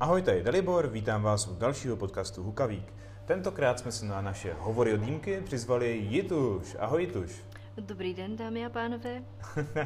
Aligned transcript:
Ahoj, 0.00 0.22
tady 0.22 0.42
Dalibor, 0.42 0.88
vítám 0.88 1.22
vás 1.22 1.46
u 1.46 1.54
dalšího 1.54 1.96
podcastu 1.96 2.42
Hukavík. 2.42 2.92
Tentokrát 3.24 3.78
jsme 3.78 3.92
se 3.92 4.06
na 4.06 4.20
naše 4.20 4.54
hovory 4.58 4.94
o 4.94 4.96
dýmky 4.96 5.40
přizvali 5.44 5.96
Jituš. 5.96 6.76
Ahoj 6.78 7.02
Jituš. 7.02 7.30
Dobrý 7.76 8.14
den, 8.14 8.36
dámy 8.36 8.66
a 8.66 8.68
pánové. 8.70 9.22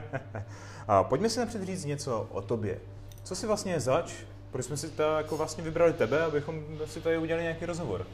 a 0.89 1.05
pojďme 1.05 1.29
si 1.29 1.39
napřed 1.39 1.63
říct 1.63 1.85
něco 1.85 2.29
o 2.31 2.43
tobě. 2.43 2.81
Co 3.23 3.35
jsi 3.35 3.47
vlastně 3.47 3.81
zač? 3.81 4.13
Proč 4.51 4.65
jsme 4.65 4.77
si 4.77 4.91
to 4.91 5.03
jako 5.03 5.37
vlastně 5.37 5.65
vybrali 5.65 5.93
tebe, 5.93 6.25
abychom 6.25 6.65
si 6.87 7.01
tady 7.01 7.19
udělali 7.19 7.43
nějaký 7.43 7.67
rozhovor? 7.67 8.07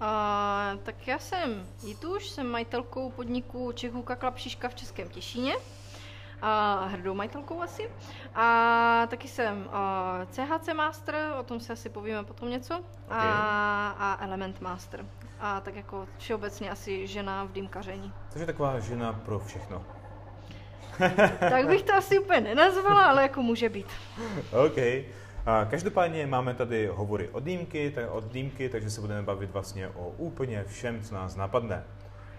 A, 0.00 0.78
tak 0.82 1.08
já 1.08 1.18
jsem 1.18 1.66
Jituš, 1.82 2.28
jsem 2.28 2.46
majitelkou 2.46 3.10
podniku 3.10 3.72
Čechuka 3.72 4.16
Klapšiška 4.16 4.68
v 4.68 4.74
Českém 4.74 5.08
Těšíně 5.08 5.54
a 6.42 6.84
hrdou 6.84 7.14
majitelkou 7.14 7.62
asi. 7.62 7.90
A 8.34 9.06
taky 9.10 9.28
jsem 9.28 9.68
a, 9.72 10.20
CHC 10.30 10.74
Master, 10.74 11.14
o 11.40 11.42
tom 11.42 11.60
si 11.60 11.72
asi 11.72 11.88
povíme 11.88 12.24
potom 12.24 12.50
něco, 12.50 12.74
okay. 13.06 13.28
a, 13.28 13.96
a 13.98 14.24
Element 14.24 14.60
Master. 14.60 15.06
A 15.40 15.60
tak 15.60 15.76
jako 15.76 16.08
všeobecně 16.18 16.70
asi 16.70 17.06
žena 17.06 17.44
v 17.44 17.52
dýmkaření. 17.52 18.12
Takže 18.32 18.46
taková 18.46 18.80
žena 18.80 19.12
pro 19.12 19.38
všechno. 19.38 19.84
tak 21.40 21.66
bych 21.66 21.82
to 21.82 21.94
asi 21.94 22.18
úplně 22.18 22.40
nenazvala, 22.40 23.04
ale 23.04 23.22
jako 23.22 23.42
může 23.42 23.68
být. 23.68 23.86
OK. 24.66 24.78
A 25.46 25.64
každopádně 25.64 26.26
máme 26.26 26.54
tady 26.54 26.86
hovory 26.86 27.28
od 27.28 27.42
dýmky, 27.44 27.90
tak 27.90 28.10
od 28.10 28.24
dýmky, 28.24 28.68
takže 28.68 28.90
se 28.90 29.00
budeme 29.00 29.22
bavit 29.22 29.50
vlastně 29.50 29.88
o 29.88 30.08
úplně 30.08 30.64
všem, 30.64 31.02
co 31.02 31.14
nás 31.14 31.36
napadne. 31.36 31.84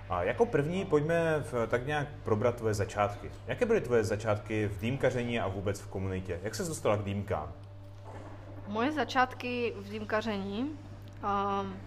A 0.09 0.23
jako 0.23 0.45
první 0.45 0.85
pojďme 0.85 1.39
v, 1.39 1.67
tak 1.67 1.87
nějak 1.87 2.07
probrat 2.23 2.55
tvoje 2.55 2.73
začátky. 2.73 3.31
Jaké 3.47 3.65
byly 3.65 3.81
tvoje 3.81 4.03
začátky 4.03 4.67
v 4.67 4.79
dýmkaření 4.79 5.39
a 5.39 5.47
vůbec 5.47 5.79
v 5.79 5.87
komunitě? 5.87 6.39
Jak 6.43 6.55
se 6.55 6.63
dostala 6.63 6.97
k 6.97 7.03
dýmkám? 7.03 7.53
Moje 8.67 8.91
začátky 8.91 9.73
v 9.77 9.89
dýmkaření 9.89 10.61
um, 10.61 11.77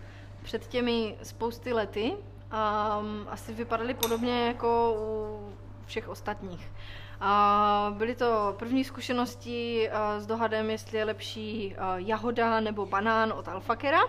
před 0.42 0.66
těmi 0.66 1.16
spousty 1.22 1.72
lety 1.72 2.12
um, 2.12 3.26
asi 3.28 3.52
vypadaly 3.52 3.94
podobně 3.94 4.46
jako 4.46 4.96
u 4.98 5.52
všech 5.86 6.08
ostatních. 6.08 6.70
A 7.20 7.94
byly 7.96 8.14
to 8.14 8.54
první 8.58 8.84
zkušenosti 8.84 9.90
s 10.18 10.26
dohadem, 10.26 10.70
jestli 10.70 10.98
je 10.98 11.04
lepší 11.04 11.76
jahoda 11.96 12.60
nebo 12.60 12.86
banán 12.86 13.32
od 13.32 13.48
Alfakera. 13.48 14.00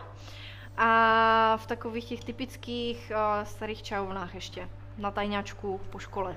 A 0.84 1.58
v 1.58 1.68
takových 1.68 2.06
těch 2.06 2.24
typických 2.24 3.12
starých 3.44 3.84
čajovnách 3.84 4.36
ještě, 4.36 4.70
na 4.98 5.12
tajňačku 5.12 5.82
po 5.90 6.00
škole. 6.00 6.36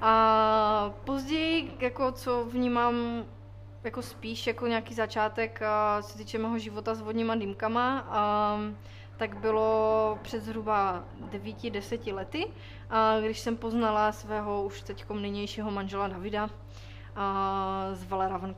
A 0.00 0.92
později, 1.04 1.76
jako 1.80 2.12
co 2.12 2.44
vnímám 2.44 2.94
jako 3.84 4.02
spíš 4.02 4.46
jako 4.46 4.66
nějaký 4.66 4.94
začátek, 4.94 5.60
co 6.02 6.08
se 6.08 6.18
týče 6.18 6.38
mého 6.38 6.58
života 6.58 6.94
s 6.94 7.00
vodníma 7.00 7.34
dýmkama, 7.34 8.06
tak 9.16 9.36
bylo 9.36 10.18
před 10.22 10.42
zhruba 10.42 11.04
9-10 11.30 12.14
lety, 12.14 12.46
když 13.20 13.40
jsem 13.40 13.56
poznala 13.56 14.12
svého 14.12 14.62
už 14.62 14.82
teď 14.82 15.04
nynějšího 15.20 15.70
manžela 15.70 16.08
Davida 16.08 16.50
z 17.92 18.04
Valera 18.04 18.36
Van. 18.36 18.54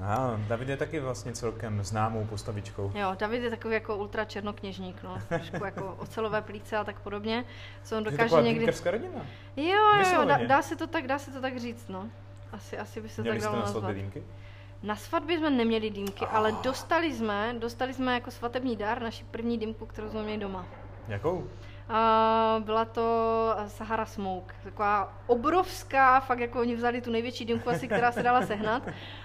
Aha, 0.00 0.40
David 0.48 0.68
je 0.68 0.76
taky 0.76 1.00
vlastně 1.00 1.32
celkem 1.32 1.82
známou 1.82 2.24
postavičkou. 2.24 2.92
Jo, 2.94 3.16
David 3.18 3.42
je 3.42 3.50
takový 3.50 3.74
jako 3.74 3.96
ultra 3.96 4.24
černokněžník, 4.24 5.02
no. 5.02 5.18
Trošku 5.28 5.64
jako 5.64 5.96
ocelové 5.98 6.42
plíce 6.42 6.76
a 6.76 6.84
tak 6.84 7.00
podobně. 7.00 7.44
Co 7.82 7.96
on 7.96 8.04
dokáže 8.04 8.36
je 8.36 8.42
někdy... 8.42 8.66
rodina. 8.84 9.26
Jo, 9.56 9.78
jo, 10.14 10.24
dá, 10.24 10.38
dá, 10.46 10.62
se 10.62 10.76
to 10.76 10.86
tak, 10.86 11.06
dá 11.06 11.18
se 11.18 11.30
to 11.30 11.40
tak 11.40 11.58
říct, 11.58 11.88
no. 11.88 12.08
Asi, 12.52 12.78
asi 12.78 13.00
by 13.00 13.08
se 13.08 13.22
Měli 13.22 13.38
tak 13.38 13.44
dalo 13.44 13.60
nazvat. 13.60 13.94
Dýmky? 13.94 14.22
Na 14.82 14.96
svatbě 14.96 15.38
jsme 15.38 15.50
neměli 15.50 15.90
dýmky, 15.90 16.24
oh. 16.24 16.34
ale 16.36 16.52
dostali 16.52 17.14
jsme, 17.14 17.54
dostali 17.58 17.94
jsme 17.94 18.14
jako 18.14 18.30
svatební 18.30 18.76
dar 18.76 19.02
naši 19.02 19.24
první 19.24 19.58
dýmku, 19.58 19.86
kterou 19.86 20.10
jsme 20.10 20.22
měli 20.22 20.38
doma. 20.38 20.66
Jakou? 21.08 21.48
Byla 22.58 22.84
to 22.84 23.54
Sahara 23.66 24.06
Smoke, 24.06 24.54
taková 24.64 25.12
obrovská, 25.26 26.20
fakt 26.20 26.38
jako 26.38 26.60
oni 26.60 26.74
vzali 26.76 27.00
tu 27.00 27.10
největší 27.10 27.44
dýmku 27.44 27.70
asi, 27.70 27.88
která 27.88 28.12
se 28.12 28.22
dala 28.22 28.46
sehnat. 28.46 28.82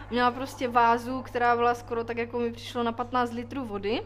Měla 0.09 0.31
prostě 0.31 0.68
vázu, 0.68 1.22
která 1.22 1.56
byla 1.56 1.76
skoro 1.76 2.03
tak, 2.03 2.18
jako 2.18 2.40
mi 2.40 2.52
přišlo 2.52 2.84
na 2.84 2.92
15 2.92 3.31
litrů 3.34 3.66
vody 3.66 4.02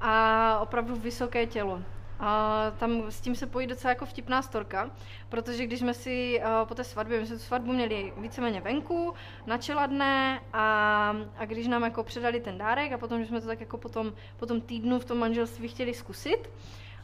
a 0.00 0.58
opravdu 0.62 0.96
vysoké 0.96 1.46
tělo. 1.46 1.82
A 2.22 2.62
tam 2.78 3.02
s 3.10 3.20
tím 3.20 3.34
se 3.34 3.46
pojí 3.46 3.66
docela 3.66 3.90
jako 3.90 4.06
vtipná 4.06 4.42
storka, 4.42 4.90
protože 5.28 5.66
když 5.66 5.80
jsme 5.80 5.94
si 5.94 6.40
uh, 6.40 6.68
po 6.68 6.74
té 6.74 6.84
svatbě, 6.84 7.20
my 7.20 7.26
jsme 7.26 7.36
tu 7.36 7.42
svatbu 7.42 7.72
měli 7.72 8.12
víceméně 8.16 8.60
venku, 8.60 9.14
na 9.46 9.58
čeladné 9.58 10.40
a, 10.52 11.16
a 11.36 11.44
když 11.44 11.66
nám 11.66 11.82
jako 11.82 12.04
předali 12.04 12.40
ten 12.40 12.58
dárek 12.58 12.92
a 12.92 12.98
potom, 12.98 13.20
že 13.20 13.26
jsme 13.26 13.40
to 13.40 13.46
tak 13.46 13.60
jako 13.60 13.78
potom, 13.78 14.12
potom 14.36 14.60
týdnu 14.60 14.98
v 14.98 15.04
tom 15.04 15.18
manželství 15.18 15.68
chtěli 15.68 15.94
zkusit, 15.94 16.50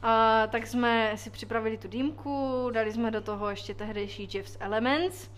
a, 0.03 0.47
tak 0.47 0.67
jsme 0.67 1.13
si 1.17 1.31
připravili 1.31 1.79
tu 1.79 1.89
dýmku, 1.89 2.69
dali 2.73 2.93
jsme 2.93 3.11
do 3.11 3.21
toho 3.21 3.51
ještě 3.51 3.75
tehdejší 3.75 4.29
Jeff's 4.35 4.57
Elements 4.61 5.31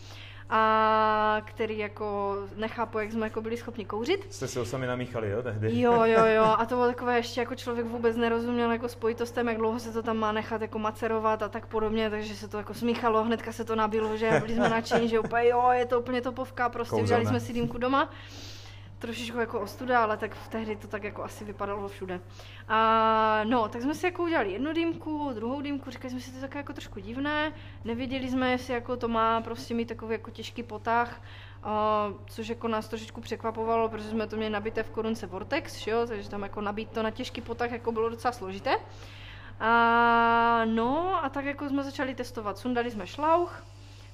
a 0.51 1.43
který 1.45 1.79
jako 1.79 2.37
nechápu, 2.57 2.99
jak 2.99 3.13
jsme 3.13 3.27
jako 3.27 3.41
byli 3.41 3.57
schopni 3.57 3.85
kouřit. 3.85 4.33
Jste 4.33 4.49
si 4.49 4.59
ho 4.59 4.65
sami 4.65 4.87
namíchali, 4.87 5.31
jo, 5.31 5.43
tehdy? 5.43 5.81
Jo, 5.81 6.05
jo, 6.05 6.27
jo. 6.27 6.45
A 6.59 6.67
to 6.67 6.75
bylo 6.75 6.87
takové 6.87 7.17
ještě 7.17 7.41
jako 7.41 7.55
člověk 7.55 7.87
vůbec 7.87 8.17
nerozuměl 8.17 8.73
jako 8.73 8.89
spojitostem, 8.89 9.49
jak 9.49 9.57
dlouho 9.57 9.79
se 9.79 9.93
to 9.93 10.03
tam 10.03 10.17
má 10.17 10.33
nechat 10.33 10.63
jako 10.63 10.79
macerovat 10.79 11.43
a 11.43 11.49
tak 11.49 11.67
podobně, 11.67 12.11
takže 12.11 12.37
se 12.37 12.49
to 12.49 12.59
jako 12.59 12.75
smíchalo, 12.75 13.25
hnedka 13.25 13.53
se 13.53 13.65
to 13.65 13.77
nabilo, 13.77 14.17
že 14.17 14.31
byli 14.41 14.55
jsme 14.55 14.69
nadšení, 14.69 15.09
že 15.09 15.21
úplně 15.21 15.49
jo, 15.49 15.69
je 15.73 15.87
to 15.87 16.01
úplně 16.01 16.21
topovka, 16.21 16.69
prostě 16.69 16.91
Kouzelné. 16.91 17.05
udělali 17.05 17.27
jsme 17.27 17.47
si 17.47 17.53
dýmku 17.53 17.79
doma 17.79 18.11
trošičku 18.99 19.39
jako 19.39 19.61
ostuda, 19.61 20.03
ale 20.03 20.17
tak 20.17 20.35
v 20.35 20.49
tehdy 20.49 20.77
to 20.77 20.89
tak 20.89 21.05
jako 21.05 21.25
asi 21.25 21.45
vypadalo 21.45 21.89
všude. 21.89 22.21
A 22.69 23.41
no, 23.45 23.69
tak 23.69 23.83
jsme 23.83 23.95
si 23.95 24.07
jako 24.07 24.23
udělali 24.23 24.53
jednu 24.53 24.73
dýmku, 24.73 25.31
druhou 25.35 25.61
dýmku, 25.61 25.91
říkali 25.91 26.11
jsme 26.11 26.21
si, 26.21 26.31
to 26.31 26.39
je 26.39 26.51
jako 26.55 26.73
trošku 26.73 27.01
divné, 27.01 27.53
nevěděli 27.85 28.31
jsme, 28.31 28.51
jestli 28.51 28.75
jako 28.75 28.97
to 28.97 29.09
má 29.09 29.41
prostě 29.41 29.75
mít 29.75 29.89
takový 29.89 30.13
jako 30.13 30.31
těžký 30.31 30.63
potah, 30.63 31.21
Uh, 31.59 32.15
což 32.27 32.49
jako 32.49 32.69
nás 32.69 32.89
trošičku 32.89 33.21
překvapovalo, 33.21 33.89
protože 33.89 34.09
jsme 34.09 34.27
to 34.27 34.37
měli 34.37 34.51
nabité 34.51 34.83
v 34.83 34.91
korunce 34.91 35.27
Vortex, 35.27 35.77
že 35.77 35.91
jo? 35.91 36.07
takže 36.07 36.31
tam 36.31 36.43
jako 36.43 36.61
nabít 36.61 36.91
to 36.91 37.03
na 37.03 37.11
těžký 37.11 37.41
potah 37.41 37.73
jako 37.73 37.93
bylo 37.93 38.09
docela 38.09 38.33
složité. 38.33 38.77
A 39.61 40.63
no 40.65 41.25
a 41.25 41.29
tak 41.29 41.45
jako 41.45 41.69
jsme 41.69 41.85
začali 41.85 42.15
testovat, 42.15 42.59
sundali 42.59 42.91
jsme 42.91 43.07
šlauch, 43.07 43.65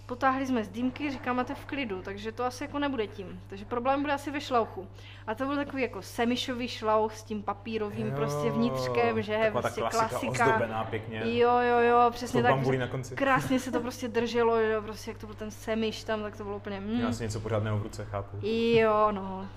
potáhli 0.06 0.46
jsme 0.46 0.64
z 0.64 0.68
dýmky, 0.68 1.10
říkáme 1.10 1.44
to 1.44 1.54
v 1.54 1.64
klidu, 1.64 2.02
takže 2.02 2.32
to 2.32 2.44
asi 2.44 2.64
jako 2.64 2.78
nebude 2.78 3.06
tím. 3.06 3.40
Takže 3.48 3.64
problém 3.64 4.02
bude 4.02 4.12
asi 4.12 4.30
ve 4.30 4.40
šlauchu. 4.40 4.88
A 5.26 5.34
to 5.34 5.46
byl 5.46 5.56
takový 5.56 5.82
jako 5.82 6.02
semišový 6.02 6.68
šlauch 6.68 7.16
s 7.16 7.22
tím 7.22 7.42
papírovým 7.42 8.06
jo, 8.06 8.12
prostě 8.16 8.50
vnitřkem, 8.50 9.22
že 9.22 9.50
prostě 9.52 9.80
klasika, 9.80 10.08
klasika. 10.08 10.46
Ozdobená 10.46 10.84
pěkně. 10.84 11.38
Jo, 11.38 11.58
jo, 11.58 11.78
jo, 11.78 12.10
přesně 12.10 12.42
tak. 12.42 12.66
Na 12.78 12.86
konci. 12.86 13.14
Krásně 13.14 13.60
se 13.60 13.72
to 13.72 13.80
prostě 13.80 14.08
drželo, 14.08 14.60
že 14.60 14.80
prostě 14.80 15.10
jak 15.10 15.18
to 15.18 15.26
byl 15.26 15.34
ten 15.34 15.50
semiš 15.50 16.04
tam, 16.04 16.22
tak 16.22 16.36
to 16.36 16.44
bylo 16.44 16.56
úplně... 16.56 16.80
Mm. 16.80 17.00
Já 17.00 17.12
si 17.12 17.22
něco 17.22 17.40
pořádného 17.40 17.78
v 17.78 17.82
ruce 17.82 18.04
chápu. 18.04 18.38
Jo, 18.42 19.08
no. 19.12 19.48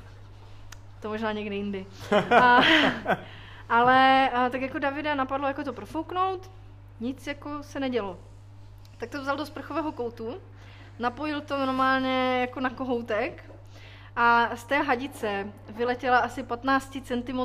To 1.00 1.10
možná 1.10 1.32
někdy 1.32 1.56
jindy. 1.56 1.86
A, 2.42 2.62
ale 3.70 4.30
a, 4.30 4.50
tak 4.50 4.62
jako 4.62 4.80
Davida 4.80 5.16
napadlo 5.16 5.48
jako 5.48 5.64
to 5.64 5.74
profouknout, 5.74 6.52
nic 7.00 7.28
jako 7.28 7.64
se 7.64 7.80
nedělo 7.80 8.18
tak 8.98 9.10
to 9.10 9.22
vzal 9.22 9.38
do 9.38 9.46
sprchového 9.46 9.92
koutu, 9.92 10.42
napojil 11.00 11.42
to 11.42 11.58
normálně 11.66 12.38
jako 12.42 12.60
na 12.60 12.70
kohoutek 12.70 13.52
a 14.16 14.56
z 14.56 14.64
té 14.64 14.82
hadice 14.82 15.54
vyletěla 15.70 16.18
asi 16.18 16.44
15 16.44 16.98
cm 17.04 17.40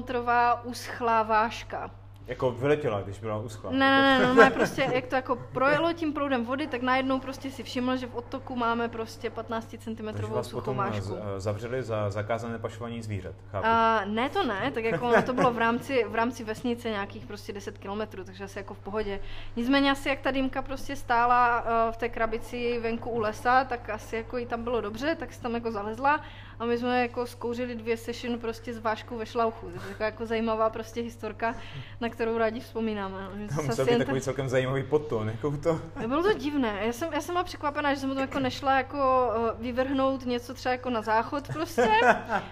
uschlá 0.65 1.23
váška. 1.23 1.91
Jako 2.27 2.51
vyletěla, 2.51 3.01
když 3.01 3.19
byla 3.19 3.39
uschlá. 3.39 3.71
Ne, 3.71 3.79
ne, 3.79 4.35
ne, 4.35 4.45
no, 4.45 4.51
prostě, 4.51 4.91
jak 4.95 5.07
to 5.07 5.17
jako 5.17 5.37
projelo 5.53 5.93
tím 5.93 6.13
proudem 6.13 6.45
vody, 6.45 6.67
tak 6.67 6.83
najednou 6.83 7.21
prostě 7.21 7.51
si 7.51 7.63
všiml, 7.63 7.97
že 7.97 8.07
v 8.07 8.15
odtoku 8.15 8.57
máme 8.57 8.89
prostě 8.89 9.31
15 9.31 9.75
cm 9.79 10.09
suchou 10.43 10.75
vášku. 10.75 11.17
zavřeli 11.37 11.83
za 11.83 12.11
zakázané 12.11 12.59
pašování 12.59 13.03
zvířat, 13.03 13.35
chápu. 13.51 13.67
Uh, 13.67 14.15
ne, 14.15 14.29
to 14.29 14.47
ne, 14.47 14.71
tak 14.71 14.85
jako 14.85 15.23
to 15.23 15.33
bylo 15.33 15.53
v 15.53 15.59
rámci, 15.59 16.05
v 16.09 16.15
rámci 16.15 16.45
vesnice 16.45 16.91
nějakých 16.91 17.27
prostě 17.27 17.53
10 17.53 17.79
km, 17.79 18.25
takže 18.25 18.45
asi 18.45 18.59
jako 18.59 18.75
v 18.75 18.79
pohodě. 18.79 19.21
Nicméně 19.57 19.91
asi 19.91 20.09
jak 20.09 20.21
ta 20.21 20.31
dýmka 20.31 20.63
prostě 20.63 20.97
stála 20.97 21.61
uh, 21.61 21.93
v 21.93 21.97
té 21.97 22.09
krabici 22.09 22.79
venku 22.83 23.11
u 23.11 23.19
lesa, 23.19 23.65
tak 23.65 23.91
asi 23.91 24.17
jako 24.17 24.37
jí 24.37 24.47
tam 24.47 24.65
bylo 24.65 24.81
dobře, 24.81 25.15
tak 25.15 25.33
se 25.33 25.43
tam 25.43 25.55
jako 25.55 25.71
zalezla 25.71 26.21
a 26.63 26.65
my 26.65 26.79
jsme 26.79 27.03
jako 27.03 27.27
zkouřili 27.27 27.75
dvě 27.75 27.97
session 27.97 28.39
prostě 28.39 28.75
s 28.75 28.79
váškou 28.79 29.19
ve 29.19 29.27
šlauchu. 29.27 29.71
To 29.99 30.03
jako 30.03 30.27
zajímavá 30.27 30.71
prostě 30.71 31.01
historka, 31.01 31.55
na 32.01 32.09
kterou 32.09 32.39
rádi 32.39 32.61
vzpomínáme. 32.61 33.29
To 33.57 33.63
musel 33.63 33.87
být 33.87 33.99
takový 33.99 34.21
celkem 34.21 34.49
zajímavý 34.49 34.83
podton, 34.83 35.29
jako 35.29 35.57
to. 35.57 35.81
Bylo 36.07 36.23
to 36.23 36.33
divné. 36.33 36.81
Já 36.87 36.93
jsem, 36.93 37.13
já 37.13 37.21
jsem 37.21 37.35
byla 37.35 37.45
překvapená, 37.45 37.95
že 37.95 38.01
jsem 38.01 38.15
to 38.15 38.21
jako 38.21 38.39
nešla 38.39 38.77
jako 38.77 39.31
eh, 39.35 39.63
vyvrhnout 39.63 40.27
něco 40.27 40.55
třeba 40.55 40.73
jako 40.73 40.91
na 40.91 41.03
záchod 41.03 41.49
prostě 41.53 41.89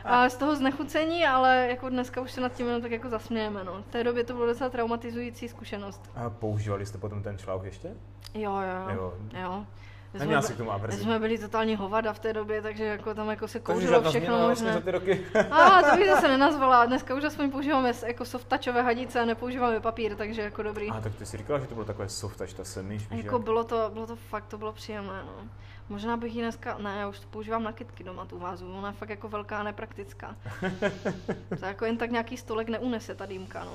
a 0.04 0.28
z 0.28 0.36
toho 0.36 0.56
znechucení, 0.56 1.26
ale 1.26 1.66
jako 1.70 1.88
dneska 1.88 2.20
už 2.20 2.32
se 2.32 2.40
nad 2.40 2.52
tím 2.52 2.66
jenom 2.66 2.82
tak 2.82 2.90
jako 2.90 3.08
zasmějeme. 3.08 3.64
No. 3.64 3.82
V 3.82 3.90
té 3.90 4.04
době 4.04 4.24
to 4.24 4.32
bylo 4.32 4.46
docela 4.46 4.70
traumatizující 4.70 5.48
zkušenost. 5.48 6.10
A 6.14 6.30
používali 6.30 6.86
jste 6.86 6.98
potom 6.98 7.22
ten 7.22 7.38
šlauch 7.38 7.64
ještě? 7.64 7.88
Jo, 8.34 8.52
jo. 8.52 8.94
jo. 8.94 9.14
jo. 9.42 9.66
Neměla 10.14 10.42
jsi 10.42 10.52
k 10.52 10.56
tomu 10.56 10.72
averzi. 10.72 11.02
jsme 11.02 11.18
byli 11.18 11.38
totální 11.38 11.76
hovada 11.76 12.12
v 12.12 12.18
té 12.18 12.32
době, 12.32 12.62
takže 12.62 12.84
jako 12.84 13.14
tam 13.14 13.30
jako 13.30 13.48
se 13.48 13.60
kouřilo 13.60 14.02
všechno 14.02 14.38
možné. 14.48 14.72
za 14.72 14.80
ty 14.80 14.90
roky. 14.90 15.26
A 15.50 15.82
to 15.82 15.96
bych 15.96 16.08
zase 16.08 16.28
nenazvala. 16.28 16.86
Dneska 16.86 17.14
už 17.14 17.24
aspoň 17.24 17.50
používáme 17.50 17.92
jako 18.06 18.24
soft 18.24 18.48
touchové 18.48 18.82
hadice 18.82 19.20
a 19.20 19.24
nepoužíváme 19.24 19.80
papír, 19.80 20.16
takže 20.16 20.42
jako 20.42 20.62
dobrý. 20.62 20.90
A 20.90 21.00
tak 21.00 21.14
ty 21.14 21.26
jsi 21.26 21.36
říkala, 21.36 21.58
že 21.58 21.66
to 21.66 21.74
bylo 21.74 21.86
takové 21.86 22.08
soft 22.08 22.38
touch, 22.38 22.52
ta 22.52 22.64
se 22.64 22.82
myš, 22.82 23.10
víš, 23.10 23.24
Jako 23.24 23.36
jak- 23.36 23.44
bylo 23.44 23.64
to, 23.64 23.90
bylo 23.92 24.06
to 24.06 24.16
fakt, 24.16 24.46
to 24.46 24.58
bylo 24.58 24.72
příjemné, 24.72 25.22
no. 25.26 25.48
Možná 25.88 26.16
bych 26.16 26.34
ji 26.34 26.42
dneska, 26.42 26.78
ne, 26.78 26.96
já 26.98 27.08
už 27.08 27.20
to 27.20 27.26
používám 27.30 27.62
na 27.62 27.72
kytky 27.72 28.04
doma, 28.04 28.24
tu 28.24 28.38
vázu, 28.38 28.72
ona 28.72 28.88
je 28.88 28.94
fakt 28.94 29.08
jako 29.10 29.28
velká 29.28 29.58
a 29.58 29.62
nepraktická. 29.62 30.36
to 31.58 31.64
jako 31.64 31.84
jen 31.84 31.96
tak 31.96 32.10
nějaký 32.10 32.36
stolek 32.36 32.68
neunese 32.68 33.14
ta 33.14 33.26
dýmka, 33.26 33.64
no. 33.64 33.72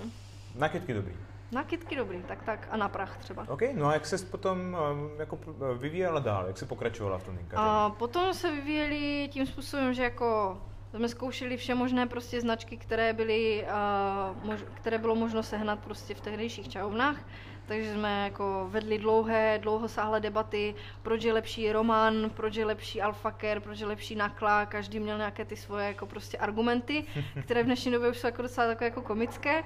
Na 0.55 0.69
kytky 0.69 0.93
dobrý. 0.93 1.13
Na 1.51 1.63
kytky 1.63 1.95
dobrý, 1.95 2.23
tak 2.27 2.43
tak, 2.43 2.67
a 2.71 2.77
na 2.77 2.89
prach 2.89 3.17
třeba. 3.17 3.45
OK, 3.49 3.61
no 3.73 3.87
a 3.87 3.93
jak 3.93 4.05
ses 4.05 4.23
potom 4.23 4.57
um, 4.59 5.19
jako 5.19 5.35
p- 5.35 5.51
vyvíjela 5.77 6.19
dál, 6.19 6.47
jak 6.47 6.57
se 6.57 6.65
pokračovala 6.65 7.17
v 7.17 7.23
tom? 7.23 7.37
A 7.55 7.89
potom 7.89 8.33
se 8.33 8.51
vyvíjeli 8.51 9.29
tím 9.31 9.45
způsobem, 9.45 9.93
že 9.93 10.03
jako 10.03 10.57
jsme 10.95 11.09
zkoušeli 11.09 11.57
vše 11.57 11.75
možné 11.75 12.07
prostě 12.07 12.41
značky, 12.41 12.77
které, 12.77 13.13
byly, 13.13 13.65
uh, 14.33 14.43
mož, 14.45 14.59
které 14.73 14.97
bylo 14.97 15.15
možno 15.15 15.43
sehnat 15.43 15.79
prostě 15.79 16.13
v 16.15 16.21
tehdejších 16.21 16.69
čahovnách. 16.69 17.17
Takže 17.67 17.93
jsme 17.93 18.23
jako 18.23 18.67
vedli 18.69 18.97
dlouhé, 18.97 19.59
dlouhosáhlé 19.61 20.19
debaty, 20.19 20.75
proč 21.01 21.23
je 21.23 21.33
lepší 21.33 21.71
román, 21.71 22.29
proč 22.29 22.55
je 22.55 22.65
lepší 22.65 23.01
alfaker, 23.01 23.59
proč 23.59 23.79
je 23.79 23.85
lepší 23.85 24.15
nakla, 24.15 24.65
každý 24.65 24.99
měl 24.99 25.17
nějaké 25.17 25.45
ty 25.45 25.55
svoje 25.55 25.87
jako 25.87 26.05
prostě 26.05 26.37
argumenty, 26.37 27.05
které 27.43 27.63
v 27.63 27.65
dnešní 27.65 27.91
době 27.91 28.09
už 28.09 28.17
jsou 28.17 28.27
jako 28.27 28.41
docela 28.41 28.67
takové 28.67 28.85
jako 28.85 29.01
komické. 29.01 29.63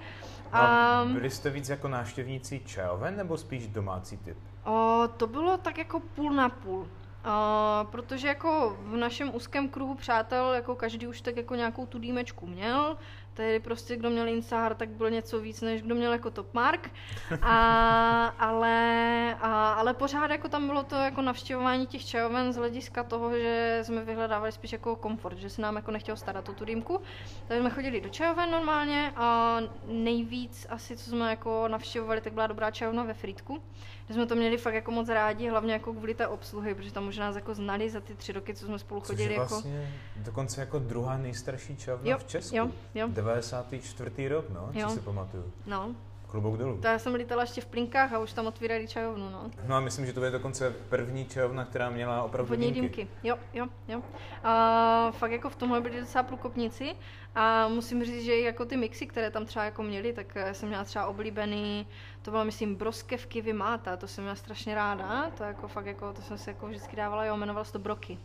A 0.52 1.04
byli 1.14 1.30
jste 1.30 1.50
víc 1.50 1.70
jako 1.70 1.88
návštěvníci 1.88 2.62
čajoven 2.66 3.18
nebo 3.18 3.38
spíš 3.38 3.68
domácí 3.68 4.18
typ? 4.18 4.38
O, 4.66 5.04
to 5.18 5.28
bylo 5.28 5.58
tak 5.58 5.78
jako 5.78 6.00
půl 6.00 6.34
na 6.34 6.50
půl. 6.50 6.88
A, 7.24 7.88
protože 7.92 8.28
jako 8.28 8.78
v 8.82 8.96
našem 8.96 9.36
úzkém 9.36 9.70
kruhu 9.70 9.96
přátel, 9.96 10.54
jako 10.54 10.76
každý 10.76 11.08
už 11.08 11.22
tak 11.22 11.38
jako 11.38 11.56
nějakou 11.56 11.86
tu 11.86 12.00
dýmečku 12.00 12.48
měl, 12.48 12.98
tedy 13.40 13.60
prostě 13.60 13.96
kdo 13.96 14.10
měl 14.10 14.28
Insahar, 14.28 14.76
tak 14.76 14.90
byl 14.90 15.10
něco 15.10 15.40
víc, 15.40 15.62
než 15.62 15.82
kdo 15.82 15.96
měl 15.96 16.12
jako 16.12 16.32
Topmark, 16.32 16.92
a, 17.42 18.26
ale, 18.26 19.36
a, 19.42 19.74
ale 19.74 19.94
pořád 19.94 20.32
jako 20.32 20.50
tam 20.50 20.68
bylo 20.68 20.84
to 20.84 20.96
jako 20.96 21.22
navštěvování 21.22 21.88
těch 21.88 22.06
čajoven 22.06 22.54
z 22.54 22.56
hlediska 22.56 23.04
toho, 23.04 23.40
že 23.40 23.80
jsme 23.84 24.04
vyhledávali 24.04 24.52
spíš 24.52 24.72
jako 24.72 24.96
komfort, 24.96 25.38
že 25.38 25.50
se 25.50 25.62
nám 25.62 25.76
jako 25.76 25.92
nechtělo 25.92 26.18
starat 26.18 26.50
o 26.50 26.54
tu 26.54 26.66
dýmku, 26.66 27.02
takže 27.48 27.62
jsme 27.62 27.70
chodili 27.70 28.02
do 28.02 28.10
čajoven 28.10 28.52
normálně 28.52 29.14
a 29.16 29.60
nejvíc 29.88 30.68
asi, 30.70 30.98
co 30.98 31.10
jsme 31.10 31.30
jako 31.30 31.68
navštěvovali, 31.68 32.22
tak 32.22 32.34
byla 32.34 32.48
dobrá 32.48 32.72
čajovna 32.72 33.04
ve 33.04 33.14
Frýdku, 33.14 33.62
že 34.10 34.14
jsme 34.14 34.26
to 34.26 34.36
měli 34.36 34.58
fakt 34.58 34.74
jako 34.74 34.92
moc 34.92 35.10
rádi, 35.10 35.50
hlavně 35.50 35.74
jako 35.74 35.94
kvůli 35.94 36.14
té 36.14 36.28
obsluhy, 36.28 36.76
protože 36.76 36.92
tam 36.94 37.06
možná 37.06 37.26
nás 37.26 37.36
jako 37.36 37.54
znali 37.54 37.90
za 37.90 38.00
ty 38.02 38.16
tři 38.16 38.32
roky, 38.32 38.54
co 38.54 38.66
jsme 38.66 38.80
spolu 38.80 39.02
Což 39.02 39.08
chodili. 39.08 39.34
je 39.34 39.40
Jako... 39.40 39.50
vlastně 39.50 39.94
dokonce 40.16 40.62
jako 40.62 40.80
druhá 40.80 41.18
nejstarší 41.18 41.76
čavna 41.78 42.12
Jo, 42.12 42.18
v 42.18 42.24
Česku. 42.24 42.56
jo, 42.56 42.70
jo. 42.96 43.08
94. 43.12 44.28
rok, 44.28 44.46
no, 44.50 44.70
Jo. 44.74 44.88
co 44.88 44.94
si 44.94 45.00
pamatuju. 45.00 45.54
No, 45.66 45.96
Klobouk 46.28 46.58
dolů. 46.58 46.78
to 46.82 46.88
já 46.88 47.00
jsem 47.00 47.14
lítala 47.14 47.42
ještě 47.44 47.62
v 47.62 47.66
plinkách 47.66 48.14
a 48.14 48.20
už 48.20 48.34
tam 48.34 48.48
otvírali 48.48 48.88
čajovnu, 48.88 49.30
no. 49.30 49.52
No 49.68 49.76
a 49.76 49.80
myslím, 49.80 50.06
že 50.06 50.14
to 50.14 50.24
je 50.26 50.32
dokonce 50.32 50.74
první 50.90 51.26
čajovna, 51.26 51.66
která 51.66 51.90
měla 51.90 52.24
opravdu 52.24 52.50
Vodní 52.50 52.72
dýmky. 52.72 52.82
dýmky. 52.82 53.08
Jo, 53.24 53.38
jo, 53.54 53.68
jo. 53.88 54.02
A 54.44 55.12
fakt 55.12 55.32
jako 55.32 55.50
v 55.50 55.56
tomhle 55.56 55.82
byli 55.82 56.00
docela 56.00 56.24
průkopníci 56.24 56.96
a 57.36 57.68
musím 57.68 58.04
říct, 58.06 58.26
že 58.26 58.40
jako 58.40 58.66
ty 58.66 58.78
mixy, 58.78 59.08
které 59.08 59.32
tam 59.32 59.46
třeba 59.46 59.66
jako 59.66 59.84
měli, 59.84 60.14
tak 60.14 60.36
já 60.36 60.54
jsem 60.54 60.70
měla 60.70 60.84
třeba 60.84 61.06
oblíbený, 61.08 61.88
to 62.22 62.32
byla 62.32 62.44
myslím 62.44 62.76
broskevky 62.76 63.42
vymáta, 63.42 63.98
to 63.98 64.08
jsem 64.08 64.24
měla 64.24 64.36
strašně 64.36 64.76
ráda, 64.76 65.32
to 65.38 65.44
jako 65.44 65.68
fakt 65.68 65.86
jako, 65.86 66.14
to 66.14 66.22
jsem 66.22 66.38
si 66.38 66.50
jako 66.50 66.68
vždycky 66.68 66.96
dávala, 66.96 67.26
jo, 67.26 67.38
jmenovalo 67.38 67.66
se 67.66 67.74
to 67.74 67.80
broky. 67.80 68.18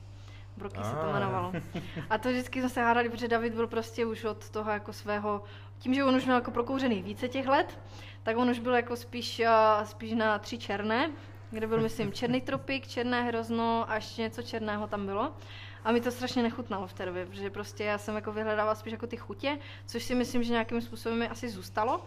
Broky 0.57 0.77
se 0.85 0.91
to 0.91 1.01
Ah. 1.07 1.11
jmenovalo. 1.11 1.53
A 2.11 2.19
to 2.19 2.29
vždycky 2.29 2.61
jsme 2.61 2.69
se 2.69 2.83
hádali, 2.83 3.09
protože 3.11 3.29
David 3.29 3.55
byl 3.55 3.67
prostě 3.67 4.07
už 4.07 4.25
od 4.25 4.51
toho 4.51 4.71
jako 4.71 4.93
svého, 4.93 5.43
tím, 5.79 5.95
že 5.95 6.05
on 6.05 6.15
už 6.15 6.25
měl 6.25 6.37
jako 6.37 6.51
prokouřený 6.51 7.03
více 7.03 7.29
těch 7.29 7.47
let, 7.47 7.79
tak 8.23 8.37
on 8.37 8.51
už 8.51 8.59
byl 8.59 8.75
jako 8.75 8.97
spíš, 8.97 9.41
a, 9.41 9.85
spíš 9.85 10.13
na 10.13 10.39
tři 10.39 10.59
černé, 10.59 11.11
kde 11.51 11.67
byl, 11.67 11.81
myslím, 11.81 12.13
černý 12.13 12.41
tropik, 12.41 12.87
černé 12.89 13.23
hrozno 13.23 13.91
a 13.91 13.95
ještě 13.95 14.23
něco 14.23 14.43
černého 14.43 14.87
tam 14.87 15.07
bylo. 15.07 15.33
A 15.85 15.93
mi 15.93 16.01
to 16.01 16.11
strašně 16.11 16.43
nechutnalo 16.43 16.87
v 16.87 16.93
té 16.93 17.07
době, 17.07 17.27
protože 17.27 17.51
prostě 17.51 17.85
já 17.85 17.99
jsem 17.99 18.15
jako 18.15 18.33
vyhledávala 18.33 18.75
spíš 18.75 18.93
jako 18.93 19.07
ty 19.07 19.17
chutě, 19.17 19.59
což 19.87 20.05
si 20.05 20.15
myslím, 20.15 20.43
že 20.43 20.53
nějakým 20.53 20.81
způsobem 20.81 21.19
mi 21.19 21.29
asi 21.29 21.51
zůstalo. 21.51 22.05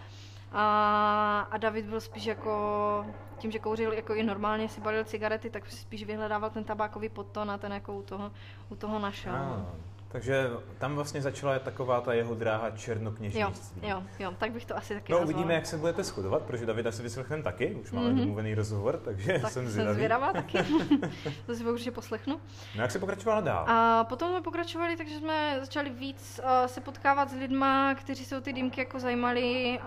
A, 0.52 1.48
a 1.52 1.58
David 1.58 1.86
byl 1.86 2.02
spíš 2.02 2.26
jako, 2.26 3.06
tím, 3.38 3.52
že 3.52 3.60
kouřil 3.60 3.94
jako 3.94 4.14
i 4.14 4.24
normálně 4.24 4.70
si 4.70 4.82
balil 4.82 5.04
cigarety, 5.04 5.50
tak 5.50 5.72
spíš 5.72 6.04
vyhledával 6.04 6.50
ten 6.50 6.64
tabákový 6.64 7.10
podton 7.10 7.52
a 7.52 7.58
ten 7.58 7.74
jako 7.74 7.94
u 7.94 8.02
toho, 8.02 8.32
u 8.70 8.76
toho 8.76 9.00
našel. 9.00 9.36
Ah, 9.36 9.97
takže 10.12 10.50
tam 10.78 10.96
vlastně 10.96 11.22
začala 11.22 11.60
taková 11.60 12.02
ta 12.02 12.14
jeho 12.14 12.36
dráha 12.36 12.68
Jo, 12.68 12.74
černokněžnictví. 12.78 13.90
jo, 13.90 14.04
jo, 14.20 14.34
tak 14.38 14.52
bych 14.52 14.66
to 14.66 14.78
asi 14.78 14.94
taky 14.94 15.12
No 15.12 15.20
nazvala. 15.20 15.36
uvidíme, 15.36 15.54
jak 15.54 15.66
se 15.66 15.78
budete 15.78 16.04
shodovat, 16.04 16.42
protože 16.44 16.66
Davida 16.66 16.92
si 16.92 17.04
vyslechneme 17.04 17.44
taky, 17.44 17.76
už 17.76 17.92
máme 17.92 18.10
Mhm. 18.10 18.18
domluvený 18.18 18.54
rozhovor, 18.56 18.98
takže 18.98 19.40
tak 19.40 19.52
jsem 19.52 19.68
zvědavý. 19.70 19.96
zvědavá 19.96 20.34
taky. 20.34 20.58
to 21.46 21.56
si 21.56 21.64
určitě 21.66 21.92
poslechnu. 21.92 22.40
No 22.76 22.82
jak 22.82 22.92
se 22.92 23.00
pokračovala 23.00 23.42
dál? 23.42 23.66
A 23.70 24.04
potom 24.04 24.30
jsme 24.32 24.42
pokračovali, 24.42 24.98
takže 24.98 25.18
jsme 25.18 25.58
začali 25.62 25.90
víc 25.90 26.40
uh, 26.44 26.68
se 26.68 26.82
potkávat 26.82 27.30
s 27.30 27.34
lidma, 27.34 27.96
kteří 27.96 28.26
se 28.26 28.38
o 28.38 28.42
ty 28.42 28.54
dýmky 28.54 28.82
jako 28.82 29.00
zajímali 29.00 29.80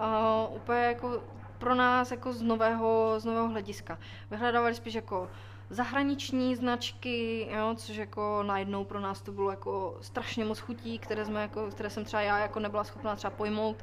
uh, 0.50 0.56
úplně 0.56 0.78
jako 0.80 1.22
pro 1.58 1.74
nás 1.74 2.10
jako 2.10 2.32
z 2.32 2.42
nového, 2.42 3.14
z 3.18 3.24
nového 3.24 3.48
hlediska. 3.48 3.98
Vyhledávali 4.30 4.74
spíš 4.74 4.94
jako 4.94 5.30
zahraniční 5.70 6.56
značky, 6.56 7.48
jo, 7.50 7.74
což 7.76 7.96
jako 7.96 8.42
najednou 8.42 8.84
pro 8.84 9.00
nás 9.00 9.22
to 9.22 9.32
bylo 9.32 9.50
jako 9.50 9.98
strašně 10.00 10.44
moc 10.44 10.58
chutí, 10.58 10.98
které, 10.98 11.24
jsme 11.24 11.42
jako, 11.42 11.66
které 11.66 11.90
jsem 11.90 12.04
třeba 12.04 12.22
já 12.22 12.38
jako 12.38 12.60
nebyla 12.60 12.84
schopná 12.84 13.16
třeba 13.16 13.30
pojmout. 13.30 13.76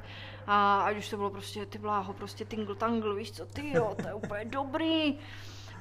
A 0.46 0.80
ať 0.80 0.96
už 0.96 1.08
to 1.08 1.16
bylo 1.16 1.30
prostě 1.30 1.66
ty 1.66 1.78
bláho, 1.78 2.12
prostě 2.12 2.44
tingle 2.44 2.74
tangle, 2.74 3.14
víš 3.14 3.32
co, 3.32 3.46
ty 3.46 3.72
jo, 3.74 3.94
to 4.02 4.08
je 4.08 4.14
úplně 4.14 4.44
dobrý. 4.44 5.18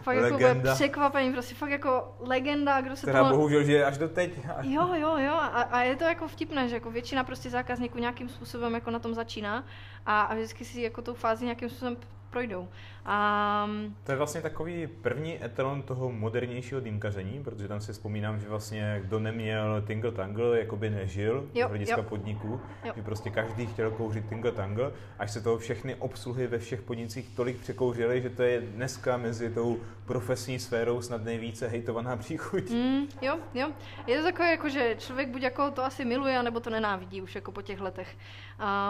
Fakt 0.02 0.16
jako 0.16 0.28
úplně 0.28 0.48
Legenda. 0.48 0.76
překvapení, 0.76 1.34
prostě 1.34 1.56
fakt 1.56 1.70
jako 1.70 2.16
legenda, 2.20 2.82
kdo 2.82 2.96
se 2.96 3.02
Která 3.02 3.24
bohužel 3.24 3.64
žije 3.64 3.86
až 3.86 3.98
do 3.98 4.10
teď. 4.10 4.32
Jo, 4.62 4.94
jo, 4.94 5.18
jo. 5.18 5.34
A, 5.34 5.48
a 5.48 5.82
je 5.82 5.96
to 5.96 6.04
jako 6.04 6.28
vtipné, 6.28 6.70
že 6.70 6.76
jako 6.76 6.92
většina 6.92 7.24
prostě 7.24 7.50
zákazníků 7.50 7.98
nějakým 7.98 8.30
způsobem 8.30 8.74
jako 8.74 8.92
na 8.92 9.00
tom 9.00 9.14
začíná 9.14 9.66
a, 10.06 10.22
a 10.22 10.36
vždycky 10.36 10.66
si 10.66 10.82
jako 10.82 11.02
tou 11.02 11.14
fázi 11.14 11.46
nějakým 11.46 11.70
způsobem 11.70 11.98
projdou. 12.38 12.68
A 13.06 13.70
To 14.04 14.12
je 14.12 14.18
vlastně 14.18 14.42
takový 14.42 14.88
první 14.88 15.46
etalon 15.46 15.82
toho 15.82 16.12
modernějšího 16.12 16.82
dýmkaření, 16.82 17.44
protože 17.44 17.68
tam 17.68 17.82
si 17.82 17.94
vzpomínám, 17.94 18.40
že 18.40 18.50
vlastně 18.50 19.02
kdo 19.06 19.20
neměl 19.20 19.82
Tingle 19.88 20.12
Tangle, 20.12 20.60
jako 20.60 20.78
by 20.78 20.90
nežil 20.90 21.50
Jo, 21.54 21.68
z 21.68 21.70
hlediska 21.70 21.98
jo. 21.98 22.04
podniků, 22.04 22.62
Jo. 22.86 22.94
že 22.96 23.02
prostě 23.02 23.30
každý 23.30 23.66
chtěl 23.66 23.92
kouřit 23.92 24.30
Tingle 24.30 24.52
Tangle, 24.52 24.92
až 25.20 25.32
se 25.32 25.42
toho 25.42 25.58
všechny 25.58 25.96
obsluhy 25.96 26.48
ve 26.48 26.60
všech 26.60 26.82
podnicích 26.82 27.30
tolik 27.36 27.58
překouřily, 27.58 28.22
že 28.22 28.30
to 28.30 28.44
je 28.44 28.62
dneska 28.62 29.18
mezi 29.18 29.50
tou 29.50 29.80
profesní 30.06 30.60
sférou 30.60 31.02
snad 31.02 31.24
nejvíce 31.24 31.68
hejtovaná 31.68 32.18
příchuť. 32.18 32.70
mm, 32.70 33.08
jo, 33.22 33.38
jo. 33.54 33.70
Je 34.08 34.18
to 34.18 34.24
takové 34.24 34.52
jako, 34.52 34.70
že 34.70 34.96
člověk 35.00 35.30
buď 35.30 35.42
jako 35.42 35.72
to 35.72 35.84
asi 35.86 36.06
miluje, 36.06 36.44
nebo 36.44 36.60
to 36.60 36.70
nenávidí 36.70 37.22
už 37.22 37.36
jako 37.36 37.52
po 37.52 37.62
těch 37.62 37.80
letech. 37.82 38.18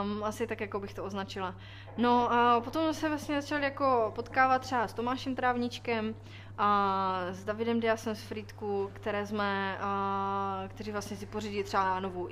Um, 0.03 0.23
asi 0.23 0.47
tak 0.47 0.61
jako 0.61 0.79
bych 0.79 0.93
to 0.93 1.03
označila. 1.03 1.55
No 1.97 2.31
a 2.33 2.61
potom 2.61 2.93
se 2.93 3.09
vlastně 3.09 3.36
začali 3.41 3.63
jako 3.63 4.11
potkávat 4.15 4.61
třeba 4.61 4.87
s 4.87 4.93
Tomášem 4.93 5.35
Trávničkem, 5.35 6.15
a 6.57 7.19
s 7.31 7.43
Davidem 7.43 7.79
Diasem 7.79 8.15
z 8.15 8.21
Frýdku, 8.21 8.89
které 8.93 9.25
jsme, 9.27 9.77
a, 9.81 10.63
kteří 10.67 10.91
vlastně 10.91 11.17
si 11.17 11.25
pořídili 11.25 11.63
třeba 11.63 11.99
novou 11.99 12.27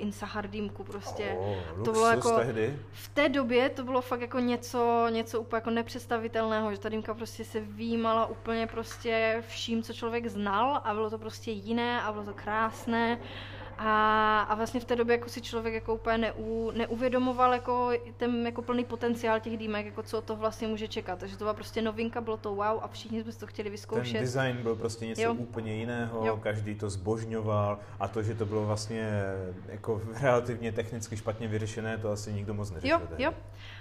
dýmku 0.46 0.84
prostě. 0.84 1.36
Oh, 1.38 1.84
to 1.84 1.92
bylo 1.92 2.06
jako- 2.06 2.38
tehdy. 2.38 2.78
V 2.92 3.08
té 3.08 3.28
době 3.28 3.68
to 3.68 3.84
bylo 3.84 4.00
fakt 4.00 4.20
jako 4.20 4.38
něco, 4.38 5.06
něco 5.10 5.40
úplně 5.40 5.56
jako 5.58 5.70
nepředstavitelného, 5.70 6.72
že 6.72 6.80
ta 6.80 6.88
dýmka 6.88 7.14
prostě 7.14 7.44
se 7.44 7.60
výjímala 7.60 8.26
úplně 8.26 8.66
prostě 8.66 9.42
vším, 9.48 9.82
co 9.82 9.92
člověk 9.92 10.26
znal 10.26 10.80
a 10.84 10.94
bylo 10.94 11.10
to 11.10 11.18
prostě 11.18 11.50
jiné 11.50 12.02
a 12.02 12.12
bylo 12.12 12.24
to 12.24 12.34
krásné. 12.34 13.18
A, 13.78 14.40
a 14.40 14.54
vlastně 14.54 14.80
v 14.80 14.84
té 14.84 14.96
době 14.96 15.16
jako 15.16 15.28
si 15.28 15.40
člověk 15.42 15.74
jako 15.74 15.94
úplně 15.94 16.18
neu, 16.18 16.70
neuvědomoval 16.70 17.52
jako 17.52 17.90
ten 18.16 18.46
jako 18.46 18.62
plný 18.62 18.84
potenciál 18.84 19.40
těch 19.40 19.56
dýmek, 19.56 19.86
jako 19.86 20.02
co 20.02 20.20
to 20.22 20.36
vlastně 20.36 20.68
může 20.68 20.88
čekat. 20.88 21.18
Takže 21.18 21.36
to 21.36 21.44
byla 21.44 21.54
prostě 21.54 21.82
novinka, 21.82 22.20
bylo 22.20 22.36
to 22.36 22.54
wow 22.54 22.78
a 22.82 22.88
všichni 22.88 23.22
jsme 23.22 23.32
to 23.32 23.46
chtěli 23.46 23.64
Ten 23.64 23.72
vyzkoušet. 23.72 24.20
design 24.20 24.56
byl 24.62 24.76
prostě 24.76 25.06
něco 25.06 25.22
Jo. 25.22 25.34
úplně 25.34 25.74
jiného, 25.74 26.26
Jo. 26.26 26.36
každý 26.36 26.74
to 26.74 26.90
zbožňoval 26.90 27.78
a 28.00 28.08
to, 28.08 28.22
že 28.22 28.34
to 28.34 28.46
bylo 28.46 28.66
vlastně 28.66 29.10
jako 29.68 30.02
relativně 30.20 30.72
technicky 30.72 31.16
špatně 31.16 31.48
vyřešené, 31.48 31.98
to 31.98 32.10
asi 32.12 32.32
nikdo 32.32 32.54
moc 32.54 32.70
neřešil. 32.70 32.98
Jo, 33.00 33.06
tehdy. 33.08 33.22
jo. 33.24 33.32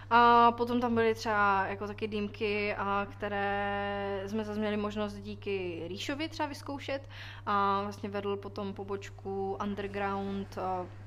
A 0.10 0.52
potom 0.52 0.82
tam 0.82 0.96
byly 0.96 1.16
třeba 1.16 1.66
jako 1.68 1.88
taky 1.88 2.08
dýmky, 2.08 2.76
a 2.76 3.08
které 3.12 4.24
jsme 4.28 4.44
zase 4.44 4.60
měli 4.60 4.78
možnost 4.78 5.14
díky 5.14 5.86
Ríšovi 5.88 6.30
třeba 6.30 6.50
vyzkoušet. 6.50 7.10
A 7.46 7.82
vlastně 7.82 8.10
vedl 8.10 8.38
potom 8.38 8.74
pobočku 8.74 9.58
Underground, 9.64 10.58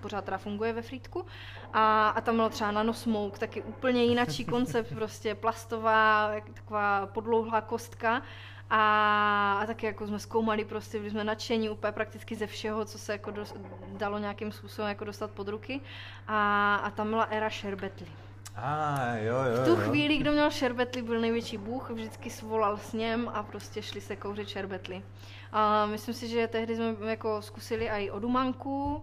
pořád 0.00 0.24
teda 0.24 0.38
funguje 0.38 0.72
ve 0.72 0.82
Frýdku. 0.82 1.26
A, 1.72 2.08
a 2.08 2.20
tam 2.20 2.36
bylo 2.36 2.48
třeba 2.48 2.70
nanosmoke, 2.70 3.38
taky 3.38 3.62
úplně 3.62 4.04
jinačí 4.04 4.44
koncept, 4.44 4.88
prostě 4.94 5.34
plastová, 5.34 6.30
taková 6.54 7.06
podlouhlá 7.06 7.60
kostka. 7.60 8.22
A, 8.70 9.58
a 9.62 9.66
taky 9.66 9.86
jako 9.86 10.06
jsme 10.06 10.18
zkoumali 10.18 10.64
prostě, 10.64 10.98
byli 10.98 11.10
jsme 11.10 11.24
nadšení 11.24 11.70
úplně 11.70 11.92
prakticky 11.92 12.34
ze 12.34 12.46
všeho, 12.46 12.84
co 12.84 12.98
se 12.98 13.12
jako 13.12 13.30
dos, 13.30 13.54
dalo 13.86 14.18
nějakým 14.18 14.52
způsobem 14.52 14.88
jako 14.88 15.04
dostat 15.04 15.30
pod 15.30 15.48
ruky. 15.48 15.80
A, 16.26 16.74
a 16.74 16.90
tam 16.90 17.10
byla 17.10 17.24
era 17.24 17.50
šerbetly. 17.50 18.06
A 18.62 19.14
jo, 19.14 19.34
jo, 19.34 19.62
V 19.62 19.64
tu 19.64 19.70
jo. 19.70 19.76
chvíli, 19.76 20.16
kdo 20.16 20.32
měl 20.32 20.50
šerbetly, 20.50 21.02
byl 21.02 21.20
největší 21.20 21.56
bůh, 21.56 21.90
vždycky 21.90 22.30
svolal 22.30 22.76
s 22.78 22.92
něm 22.92 23.30
a 23.34 23.42
prostě 23.42 23.82
šli 23.82 24.00
se 24.00 24.16
kouřit 24.16 24.48
šerbetly. 24.48 25.02
A 25.52 25.86
myslím 25.86 26.14
si, 26.14 26.28
že 26.28 26.48
tehdy 26.48 26.76
jsme 26.76 27.10
jako 27.10 27.42
zkusili 27.42 27.88
i 27.88 28.10
odumanku, 28.10 29.02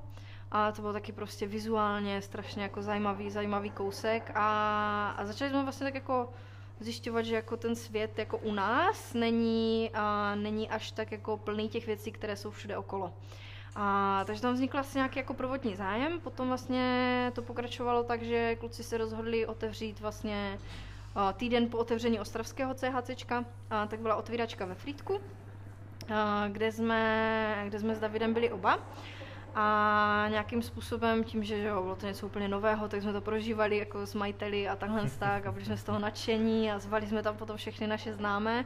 a 0.52 0.72
to 0.72 0.82
bylo 0.82 0.94
taky 0.94 1.12
prostě 1.12 1.48
vizuálně 1.48 2.22
strašně 2.22 2.64
jako 2.64 2.82
zajímavý, 2.82 3.32
zajímavý 3.32 3.70
kousek 3.70 4.32
a, 4.36 5.10
a 5.18 5.26
začali 5.26 5.52
jsme 5.52 5.64
vlastně 5.64 5.86
tak 5.86 5.96
jako 5.96 6.34
zjišťovat, 6.80 7.26
že 7.26 7.36
jako 7.36 7.58
ten 7.58 7.76
svět 7.76 8.20
jako 8.20 8.38
u 8.38 8.54
nás 8.54 9.14
není, 9.14 9.92
a 9.94 10.36
není 10.36 10.70
až 10.70 10.92
tak 10.92 11.12
jako 11.12 11.38
plný 11.38 11.70
těch 11.70 11.86
věcí, 11.86 12.12
které 12.12 12.36
jsou 12.36 12.52
všude 12.52 12.78
okolo. 12.78 13.14
A, 13.76 14.24
takže 14.26 14.42
tam 14.42 14.54
vznikl 14.54 14.78
vlastně 14.78 15.00
nějaký 15.00 15.20
jako 15.20 15.34
prvotní 15.34 15.76
zájem, 15.76 16.20
potom 16.20 16.48
vlastně 16.48 17.32
to 17.36 17.42
pokračovalo 17.42 18.04
tak, 18.04 18.24
že 18.24 18.56
kluci 18.56 18.84
se 18.84 18.98
rozhodli 18.98 19.46
otevřít 19.46 20.00
vlastně 20.00 20.60
a, 21.16 21.34
týden 21.34 21.70
po 21.70 21.78
otevření 21.78 22.20
ostravského 22.20 22.76
a, 23.70 23.86
tak 23.88 24.00
byla 24.00 24.16
otvíračka 24.16 24.66
ve 24.66 24.76
Frýdku, 24.76 25.20
a, 26.14 26.48
kde 26.48 26.72
jsme, 26.72 27.64
kde 27.68 27.80
jsme 27.80 27.96
s 27.96 28.00
Davidem 28.00 28.34
byli 28.34 28.52
oba. 28.52 28.80
A 29.58 30.26
nějakým 30.30 30.62
způsobem, 30.62 31.24
tím, 31.24 31.44
že, 31.44 31.58
že 31.58 31.68
jo, 31.68 31.82
bylo 31.82 31.96
to 31.96 32.06
něco 32.06 32.26
úplně 32.26 32.48
nového, 32.48 32.88
tak 32.88 33.02
jsme 33.02 33.14
to 33.14 33.22
prožívali 33.22 33.78
jako 33.78 34.06
s 34.06 34.14
majiteli 34.14 34.70
a 34.70 34.76
takhle 34.76 35.10
tak 35.20 35.46
a 35.46 35.52
byli 35.52 35.66
jsme 35.66 35.78
z 35.78 35.84
toho 35.84 36.00
nadšení 36.00 36.72
a 36.72 36.80
zvali 36.80 37.08
jsme 37.08 37.24
tam 37.24 37.38
potom 37.38 37.58
všechny 37.58 37.88
naše 37.88 38.14
známé. 38.14 38.66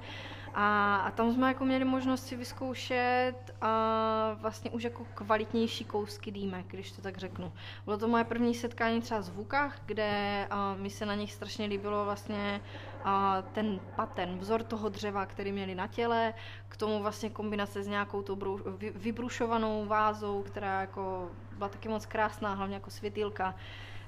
A, 0.62 0.96
a 0.96 1.12
tam 1.12 1.34
jsme 1.34 1.48
jako 1.48 1.66
měli 1.66 1.86
možnost 1.86 2.28
si 2.28 2.36
vyzkoušet 2.36 3.34
a 3.62 4.38
vlastně 4.42 4.72
už 4.72 4.84
jako 4.84 5.06
kvalitnější 5.16 5.86
kousky 5.86 6.32
dýmek, 6.32 6.66
když 6.68 6.92
to 6.92 7.02
tak 7.02 7.18
řeknu. 7.18 7.54
Bylo 7.86 7.98
to 7.98 8.08
moje 8.08 8.24
první 8.24 8.56
setkání 8.56 9.02
třeba 9.02 9.22
v 9.22 9.30
Vukách, 9.30 9.80
kde 9.86 10.48
a, 10.50 10.76
mi 10.76 10.90
se 10.90 11.06
na 11.06 11.16
nich 11.16 11.34
strašně 11.34 11.66
líbilo 11.66 12.06
vlastně 12.06 12.62
a, 13.04 13.42
ten 13.42 13.80
paten, 13.96 14.40
vzor 14.40 14.64
toho 14.64 14.90
dřeva, 14.90 15.26
který 15.26 15.52
měli 15.52 15.76
na 15.76 15.88
těle, 15.88 16.34
k 16.70 16.78
tomu 16.78 17.02
vlastně 17.02 17.30
kombinace 17.30 17.84
s 17.84 17.88
nějakou 17.88 18.22
tou 18.22 18.36
brou, 18.36 18.60
vy, 18.78 18.90
vybrušovanou 18.90 19.86
vázou, 19.86 20.44
která 20.44 20.82
jako 20.82 21.32
byla 21.58 21.70
taky 21.70 21.90
moc 21.90 22.06
krásná, 22.06 22.54
hlavně 22.54 22.76
jako 22.76 22.90
světýlka. 22.90 23.56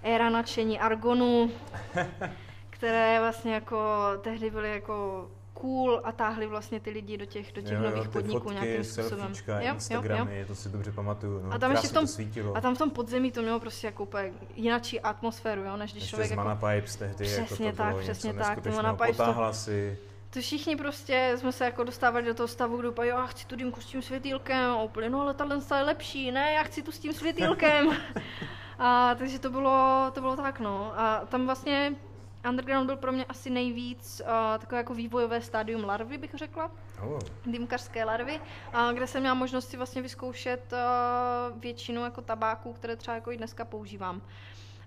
Éra 0.03 0.29
nadšení 0.29 0.79
argonu, 0.79 1.51
které 2.69 3.19
vlastně 3.19 3.53
jako 3.53 3.77
tehdy 4.21 4.49
byly 4.49 4.71
jako 4.71 5.27
cool 5.53 6.01
a 6.03 6.11
táhli 6.11 6.47
vlastně 6.47 6.79
ty 6.79 6.89
lidi 6.89 7.17
do 7.17 7.25
těch, 7.25 7.53
do 7.53 7.61
těch 7.61 7.71
jo, 7.71 7.81
nových 7.81 8.05
jo, 8.05 8.11
podniků 8.11 8.39
fotky, 8.39 8.53
nějakým 8.53 8.83
způsobem. 8.83 9.33
Jo, 9.47 9.55
jo, 9.59 9.73
Instagramy, 9.73 10.39
jo. 10.39 10.45
to 10.47 10.55
si 10.55 10.69
dobře 10.69 10.91
pamatuju. 10.91 11.41
No, 11.43 11.53
A 11.53 11.57
tam 11.57 11.71
ještě 11.71 11.87
v 11.87 11.91
tom- 11.91 12.03
to 12.03 12.07
svítilo. 12.07 12.57
A 12.57 12.61
tam 12.61 12.75
v 12.75 12.77
tom 12.77 12.89
podzemí 12.89 13.31
to 13.31 13.41
mělo 13.41 13.59
prostě 13.59 13.87
jako 13.87 14.03
úplně 14.03 14.33
jinačí 14.55 14.99
atmosféru, 14.99 15.63
jo, 15.63 15.77
než 15.77 15.91
když 15.91 16.03
Ještě 16.03 16.09
člověk 16.09 16.27
z 16.27 16.31
jako... 16.31 16.43
Mana 16.43 16.55
Pipes 16.55 16.95
tehdy, 16.95 17.31
jako 17.31 17.45
Přesně 17.45 17.71
to 17.71 17.77
tak, 17.77 17.87
bylo 17.87 18.01
přesně 18.01 18.33
tak, 18.33 18.39
neskutečného. 18.39 18.83
Mana 18.83 18.95
Pipes 18.95 19.17
to- 19.17 19.53
si, 19.53 19.97
To 20.29 20.41
všichni 20.41 20.75
prostě 20.75 21.33
jsme 21.37 21.51
se 21.51 21.65
jako 21.65 21.83
dostávali 21.83 22.25
do 22.25 22.33
toho 22.33 22.47
stavu, 22.47 22.89
úplně, 22.89 23.09
jo, 23.09 23.17
já 23.17 23.25
chci 23.25 23.45
tu 23.45 23.55
dýmku 23.55 23.81
s 23.81 23.85
tím 23.85 24.01
světýlkem, 24.01 24.71
a 24.71 24.83
úplně, 24.83 25.09
no 25.09 25.21
ale 25.21 25.33
tahle 25.33 25.57
je 25.75 25.83
lepší, 25.83 26.31
ne, 26.31 26.53
já 26.53 26.63
chci 26.63 26.81
tu 26.81 26.91
s 26.91 26.99
tím 26.99 27.13
světýlkem. 27.13 27.97
a 28.79 29.15
takže 29.15 29.39
to 29.39 29.49
bylo, 29.49 30.05
to 30.13 30.21
bylo 30.21 30.35
tak, 30.35 30.59
no. 30.59 30.93
A 30.99 31.25
tam 31.25 31.45
vlastně 31.45 31.95
Underground 32.49 32.85
byl 32.85 32.97
pro 32.97 33.11
mě 33.11 33.25
asi 33.25 33.49
nejvíc 33.49 34.21
uh, 34.25 34.27
takové 34.59 34.77
jako 34.77 34.93
vývojové 34.93 35.41
stádium 35.41 35.83
larvy, 35.83 36.17
bych 36.17 36.33
řekla 36.33 36.71
oh, 37.03 37.19
dýmkařské 37.45 38.03
larvy, 38.03 38.39
a 38.73 38.91
kde 38.91 39.07
jsem 39.07 39.21
měla 39.21 39.35
možnost 39.35 39.69
si 39.69 39.77
vlastně 39.77 40.01
vyzkoušet 40.01 40.73
uh, 40.73 41.61
většinu 41.61 42.03
jako 42.03 42.21
tabáků, 42.21 42.73
které 42.73 42.95
třeba 42.95 43.15
jako 43.15 43.31
i 43.31 43.37
dneska 43.37 43.65
používám. 43.65 44.21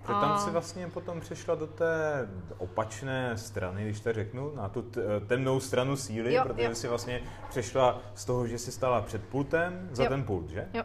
Tak 0.07 0.21
tam 0.21 0.39
si 0.39 0.51
vlastně 0.51 0.89
potom 0.89 1.21
přešla 1.21 1.55
do 1.55 1.67
té 1.67 2.29
opačné 2.59 3.39
strany, 3.39 3.85
když 3.85 4.01
to 4.01 4.13
řeknu, 4.13 4.55
na 4.55 4.69
tu 4.69 4.91
temnou 5.27 5.61
stranu 5.61 5.97
síly, 5.97 6.35
Jo, 6.35 6.43
protože 6.43 6.65
jo. 6.69 6.75
si 6.75 6.89
vlastně 6.89 7.23
přešla 7.49 8.01
z 8.15 8.25
toho, 8.25 8.47
že 8.47 8.59
si 8.59 8.73
stala 8.73 9.01
před 9.01 9.25
pultem 9.25 9.89
za 9.93 10.03
Jo. 10.03 10.09
ten 10.09 10.25
pult, 10.25 10.51
že? 10.51 10.69
Jo. 10.75 10.83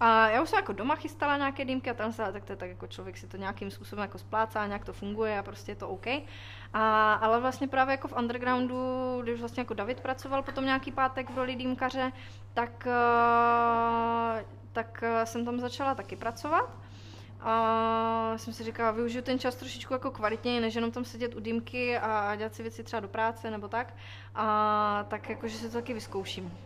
A 0.00 0.28
já 0.28 0.42
už 0.42 0.48
jsem 0.50 0.56
jako 0.56 0.72
doma 0.72 0.94
chystala 0.94 1.36
nějaké 1.36 1.64
dýmky 1.64 1.90
a 1.90 1.94
tam 1.94 2.12
se, 2.12 2.32
tak 2.32 2.44
to 2.44 2.52
je 2.52 2.56
tak 2.56 2.68
jako 2.68 2.86
člověk 2.86 3.16
si 3.16 3.26
to 3.26 3.36
nějakým 3.36 3.70
způsobem 3.70 4.02
jako 4.02 4.18
splácá, 4.18 4.66
nějak 4.66 4.84
to 4.84 4.92
funguje 4.92 5.38
a 5.38 5.42
prostě 5.42 5.72
je 5.72 5.76
to 5.76 5.88
OK. 5.88 6.06
A, 6.72 7.12
ale 7.14 7.40
vlastně 7.40 7.68
právě 7.68 7.92
jako 7.92 8.08
v 8.08 8.16
undergroundu, 8.18 9.20
když 9.22 9.40
vlastně 9.40 9.60
jako 9.60 9.74
David 9.74 10.00
pracoval 10.00 10.42
potom 10.42 10.64
nějaký 10.64 10.92
pátek 10.92 11.30
v 11.30 11.36
roli 11.36 11.56
dýmkaře, 11.56 12.12
tak, 12.54 12.86
eh, 12.86 14.44
tak 14.72 15.02
eh, 15.02 15.26
jsem 15.26 15.44
tam 15.44 15.60
začala 15.60 15.94
taky 15.94 16.16
pracovat. 16.16 16.76
A 17.40 18.32
jsem 18.36 18.52
si 18.52 18.64
říkala, 18.64 18.90
využiju 18.90 19.22
ten 19.22 19.38
čas 19.38 19.56
trošičku 19.56 19.92
jako 19.92 20.10
kvalitněji, 20.10 20.60
než 20.60 20.74
jenom 20.74 20.90
tam 20.90 21.04
sedět 21.04 21.34
u 21.34 21.40
dýmky 21.40 21.98
a 21.98 22.36
dělat 22.36 22.54
si 22.54 22.62
věci 22.62 22.84
třeba 22.84 23.00
do 23.00 23.08
práce 23.08 23.50
nebo 23.50 23.68
tak. 23.68 23.94
A 24.34 25.06
tak 25.08 25.28
jako, 25.28 25.48
že 25.48 25.58
se 25.58 25.68
to 25.68 25.74
taky 25.74 25.94
vyzkouším. 25.94 26.58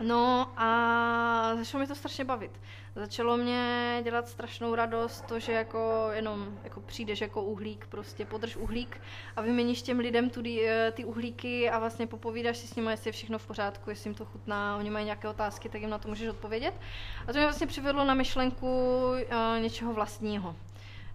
No 0.00 0.52
a 0.56 1.56
začalo 1.56 1.80
mi 1.80 1.86
to 1.86 1.94
strašně 1.94 2.24
bavit. 2.24 2.60
Začalo 2.94 3.36
mě 3.36 4.00
dělat 4.04 4.28
strašnou 4.28 4.74
radost 4.74 5.24
to, 5.26 5.38
že 5.38 5.52
jako 5.52 6.08
jenom 6.12 6.58
jako 6.64 6.80
přijdeš 6.80 7.20
jako 7.20 7.42
uhlík, 7.42 7.86
prostě 7.86 8.24
podrž 8.24 8.56
uhlík 8.56 9.00
a 9.36 9.40
vyměníš 9.40 9.82
těm 9.82 9.98
lidem 9.98 10.30
tu, 10.30 10.40
dý- 10.42 10.60
eh, 10.66 10.92
ty 10.92 11.04
uhlíky 11.04 11.70
a 11.70 11.78
vlastně 11.78 12.06
popovídáš 12.06 12.56
si 12.56 12.66
s 12.66 12.74
nimi, 12.74 12.90
jestli 12.90 13.08
je 13.08 13.12
všechno 13.12 13.38
v 13.38 13.46
pořádku, 13.46 13.90
jestli 13.90 14.08
jim 14.08 14.14
to 14.14 14.24
chutná, 14.24 14.76
oni 14.76 14.90
mají 14.90 15.04
nějaké 15.04 15.28
otázky, 15.28 15.68
tak 15.68 15.80
jim 15.80 15.90
na 15.90 15.98
to 15.98 16.08
můžeš 16.08 16.28
odpovědět. 16.28 16.74
A 17.22 17.26
to 17.26 17.32
mě 17.32 17.46
vlastně 17.46 17.66
přivedlo 17.66 18.04
na 18.04 18.14
myšlenku 18.14 18.66
uh, 18.66 19.62
něčeho 19.62 19.92
vlastního. 19.92 20.56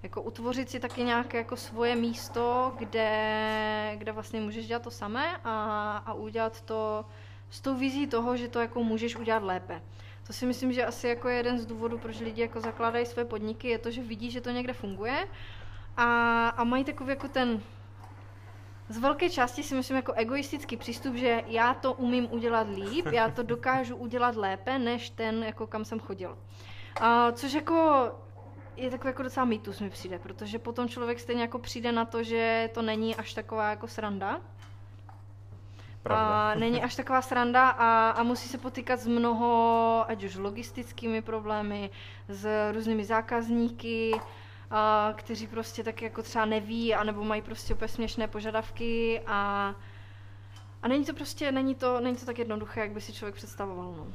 Jako 0.04 0.22
utvořit 0.22 0.70
si 0.70 0.80
taky 0.80 1.04
nějaké 1.04 1.38
jako 1.38 1.58
svoje 1.58 1.96
místo, 1.96 2.74
kde, 2.78 3.96
kde 3.96 4.12
vlastně 4.12 4.42
můžeš 4.42 4.68
dělat 4.68 4.84
to 4.84 4.92
samé 4.92 5.38
a, 5.44 5.98
a 6.06 6.14
udělat 6.14 6.62
to 6.62 7.06
s 7.54 7.62
tou 7.62 7.76
vizí 7.76 8.08
toho, 8.08 8.38
že 8.38 8.48
to 8.48 8.60
jako 8.60 8.84
můžeš 8.84 9.16
udělat 9.16 9.44
lépe. 9.44 9.82
To 10.28 10.34
si 10.34 10.46
myslím, 10.46 10.74
že 10.74 10.86
asi 10.86 11.08
jako 11.08 11.30
je 11.30 11.36
jeden 11.36 11.60
z 11.60 11.66
důvodů, 11.66 11.98
proč 11.98 12.20
lidi 12.20 12.42
jako 12.42 12.62
zakládají 12.62 13.06
své 13.06 13.26
podniky, 13.26 13.68
je 13.68 13.78
to, 13.78 13.92
že 13.92 14.02
vidí, 14.02 14.32
že 14.32 14.42
to 14.42 14.50
někde 14.50 14.74
funguje 14.74 15.28
a, 15.98 16.48
a 16.48 16.64
mají 16.64 16.84
takový 16.84 17.10
jako 17.10 17.28
ten 17.28 17.62
z 18.90 18.98
velké 18.98 19.30
části 19.30 19.64
si 19.64 19.76
myslím 19.76 19.98
jako 19.98 20.14
egoistický 20.14 20.78
přístup, 20.78 21.16
že 21.16 21.44
já 21.48 21.74
to 21.74 21.94
umím 21.94 22.28
udělat 22.32 22.68
líp, 22.70 23.06
já 23.06 23.30
to 23.30 23.44
dokážu 23.44 23.96
udělat 23.96 24.36
lépe, 24.36 24.80
než 24.80 25.10
ten, 25.10 25.44
jako 25.44 25.68
kam 25.68 25.86
jsem 25.86 26.00
chodil. 26.00 26.38
A, 27.02 27.32
což 27.32 27.54
jako 27.54 28.12
je 28.78 28.90
takový 28.90 29.10
jako 29.10 29.24
docela 29.24 29.46
mýtus 29.46 29.80
mi 29.80 29.90
přijde, 29.90 30.20
protože 30.20 30.60
potom 30.60 30.90
člověk 30.90 31.20
stejně 31.20 31.42
jako 31.42 31.60
přijde 31.60 31.92
na 31.92 32.06
to, 32.06 32.24
že 32.24 32.70
to 32.74 32.82
není 32.82 33.16
až 33.16 33.34
taková 33.34 33.70
jako 33.70 33.88
sranda, 33.88 34.42
Pravda. 36.04 36.52
a 36.52 36.56
není 36.56 36.84
až 36.84 36.96
taková 36.96 37.22
sranda 37.22 37.70
a, 37.70 38.10
a 38.10 38.24
musí 38.24 38.50
se 38.50 38.58
potýkat 38.58 39.00
s 39.00 39.08
mnoho, 39.08 40.06
ať 40.08 40.24
už 40.24 40.36
logistickými 40.36 41.22
problémy, 41.22 41.90
s 42.28 42.72
různými 42.72 43.06
zákazníky, 43.06 44.22
a, 44.72 45.14
kteří 45.16 45.48
prostě 45.48 45.84
tak 45.84 46.02
jako 46.02 46.24
třeba 46.24 46.46
neví, 46.46 46.96
anebo 46.96 47.24
mají 47.24 47.42
prostě 47.42 47.74
úplně 47.74 47.88
směšné 47.88 48.28
požadavky 48.28 49.22
a, 49.28 49.76
a 50.82 50.88
není 50.88 51.06
to 51.06 51.14
prostě, 51.14 51.52
není 51.52 51.76
to, 51.76 52.00
není 52.00 52.18
to 52.18 52.26
tak 52.26 52.40
jednoduché, 52.40 52.80
jak 52.80 52.92
by 52.92 53.02
si 53.02 53.14
člověk 53.14 53.36
představoval. 53.36 53.94
No. 53.98 54.08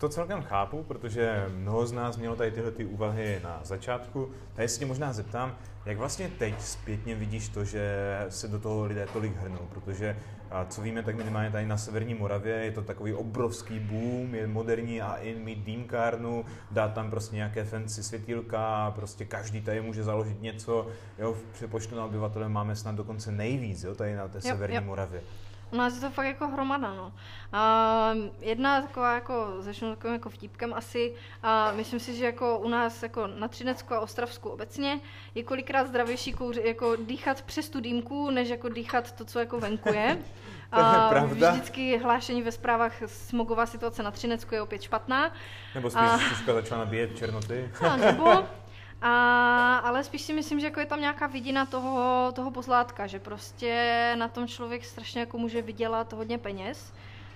To 0.00 0.08
celkem 0.08 0.42
chápu, 0.42 0.82
protože 0.82 1.46
mnoho 1.56 1.86
z 1.86 1.92
nás 1.92 2.16
mělo 2.16 2.36
tady 2.36 2.50
tyhle 2.50 2.70
ty 2.70 2.84
úvahy 2.84 3.40
na 3.44 3.60
začátku. 3.64 4.30
Tady 4.54 4.68
si 4.68 4.78
tě 4.78 4.86
možná 4.86 5.12
zeptám, 5.12 5.56
jak 5.86 5.98
vlastně 5.98 6.30
teď 6.38 6.60
zpětně 6.60 7.14
vidíš 7.14 7.48
to, 7.48 7.64
že 7.64 8.16
se 8.28 8.48
do 8.48 8.58
toho 8.58 8.84
lidé 8.84 9.06
tolik 9.12 9.36
hrnou, 9.36 9.68
protože 9.74 10.16
co 10.68 10.82
víme, 10.82 11.02
tak 11.02 11.16
minimálně 11.16 11.50
tady 11.50 11.66
na 11.66 11.76
severní 11.76 12.14
Moravě 12.14 12.54
je 12.54 12.72
to 12.72 12.82
takový 12.82 13.14
obrovský 13.14 13.78
boom, 13.78 14.34
je 14.34 14.46
moderní 14.46 15.02
a 15.02 15.16
in 15.16 15.38
mít 15.38 15.64
dýmkárnu, 15.64 16.44
dát 16.70 16.94
tam 16.94 17.10
prostě 17.10 17.36
nějaké 17.36 17.64
fancy 17.64 18.02
světílka, 18.02 18.92
prostě 18.96 19.24
každý 19.24 19.60
tady 19.60 19.80
může 19.80 20.04
založit 20.04 20.42
něco, 20.42 20.86
jo, 21.18 21.32
v 21.32 21.42
přepočtu 21.52 21.96
na 21.96 22.04
obyvatele 22.04 22.48
máme 22.48 22.76
snad 22.76 22.94
dokonce 22.94 23.32
nejvíc, 23.32 23.84
jo, 23.84 23.94
tady 23.94 24.14
na 24.14 24.28
té 24.28 24.40
severní 24.40 24.76
jo. 24.76 24.82
Moravě. 24.82 25.20
U 25.70 25.76
nás 25.76 25.94
je 25.94 26.00
to 26.00 26.10
fakt 26.10 26.26
jako 26.26 26.48
hromada, 26.48 26.94
no. 26.94 27.12
A 27.52 28.14
jedna 28.40 28.82
taková 28.82 29.14
jako, 29.14 29.54
začnu 29.58 29.90
takovým 29.90 30.14
jako 30.14 30.30
vtipkem 30.30 30.74
asi, 30.74 31.14
a 31.42 31.72
myslím 31.72 32.00
si, 32.00 32.16
že 32.16 32.24
jako 32.24 32.58
u 32.58 32.68
nás 32.68 33.02
jako 33.02 33.26
na 33.26 33.48
Třinecku 33.48 33.94
a 33.94 34.00
Ostravsku 34.00 34.48
obecně 34.48 35.00
je 35.34 35.42
kolikrát 35.42 35.86
zdravější 35.86 36.32
kouři, 36.32 36.62
jako 36.64 36.96
dýchat 36.96 37.42
přes 37.42 37.68
tu 37.68 37.80
dýmku, 37.80 38.30
než 38.30 38.48
jako 38.48 38.68
dýchat 38.68 39.12
to, 39.12 39.24
co 39.24 39.38
jako 39.38 39.60
venku 39.60 39.92
je. 39.92 40.18
A 40.72 41.08
pravda. 41.08 41.50
vždycky 41.50 41.98
hlášení 41.98 42.42
ve 42.42 42.52
zprávách 42.52 42.92
smogová 43.06 43.66
situace 43.66 44.02
na 44.02 44.10
Třinecku 44.10 44.54
je 44.54 44.62
opět 44.62 44.82
špatná. 44.82 45.32
Nebo 45.74 45.90
spíš 45.90 46.02
A- 46.48 46.52
začala 46.54 46.84
nabíjet 46.84 47.16
černoty. 47.18 47.70
A 47.90 47.96
nebo, 47.96 48.44
A, 49.02 49.76
ale 49.76 50.04
spíš 50.04 50.22
si 50.22 50.32
myslím, 50.32 50.60
že 50.60 50.66
jako 50.66 50.80
je 50.80 50.86
tam 50.86 51.00
nějaká 51.00 51.26
vidina 51.26 51.66
toho, 51.66 52.32
toho 52.32 52.50
pozlátka, 52.50 53.06
že 53.06 53.18
prostě 53.18 54.14
na 54.18 54.28
tom 54.28 54.48
člověk 54.48 54.84
strašně 54.84 55.20
jako 55.20 55.38
může 55.38 55.62
vydělat 55.62 56.12
hodně 56.12 56.38
peněz, 56.38 56.92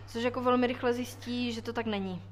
což 0.06 0.23
jako 0.23 0.42
velmi 0.42 0.66
rychle 0.66 0.92
zjistí, 0.92 1.52
že 1.52 1.62
to 1.62 1.73
tak 1.73 1.87
není. 1.87 2.23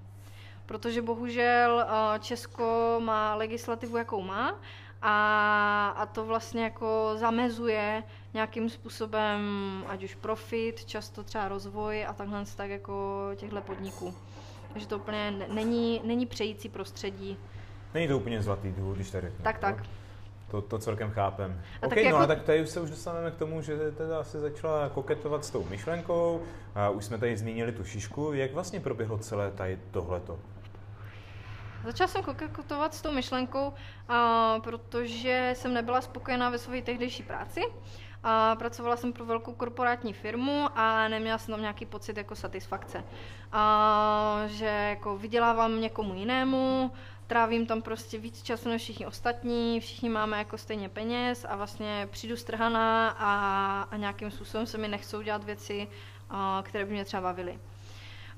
Protože 0.67 1.03
bohužel 1.03 1.87
Česko 2.21 2.97
má 3.05 3.35
legislativu, 3.35 3.97
jakou 3.97 4.23
má, 4.23 4.55
a, 5.03 5.89
a 5.97 6.07
to 6.07 6.25
vlastně 6.25 6.65
jako 6.65 7.13
zamezuje 7.15 8.05
nějakým 8.35 8.71
způsobem, 8.71 9.41
ať 9.89 10.05
už 10.05 10.15
profit, 10.15 10.85
často 10.85 11.23
třeba 11.23 11.49
rozvoj 11.49 12.07
a 12.07 12.13
takhle 12.13 12.45
tak 12.57 12.71
jako 12.71 13.31
těchto 13.37 13.61
podniků. 13.61 14.15
Takže 14.73 14.87
to 14.87 14.97
úplně 14.97 15.47
není, 15.49 16.01
není 16.05 16.27
přející 16.27 16.69
prostředí. 16.69 17.39
Není 17.95 18.09
to 18.09 18.17
úplně 18.17 18.43
zlatý 18.43 18.73
důvod, 18.73 18.95
když 18.95 19.11
tady 19.11 19.33
Tak, 19.43 19.59
tak. 19.59 19.83
To, 20.51 20.63
to 20.63 20.79
celkem 20.79 21.11
chápem. 21.11 21.63
A 21.83 21.87
OK, 21.87 21.95
tak 21.95 21.99
no 21.99 22.05
jako- 22.05 22.19
a 22.19 22.27
tak 22.27 22.43
tady 22.43 22.63
už 22.63 22.69
se 22.69 22.81
už 22.81 22.91
dostaneme 22.91 23.31
k 23.31 23.37
tomu, 23.37 23.63
že 23.63 23.91
teda 23.91 24.21
asi 24.21 24.39
začala 24.39 24.89
koketovat 24.89 25.45
s 25.45 25.51
tou 25.51 25.65
myšlenkou. 25.71 26.43
A 26.75 26.89
už 26.89 27.05
jsme 27.05 27.19
tady 27.19 27.37
zmínili 27.37 27.73
tu 27.73 27.85
šišku. 27.85 28.33
Jak 28.33 28.55
vlastně 28.55 28.81
proběhlo 28.81 29.19
celé 29.19 29.51
tady 29.51 29.79
tohleto? 29.91 30.39
Začala 31.85 32.09
jsem 32.09 32.23
koketovat 32.23 32.95
s 32.95 33.03
tou 33.03 33.13
myšlenkou, 33.13 33.73
a, 34.09 34.59
protože 34.65 35.51
jsem 35.57 35.75
nebyla 35.75 36.01
spokojená 36.01 36.51
ve 36.51 36.59
své 36.59 36.83
tehdejší 36.83 37.23
práci. 37.23 37.61
A 38.25 38.57
pracovala 38.57 38.97
jsem 38.97 39.13
pro 39.13 39.25
velkou 39.25 39.55
korporátní 39.55 40.13
firmu 40.13 40.67
a 40.75 41.09
neměla 41.09 41.39
jsem 41.39 41.53
tam 41.55 41.61
nějaký 41.61 41.87
pocit 41.87 42.17
jako 42.17 42.35
satisfakce. 42.35 43.05
A, 43.53 44.43
že 44.47 44.67
jako 44.67 45.19
vydělávám 45.19 45.81
někomu 45.81 46.15
jinému, 46.15 46.91
trávím 47.33 47.67
tam 47.67 47.83
prostě 47.83 48.19
víc 48.19 48.43
času 48.43 48.69
než 48.69 48.83
všichni 48.83 49.07
ostatní, 49.07 49.81
všichni 49.81 50.09
máme 50.09 50.39
jako 50.39 50.59
stejně 50.59 50.89
peněz 50.89 51.47
a 51.49 51.57
vlastně 51.57 52.09
přijdu 52.11 52.37
strhaná 52.37 53.09
a, 53.19 53.83
a 53.91 53.97
nějakým 53.97 54.31
způsobem 54.31 54.67
se 54.67 54.79
mi 54.79 54.89
nechcou 54.89 55.23
dělat 55.23 55.45
věci, 55.45 55.89
a, 56.31 56.63
které 56.67 56.85
by 56.85 56.93
mě 56.93 57.05
třeba 57.05 57.23
bavily. 57.23 57.59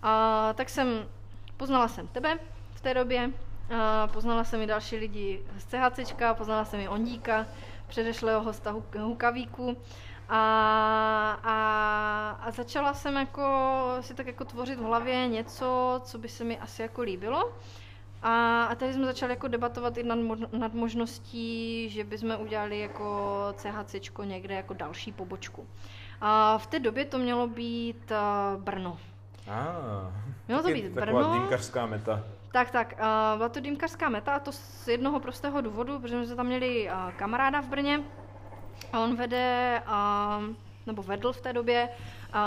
A, 0.02 0.52
tak 0.56 0.68
jsem, 0.68 1.08
poznala 1.56 1.88
jsem 1.88 2.08
tebe 2.08 2.38
v 2.74 2.80
té 2.80 2.94
době, 2.94 3.30
a 3.78 4.06
poznala 4.06 4.44
jsem 4.44 4.62
i 4.62 4.66
další 4.66 4.96
lidi 4.96 5.42
z 5.58 5.64
CHCčka, 5.64 6.34
poznala 6.34 6.64
jsem 6.64 6.80
i 6.80 6.88
Ondíka, 6.88 7.46
předešlého 7.86 8.42
hosta 8.42 8.72
Huk- 8.72 9.02
Hukavíku. 9.02 9.76
A, 10.28 10.40
a, 11.42 11.56
a 12.42 12.50
začala 12.50 12.94
jsem 12.94 13.16
jako 13.16 13.46
si 14.00 14.14
tak 14.14 14.26
jako 14.26 14.44
tvořit 14.44 14.78
v 14.78 14.82
hlavě 14.82 15.28
něco, 15.28 16.00
co 16.04 16.18
by 16.18 16.28
se 16.28 16.44
mi 16.44 16.58
asi 16.58 16.82
jako 16.82 17.02
líbilo. 17.02 17.52
A, 18.26 18.64
a 18.64 18.74
tady 18.74 18.94
jsme 18.94 19.06
začali 19.06 19.32
jako 19.32 19.48
debatovat 19.48 19.96
i 19.96 20.02
nad, 20.02 20.18
nad 20.52 20.74
možností, 20.74 21.88
že 21.88 22.04
bychom 22.04 22.36
udělali 22.40 22.80
jako 22.80 23.38
CHCčko 23.56 24.24
někde 24.24 24.54
jako 24.54 24.74
další 24.74 25.12
pobočku. 25.12 25.66
A 26.20 26.58
v 26.58 26.66
té 26.66 26.78
době 26.78 27.04
to 27.04 27.18
mělo 27.18 27.46
být 27.48 28.12
uh, 28.56 28.62
Brno. 28.62 28.98
Ah, 29.48 30.12
Mělo 30.48 30.62
to 30.62 30.68
být 30.68 30.94
taková 30.94 31.20
Brno. 31.22 31.32
dýmkařská 31.34 31.86
meta. 31.86 32.24
Tak, 32.52 32.70
tak, 32.70 32.92
uh, 32.92 33.36
byla 33.36 33.48
to 33.48 33.60
dýmkařská 33.60 34.08
meta 34.08 34.32
a 34.34 34.38
to 34.38 34.52
z 34.52 34.88
jednoho 34.88 35.20
prostého 35.20 35.60
důvodu, 35.60 36.00
protože 36.00 36.26
jsme 36.26 36.36
tam 36.36 36.46
měli 36.46 36.90
uh, 36.90 37.12
kamaráda 37.12 37.60
v 37.60 37.68
Brně 37.68 38.00
a 38.92 39.00
on 39.00 39.16
vede, 39.16 39.82
uh, 39.86 40.44
nebo 40.86 41.02
vedl 41.02 41.32
v 41.32 41.40
té 41.40 41.52
době, 41.52 41.88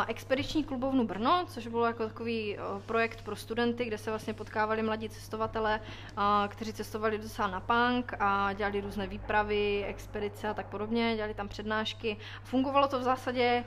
expediční 0.08 0.64
klubovnu 0.64 1.08
Brno, 1.08 1.46
což 1.48 1.68
bylo 1.68 1.86
jako 1.86 2.08
takový 2.08 2.58
uh, 2.58 2.82
projekt 2.82 3.22
pro 3.22 3.36
studenty, 3.36 3.86
kde 3.86 3.98
se 3.98 4.12
vlastně 4.12 4.34
potkávali 4.34 4.84
mladí 4.84 5.10
cestovatelé, 5.10 5.80
uh, 6.18 6.24
kteří 6.48 6.74
cestovali 6.74 7.18
docela 7.18 7.48
na 7.48 7.60
punk 7.60 8.14
a 8.20 8.54
dělali 8.54 8.82
různé 8.82 9.08
výpravy, 9.08 9.86
expedice 9.88 10.50
a 10.50 10.54
tak 10.54 10.66
podobně, 10.66 11.16
dělali 11.16 11.34
tam 11.34 11.48
přednášky. 11.48 12.18
Fungovalo 12.44 12.88
to 12.88 13.00
v 13.00 13.04
zásadě 13.04 13.64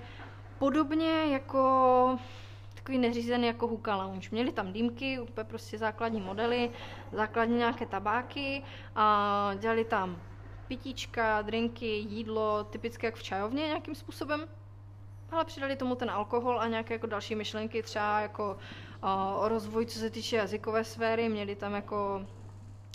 podobně 0.59 1.25
jako 1.25 2.19
takový 2.75 2.99
neřízený 2.99 3.47
jako 3.47 3.67
Huka 3.67 3.97
Lounge. 3.97 4.29
Měli 4.33 4.53
tam 4.53 4.73
dýmky, 4.73 5.21
úplně 5.21 5.45
prostě 5.45 5.79
základní 5.79 6.21
modely, 6.21 6.71
základní 7.12 7.57
nějaké 7.57 7.87
tabáky 7.87 8.62
a 8.97 9.50
dělali 9.59 9.85
tam 9.85 10.23
pitíčka, 10.69 11.43
drinky, 11.43 11.87
jídlo, 11.87 12.65
typické 12.65 13.07
jak 13.07 13.15
v 13.15 13.23
čajovně 13.23 13.67
nějakým 13.67 13.95
způsobem. 13.95 14.60
Ale 15.32 15.45
přidali 15.45 15.76
tomu 15.76 15.95
ten 15.95 16.10
alkohol 16.10 16.60
a 16.60 16.66
nějaké 16.66 16.95
jako 16.95 17.06
další 17.06 17.34
myšlenky, 17.34 17.82
třeba 17.82 18.21
jako 18.21 18.56
o 19.36 19.49
rozvoj, 19.49 19.86
co 19.86 19.99
se 19.99 20.10
týče 20.10 20.36
jazykové 20.36 20.84
sféry. 20.84 21.28
Měli 21.28 21.56
tam 21.56 21.75
jako 21.75 22.26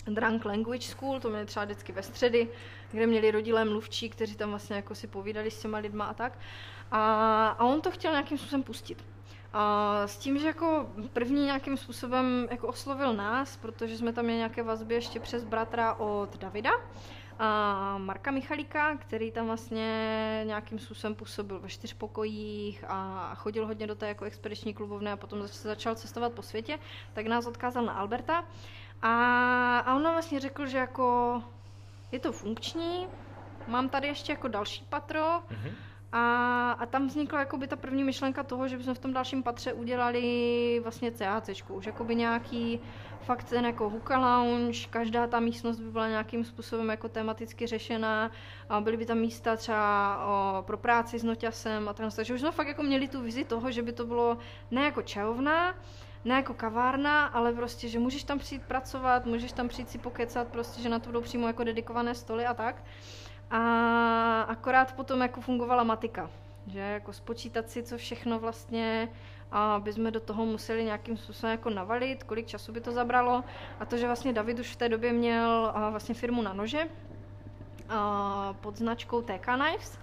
Drunk 0.06 0.44
Language 0.44 0.88
School, 0.88 1.20
to 1.20 1.30
měli 1.30 1.46
třeba 1.46 1.64
vždycky 1.64 1.92
ve 1.92 2.02
středy, 2.02 2.48
kde 2.90 3.06
měli 3.06 3.30
rodilé 3.30 3.64
mluvčí, 3.64 4.10
kteří 4.10 4.36
tam 4.36 4.50
vlastně 4.50 4.76
jako 4.76 4.94
si 4.94 5.06
povídali 5.06 5.50
s 5.50 5.60
těma 5.60 5.78
lidma 5.78 6.04
a 6.04 6.14
tak. 6.14 6.38
A, 6.90 7.48
a 7.48 7.64
on 7.64 7.80
to 7.80 7.90
chtěl 7.90 8.10
nějakým 8.12 8.38
způsobem 8.38 8.62
pustit. 8.62 9.04
A 9.52 10.02
s 10.06 10.16
tím, 10.16 10.38
že 10.38 10.46
jako 10.46 10.86
první 11.12 11.44
nějakým 11.44 11.76
způsobem 11.76 12.48
jako 12.50 12.68
oslovil 12.68 13.14
nás, 13.14 13.56
protože 13.56 13.98
jsme 13.98 14.12
tam 14.12 14.24
měli 14.24 14.38
nějaké 14.38 14.62
vazby 14.62 14.94
ještě 14.94 15.20
přes 15.20 15.44
bratra 15.44 15.94
od 15.94 16.36
Davida, 16.36 16.70
a 17.38 17.98
Marka 17.98 18.30
Michalíka, 18.30 18.96
který 18.96 19.30
tam 19.32 19.46
vlastně 19.46 20.42
nějakým 20.46 20.78
způsobem 20.78 21.14
působil 21.14 21.58
ve 21.60 21.68
čtyřpokojích 21.68 22.84
a 22.88 23.30
chodil 23.34 23.66
hodně 23.66 23.86
do 23.86 23.94
té 23.94 24.08
jako 24.08 24.24
expediční 24.24 24.74
klubovny 24.74 25.10
a 25.10 25.16
potom 25.16 25.48
se 25.48 25.68
začal 25.68 25.94
cestovat 25.94 26.32
po 26.32 26.42
světě, 26.42 26.78
tak 27.12 27.26
nás 27.26 27.46
odkázal 27.46 27.84
na 27.84 27.92
Alberta. 27.92 28.44
A, 29.02 29.78
a 29.78 29.94
on 29.94 30.02
nám 30.02 30.12
vlastně 30.12 30.40
řekl, 30.40 30.66
že 30.66 30.78
jako 30.78 31.42
je 32.12 32.20
to 32.20 32.32
funkční, 32.32 33.06
mám 33.68 33.88
tady 33.88 34.08
ještě 34.08 34.32
jako 34.32 34.48
další 34.48 34.84
patro, 34.88 35.42
Mhm. 35.50 35.70
A, 36.16 36.72
a 36.72 36.86
tam 36.86 37.06
vznikla 37.06 37.40
jakoby 37.40 37.66
ta 37.68 37.76
první 37.76 38.04
myšlenka 38.04 38.42
toho, 38.42 38.68
že 38.68 38.76
bychom 38.76 38.94
v 38.94 38.98
tom 38.98 39.12
dalším 39.12 39.42
patře 39.42 39.72
udělali 39.72 40.80
vlastně 40.82 41.12
CACčku, 41.12 41.74
už 41.74 41.86
jakoby 41.86 42.14
nějaký 42.14 42.80
fakt 43.20 43.44
ten 43.44 43.66
jako 43.66 43.90
hookah 43.90 44.22
lounge, 44.22 44.86
každá 44.90 45.26
ta 45.26 45.40
místnost 45.40 45.80
by 45.80 45.90
byla 45.90 46.08
nějakým 46.08 46.44
způsobem 46.44 46.88
jako 46.88 47.08
tematicky 47.08 47.66
řešená, 47.66 48.30
a 48.68 48.80
byly 48.80 48.96
by 48.96 49.06
tam 49.06 49.18
místa 49.18 49.56
třeba 49.56 50.26
o, 50.26 50.62
pro 50.62 50.76
práci 50.76 51.18
s 51.18 51.24
noťasem 51.24 51.88
a 51.88 51.92
tak 51.92 52.14
takže 52.16 52.34
už 52.34 52.40
jsme 52.40 52.50
fakt 52.50 52.68
jako 52.68 52.82
měli 52.82 53.08
tu 53.08 53.22
vizi 53.22 53.44
toho, 53.44 53.70
že 53.70 53.82
by 53.82 53.92
to 53.92 54.06
bylo 54.06 54.38
ne 54.70 54.84
jako 54.84 55.02
čajovna, 55.02 55.74
ne 56.24 56.34
jako 56.34 56.54
kavárna, 56.54 57.26
ale 57.26 57.52
prostě, 57.52 57.88
že 57.88 57.98
můžeš 57.98 58.24
tam 58.24 58.38
přijít 58.38 58.62
pracovat, 58.62 59.26
můžeš 59.26 59.52
tam 59.52 59.68
přijít 59.68 59.90
si 59.90 59.98
pokecat, 59.98 60.48
prostě, 60.48 60.82
že 60.82 60.88
na 60.88 60.98
to 60.98 61.06
budou 61.06 61.20
přímo 61.20 61.46
jako 61.46 61.64
dedikované 61.64 62.14
stoly 62.14 62.46
a 62.46 62.54
tak. 62.54 62.82
A 63.50 64.42
akorát 64.42 64.92
potom 64.92 65.20
jako 65.20 65.40
fungovala 65.40 65.84
matika, 65.84 66.30
že 66.66 66.78
jako 66.78 67.12
spočítat 67.12 67.70
si, 67.70 67.82
co 67.82 67.98
všechno 67.98 68.38
vlastně 68.38 69.08
a 69.52 69.80
by 69.84 69.92
jsme 69.92 70.10
do 70.10 70.20
toho 70.20 70.46
museli 70.46 70.84
nějakým 70.84 71.16
způsobem 71.16 71.50
jako 71.50 71.70
navalit, 71.70 72.22
kolik 72.22 72.46
času 72.46 72.72
by 72.72 72.80
to 72.80 72.92
zabralo. 72.92 73.44
A 73.80 73.84
to, 73.84 73.96
že 73.96 74.06
vlastně 74.06 74.32
David 74.32 74.58
už 74.58 74.72
v 74.72 74.76
té 74.76 74.88
době 74.88 75.12
měl 75.12 75.74
vlastně 75.90 76.14
firmu 76.14 76.42
na 76.42 76.52
nože 76.52 76.88
a, 77.88 78.54
pod 78.60 78.76
značkou 78.76 79.22
TK 79.22 79.40
Knives 79.40 79.98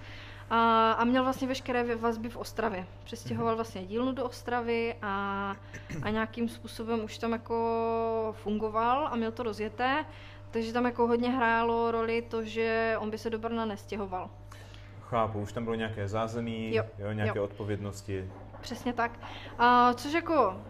a, 0.50 0.92
a 0.92 1.04
měl 1.04 1.24
vlastně 1.24 1.48
veškeré 1.48 1.96
vazby 1.96 2.30
v 2.30 2.38
Ostravě. 2.38 2.88
Přestěhoval 3.04 3.56
vlastně 3.56 3.86
dílnu 3.86 4.12
do 4.12 4.26
Ostravy 4.26 4.96
a, 5.02 5.56
a 6.04 6.10
nějakým 6.10 6.50
způsobem 6.50 7.04
už 7.04 7.18
tam 7.18 7.32
jako 7.32 8.36
fungoval 8.38 9.08
a 9.12 9.16
měl 9.16 9.32
to 9.32 9.44
rozjeté. 9.44 10.06
Takže 10.54 10.74
tam 10.74 10.86
jako 10.86 11.08
hodně 11.08 11.30
hrálo 11.30 11.92
roli 11.92 12.22
to, 12.22 12.44
že 12.44 12.96
on 13.00 13.10
by 13.10 13.18
se 13.18 13.30
do 13.30 13.40
Brna 13.40 13.66
nestěhoval. 13.66 14.30
Chápu, 15.02 15.40
už 15.40 15.54
tam 15.54 15.64
bylo 15.64 15.76
nějaké 15.76 16.08
zázemí, 16.08 16.76
Jo, 16.76 16.84
jo, 16.98 17.12
nějaké 17.12 17.40
jo. 17.40 17.44
odpovědnosti. 17.44 18.32
Přesně 18.62 18.94
tak. 18.94 19.12
A, 19.60 19.94
což 19.94 20.14
jako 20.14 20.62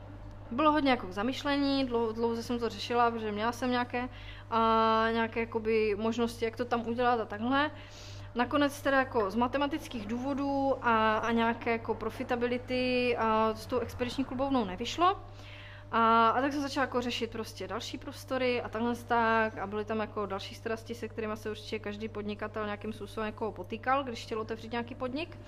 bylo 0.52 0.72
hodně 0.72 0.92
jako 0.92 1.08
zamyšlení, 1.12 1.86
dlouho, 1.86 2.12
dlouho 2.12 2.36
jsem 2.36 2.60
to 2.60 2.70
řešila, 2.70 3.12
protože 3.12 3.32
měla 3.32 3.52
jsem 3.52 3.72
nějaké, 3.72 4.10
a, 4.52 5.06
nějaké 5.12 5.40
jakoby 5.40 5.96
možnosti, 6.00 6.46
jak 6.46 6.56
to 6.58 6.66
tam 6.66 6.88
udělat 6.88 7.20
a 7.20 7.26
takhle. 7.26 7.72
Nakonec 8.36 8.82
teda 8.82 9.00
jako 9.00 9.32
z 9.32 9.36
matematických 9.36 10.08
důvodů 10.08 10.76
a, 10.82 11.18
a 11.18 11.32
nějaké 11.32 11.72
jako 11.72 11.94
profitability 11.94 13.18
a 13.18 13.54
s 13.56 13.66
tou 13.66 13.80
expediční 13.80 14.26
klubovnou 14.26 14.66
nevyšlo. 14.66 15.18
A, 15.96 16.30
a 16.30 16.42
tak 16.42 16.54
jsem 16.54 16.62
začala 16.62 16.84
jako 16.84 17.02
řešit 17.02 17.32
prostě 17.32 17.68
další 17.68 17.98
prostory 17.98 18.62
a 18.62 18.70
takhle 18.70 18.96
tak 18.96 19.58
a 19.58 19.68
byly 19.68 19.86
tam 19.86 20.00
jako 20.00 20.26
další 20.26 20.56
strasti, 20.56 20.96
se 20.96 21.08
kterými 21.08 21.38
se 21.38 21.50
určitě 21.50 21.80
každý 21.80 22.10
podnikatel 22.10 22.66
nějakým 22.66 22.94
způsobem 22.94 23.26
jako 23.28 23.52
potýkal, 23.52 24.04
když 24.04 24.24
chtěl 24.24 24.40
otevřít 24.40 24.72
nějaký 24.72 24.96
podnik. 24.96 25.40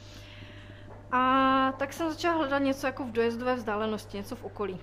A 1.11 1.71
tak 1.77 1.93
jsem 1.93 2.09
začala 2.09 2.37
hledat 2.37 2.59
něco 2.59 2.87
jako 2.87 3.03
v 3.03 3.11
dojezdové 3.11 3.55
vzdálenosti, 3.55 4.17
něco 4.17 4.35
v 4.35 4.43
okolí. 4.43 4.79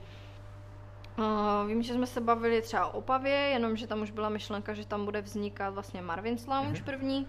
Uh, 1.18 1.68
vím, 1.68 1.82
že 1.82 1.94
jsme 1.94 2.06
se 2.06 2.20
bavili 2.20 2.62
třeba 2.62 2.86
o 2.86 2.98
Opavě, 2.98 3.32
jenomže 3.34 3.86
tam 3.86 4.00
už 4.00 4.10
byla 4.10 4.28
myšlenka, 4.28 4.74
že 4.74 4.86
tam 4.86 5.04
bude 5.04 5.20
vznikat 5.20 5.70
vlastně 5.70 6.02
Marvin's 6.02 6.46
Lounge 6.46 6.72
Mhm. 6.72 6.84
první. 6.84 7.26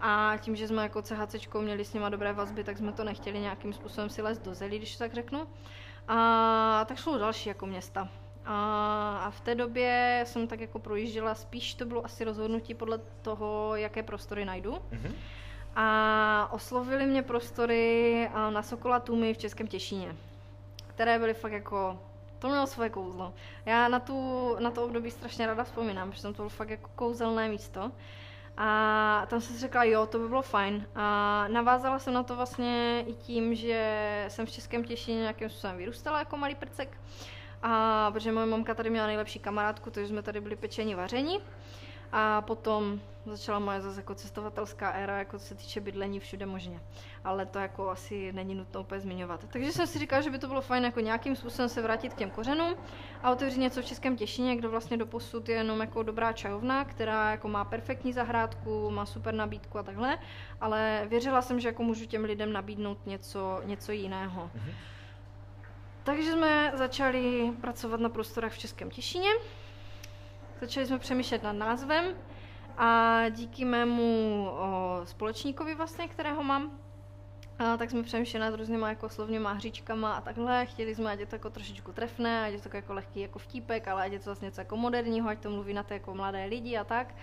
A 0.00 0.36
tím, 0.40 0.56
že 0.56 0.68
jsme 0.68 0.82
jako 0.82 1.02
CHCčkou 1.02 1.60
měli 1.60 1.84
s 1.84 1.94
nima 1.94 2.08
dobré 2.08 2.32
vazby, 2.32 2.64
tak 2.64 2.78
jsme 2.78 2.92
to 2.92 3.04
nechtěli 3.04 3.38
nějakým 3.38 3.72
způsobem 3.72 4.10
si 4.10 4.22
lézt 4.22 4.42
do 4.42 4.54
zelí, 4.54 4.78
když 4.78 4.96
tak 4.96 5.14
řeknu. 5.14 5.46
A 6.08 6.84
tak 6.88 6.98
šlo 6.98 7.18
další 7.18 7.48
jako 7.48 7.66
města. 7.66 8.08
A, 8.44 9.18
a 9.24 9.30
v 9.30 9.40
té 9.40 9.54
době 9.54 10.22
jsem 10.26 10.46
tak 10.46 10.60
jako 10.60 10.78
projížděla, 10.78 11.34
spíš 11.34 11.74
to 11.74 11.84
bylo 11.84 12.04
asi 12.04 12.24
rozhodnutí 12.24 12.74
podle 12.74 13.00
toho, 13.22 13.76
jaké 13.76 14.02
prostory 14.02 14.44
najdu. 14.44 14.78
Mhm. 14.90 15.14
A 15.76 16.48
oslovili 16.52 17.06
mě 17.06 17.22
prostory 17.22 18.28
na 18.50 18.62
Sokola 18.62 19.00
Tumy 19.00 19.34
v 19.34 19.38
Českém 19.38 19.66
Těšíně, 19.66 20.16
které 20.86 21.18
byly 21.18 21.34
fakt 21.34 21.52
jako, 21.52 22.00
to 22.38 22.48
mělo 22.48 22.66
svoje 22.66 22.90
kouzlo. 22.90 23.34
Já 23.66 23.88
na, 23.88 24.00
tu, 24.00 24.56
na 24.58 24.70
to 24.70 24.84
období 24.84 25.10
strašně 25.10 25.46
ráda 25.46 25.64
vzpomínám, 25.64 26.10
protože 26.10 26.22
tam 26.22 26.32
to 26.32 26.36
bylo 26.36 26.48
fakt 26.48 26.70
jako 26.70 26.90
kouzelné 26.94 27.48
místo. 27.48 27.92
A 28.64 29.26
tam 29.30 29.40
jsem 29.40 29.54
si 29.54 29.60
řekla, 29.60 29.84
jo, 29.84 30.06
to 30.06 30.18
by 30.18 30.28
bylo 30.28 30.42
fajn. 30.42 30.86
A 30.94 31.44
navázala 31.48 31.98
jsem 31.98 32.14
na 32.14 32.22
to 32.22 32.36
vlastně 32.36 33.04
i 33.06 33.12
tím, 33.12 33.54
že 33.54 34.24
jsem 34.28 34.46
v 34.46 34.50
Českém 34.50 34.84
Těšíně 34.84 35.20
nějakým 35.20 35.48
způsobem 35.48 35.76
vyrůstala 35.76 36.18
jako 36.18 36.36
malý 36.36 36.54
prcek. 36.54 37.00
A 37.62 38.10
protože 38.10 38.32
moje 38.32 38.46
mamka 38.46 38.74
tady 38.74 38.90
měla 38.90 39.06
nejlepší 39.06 39.38
kamarádku, 39.38 39.90
takže 39.90 40.08
jsme 40.08 40.22
tady 40.22 40.40
byli 40.40 40.56
pečení 40.56 40.94
vaření. 40.94 41.38
A 42.12 42.40
potom 42.40 43.00
začala 43.26 43.58
moje 43.58 43.80
zase 43.80 44.00
jako 44.00 44.14
cestovatelská 44.14 44.90
éra, 44.90 45.18
jako 45.18 45.38
co 45.38 45.44
se 45.44 45.54
týče 45.54 45.80
bydlení 45.80 46.20
všude 46.20 46.46
možně. 46.46 46.80
Ale 47.24 47.46
to 47.46 47.58
jako 47.58 47.90
asi 47.90 48.32
není 48.32 48.54
nutno 48.54 48.80
úplně 48.80 49.00
zmiňovat. 49.00 49.44
Takže 49.48 49.72
jsem 49.72 49.86
si 49.86 49.98
říkala, 49.98 50.22
že 50.22 50.30
by 50.30 50.38
to 50.38 50.48
bylo 50.48 50.60
fajn 50.60 50.84
jako 50.84 51.00
nějakým 51.00 51.36
způsobem 51.36 51.68
se 51.68 51.82
vrátit 51.82 52.14
k 52.14 52.16
těm 52.16 52.30
kořenům 52.30 52.74
a 53.22 53.30
otevřít 53.30 53.60
něco 53.60 53.82
v 53.82 53.84
Českém 53.84 54.16
Těšině, 54.16 54.56
kde 54.56 54.68
vlastně 54.68 54.96
do 54.96 55.06
posud 55.06 55.48
je 55.48 55.54
jenom 55.54 55.80
jako 55.80 56.02
dobrá 56.02 56.32
čajovna, 56.32 56.84
která 56.84 57.30
jako 57.30 57.48
má 57.48 57.64
perfektní 57.64 58.12
zahrádku, 58.12 58.90
má 58.90 59.06
super 59.06 59.34
nabídku 59.34 59.78
a 59.78 59.82
takhle, 59.82 60.18
ale 60.60 61.06
věřila 61.08 61.42
jsem, 61.42 61.60
že 61.60 61.68
jako 61.68 61.82
můžu 61.82 62.06
těm 62.06 62.24
lidem 62.24 62.52
nabídnout 62.52 63.06
něco, 63.06 63.60
něco 63.64 63.92
jiného. 63.92 64.50
Mhm. 64.54 64.72
Takže 66.04 66.32
jsme 66.32 66.72
začali 66.74 67.52
pracovat 67.60 68.00
na 68.00 68.08
prostorách 68.08 68.52
v 68.52 68.58
Českém 68.58 68.90
Těšíně. 68.90 69.30
Začali 70.62 70.86
jsme 70.86 70.98
přemýšlet 70.98 71.42
nad 71.42 71.52
názvem 71.52 72.04
a 72.78 73.22
díky 73.28 73.64
mému 73.64 74.46
o, 74.50 75.00
společníkovi 75.04 75.74
vlastně, 75.74 76.08
kterého 76.08 76.42
mám, 76.42 76.78
a 77.58 77.76
tak 77.76 77.90
jsme 77.90 78.02
přemýšleli 78.02 78.50
nad 78.50 78.56
různýma 78.56 78.88
jako 78.88 79.08
slovníma 79.08 79.52
hříčkama 79.52 80.12
a 80.12 80.20
takhle. 80.20 80.66
Chtěli 80.66 80.94
jsme, 80.94 81.12
ať 81.12 81.20
je 81.20 81.26
to 81.26 81.34
jako 81.34 81.50
trošičku 81.50 81.92
trefné, 81.92 82.46
ať 82.46 82.52
je 82.52 82.60
to 82.60 82.76
jako 82.76 82.94
lehký 82.94 83.20
jako 83.20 83.38
vtípek, 83.38 83.88
ale 83.88 84.02
ať 84.02 84.12
je 84.12 84.18
to 84.18 84.24
vlastně 84.24 84.46
něco 84.46 84.60
jako 84.60 84.76
moderního, 84.76 85.28
ať 85.28 85.38
to 85.38 85.50
mluví 85.50 85.74
na 85.74 85.82
ty 85.82 85.94
jako 85.94 86.14
mladé 86.14 86.44
lidi 86.44 86.76
a 86.76 86.84
tak. 86.84 87.14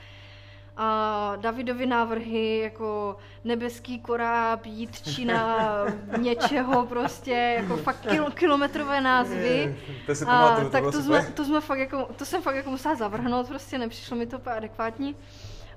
A 0.77 1.33
Davidovi 1.35 1.85
návrhy 1.85 2.59
jako 2.59 3.17
nebeský 3.43 3.99
koráb, 3.99 4.65
jítčina, 4.65 5.67
něčeho 6.17 6.85
prostě, 6.85 7.31
jako 7.31 7.77
fakt 7.77 8.05
kil, 8.09 8.31
kilometrové 8.31 9.01
názvy. 9.01 9.77
To 10.05 10.15
si 10.15 10.25
A, 10.25 10.27
pamatuju, 10.27 10.65
to 10.67 10.71
tak 10.71 10.83
to 10.83 10.91
super. 10.91 11.21
jsme, 11.21 11.33
to 11.33 11.45
jsme 11.45 11.61
fakt 11.61 11.79
jako, 11.79 12.09
to 12.15 12.25
jsem 12.25 12.41
fakt 12.41 12.55
jako 12.55 12.69
musela 12.69 12.95
zavrhnout, 12.95 13.47
prostě 13.47 13.77
nepřišlo 13.77 14.17
mi 14.17 14.25
to 14.25 14.37
úplně 14.37 14.55
adekvátní. 14.55 15.15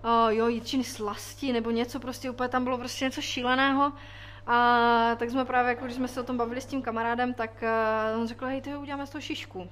Uh, 0.04 0.28
jo, 0.28 0.48
jitčiny 0.48 0.84
slasti 0.84 1.52
nebo 1.52 1.70
něco 1.70 2.00
prostě, 2.00 2.30
úplně 2.30 2.48
tam 2.48 2.64
bylo 2.64 2.78
prostě 2.78 3.04
něco 3.04 3.20
šíleného. 3.20 3.92
A 4.46 5.16
tak 5.18 5.30
jsme 5.30 5.44
právě, 5.44 5.68
jako 5.68 5.84
když 5.84 5.96
jsme 5.96 6.08
se 6.08 6.20
o 6.20 6.24
tom 6.24 6.36
bavili 6.36 6.60
s 6.60 6.66
tím 6.66 6.82
kamarádem, 6.82 7.34
tak 7.34 7.64
uh, 8.14 8.20
on 8.20 8.28
řekl, 8.28 8.46
hej, 8.46 8.60
ty 8.60 8.76
uděláme 8.76 9.06
z 9.06 9.10
toho 9.10 9.22
šišku. 9.22 9.68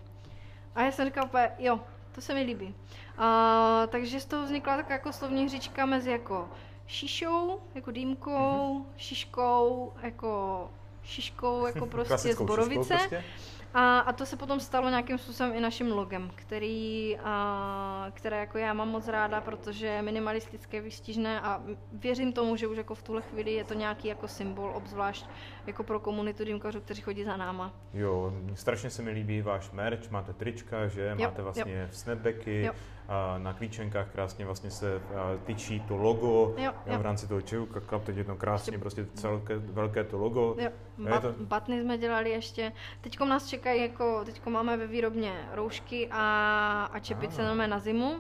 A 0.75 0.83
já 0.83 0.93
jsem 0.93 1.11
úplně, 1.25 1.51
jo, 1.59 1.81
to 2.13 2.21
se 2.21 2.35
mi 2.35 2.43
líbí. 2.43 2.75
A, 3.23 3.87
takže 3.91 4.21
z 4.21 4.25
toho 4.25 4.45
vznikla 4.45 4.77
taková 4.77 4.93
jako 4.93 5.13
slovní 5.13 5.45
hříčka 5.45 5.87
mezi 5.87 6.11
jako 6.11 6.49
šišou, 6.87 7.61
jako 7.75 7.91
dýmkou, 7.91 8.75
Mhm. 8.79 8.87
šiškou, 8.97 9.93
jako 10.03 10.71
šiškou, 11.03 11.67
jako 11.75 11.87
prostě 11.87 12.35
z 12.35 12.41
borovice. 12.43 12.95
prostě. 12.95 13.25
A, 13.75 13.99
a 13.99 14.13
to 14.13 14.27
se 14.27 14.37
potom 14.37 14.61
stalo 14.61 14.89
nějakým 14.89 15.19
způsobem 15.19 15.53
i 15.55 15.61
naším 15.61 15.93
logem, 15.93 16.31
který, 16.35 17.19
a, 17.25 18.07
které 18.15 18.37
jako 18.39 18.59
já 18.59 18.73
mám 18.73 18.89
moc 18.89 19.09
ráda, 19.09 19.41
protože 19.41 19.87
je 19.87 20.03
minimalistické, 20.03 20.81
výstižné 20.81 21.41
a 21.41 21.63
věřím 21.93 22.33
tomu, 22.33 22.57
že 22.57 22.67
už 22.67 22.77
jako 22.79 22.95
v 22.95 23.03
tuhle 23.03 23.23
chvíli 23.23 23.53
je 23.53 23.65
to 23.65 23.75
nějaký 23.75 24.09
jako 24.09 24.29
symbol, 24.29 24.73
obzvlášť 24.77 25.27
jako 25.67 25.83
pro 25.83 26.01
komunitu 26.01 26.45
dýmkařů, 26.45 26.81
kteří 26.81 27.03
chodí 27.03 27.25
za 27.25 27.37
náma. 27.37 27.73
Jo, 27.95 28.33
strašně 28.55 28.91
se 28.91 29.03
mi 29.03 29.11
líbí 29.11 29.43
váš 29.43 29.71
merch, 29.71 30.11
máte 30.11 30.33
trička, 30.33 30.87
že? 30.89 31.07
Jo, 31.19 31.25
máte 31.29 31.43
vlastně 31.43 31.75
jo. 31.81 31.89
snapbacky, 31.93 32.63
Jo. 32.63 32.73
A 33.11 33.39
na 33.39 33.53
klíčenkách 33.53 34.11
krásně 34.13 34.45
vlastně 34.45 34.71
se 34.71 34.97
a, 34.97 35.01
tyčí 35.45 35.81
to 35.81 35.97
logo, 35.97 36.55
Jo, 36.59 36.73
jo, 36.87 36.99
v 36.99 37.03
rámci 37.03 37.29
toho 37.29 37.41
čehu, 37.41 37.67
kakao, 37.67 38.01
teď 38.01 38.17
je 38.17 38.25
to 38.25 38.37
krásně, 38.37 38.79
prostě 38.79 39.07
celké, 39.15 39.59
velké 39.59 40.05
to 40.05 40.19
logo. 40.19 40.57
Jo, 40.59 40.71
A 41.15 41.21
to- 41.21 41.35
batny 41.41 41.83
jsme 41.83 41.99
dělali 41.99 42.31
ještě. 42.31 42.73
Teďko 43.01 43.25
nás 43.25 43.47
čekají, 43.49 43.83
jako, 43.83 44.25
teďko 44.25 44.51
máme 44.51 44.77
ve 44.77 44.87
výrobně 44.87 45.49
roušky 45.53 46.09
a, 46.11 46.89
a 46.93 46.99
čepice 46.99 47.43
Ah. 47.43 47.51
ah. 47.65 47.67
na 47.67 47.79
zimu. 47.79 48.17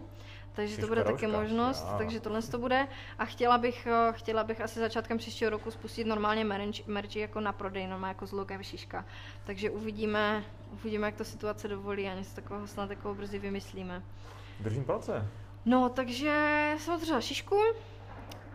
Takže 0.52 0.74
Šiška 0.74 0.82
to 0.82 0.88
bude 0.88 1.04
taky 1.04 1.26
možnost, 1.26 1.86
jo. 1.90 1.94
takže 1.98 2.20
tohle 2.20 2.42
to 2.42 2.58
bude. 2.58 2.88
A 3.18 3.24
chtěla 3.24 3.58
bych, 3.58 3.86
eh, 3.86 4.12
chtěla 4.12 4.44
bych 4.44 4.60
asi 4.60 4.80
začátkem 4.80 5.18
příštího 5.18 5.50
roku 5.50 5.70
spustit 5.70 6.06
normálně 6.06 6.44
merch, 6.44 6.86
merch 6.86 7.16
jako 7.16 7.40
na 7.40 7.52
prodej, 7.52 7.86
normálně 7.86 8.10
jako 8.10 8.26
s 8.26 8.32
logem 8.32 8.62
Šiška. 8.62 9.04
Takže 9.44 9.70
uvidíme, 9.70 10.44
uvidíme, 10.72 11.06
jak 11.06 11.14
to 11.16 11.24
situace 11.24 11.68
dovolí 11.68 12.08
a 12.08 12.14
něco 12.14 12.34
takového 12.34 12.66
snad 12.66 12.90
jako 12.90 13.14
brzy 13.14 13.38
vymyslíme. 13.38 14.02
Držím 14.60 14.84
palce. 14.84 15.26
No, 15.64 15.88
takže 15.88 16.72
jsem 16.78 16.94
otevřela 16.94 17.20
šišku 17.20 17.56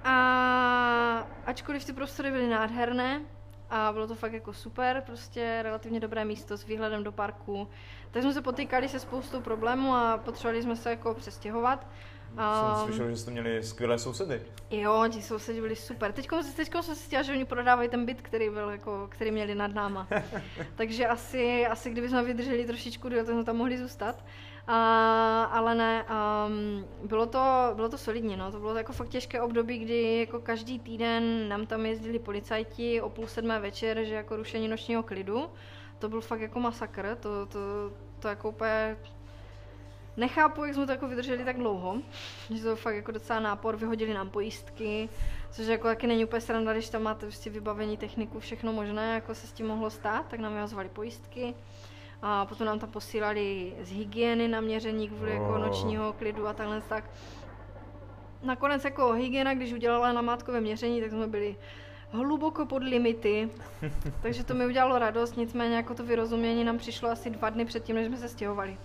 a 0.03 1.27
ačkoliv 1.45 1.85
ty 1.85 1.93
prostory 1.93 2.31
byly 2.31 2.47
nádherné 2.49 3.21
a 3.69 3.91
bylo 3.93 4.07
to 4.07 4.15
fakt 4.15 4.33
jako 4.33 4.53
super, 4.53 5.03
prostě 5.05 5.59
relativně 5.63 5.99
dobré 5.99 6.25
místo 6.25 6.57
s 6.57 6.65
výhledem 6.65 7.03
do 7.03 7.11
parku, 7.11 7.67
tak 8.11 8.23
jsme 8.23 8.33
se 8.33 8.41
potýkali 8.41 8.89
se 8.89 8.99
spoustou 8.99 9.41
problémů 9.41 9.93
a 9.95 10.17
potřebovali 10.17 10.63
jsme 10.63 10.75
se 10.75 10.89
jako 10.89 11.13
přestěhovat. 11.13 11.87
Jsem 12.35 12.81
Um, 12.81 12.85
slyšel, 12.85 13.09
že 13.09 13.17
jste 13.17 13.31
měli 13.31 13.63
skvělé 13.63 13.99
sousedy. 13.99 14.41
Jo, 14.71 15.05
ti 15.09 15.21
sousedi 15.21 15.61
byli 15.61 15.75
super. 15.75 16.11
Teďko, 16.11 16.37
teďko 16.55 16.83
jsem 16.83 16.95
si 16.95 17.05
chtěla, 17.07 17.23
že 17.23 17.31
oni 17.31 17.45
prodávají 17.45 17.89
ten 17.89 18.05
byt, 18.05 18.21
který 18.21 18.49
byl 18.49 18.69
jako, 18.69 19.07
který 19.11 19.31
měli 19.31 19.55
nad 19.55 19.73
náma. 19.73 20.07
Takže 20.75 21.07
asi, 21.07 21.65
asi 21.65 21.89
kdyby 21.89 22.09
jsme 22.09 22.23
vydrželi 22.23 22.65
trošičku 22.65 23.09
tak 23.09 23.25
jsme 23.25 23.43
tam 23.43 23.55
mohli 23.57 23.77
zůstat. 23.77 24.25
Ale 24.67 25.75
ne, 25.75 26.05
um, 26.47 26.85
bylo, 27.07 27.25
to, 27.25 27.71
bylo 27.75 27.89
to 27.89 27.97
solidní, 27.97 28.35
no. 28.35 28.51
to 28.51 28.59
bylo 28.59 28.75
jako 28.75 28.93
fakt 28.93 29.09
těžké 29.09 29.41
období, 29.41 29.77
kdy 29.77 30.19
jako 30.19 30.39
každý 30.39 30.79
týden 30.79 31.49
nám 31.49 31.65
tam 31.65 31.85
jezdili 31.85 32.19
policajti 32.19 33.01
o 33.01 33.09
půl 33.09 33.27
sedmé 33.27 33.59
večer, 33.59 34.03
že 34.03 34.15
jako 34.15 34.35
rušení 34.35 34.67
nočního 34.67 35.03
klidu. 35.03 35.49
To 35.99 36.09
byl 36.09 36.21
fakt 36.21 36.41
jako 36.41 36.59
masakr, 36.59 37.17
to, 37.19 37.45
to, 37.45 37.59
to 38.19 38.27
jako 38.27 38.49
úplně 38.49 38.97
Nechápu, 40.17 40.63
jak 40.63 40.73
jsme 40.73 40.85
to 40.85 40.91
jako 40.91 41.07
vydrželi 41.07 41.45
tak 41.45 41.57
dlouho, 41.57 41.97
že 42.53 42.63
to 42.63 42.75
fakt 42.75 42.95
jako 42.95 43.11
docela 43.11 43.39
nápor, 43.39 43.77
vyhodili 43.77 44.13
nám 44.13 44.29
pojistky, 44.29 45.09
což 45.51 45.67
jako 45.67 45.87
taky 45.87 46.07
není 46.07 46.25
úplně 46.25 46.41
sranda, 46.41 46.73
když 46.73 46.89
tam 46.89 47.03
máte 47.03 47.25
prostě 47.25 47.49
vybavení 47.49 47.97
techniku, 47.97 48.39
všechno 48.39 48.73
možné, 48.73 49.13
jako 49.13 49.35
se 49.35 49.47
s 49.47 49.51
tím 49.51 49.67
mohlo 49.67 49.89
stát, 49.89 50.27
tak 50.27 50.39
nám 50.39 50.53
vyhazovali 50.53 50.89
pojistky. 50.89 51.53
A 52.27 52.45
potom 52.45 52.67
nám 52.67 52.79
tam 52.79 52.89
posílali 52.91 53.73
z 53.81 53.91
hygieny 53.91 54.47
na 54.47 54.61
měření 54.61 55.09
kvůli 55.09 55.31
jako 55.31 55.45
Oh. 55.49 55.57
nočního 55.59 56.13
klidu 56.13 56.47
a 56.47 56.53
takhle 56.53 56.81
tak. 56.81 57.03
Nakonec 58.43 58.85
jako 58.85 59.11
hygiena, 59.13 59.53
když 59.53 59.73
udělala 59.73 60.13
namátkové 60.13 60.61
měření, 60.61 61.01
tak 61.01 61.11
jsme 61.11 61.27
byli 61.27 61.55
hluboko 62.11 62.65
pod 62.65 62.83
limity, 62.83 63.49
takže 64.21 64.43
to 64.43 64.53
mi 64.53 64.65
udělalo 64.65 64.99
radost, 64.99 65.37
nicméně 65.37 65.75
jako 65.75 65.93
to 65.93 66.03
vyrozumění 66.03 66.63
nám 66.63 66.77
přišlo 66.77 67.09
asi 67.09 67.29
dva 67.29 67.49
dny 67.49 67.65
předtím, 67.65 67.95
než 67.95 68.07
jsme 68.07 68.17
se 68.17 68.29
stěhovali. 68.29 68.77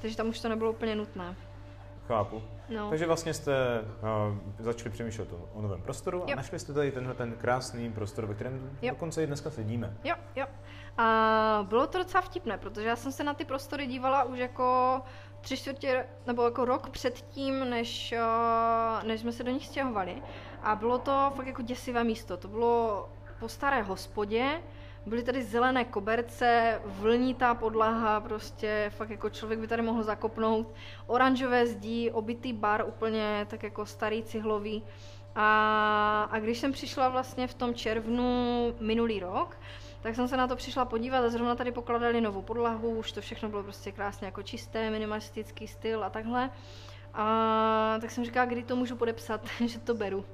Takže 0.00 0.16
tam 0.16 0.28
už 0.28 0.40
to 0.40 0.48
nebylo 0.48 0.70
úplně 0.70 0.96
nutné. 0.96 1.36
Chápu. 2.08 2.42
No. 2.68 2.88
Takže 2.90 3.06
vlastně 3.06 3.34
jste 3.34 3.52
uh, 3.80 4.36
začali 4.58 4.90
přemýšlet 4.90 5.32
o, 5.32 5.48
o 5.54 5.62
novém 5.62 5.82
prostoru 5.82 6.24
a 6.24 6.30
Jo. 6.30 6.36
našli 6.36 6.58
jste 6.58 6.72
tady 6.72 6.92
tenhle 6.92 7.14
ten 7.14 7.32
krásný 7.32 7.92
prostor, 7.92 8.26
ve 8.26 8.34
kterém 8.34 8.70
Jo. 8.82 8.90
dokonce 8.90 9.22
i 9.22 9.26
dneska 9.26 9.50
sedíme. 9.50 9.96
Jo, 10.04 10.14
jo. 10.36 10.46
A 10.98 11.66
bylo 11.68 11.86
to 11.86 11.98
docela 11.98 12.20
vtipné, 12.20 12.58
protože 12.58 12.88
já 12.88 12.96
jsem 12.96 13.12
se 13.12 13.24
na 13.24 13.34
ty 13.34 13.44
prostory 13.44 13.86
dívala 13.86 14.24
už 14.24 14.38
jako 14.38 15.00
tři 15.40 15.56
čtvrtě, 15.56 16.06
nebo 16.26 16.44
jako 16.44 16.64
rok 16.64 16.90
předtím, 16.90 17.70
než, 17.70 18.12
eh, 18.12 19.06
než 19.06 19.20
jsme 19.20 19.32
se 19.32 19.44
do 19.44 19.50
nich 19.50 19.66
stěhovali. 19.66 20.22
A 20.62 20.76
bylo 20.76 20.98
to 20.98 21.32
fakt 21.36 21.46
jako 21.46 21.62
děsivé 21.62 22.04
místo. 22.04 22.36
To 22.36 22.48
bylo 22.48 23.08
po 23.40 23.48
staré 23.48 23.82
hospodě, 23.82 24.62
byly 25.06 25.22
tady 25.22 25.42
zelené 25.42 25.84
koberce, 25.84 26.80
vlnitá 26.84 27.54
podlaha, 27.54 28.20
prostě 28.20 28.92
fakt 28.96 29.10
jako 29.10 29.30
člověk 29.30 29.60
by 29.60 29.68
tady 29.68 29.82
mohl 29.82 30.02
zakopnout. 30.02 30.74
Oranžové 31.06 31.66
zdí, 31.66 32.10
obytý 32.10 32.52
bar 32.52 32.84
úplně 32.88 33.46
tak 33.50 33.62
jako 33.62 33.86
starý 33.86 34.22
cihlový. 34.22 34.84
A, 35.34 36.28
a 36.30 36.38
když 36.38 36.58
jsem 36.58 36.72
přišla 36.72 37.08
vlastně 37.08 37.46
v 37.46 37.54
tom 37.54 37.74
červnu 37.74 38.74
minulý 38.80 39.20
rok, 39.20 39.56
tak 40.02 40.14
jsem 40.14 40.28
se 40.28 40.36
na 40.36 40.46
to 40.46 40.56
přišla 40.56 40.84
podívat 40.84 41.24
a 41.24 41.28
zrovna 41.28 41.54
tady 41.54 41.72
pokladali 41.72 42.20
novou 42.20 42.42
podlahu, 42.42 42.88
už 42.88 43.12
to 43.12 43.20
všechno 43.20 43.48
bylo 43.48 43.62
prostě 43.62 43.92
krásně 43.92 44.26
jako 44.26 44.42
čisté, 44.42 44.90
minimalistický 44.90 45.68
styl 45.68 46.04
a 46.04 46.10
takhle. 46.10 46.50
A 47.14 47.98
tak 48.00 48.10
jsem 48.10 48.24
říkala, 48.24 48.46
kdy 48.46 48.62
to 48.62 48.76
můžu 48.76 48.96
podepsat, 48.96 49.40
že 49.66 49.78
to 49.78 49.94
beru. 49.94 50.24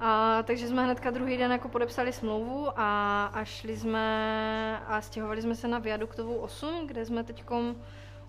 A, 0.00 0.42
takže 0.42 0.68
jsme 0.68 0.84
hnedka 0.84 1.10
druhý 1.10 1.36
den 1.36 1.52
jako 1.52 1.68
podepsali 1.68 2.12
smlouvu 2.12 2.68
a, 2.76 3.24
a 3.26 3.44
šli 3.44 3.76
jsme 3.76 4.80
a 4.86 5.00
stěhovali 5.00 5.42
jsme 5.42 5.54
se 5.54 5.68
na 5.68 5.78
Viaduktovou 5.78 6.36
8, 6.36 6.86
kde 6.86 7.06
jsme 7.06 7.24
teď 7.24 7.44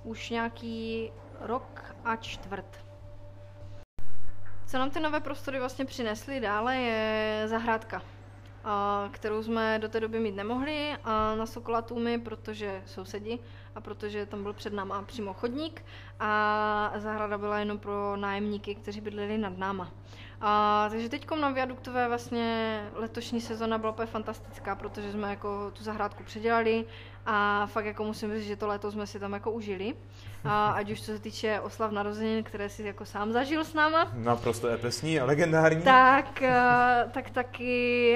už 0.04 0.30
nějaký 0.30 1.12
rok 1.40 1.96
a 2.06 2.16
čtvrt. 2.16 2.86
Co 4.68 4.78
nám 4.78 4.90
ty 4.90 5.00
nové 5.00 5.20
prostory 5.20 5.60
vlastně 5.60 5.86
přinesly 5.86 6.40
dále 6.40 6.78
je 6.78 7.44
zahrádka, 7.48 8.02
a, 8.66 9.10
kterou 9.12 9.44
jsme 9.44 9.80
do 9.80 9.90
té 9.90 10.00
doby 10.00 10.20
mít 10.20 10.36
nemohli 10.36 10.94
a 11.04 11.36
na 11.36 11.46
Sokolatumy, 11.46 12.20
protože 12.20 12.84
sousedi 12.86 13.40
a 13.76 13.82
protože 13.82 14.26
tam 14.26 14.44
byl 14.44 14.54
před 14.54 14.74
náma 14.74 15.02
přímo 15.02 15.34
chodník 15.34 15.86
a 16.20 16.92
zahrada 16.98 17.38
byla 17.38 17.60
jenom 17.60 17.78
pro 17.78 18.16
nájemníky, 18.16 18.76
kteří 18.76 19.02
bydleli 19.02 19.38
nad 19.38 19.58
náma. 19.58 19.92
A, 20.42 20.88
takže 20.90 21.10
teď 21.10 21.28
na 21.42 21.50
viaduktové 21.50 22.08
vlastně 22.08 22.90
letošní 22.94 23.42
sezona 23.42 23.78
byla 23.78 23.92
úplně 23.92 24.06
fantastická, 24.08 24.76
protože 24.76 25.12
jsme 25.12 25.30
jako 25.30 25.72
tu 25.72 25.84
zahrádku 25.84 26.24
předělali 26.24 26.86
a 27.26 27.66
fakt 27.66 27.86
jako 27.86 28.04
musím 28.04 28.34
říct, 28.34 28.48
že 28.48 28.56
to 28.56 28.68
léto 28.68 28.92
jsme 28.92 29.08
si 29.08 29.20
tam 29.20 29.34
jako 29.34 29.52
užili. 29.52 29.96
A 30.48 30.72
ať 30.72 30.92
už 30.92 31.02
co 31.02 31.06
se 31.06 31.20
týče 31.20 31.60
oslav 31.60 31.92
narozenin, 31.92 32.44
které 32.44 32.70
si 32.70 32.84
jako 32.84 33.06
sám 33.06 33.32
zažil 33.32 33.64
s 33.64 33.74
náma. 33.74 34.12
Naprosto 34.14 34.68
epesní 34.68 35.20
a 35.20 35.26
legendární. 35.26 35.82
Tak, 35.82 36.44
tak 37.12 37.30
taky 37.30 38.14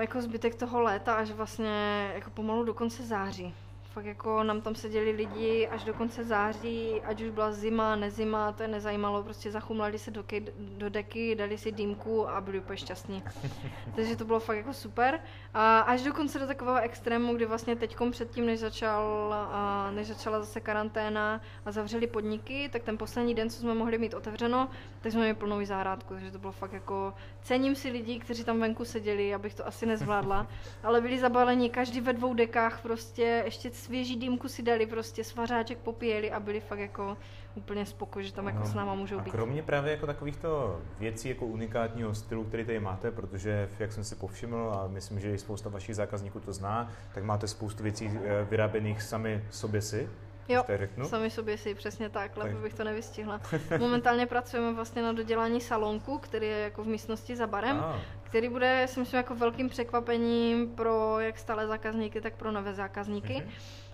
jako 0.00 0.22
zbytek 0.22 0.54
toho 0.54 0.82
léta 0.82 1.14
až 1.14 1.30
vlastně 1.30 2.10
jako 2.14 2.30
pomalu 2.30 2.64
do 2.64 2.74
konce 2.74 3.06
září 3.06 3.54
fakt 3.94 4.04
jako 4.04 4.42
nám 4.42 4.60
tam 4.60 4.74
seděli 4.74 5.10
lidi 5.10 5.68
až 5.68 5.84
do 5.84 5.94
konce 5.94 6.24
září, 6.24 7.00
ať 7.04 7.22
už 7.22 7.30
byla 7.30 7.52
zima, 7.52 7.96
nezima, 7.96 8.52
to 8.52 8.62
je 8.62 8.68
nezajímalo, 8.68 9.22
prostě 9.22 9.50
zachumlali 9.50 9.98
se 9.98 10.10
do, 10.10 10.22
kej, 10.22 10.46
do 10.58 10.90
deky, 10.90 11.34
dali 11.34 11.58
si 11.58 11.72
dýmku 11.72 12.28
a 12.28 12.40
byli 12.40 12.58
úplně 12.58 12.76
šťastní. 12.76 13.22
Takže 13.96 14.16
to 14.16 14.24
bylo 14.24 14.40
fakt 14.40 14.56
jako 14.56 14.72
super. 14.72 15.20
A 15.54 15.78
až 15.78 16.02
dokonce 16.02 16.38
do 16.38 16.46
takového 16.46 16.80
extrému, 16.80 17.34
kdy 17.34 17.46
vlastně 17.46 17.76
teďkom 17.76 18.10
předtím, 18.10 18.46
než, 18.46 18.60
začal, 18.60 19.34
a 19.52 19.90
než 19.90 20.06
začala 20.06 20.40
zase 20.40 20.60
karanténa 20.60 21.40
a 21.64 21.72
zavřeli 21.72 22.06
podniky, 22.06 22.68
tak 22.72 22.82
ten 22.82 22.98
poslední 22.98 23.34
den, 23.34 23.50
co 23.50 23.60
jsme 23.60 23.74
mohli 23.74 23.98
mít 23.98 24.14
otevřeno, 24.14 24.68
tak 25.00 25.12
jsme 25.12 25.20
měli 25.20 25.34
plnou 25.34 25.64
zahrádku, 25.64 26.14
takže 26.14 26.30
to 26.30 26.38
bylo 26.38 26.52
fakt 26.52 26.72
jako, 26.72 27.14
cením 27.42 27.74
si 27.74 27.90
lidí, 27.90 28.18
kteří 28.18 28.44
tam 28.44 28.60
venku 28.60 28.84
seděli, 28.84 29.34
abych 29.34 29.54
to 29.54 29.66
asi 29.66 29.86
nezvládla, 29.86 30.46
ale 30.82 31.00
byli 31.00 31.18
zabaleni 31.18 31.70
každý 31.70 32.00
ve 32.00 32.12
dvou 32.12 32.34
dekách, 32.34 32.82
prostě 32.82 33.42
ještě 33.44 33.70
svěží 33.84 34.16
dýmku 34.16 34.48
si 34.48 34.62
dali, 34.62 34.86
prostě 34.86 35.24
svařáček 35.24 35.78
popíjeli 35.78 36.32
a 36.32 36.40
byli 36.40 36.60
fakt 36.60 36.78
jako 36.78 37.16
úplně 37.54 37.86
spokojení, 37.86 38.28
že 38.28 38.34
tam 38.34 38.46
jako 38.46 38.58
no, 38.58 38.66
s 38.66 38.74
náma 38.74 38.94
můžou 38.94 39.18
a 39.18 39.22
být. 39.22 39.30
kromě 39.30 39.62
právě 39.62 39.90
jako 39.90 40.06
takovýchto 40.06 40.80
věcí, 40.98 41.28
jako 41.28 41.46
unikátního 41.46 42.14
stylu, 42.14 42.44
který 42.44 42.64
tady 42.64 42.80
máte, 42.80 43.10
protože 43.10 43.68
jak 43.78 43.92
jsem 43.92 44.04
si 44.04 44.14
povšiml 44.14 44.72
a 44.74 44.88
myslím, 44.88 45.20
že 45.20 45.34
i 45.34 45.38
spousta 45.38 45.68
vašich 45.68 45.96
zákazníků 45.96 46.40
to 46.40 46.52
zná, 46.52 46.92
tak 47.14 47.24
máte 47.24 47.48
spoustu 47.48 47.82
věcí 47.82 48.10
eh, 48.24 48.46
vyráběných 48.50 49.02
sami 49.02 49.44
sobě 49.50 49.82
si, 49.82 50.08
Jo, 50.48 50.64
řeknu. 50.76 51.08
sami 51.08 51.30
sobě 51.30 51.58
si, 51.58 51.74
přesně 51.74 52.08
tak, 52.08 52.36
lépe 52.36 52.54
bych 52.54 52.74
to 52.74 52.84
nevystihla. 52.84 53.40
Momentálně 53.78 54.26
pracujeme 54.26 54.72
vlastně 54.72 55.02
na 55.02 55.12
dodělání 55.12 55.60
salonku, 55.60 56.18
který 56.18 56.46
je 56.46 56.58
jako 56.58 56.84
v 56.84 56.86
místnosti 56.86 57.36
za 57.36 57.46
barem, 57.46 57.76
ah. 57.78 58.00
Který 58.34 58.48
bude, 58.48 58.86
si 58.88 59.00
myslím, 59.00 59.16
jako 59.16 59.34
velkým 59.34 59.68
překvapením 59.68 60.68
pro 60.68 61.20
jak 61.20 61.38
stále 61.38 61.66
zákazníky, 61.66 62.20
tak 62.20 62.34
pro 62.34 62.52
nové 62.52 62.74
zákazníky. 62.74 63.32
Mm-hmm. 63.32 63.50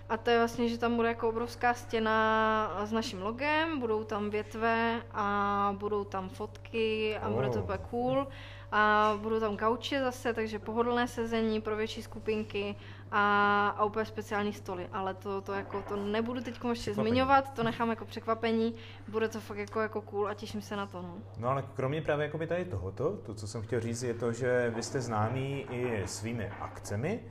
A 0.09 0.17
to 0.17 0.29
je 0.29 0.37
vlastně, 0.37 0.69
že 0.69 0.77
tam 0.77 0.95
bude 0.95 1.07
jako 1.07 1.29
obrovská 1.29 1.73
stěna 1.73 2.81
s 2.83 2.91
naším 2.91 3.21
logem, 3.21 3.79
budou 3.79 4.03
tam 4.03 4.29
větve 4.29 5.01
a 5.11 5.75
budou 5.77 6.03
tam 6.03 6.29
fotky 6.29 7.17
a 7.17 7.27
oh. 7.27 7.33
bude 7.33 7.49
to 7.49 7.59
úplně 7.59 7.79
cool. 7.89 8.27
A 8.71 9.13
budou 9.21 9.39
tam 9.39 9.57
gauče 9.57 9.99
zase, 9.99 10.33
takže 10.33 10.59
pohodlné 10.59 11.07
sezení 11.07 11.61
pro 11.61 11.75
větší 11.75 12.01
skupinky 12.01 12.75
a, 13.11 13.67
a 13.77 13.83
úplně 13.85 14.05
speciální 14.05 14.53
stoly. 14.53 14.89
Ale 14.93 15.13
to, 15.13 15.41
to, 15.41 15.53
jako, 15.53 15.81
to 15.81 15.95
nebudu 15.95 16.41
teď 16.41 16.59
ještě 16.69 16.93
zmiňovat, 16.93 17.53
to 17.53 17.63
nechám 17.63 17.89
jako 17.89 18.05
překvapení. 18.05 18.75
Bude 19.07 19.27
to 19.27 19.39
fakt 19.41 19.57
jako, 19.57 19.81
jako 19.81 20.01
cool 20.01 20.27
a 20.27 20.33
těším 20.33 20.61
se 20.61 20.75
na 20.75 20.85
to. 20.85 21.01
No, 21.01 21.17
no 21.37 21.49
ale 21.49 21.63
kromě 21.73 22.01
právě 22.01 22.25
jako 22.25 22.37
tady 22.37 22.65
tohoto, 22.65 23.17
to, 23.25 23.33
co 23.33 23.47
jsem 23.47 23.61
chtěl 23.61 23.79
říct, 23.79 24.03
je 24.03 24.13
to, 24.13 24.31
že 24.31 24.71
vy 24.75 24.83
jste 24.83 25.01
známí 25.01 25.65
i 25.71 26.07
svými 26.07 26.49
akcemi, 26.49 27.23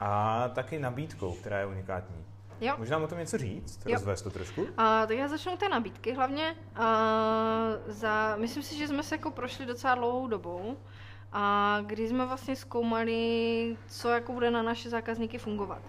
a 0.00 0.48
taky 0.48 0.78
nabídkou, 0.78 1.32
která 1.32 1.58
je 1.58 1.66
unikátní. 1.66 2.24
Jo. 2.60 2.74
Možná 2.78 2.98
o 2.98 3.06
tom 3.06 3.18
něco 3.18 3.38
říct? 3.38 3.86
Jo. 3.86 3.94
Rozvést 3.94 4.22
to 4.22 4.30
trošku? 4.30 4.66
A, 4.76 5.06
tak 5.06 5.16
já 5.16 5.28
začnu 5.28 5.56
té 5.56 5.68
nabídky 5.68 6.14
hlavně. 6.14 6.56
A, 6.74 6.86
za, 7.86 8.36
myslím 8.36 8.62
si, 8.62 8.76
že 8.76 8.88
jsme 8.88 9.02
se 9.02 9.14
jako 9.14 9.30
prošli 9.30 9.66
docela 9.66 9.94
dlouhou 9.94 10.26
dobou, 10.26 10.76
a 11.38 11.78
kdy 11.86 12.08
jsme 12.08 12.26
vlastně 12.26 12.56
zkoumali, 12.56 13.76
co 13.88 14.08
jako 14.08 14.32
bude 14.32 14.50
na 14.50 14.62
naše 14.62 14.90
zákazníky 14.90 15.38
fungovat. 15.38 15.82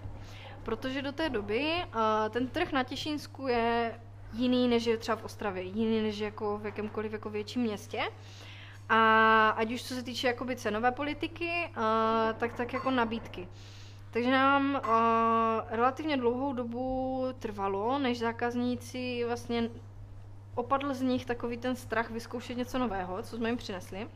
Protože 0.62 1.02
do 1.02 1.12
té 1.12 1.28
doby 1.28 1.72
ten 2.30 2.48
trh 2.48 2.72
na 2.72 2.82
Těšínsku 2.82 3.46
je 3.46 4.00
jiný, 4.32 4.68
než 4.68 4.86
je 4.86 4.96
třeba 4.96 5.16
v 5.16 5.24
Ostravě, 5.24 5.62
jiný, 5.62 6.02
než 6.02 6.18
jako 6.18 6.58
v 6.58 6.66
jakémkoliv 6.66 7.12
jako 7.12 7.30
větším 7.30 7.62
městě. 7.62 8.00
A 8.88 9.48
ať 9.48 9.72
už 9.72 9.82
co 9.82 9.94
se 9.94 10.02
týče 10.02 10.26
jakoby 10.26 10.56
cenové 10.56 10.92
politiky, 10.92 11.70
tak 12.38 12.52
tak 12.56 12.72
jako 12.72 12.90
nabídky. 12.90 13.48
Takže 14.10 14.30
nám 14.30 14.80
relativně 15.70 16.16
dlouhou 16.16 16.52
dobu 16.52 17.24
trvalo, 17.38 17.98
než 17.98 18.18
zákazníci 18.18 19.24
vlastně 19.26 19.70
opadl 20.54 20.94
z 20.94 21.02
nich 21.02 21.26
takový 21.26 21.56
ten 21.56 21.76
strach 21.76 22.10
vyzkoušet 22.10 22.56
něco 22.56 22.78
nového, 22.78 23.22
co 23.22 23.36
jsme 23.36 23.48
jim 23.48 23.56
přinesli. 23.56 24.08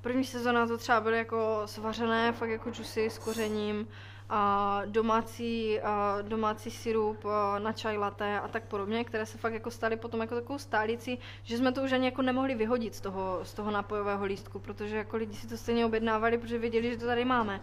První 0.00 0.24
sezóna 0.24 0.66
to 0.66 0.78
třeba 0.78 1.00
byly 1.00 1.18
jako 1.18 1.62
svařené, 1.64 2.32
fakt 2.32 2.50
jako 2.50 2.70
džusy 2.70 3.10
s 3.10 3.18
kořením, 3.18 3.88
a 4.30 4.82
domácí, 4.86 5.80
a 5.80 6.18
domácí 6.22 6.70
sirup 6.70 7.24
na 7.58 7.72
čaj 7.72 7.96
latte 7.96 8.40
a 8.40 8.48
tak 8.48 8.64
podobně, 8.64 9.04
které 9.04 9.26
se 9.26 9.38
fakt 9.38 9.52
jako 9.52 9.70
staly 9.70 9.96
potom 9.96 10.20
jako 10.20 10.34
takovou 10.34 10.58
stálicí, 10.58 11.18
že 11.42 11.58
jsme 11.58 11.72
to 11.72 11.82
už 11.82 11.92
ani 11.92 12.04
jako 12.04 12.22
nemohli 12.22 12.54
vyhodit 12.54 12.94
z 12.94 13.00
toho, 13.00 13.40
z 13.42 13.54
toho 13.54 13.70
nápojového 13.70 14.24
lístku, 14.24 14.58
protože 14.58 14.96
jako 14.96 15.16
lidi 15.16 15.34
si 15.34 15.46
to 15.46 15.56
stejně 15.56 15.86
objednávali, 15.86 16.38
protože 16.38 16.58
věděli, 16.58 16.90
že 16.90 16.96
to 16.96 17.06
tady 17.06 17.24
máme. 17.24 17.60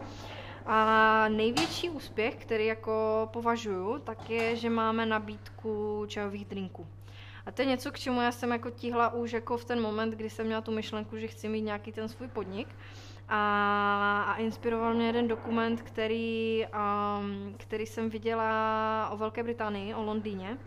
A 0.66 1.30
největší 1.30 1.90
úspěch, 1.90 2.36
který 2.36 2.66
jako 2.66 3.30
považuju, 3.34 4.00
tak 4.00 4.30
je, 4.30 4.56
že 4.56 4.70
máme 4.70 5.06
nabídku 5.06 6.04
čajových 6.08 6.46
drinků. 6.46 6.88
A 7.46 7.52
to 7.52 7.62
je 7.62 7.66
něco, 7.66 7.92
k 7.92 8.00
čemu 8.00 8.22
já 8.22 8.32
jsem 8.32 8.52
jako 8.52 8.70
tíhla 8.70 9.14
už 9.14 9.32
jako 9.32 9.58
v 9.58 9.66
ten 9.66 9.82
moment, 9.82 10.12
kdy 10.12 10.30
jsem 10.30 10.46
měla 10.46 10.62
tu 10.62 10.72
myšlenku, 10.72 11.18
že 11.18 11.28
chci 11.28 11.50
mít 11.50 11.62
nějaký 11.62 11.92
ten 11.92 12.08
svůj 12.08 12.28
podnik. 12.28 12.68
A, 13.30 14.26
a 14.28 14.36
inspiroval 14.36 14.94
mě 14.94 15.08
jeden 15.08 15.28
dokument, 15.28 15.82
který, 15.82 16.66
um, 16.66 17.56
který 17.58 17.86
jsem 17.86 18.10
viděla 18.10 19.10
o 19.12 19.18
Velké 19.18 19.44
Británii, 19.44 19.94
o 19.94 20.04
Londýně. 20.04 20.58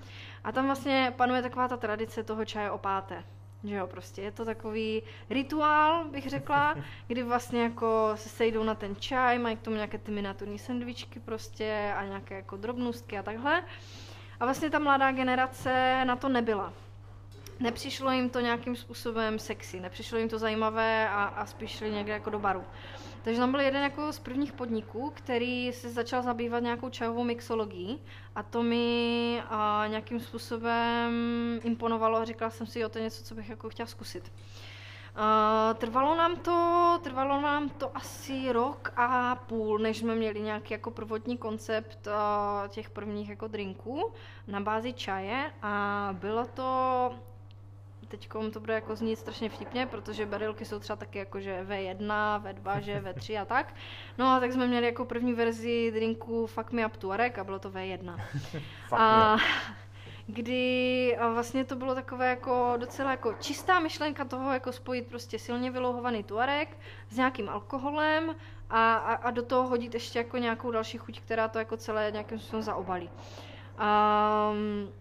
A 0.45 0.53
tam 0.53 0.67
vlastně 0.67 1.15
panuje 1.17 1.43
taková 1.43 1.69
ta 1.69 1.77
tradice 1.77 2.23
toho 2.23 2.45
čaje 2.45 2.71
o 2.71 2.79
páté. 2.79 3.25
Že 3.65 3.75
jo, 3.75 3.87
prostě 3.87 4.23
je 4.23 4.33
to 4.33 4.45
takový 4.45 5.03
rituál, 5.31 6.05
bych 6.05 6.31
řekla, 6.31 6.77
kdy 7.07 7.23
vlastně 7.23 7.63
jako 7.63 8.13
se 8.15 8.29
sejdou 8.29 8.63
na 8.63 8.75
ten 8.75 8.97
čaj, 8.97 9.39
mají 9.39 9.57
k 9.57 9.63
tomu 9.63 9.77
nějaké 9.77 9.99
ty 9.99 10.11
miniaturní 10.11 10.59
sendvičky 10.59 11.21
prostě 11.21 11.95
a 11.97 12.05
nějaké 12.05 12.35
jako 12.35 12.57
drobnostky 12.57 13.19
a 13.19 13.23
takhle. 13.23 13.65
A 14.41 14.45
vlastně 14.45 14.71
ta 14.71 14.79
mladá 14.79 15.13
generace 15.13 16.03
na 16.05 16.17
to 16.17 16.29
nebyla. 16.29 16.73
Nepřišlo 17.61 18.11
jim 18.11 18.31
to 18.31 18.41
nějakým 18.41 18.77
způsobem 18.77 19.39
sexy, 19.39 19.81
nepřišlo 19.81 20.19
jim 20.19 20.29
to 20.29 20.39
zajímavé 20.39 21.09
a, 21.09 21.25
a 21.25 21.47
spíš 21.47 21.71
šli 21.71 21.91
někde 21.91 22.13
jako 22.13 22.31
do 22.31 22.39
baru. 22.39 22.65
Takže 23.23 23.41
tam 23.41 23.51
byl 23.51 23.61
jeden 23.61 23.83
jako 23.83 24.13
z 24.13 24.19
prvních 24.19 24.53
podniků, 24.53 25.13
který 25.15 25.73
se 25.73 25.91
začal 25.91 26.23
zabývat 26.23 26.61
nějakou 26.61 26.89
čajovou 26.89 27.25
mixologií 27.25 28.03
a 28.35 28.43
to 28.43 28.63
mi 28.63 29.43
a, 29.49 29.85
nějakým 29.89 30.21
způsobem 30.21 31.13
imponovalo 31.63 32.19
a 32.19 32.25
říkala 32.25 32.51
jsem 32.51 32.67
si, 32.67 32.81
jo, 32.81 32.89
to 32.89 32.99
je 32.99 33.05
něco, 33.05 33.25
co 33.25 33.35
bych 33.35 33.49
jako 33.49 33.69
chtěla 33.69 33.87
zkusit. 33.87 34.33
Uh, 35.19 35.77
trvalo 35.79 36.17
nám 36.17 36.37
to, 36.37 36.99
trvalo 37.03 37.41
nám 37.41 37.69
to 37.69 37.97
asi 37.97 38.53
rok 38.53 38.93
a 38.97 39.37
půl, 39.37 39.79
než 39.79 39.99
jsme 39.99 40.15
měli 40.15 40.41
nějaký 40.41 40.75
jako 40.75 40.91
prvotní 40.91 41.37
koncept 41.39 42.07
uh, 42.07 42.69
těch 42.69 42.91
prvních 42.91 43.29
jako 43.29 43.49
drinků 43.49 44.13
na 44.47 44.61
bázi 44.61 44.93
čaje 44.93 45.53
a 45.63 46.09
bylo 46.13 46.47
to 46.47 47.13
teď 48.09 48.29
to 48.53 48.61
bude 48.61 48.75
jako 48.75 48.97
znít 48.97 49.17
strašně 49.17 49.49
vtipně, 49.49 49.87
protože 49.87 50.27
berilky 50.27 50.65
jsou 50.65 50.79
třeba 50.79 50.97
taky 50.97 51.19
jako, 51.19 51.41
že 51.41 51.67
V1, 51.69 52.43
V2, 52.43 52.79
že 52.81 53.01
V3 53.01 53.43
a 53.43 53.45
tak. 53.45 53.75
No 54.19 54.27
a 54.27 54.41
tak 54.41 54.53
jsme 54.53 54.67
měli 54.67 54.87
jako 54.87 55.05
první 55.05 55.33
verzi 55.33 55.91
drinku 55.95 56.47
Fuck 56.47 56.73
Me 56.73 56.87
Up 56.87 56.97
Tuareg 56.97 57.39
a 57.39 57.45
bylo 57.45 57.59
to 57.59 57.71
V1. 57.71 58.21
a 58.93 59.37
kdy 60.31 61.17
vlastně 61.33 61.65
to 61.65 61.77
bylo 61.77 61.95
takové 61.95 62.31
jako 62.31 62.75
docela 62.77 63.11
jako 63.11 63.33
čistá 63.41 63.81
myšlenka 63.81 64.25
toho, 64.25 64.53
jako 64.53 64.73
spojit 64.73 65.07
prostě 65.07 65.39
silně 65.39 65.71
vylouhovaný 65.71 66.25
tuareg 66.25 66.79
s 67.11 67.17
nějakým 67.17 67.49
alkoholem 67.49 68.37
a, 68.71 68.95
a, 68.95 69.15
a 69.15 69.31
do 69.31 69.43
toho 69.43 69.69
hodit 69.69 69.95
ještě 69.95 70.19
jako 70.19 70.39
nějakou 70.39 70.71
další 70.71 70.99
chuť, 70.99 71.21
která 71.21 71.49
to 71.49 71.59
jako 71.59 71.77
celé 71.77 72.11
nějakým 72.13 72.39
způsobem 72.39 72.63
zaobalí. 72.63 73.11
Um, 73.81 74.93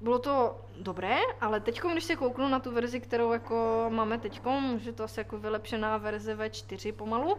bylo 0.00 0.18
to 0.18 0.60
dobré, 0.80 1.16
ale 1.40 1.60
teď, 1.60 1.80
když 1.92 2.04
se 2.04 2.16
kouknu 2.16 2.48
na 2.48 2.60
tu 2.60 2.70
verzi, 2.70 3.00
kterou 3.00 3.32
jako 3.32 3.86
máme 3.88 4.18
teď, 4.18 4.40
že 4.76 4.92
to 4.92 5.04
asi 5.04 5.20
jako 5.20 5.38
vylepšená 5.38 5.96
verze 5.96 6.36
V4 6.36 6.92
pomalu, 6.92 7.38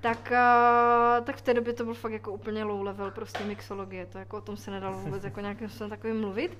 tak, 0.00 0.32
uh, 0.32 1.24
tak 1.24 1.36
v 1.36 1.42
té 1.42 1.54
době 1.54 1.72
to 1.72 1.84
byl 1.84 1.94
fakt 1.94 2.12
jako 2.12 2.32
úplně 2.32 2.64
low 2.64 2.82
level 2.82 3.10
prostě 3.10 3.44
mixologie, 3.44 4.06
to 4.06 4.18
jako 4.18 4.36
o 4.36 4.40
tom 4.40 4.56
se 4.56 4.70
nedalo 4.70 4.98
vůbec 4.98 5.24
jako 5.24 5.40
nějakým 5.40 5.68
způsobem 5.68 5.90
takovým 5.90 6.20
mluvit. 6.20 6.58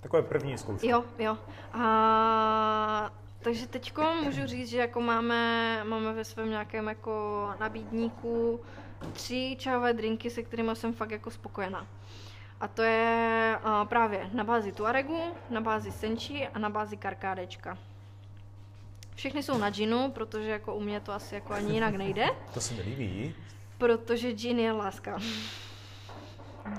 Takové 0.00 0.22
první 0.22 0.58
zkoušky. 0.58 0.88
Jo, 0.88 1.04
jo. 1.18 1.38
A, 1.72 3.10
takže 3.38 3.66
teď 3.66 3.92
můžu 4.24 4.46
říct, 4.46 4.68
že 4.68 4.78
jako 4.78 5.00
máme, 5.00 5.84
máme 5.84 6.12
ve 6.12 6.24
svém 6.24 6.50
nějakém 6.50 6.86
jako 6.86 7.50
nabídníku 7.60 8.60
tři 9.12 9.56
čajové 9.58 9.92
drinky, 9.92 10.30
se 10.30 10.42
kterými 10.42 10.76
jsem 10.76 10.92
fakt 10.92 11.10
jako 11.10 11.30
spokojená. 11.30 11.86
A 12.60 12.68
to 12.68 12.82
je 12.82 13.58
uh, 13.64 13.88
právě 13.88 14.30
na 14.32 14.44
bázi 14.44 14.72
Tuaregu, 14.72 15.20
na 15.50 15.60
bázi 15.60 15.92
Senchi 15.92 16.48
a 16.48 16.58
na 16.58 16.70
bázi 16.70 16.96
Karkádečka. 16.96 17.78
Všechny 19.16 19.42
jsou 19.42 19.58
na 19.58 19.70
džinu, 19.70 20.10
protože 20.10 20.48
jako 20.50 20.74
u 20.74 20.80
mě 20.80 21.00
to 21.00 21.12
asi 21.12 21.34
jako 21.34 21.52
ani 21.52 21.74
jinak 21.74 21.94
nejde. 21.94 22.26
To 22.54 22.60
se 22.60 22.74
mi 22.74 22.82
líbí. 22.82 23.34
Protože 23.78 24.30
džin 24.32 24.58
je 24.58 24.72
láska. 24.72 25.18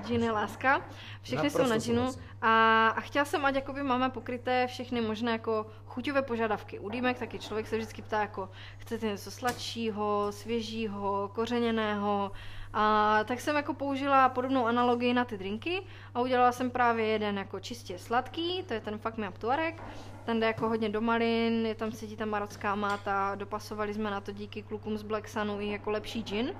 Džin 0.05 0.23
je 0.23 0.31
láska. 0.31 0.81
Všechny 1.21 1.35
Naprosto 1.35 1.63
jsou 1.63 1.69
na 1.69 1.77
džinu. 1.77 2.11
A, 2.41 2.87
a 2.87 3.01
chtěla 3.01 3.25
jsem, 3.25 3.45
ať 3.45 3.55
jakoby 3.55 3.83
máme 3.83 4.09
pokryté 4.09 4.67
všechny 4.67 5.01
možné 5.01 5.31
jako 5.31 5.65
chuťové 5.85 6.21
požadavky. 6.21 6.79
U 6.79 6.89
dýmek 6.89 7.19
taky 7.19 7.39
člověk 7.39 7.67
se 7.67 7.77
vždycky 7.77 8.01
ptá, 8.01 8.21
jako 8.21 8.49
chcete 8.77 9.07
něco 9.07 9.31
sladšího, 9.31 10.27
svěžího, 10.31 11.31
kořeněného. 11.35 12.31
A 12.73 13.19
tak 13.25 13.41
jsem 13.41 13.55
jako 13.55 13.73
použila 13.73 14.29
podobnou 14.29 14.65
analogii 14.65 15.13
na 15.13 15.25
ty 15.25 15.37
drinky 15.37 15.81
a 16.15 16.21
udělala 16.21 16.51
jsem 16.51 16.69
právě 16.69 17.05
jeden 17.05 17.37
jako 17.37 17.59
čistě 17.59 17.99
sladký, 17.99 18.63
to 18.63 18.73
je 18.73 18.81
ten 18.81 18.97
Fuck 18.97 19.17
Me 19.17 19.29
Up 19.29 19.37
Tuareg. 19.37 19.83
Ten 20.25 20.39
jde 20.39 20.47
jako 20.47 20.69
hodně 20.69 20.89
do 20.89 21.01
malin, 21.01 21.65
je 21.65 21.75
tam 21.75 21.91
cítit 21.91 22.15
ta 22.15 22.25
marocká 22.25 22.75
máta, 22.75 23.35
dopasovali 23.35 23.93
jsme 23.93 24.11
na 24.11 24.21
to 24.21 24.31
díky 24.31 24.63
klukům 24.63 24.97
z 24.97 25.03
Black 25.03 25.27
Sunu 25.27 25.61
i 25.61 25.71
jako 25.71 25.91
lepší 25.91 26.23
gin. 26.23 26.53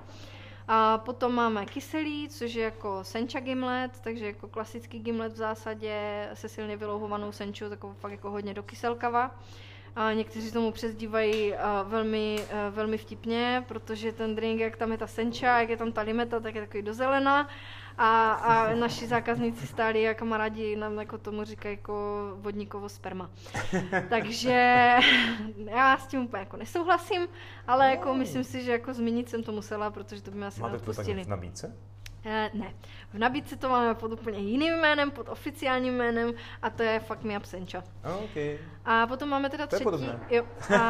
A 0.68 0.98
potom 0.98 1.36
máme 1.36 1.66
kyselý, 1.66 2.30
což 2.30 2.54
je 2.54 2.64
jako 2.64 3.04
sencha 3.04 3.40
gimlet, 3.40 4.00
takže 4.02 4.26
jako 4.26 4.48
klasický 4.48 5.00
gimlet 5.00 5.34
v 5.34 5.36
zásadě 5.36 6.30
se 6.34 6.50
silně 6.50 6.78
vylouhovanou 6.78 7.32
senčou, 7.32 7.70
takovou 7.70 7.94
fakt 7.94 8.12
jako 8.12 8.32
hodně 8.32 8.54
do 8.54 8.64
kyselkava. 8.64 9.36
A 9.98 10.14
někteří 10.14 10.52
tomu 10.52 10.72
přezdívají 10.72 11.56
a, 11.56 11.84
velmi, 11.84 12.46
a, 12.54 12.70
velmi 12.70 12.98
vtipně, 12.98 13.66
protože 13.68 14.12
ten 14.12 14.36
drink, 14.36 14.60
jak 14.60 14.78
tam 14.78 14.92
je 14.92 14.98
ta 14.98 15.08
senča, 15.08 15.60
jak 15.60 15.70
je 15.70 15.78
tam 15.78 15.92
ta 15.92 16.02
limeta, 16.02 16.40
tak 16.40 16.56
je 16.56 16.62
takový 16.62 16.84
do 16.84 16.94
zelena. 16.94 17.50
A, 17.98 18.32
a 18.32 18.76
naši 18.76 19.08
zákazníci 19.08 19.68
stáli 19.68 20.10
a 20.10 20.14
kamarádi 20.14 20.76
nám 20.76 21.00
jako 21.00 21.18
tomu 21.18 21.44
říkají 21.44 21.78
jako 21.78 22.32
vodníkovo 22.36 22.90
sperma. 22.90 23.30
Takže 24.10 24.96
já 25.66 25.98
s 25.98 26.08
tím 26.08 26.22
úplně 26.22 26.40
jako 26.40 26.58
nesouhlasím, 26.58 27.28
ale 27.68 27.90
jako 27.90 28.14
myslím 28.14 28.44
si, 28.44 28.64
že 28.64 28.72
jako 28.72 28.94
zmínit 28.94 29.30
jsem 29.30 29.44
to 29.44 29.52
musela, 29.52 29.92
protože 29.92 30.22
to 30.22 30.32
by 30.32 30.38
mě 30.38 30.48
asi 30.48 30.62
Máte 30.62 30.80
to 30.80 30.94
tak 30.94 31.06
v 31.06 31.28
nabídce? 31.28 31.78
Eh, 32.30 32.50
ne. 32.54 32.74
V 33.14 33.18
nabídce 33.18 33.56
to 33.56 33.70
máme 33.70 33.96
pod 33.96 34.12
úplně 34.12 34.40
jiným 34.40 34.74
jménem, 34.74 35.12
pod 35.12 35.30
oficiálním 35.30 35.94
jménem 35.98 36.34
a 36.62 36.70
to 36.70 36.84
je 36.84 37.00
Fuck 37.00 37.24
Me 37.24 37.38
Up 37.38 37.46
Sencha. 37.46 37.84
OK. 38.24 38.60
A 38.86 39.08
potom 39.08 39.30
máme 39.30 39.50
teda 39.50 39.68
To 39.68 39.76
je 39.76 39.78
třetí. 39.78 39.84
podobné. 39.84 40.20
Jo, 40.30 40.46
a, 40.80 40.90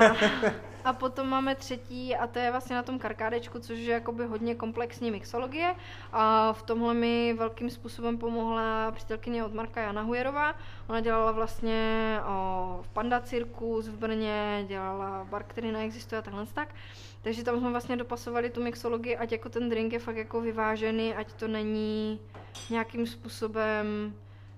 a 0.90 0.94
potom 0.94 1.28
máme 1.30 1.56
třetí 1.56 2.16
a 2.16 2.28
to 2.28 2.40
je 2.40 2.52
vlastně 2.52 2.76
na 2.76 2.84
tom 2.84 3.00
karkádečku, 3.00 3.60
což 3.60 3.80
je 3.80 3.94
jakoby 3.94 4.26
hodně 4.26 4.56
komplexní 4.56 5.12
mixologie. 5.12 5.76
A 6.14 6.54
v 6.54 6.64
tomhle 6.64 6.94
mi 6.94 7.34
velkým 7.34 7.70
způsobem 7.70 8.18
pomohla 8.18 8.92
přítelkyně 8.92 9.44
od 9.44 9.54
Marka 9.54 9.82
Jana 9.82 10.02
Hujerová. 10.02 10.56
Ona 10.90 11.00
dělala 11.00 11.32
vlastně 11.32 12.20
o, 12.28 12.80
v 12.82 12.90
Panda 12.90 13.20
Cirkus 13.22 13.88
v 13.88 13.98
Brně, 13.98 14.66
dělala 14.68 15.28
bar, 15.30 15.44
který 15.44 15.72
neexistuje 15.72 16.20
a 16.20 16.22
takhle 16.22 16.46
tak. 16.54 16.70
Takže 17.22 17.44
tam 17.44 17.60
jsme 17.60 17.72
vlastně 17.72 17.98
dopasovali 17.98 18.50
tu 18.50 18.64
mixologii, 18.64 19.18
ať 19.18 19.32
jako 19.32 19.50
ten 19.50 19.70
drink 19.70 19.94
je 19.94 20.00
fakt 20.00 20.18
jako 20.18 20.42
vyvážený, 20.42 21.16
ať 21.16 21.34
to 21.34 21.48
není 21.48 22.20
nějakým 22.70 23.08
způsobem 23.08 24.16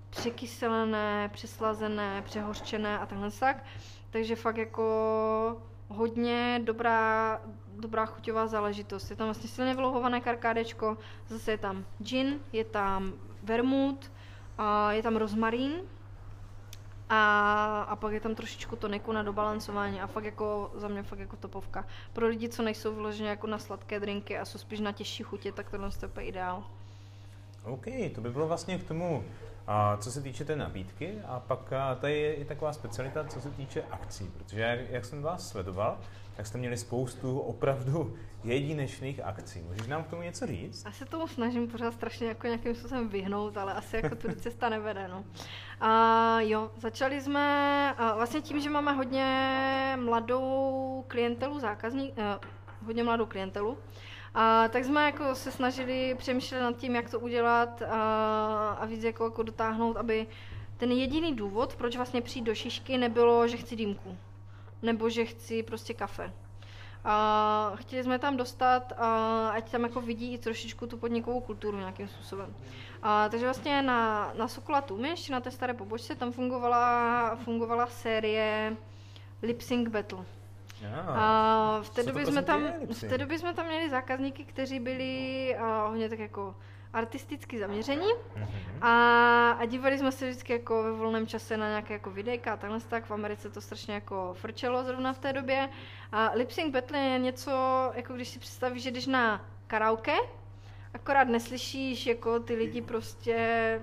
překyselené, 0.10 1.30
přeslazené, 1.34 2.22
přehořčené 2.26 3.00
a 3.00 3.06
takhle 3.06 3.32
tak. 3.32 3.65
Takže 4.10 4.36
fakt 4.36 4.58
jako 4.58 5.62
hodně 5.88 6.62
dobrá, 6.63 7.41
dobrá 7.80 8.06
chuťová 8.06 8.48
záležitost. 8.48 9.10
Je 9.10 9.15
tam 9.15 9.28
vlastně 9.28 9.50
silně 9.50 9.76
vylouhované 9.76 10.22
karkádečko, 10.22 10.98
zase 11.28 11.52
je 11.52 11.58
tam 11.58 11.86
gin, 12.00 12.39
je 12.54 12.63
tam 12.65 13.13
vermut, 13.43 14.12
a 14.60 14.91
je 14.91 15.04
tam 15.04 15.15
rozmarín 15.15 15.72
a, 17.10 17.82
a 17.89 17.95
pak 17.95 18.13
je 18.13 18.19
tam 18.19 18.36
trošičku 18.36 18.76
toniku 18.76 19.12
na 19.12 19.24
dobalancování 19.24 20.02
a 20.02 20.08
fakt 20.08 20.24
jako 20.24 20.72
za 20.76 20.88
mě 20.88 21.04
fakt 21.04 21.19
jako 21.19 21.36
topovka. 21.36 21.86
Pro 22.13 22.28
lidi, 22.28 22.50
co 22.50 22.63
nejsou 22.63 22.95
vyloženě 22.95 23.30
jako 23.30 23.48
na 23.48 23.60
sladké 23.60 24.00
drinky 24.00 24.38
a 24.38 24.45
jsou 24.45 24.58
spíš 24.58 24.80
na 24.80 24.91
těžší 24.91 25.24
chutě, 25.24 25.52
tak 25.52 25.69
tohle 25.69 25.89
je 26.17 26.24
ideál. 26.26 26.63
OK, 27.63 27.86
to 28.15 28.22
by 28.22 28.30
bylo 28.30 28.48
vlastně 28.48 28.78
k 28.78 28.84
tomu, 28.84 29.24
a 29.72 29.98
co 29.98 30.12
se 30.12 30.22
týče 30.22 30.46
té 30.46 30.56
nabídky. 30.56 31.22
A 31.28 31.40
pak 31.40 31.74
a 31.74 31.96
tady 31.96 32.20
je 32.20 32.34
i 32.34 32.46
taková 32.46 32.74
specialita, 32.74 33.24
co 33.24 33.42
se 33.42 33.50
týče 33.50 33.84
akcí. 33.92 34.32
Protože 34.38 34.62
jak, 34.62 34.80
jak 34.90 35.06
jsem 35.06 35.22
vás 35.22 35.50
sledoval, 35.50 35.98
tak 36.36 36.48
jste 36.48 36.58
měli 36.58 36.78
spoustu 36.78 37.40
opravdu 37.40 38.16
jedinečných 38.44 39.20
akcí. 39.24 39.62
Můžeš 39.62 39.88
nám 39.88 40.04
k 40.04 40.08
tomu 40.08 40.22
něco 40.22 40.48
říct? 40.48 40.86
Já 40.86 40.92
se 40.92 41.06
tomu 41.06 41.28
snažím 41.28 41.68
pořád 41.68 41.94
strašně 41.94 42.28
jako 42.28 42.48
nějakým 42.48 42.76
způsobem 42.76 43.10
vyhnout, 43.10 43.58
ale 43.58 43.74
asi 43.74 43.96
jako 43.96 44.16
tudy 44.16 44.36
cesta 44.42 44.70
nevede, 44.70 45.08
no. 45.08 45.26
A 45.82 46.42
jo, 46.42 46.72
začali 46.78 47.22
jsme 47.22 47.94
a 47.98 48.16
vlastně 48.16 48.42
tím, 48.42 48.62
že 48.62 48.70
máme 48.70 48.94
hodně 48.94 49.98
mladou 50.04 51.06
klientelu 51.08 51.60
zákazník, 51.60 52.14
eh, 52.18 52.40
hodně 52.86 53.04
mladou 53.04 53.26
klientelu, 53.26 53.78
a 54.34 54.68
tak 54.68 54.86
jsme 54.86 55.06
jako 55.06 55.36
se 55.36 55.52
snažili 55.52 56.15
přemýšlet 56.18 56.62
nad 56.62 56.78
tím, 56.78 56.96
jak 56.96 57.10
to 57.10 57.20
udělat 57.20 57.82
a, 57.82 58.78
a 58.80 58.86
víc 58.86 59.04
jako, 59.04 59.24
jako 59.24 59.44
dotáhnout, 59.44 59.98
aby 59.98 60.28
ten 60.78 60.92
jediný 60.92 61.36
důvod, 61.36 61.76
proč 61.76 61.96
vlastně 61.96 62.22
přijít 62.22 62.44
do 62.44 62.56
šišky, 62.56 62.98
nebylo, 62.98 63.48
že 63.48 63.58
chci 63.58 63.76
dýmku. 63.76 64.18
Nebo 64.82 65.10
že 65.10 65.26
chci 65.26 65.63
prostě 65.63 65.94
kafe. 65.94 66.34
A 67.04 67.72
chtěli 67.76 68.04
jsme 68.04 68.20
tam 68.20 68.38
dostat, 68.38 68.94
a 68.98 69.50
ať 69.50 69.72
tam 69.72 69.84
jako 69.84 70.02
vidí 70.02 70.34
i 70.34 70.38
trošičku 70.38 70.88
tu 70.88 70.98
podnikovou 70.98 71.42
kulturu 71.42 71.78
nějakým 71.78 72.08
způsobem. 72.08 72.56
A, 73.04 73.30
takže 73.30 73.46
vlastně 73.46 73.82
na, 73.82 74.32
na 74.38 74.48
Sokola 74.48 74.82
Tumiš, 74.82 75.30
na 75.30 75.39
té 75.39 75.52
staré 75.52 75.74
pobočce, 75.74 76.15
tam 76.15 76.32
fungovala, 76.32 77.36
fungovala 77.36 77.88
série 77.88 78.78
Lip 79.42 79.62
Sync 79.62 79.89
Battle. 79.89 80.26
A 81.08 81.80
v 81.82 81.89
té, 81.89 82.04
době 82.04 82.26
jsme 82.26 82.44
tam, 82.44 82.63
v 82.94 83.00
té 83.00 83.18
době 83.18 83.39
jsme 83.39 83.54
tam 83.54 83.65
měli 83.65 83.89
zákazníky, 83.89 84.44
kteří 84.46 84.80
byli 84.80 85.56
a, 85.58 85.88
hodně 85.88 86.10
tak 86.10 86.20
jako 86.20 86.56
artisticky 86.94 87.60
zaměření 87.60 88.08
Mhm. 88.36 88.48
a, 88.84 89.52
a 89.52 89.65
dívali 89.65 89.98
jsme 90.00 90.12
se 90.12 90.30
vždycky 90.30 90.54
jako 90.54 90.84
ve 90.84 90.92
volném 90.92 91.28
čase 91.28 91.58
na 91.58 91.68
nějaké 91.68 91.94
jako 91.94 92.12
videjka 92.12 92.54
a 92.54 92.58
takhle 92.58 92.80
tak. 92.80 93.06
V 93.06 93.12
Americe 93.12 93.50
to 93.50 93.62
strašně 93.62 93.94
jako 93.94 94.34
frčelo 94.34 94.84
zrovna 94.84 95.13
v 95.13 95.20
té 95.20 95.34
době. 95.34 95.70
A 96.12 96.32
lip 96.34 96.52
sync 96.52 96.74
battle 96.74 97.00
je 97.00 97.20
něco, 97.20 97.52
jako 97.96 98.13
když 98.13 98.28
si 98.28 98.39
představíš, 98.39 98.84
že 98.84 98.92
jdeš 98.92 99.08
na 99.08 99.46
karaoke, 99.68 100.15
akorát 100.94 101.28
neslyšíš 101.28 102.06
jako 102.06 102.39
ty 102.39 102.56
lidi 102.56 102.82
prostě 102.82 103.82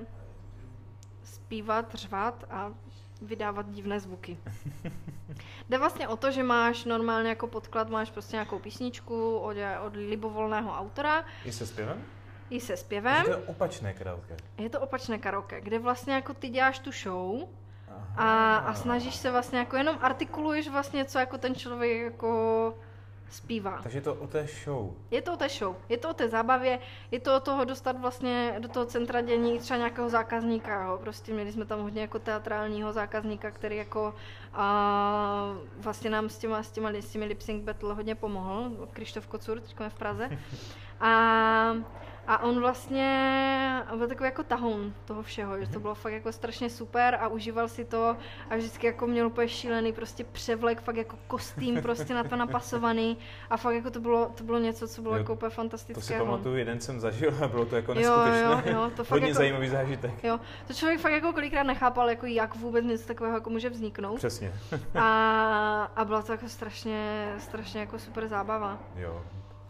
zpívat, 1.24 1.94
řvat 1.94 2.44
a 2.50 2.72
vydávat 3.22 3.70
divné 3.70 4.00
zvuky. 4.00 4.38
Jde 5.68 5.79
vlastně 5.79 6.09
o 6.09 6.16
to, 6.16 6.31
že 6.31 6.42
máš 6.42 6.85
normálně 6.85 7.29
jako 7.29 7.46
podklad, 7.46 7.90
máš 7.90 8.11
prostě 8.11 8.37
nějakou 8.37 8.59
písničku 8.59 9.37
od, 9.38 9.57
od 9.87 9.96
libovolného 9.96 10.72
autora, 10.72 11.24
I 11.44 11.52
se 11.52 11.66
zpěvem? 11.66 12.05
i 12.50 12.61
se 12.61 12.76
zpěvem. 12.76 13.24
To 13.24 13.31
je 13.31 13.37
opačné 13.37 13.92
karaoke. 13.92 14.37
Je 14.59 14.70
to 14.70 14.81
opačné 14.81 15.18
karaoke, 15.18 15.61
kde 15.61 15.79
vlastně 15.79 16.14
jako 16.14 16.35
ty 16.35 16.48
děláš 16.48 16.79
tu 16.79 16.92
show 16.92 17.48
a, 18.16 18.57
a 18.57 18.74
snažíš 18.74 19.14
se 19.14 19.31
vlastně 19.31 19.59
jako 19.59 19.76
jenom 19.76 19.98
artikuluješ 20.00 20.68
vlastně, 20.68 21.05
co 21.05 21.18
jako 21.18 21.38
ten 21.38 21.55
člověk 21.55 22.00
jako 22.00 22.74
zpívá. 23.30 23.80
Takže 23.82 23.98
je 23.98 24.02
to 24.02 24.14
o 24.14 24.26
té 24.26 24.46
show. 24.64 24.90
Je 25.10 25.22
to 25.22 25.32
o 25.32 25.36
té 25.36 25.48
show, 25.48 25.76
je 25.88 25.98
to 25.98 26.10
o 26.10 26.14
té 26.14 26.28
zábavě, 26.28 26.78
je 27.10 27.20
to 27.20 27.36
o 27.36 27.40
toho 27.40 27.64
dostat 27.64 28.00
vlastně 28.00 28.56
do 28.58 28.68
toho 28.68 28.86
centra 28.86 29.20
dění 29.20 29.58
třeba 29.58 29.76
nějakého 29.76 30.08
zákazníka, 30.08 30.84
jo. 30.84 30.98
prostě 31.02 31.32
měli 31.32 31.52
jsme 31.52 31.64
tam 31.64 31.80
hodně 31.80 32.00
jako 32.00 32.18
teatrálního 32.18 32.92
zákazníka, 32.92 33.50
který 33.50 33.76
jako 33.76 34.14
a, 34.52 35.56
vlastně 35.78 36.10
nám 36.10 36.28
s 36.28 36.38
těma, 36.38 36.62
s 36.62 36.70
těma 36.70 36.88
s 36.88 37.12
těmi 37.12 37.24
lip 37.24 37.42
sync 37.42 37.64
battle 37.64 37.94
hodně 37.94 38.14
pomohl, 38.14 38.70
Krištof 38.92 39.26
Kocur, 39.26 39.60
teď 39.60 39.74
je 39.84 39.90
v 39.90 39.94
Praze. 39.94 40.30
A, 41.00 41.74
a 42.26 42.42
on 42.42 42.60
vlastně 42.60 43.82
byl 43.96 44.09
takový 44.09 44.26
jako 44.26 44.42
tahoun 44.42 44.94
toho 45.05 45.22
všeho, 45.22 45.61
že 45.61 45.66
to 45.68 45.80
bylo 45.80 45.94
fakt 45.94 46.12
jako 46.12 46.32
strašně 46.32 46.70
super 46.70 47.18
a 47.20 47.28
užíval 47.28 47.68
si 47.68 47.84
to 47.84 48.16
a 48.51 48.57
vždycky 48.57 48.86
jako 48.86 49.07
měl 49.07 49.26
úplně 49.26 49.48
šílený 49.48 49.92
prostě 49.92 50.24
převlek, 50.24 50.80
fakt 50.80 50.96
jako 50.96 51.16
kostým 51.26 51.82
prostě 51.82 52.14
na 52.14 52.24
to 52.24 52.36
napasovaný 52.36 53.18
a 53.51 53.57
fakt 53.57 53.74
jako 53.74 53.90
to 53.90 54.01
bylo, 54.01 54.26
to 54.34 54.44
bylo 54.44 54.59
něco, 54.59 54.88
co 54.88 55.03
bylo 55.03 55.14
Jo, 55.14 55.18
jako 55.18 55.32
úplně 55.32 55.46
To 55.46 55.51
si 55.51 55.57
fantastické. 55.57 56.18
pamatuju, 56.18 56.57
jeden 56.57 56.80
jsem 56.80 57.01
zažil 57.01 57.34
a 57.44 57.48
bylo 57.48 57.66
to 57.66 57.76
jako 57.76 57.92
Jo, 57.92 58.01
jo, 58.01 58.24
neskutečné. 58.24 58.72
jo, 58.72 58.90
to 58.96 59.05
fakt 59.05 59.11
Hodně 59.11 59.28
jako- 59.28 59.38
zajímavý 59.38 59.68
zážitek. 59.68 60.24
Jo, 60.24 60.40
to 60.66 60.72
člověk 60.74 61.01
fakt 61.01 61.12
jako 61.12 61.32
kolikrát 61.32 61.62
nechápal, 61.62 62.11
jako 62.11 62.26
jak 62.26 62.55
vůbec 62.57 62.84
něco 62.84 63.07
takového 63.07 63.36
jako 63.36 63.51
může 63.51 63.70
vzniknout. 63.70 64.16
Přesně. 64.16 64.53
A, 64.94 65.90
a 65.96 66.05
byla 66.05 66.22
to 66.22 66.32
jako 66.32 66.48
strašně, 66.48 67.32
strašně 67.38 67.80
jako 67.80 67.98
super 67.98 68.28
zábava. 68.28 68.78
Jo. 68.96 69.22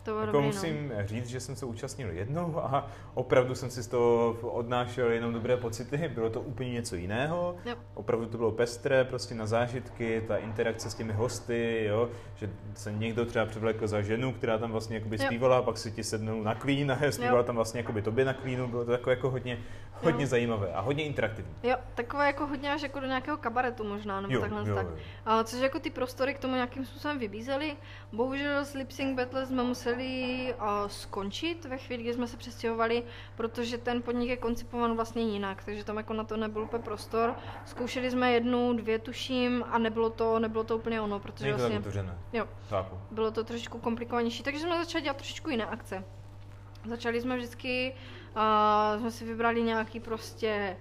To 0.06 0.10
bylo 0.12 0.20
Jako 0.20 0.32
dobrý, 0.32 0.46
musím 0.46 0.92
říct, 1.04 1.26
že 1.28 1.40
jsem 1.40 1.56
se 1.56 1.66
účastnil 1.66 2.10
jednou 2.10 2.58
a 2.58 2.86
opravdu 3.14 3.54
jsem 3.54 3.70
si 3.70 3.82
z 3.82 3.86
toho 3.88 4.36
odnášel 4.42 5.10
jenom 5.10 5.32
dobré 5.32 5.56
pocity. 5.56 6.10
Bylo 6.14 6.30
to 6.30 6.40
úplně 6.40 6.72
něco 6.72 6.96
jiného. 6.96 7.56
Jo. 7.64 7.74
Opravdu 7.94 8.26
to 8.26 8.36
bylo 8.38 8.52
pestré, 8.52 9.04
prostě 9.04 9.34
na 9.34 9.46
zážitky, 9.46 10.22
ta 10.28 10.36
interakce 10.36 10.90
s 10.90 10.94
těmi 10.94 11.12
hosty, 11.12 11.84
jo, 11.88 12.08
že 12.34 12.50
se 12.74 12.92
někdo 12.92 13.24
třeba 13.26 13.46
převlekl 13.46 13.86
za 13.88 14.02
ženu, 14.02 14.32
která 14.32 14.58
tam 14.58 14.72
vlastně 14.72 14.96
jakoby 14.96 15.16
Jo. 15.20 15.26
zpívala, 15.26 15.62
pak 15.62 15.78
si 15.78 15.92
ti 15.92 16.04
sednul 16.04 16.42
na 16.42 16.54
klín 16.54 16.92
a 16.92 16.98
zpívala 17.10 17.42
tam 17.42 17.54
vlastně 17.56 17.80
jakoby 17.80 18.02
tobě 18.02 18.24
na 18.24 18.32
klínu. 18.32 18.68
Bylo 18.68 18.84
to 18.84 18.90
takové 18.90 19.12
jako 19.12 19.30
hodně, 19.30 19.58
hodně 20.02 20.24
Jo. 20.24 20.28
zajímavé 20.28 20.72
a 20.72 20.80
hodně 20.80 21.04
interaktivní. 21.04 21.52
Jo, 21.62 21.76
takové 21.94 22.26
jako 22.26 22.46
hodně 22.46 22.72
až 22.72 22.82
jako 22.82 23.00
do 23.00 23.06
nějakého 23.06 23.36
kabaretu 23.36 23.84
možná, 23.84 24.20
nebo 24.20 24.34
Jo, 24.34 24.40
takhle 24.40 24.68
jo, 24.68 24.74
tak. 24.74 24.86
jo. 24.86 24.96
A 25.26 25.44
což 25.44 25.60
jako 25.60 25.78
ty 25.78 25.90
prostory 25.90 26.34
k 26.34 26.38
tomu 26.38 26.54
nějakým 26.54 26.84
způsobem 26.84 27.18
vybízely. 27.18 27.76
Bohužel 28.12 28.64
s 28.64 28.74
Lip 28.74 28.90
Sync 28.92 29.16
Battle 29.16 29.46
jsme 29.46 29.62
museli 29.62 29.95
uh, 30.04 30.66
skončit 30.86 31.64
ve 31.64 31.78
chvíli, 31.78 32.02
kdy 32.02 32.14
jsme 32.14 32.26
se 32.26 32.36
přestěhovali, 32.36 33.02
protože 33.36 33.78
ten 33.78 34.02
podnik 34.02 34.28
je 34.28 34.36
koncipovan 34.36 34.94
vlastně 34.96 35.22
jinak, 35.22 35.64
takže 35.64 35.84
tam 35.84 35.96
jako 35.96 36.12
na 36.12 36.24
to 36.24 36.36
nebyl 36.36 36.62
úplně 36.62 36.82
prostor. 36.82 37.34
Zkoušeli 37.64 38.10
jsme 38.10 38.32
jednu, 38.32 38.72
dvě 38.72 38.98
tuším 38.98 39.64
a 39.70 39.78
nebylo 39.78 40.10
to, 40.10 40.38
nebylo 40.38 40.64
to 40.64 40.76
úplně 40.76 41.00
ono, 41.00 41.20
protože 41.20 41.44
Není 41.44 41.52
tak 41.52 41.60
vlastně 41.60 41.78
otevřené. 41.78 42.18
jo, 42.32 42.46
Chápu. 42.70 42.96
bylo 43.10 43.30
to 43.30 43.44
trošičku 43.44 43.78
komplikovanější, 43.78 44.42
takže 44.42 44.60
jsme 44.60 44.78
začali 44.78 45.02
dělat 45.02 45.16
trošičku 45.16 45.50
jiné 45.50 45.66
akce. 45.66 46.04
Začali 46.84 47.20
jsme 47.20 47.36
vždycky, 47.36 47.94
uh, 48.94 49.00
jsme 49.00 49.10
si 49.10 49.24
vybrali 49.24 49.62
nějaký 49.62 50.00
prostě, 50.00 50.76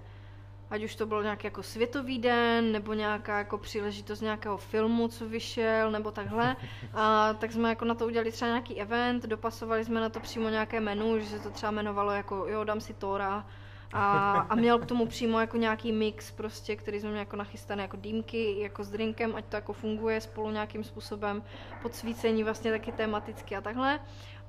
ať 0.69 0.83
už 0.83 0.95
to 0.95 1.05
byl 1.05 1.23
nějaký 1.23 1.47
jako 1.47 1.63
světový 1.63 2.19
den, 2.19 2.71
nebo 2.71 2.93
nějaká 2.93 3.37
jako 3.37 3.57
příležitost 3.57 4.21
nějakého 4.21 4.57
filmu, 4.57 5.07
co 5.07 5.29
vyšel, 5.29 5.91
nebo 5.91 6.11
takhle. 6.11 6.55
A 6.93 7.33
tak 7.33 7.51
jsme 7.51 7.69
jako 7.69 7.85
na 7.85 7.95
to 7.95 8.05
udělali 8.05 8.31
třeba 8.31 8.49
nějaký 8.49 8.81
event, 8.81 9.23
dopasovali 9.25 9.85
jsme 9.85 10.01
na 10.01 10.09
to 10.09 10.19
přímo 10.19 10.49
nějaké 10.49 10.79
menu, 10.79 11.19
že 11.19 11.25
se 11.25 11.39
to 11.39 11.49
třeba 11.49 11.71
jmenovalo 11.71 12.11
jako 12.11 12.45
jo, 12.49 12.63
dám 12.63 12.81
si 12.81 12.93
Tora, 12.93 13.45
a, 13.93 14.31
a 14.49 14.55
měl 14.55 14.79
k 14.79 14.85
tomu 14.85 15.05
přímo 15.05 15.39
jako 15.39 15.57
nějaký 15.57 15.91
mix 15.91 16.31
prostě, 16.31 16.75
který 16.75 16.99
jsme 16.99 17.09
měli 17.09 17.19
jako 17.19 17.35
nachystané 17.35 17.81
jako 17.81 17.97
dýmky, 17.97 18.59
jako 18.59 18.83
s 18.83 18.89
drinkem, 18.89 19.35
ať 19.35 19.45
to 19.45 19.55
jako 19.55 19.73
funguje 19.73 20.21
spolu 20.21 20.51
nějakým 20.51 20.83
způsobem, 20.83 21.43
podsvícení 21.81 22.43
vlastně 22.43 22.71
taky 22.71 22.91
tematicky 22.91 23.55
a 23.55 23.61
takhle. 23.61 23.99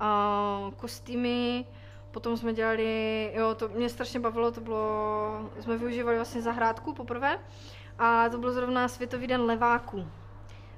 A 0.01 0.71
kostýmy, 0.77 1.65
potom 2.17 2.37
jsme 2.37 2.55
dělali, 2.55 3.33
jo, 3.35 3.55
to 3.55 3.69
mě 3.69 3.89
strašně 3.89 4.21
bavilo, 4.21 4.53
to 4.53 4.61
bylo, 4.61 5.51
jsme 5.61 5.77
využívali 5.77 6.17
vlastně 6.17 6.43
zahrádku 6.43 6.95
poprvé 6.95 7.39
a 7.99 8.29
to 8.29 8.39
byl 8.39 8.53
zrovna 8.53 8.89
Světový 8.89 9.27
den 9.27 9.41
leváků. 9.43 10.07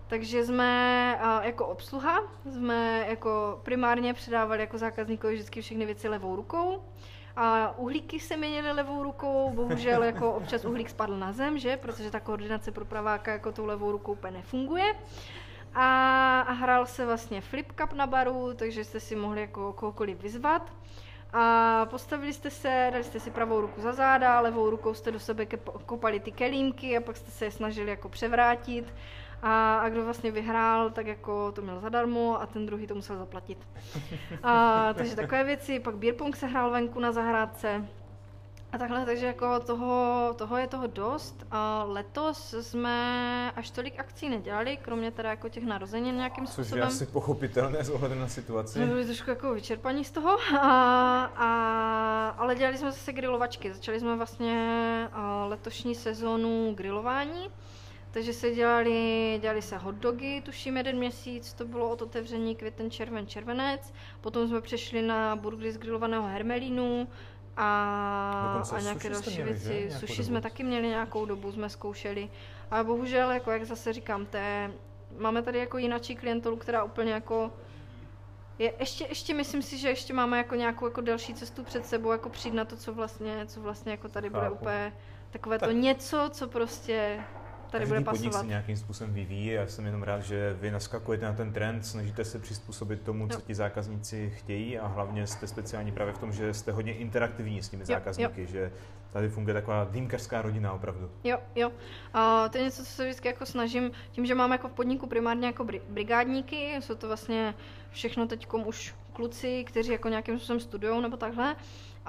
Takže 0.06 0.44
jsme 0.44 1.20
jako 1.42 1.66
obsluha, 1.66 2.22
jsme 2.52 3.06
jako 3.08 3.60
primárně 3.62 4.14
předávali 4.14 4.60
jako 4.60 4.78
zákazníkovi 4.78 5.34
vždycky 5.34 5.60
všechny 5.60 5.86
věci 5.86 6.08
levou 6.08 6.36
rukou. 6.36 6.82
A 7.36 7.78
uhlíky 7.78 8.20
se 8.20 8.36
měnily 8.36 8.72
levou 8.72 9.02
rukou, 9.02 9.50
bohužel 9.54 10.02
jako 10.02 10.32
občas 10.32 10.64
uhlík 10.64 10.90
spadl 10.90 11.16
na 11.16 11.32
zem, 11.32 11.58
že? 11.58 11.76
Protože 11.76 12.10
ta 12.10 12.20
koordinace 12.20 12.72
pro 12.72 12.84
praváka 12.84 13.32
jako 13.32 13.52
tou 13.52 13.66
levou 13.66 13.92
rukou 13.92 14.12
úplně 14.12 14.32
nefunguje. 14.32 14.94
A, 15.74 16.40
a 16.40 16.52
hrál 16.52 16.86
se 16.86 17.06
vlastně 17.06 17.40
flip 17.40 17.72
cup 17.72 17.92
na 17.92 18.06
baru, 18.06 18.54
takže 18.54 18.84
jste 18.84 19.00
si 19.00 19.16
mohli 19.16 19.40
jako 19.40 19.72
kohokoliv 19.72 20.22
vyzvat. 20.22 20.72
A 21.32 21.86
postavili 21.90 22.32
jste 22.32 22.50
se, 22.50 22.88
dali 22.92 23.04
jste 23.04 23.20
si 23.20 23.30
pravou 23.30 23.60
ruku 23.60 23.80
za 23.80 23.92
záda, 23.92 24.40
levou 24.40 24.70
rukou 24.70 24.94
jste 24.94 25.10
do 25.10 25.20
sebe 25.20 25.46
kopali 25.86 26.20
ty 26.20 26.32
kelímky 26.32 26.96
a 26.96 27.00
pak 27.00 27.16
jste 27.16 27.30
se 27.30 27.44
je 27.44 27.50
snažili 27.50 27.90
jako 27.90 28.08
převrátit. 28.08 28.94
A, 29.42 29.78
a 29.78 29.88
kdo 29.88 30.04
vlastně 30.04 30.30
vyhrál, 30.30 30.90
tak 30.90 31.06
jako 31.06 31.52
to 31.52 31.62
měl 31.62 31.80
zadarmo 31.80 32.42
a 32.42 32.46
ten 32.46 32.66
druhý 32.66 32.86
to 32.86 32.94
musel 32.94 33.18
zaplatit. 33.18 33.58
A, 34.42 34.94
takže 34.94 35.16
takové 35.16 35.44
věci, 35.44 35.80
pak 35.80 35.96
beer 35.96 36.14
pong 36.14 36.36
se 36.36 36.46
hrál 36.46 36.70
venku 36.70 37.00
na 37.00 37.12
zahrádce. 37.12 37.88
A 38.72 38.78
takhle, 38.78 39.04
takže 39.04 39.26
jako 39.26 39.60
toho, 39.60 40.34
toho 40.38 40.56
je 40.56 40.66
toho 40.66 40.86
dost. 40.86 41.46
A 41.50 41.84
letos 41.86 42.54
jsme 42.60 43.52
až 43.56 43.70
tolik 43.70 44.00
akcí 44.00 44.28
nedělali, 44.28 44.76
kromě 44.76 45.10
teda 45.10 45.30
jako 45.30 45.48
těch 45.48 45.64
narozenin 45.64 46.16
nějakým 46.16 46.46
Což 46.46 46.58
je 46.58 46.64
způsobem. 46.64 46.88
asi 46.88 47.06
pochopitelné 47.06 47.84
s 47.84 47.90
ohledem 47.90 48.20
na 48.20 48.28
situaci. 48.28 48.72
Jsme 48.72 48.86
byli 48.86 49.04
trošku 49.04 49.30
jako 49.30 49.54
vyčerpaní 49.54 50.04
z 50.04 50.10
toho, 50.10 50.38
a, 50.60 51.24
a, 51.36 51.48
ale 52.38 52.54
dělali 52.54 52.78
jsme 52.78 52.92
zase 52.92 53.12
grilovačky. 53.12 53.72
Začali 53.72 54.00
jsme 54.00 54.16
vlastně 54.16 55.08
letošní 55.46 55.94
sezónu 55.94 56.74
grilování, 56.74 57.50
takže 58.10 58.32
se 58.32 58.50
dělali, 58.50 59.38
dělali 59.42 59.62
se 59.62 59.76
hot 59.76 59.94
dogy, 59.94 60.42
tuším 60.44 60.76
jeden 60.76 60.96
měsíc, 60.96 61.52
to 61.52 61.64
bylo 61.64 61.90
od 61.90 62.02
otevření 62.02 62.56
květen, 62.56 62.90
červen, 62.90 63.26
červenec. 63.26 63.92
Potom 64.20 64.48
jsme 64.48 64.60
přešli 64.60 65.02
na 65.02 65.36
burgery 65.36 65.72
z 65.72 65.78
grilovaného 65.78 66.26
hermelínu 66.26 67.08
a, 67.60 68.48
Dokonce 68.52 68.76
a 68.76 68.80
nějaké 68.80 69.10
další 69.10 69.30
měli, 69.30 69.52
věci. 69.52 69.90
Sushi 69.98 70.16
dobu. 70.16 70.26
jsme 70.26 70.40
taky 70.40 70.64
měli 70.64 70.88
nějakou 70.88 71.26
dobu, 71.26 71.52
jsme 71.52 71.68
zkoušeli. 71.70 72.30
A 72.70 72.84
bohužel, 72.84 73.30
jako 73.30 73.50
jak 73.50 73.64
zase 73.64 73.92
říkám, 73.92 74.26
té, 74.26 74.70
máme 75.18 75.42
tady 75.42 75.58
jako 75.58 75.78
jinačí 75.78 76.16
klientelu, 76.16 76.56
která 76.56 76.84
úplně 76.84 77.12
jako 77.12 77.52
je, 78.58 78.72
ještě, 78.78 79.06
ještě 79.08 79.34
myslím 79.34 79.62
si, 79.62 79.78
že 79.78 79.88
ještě 79.88 80.12
máme 80.12 80.38
jako 80.38 80.54
nějakou 80.54 80.86
jako 80.86 81.00
delší 81.00 81.34
cestu 81.34 81.64
před 81.64 81.86
sebou, 81.86 82.12
jako 82.12 82.28
přijít 82.28 82.54
na 82.54 82.64
to, 82.64 82.76
co 82.76 82.94
vlastně, 82.94 83.46
co 83.46 83.60
vlastně 83.60 83.90
jako 83.92 84.08
tady 84.08 84.30
bude 84.30 84.42
Chápu. 84.42 84.54
úplně 84.54 84.92
takové 85.30 85.58
Tak- 85.58 85.68
to 85.68 85.74
něco, 85.74 86.30
co 86.32 86.48
prostě 86.48 87.24
tady 87.70 87.82
Každý 87.82 87.94
bude 87.94 88.04
podnik 88.04 88.24
pasovat. 88.24 88.40
se 88.40 88.46
nějakým 88.48 88.76
způsobem 88.76 89.14
vyvíjí 89.14 89.46
já 89.46 89.66
jsem 89.66 89.86
jenom 89.86 90.02
rád, 90.02 90.20
že 90.20 90.56
vy 90.60 90.70
naskakujete 90.70 91.24
na 91.26 91.32
ten 91.32 91.52
trend, 91.52 91.86
snažíte 91.86 92.24
se 92.24 92.38
přizpůsobit 92.38 93.02
tomu, 93.02 93.28
co 93.28 93.34
Jo. 93.38 93.42
ti 93.46 93.54
zákazníci 93.54 94.32
chtějí 94.36 94.78
a 94.78 94.86
hlavně 94.86 95.26
jste 95.26 95.46
speciální 95.46 95.92
právě 95.92 96.12
v 96.14 96.18
tom, 96.18 96.32
že 96.32 96.54
jste 96.54 96.72
hodně 96.72 96.92
interaktivní 96.94 97.62
s 97.62 97.68
těmi 97.68 97.82
Jo, 97.82 97.86
zákazníky, 97.86 98.46
že 98.46 98.72
tady 99.12 99.28
funguje 99.28 99.54
taková 99.54 99.84
dýmkařská 99.90 100.42
rodina 100.42 100.72
opravdu. 100.72 101.10
Jo, 101.24 101.38
jo. 101.54 101.70
A 102.14 102.48
to 102.48 102.58
je 102.58 102.64
něco, 102.64 102.84
co 102.84 102.90
se 102.90 103.04
vždycky 103.04 103.28
jako 103.28 103.46
snažím, 103.46 103.90
tím, 104.10 104.26
že 104.26 104.34
máme 104.34 104.54
jako 104.54 104.68
v 104.68 104.72
podniku 104.72 105.06
primárně 105.06 105.46
jako 105.46 105.64
bri- 105.64 105.80
brigádníky, 105.88 106.76
jsou 106.80 106.94
to 106.94 107.06
vlastně 107.06 107.54
všechno 107.90 108.26
teď 108.26 108.46
už 108.66 108.94
kluci, 109.12 109.64
kteří 109.64 109.92
jako 109.92 110.08
nějakým 110.08 110.38
způsobem 110.38 110.60
studují 110.60 111.02
nebo 111.02 111.16
takhle, 111.16 111.56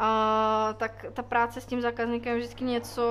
a 0.01 0.75
tak 0.77 1.05
ta 1.13 1.23
práce 1.23 1.61
s 1.61 1.65
tím 1.65 1.81
zákazníkem 1.81 2.33
je 2.33 2.39
vždycky 2.39 2.63
něco, 2.63 3.01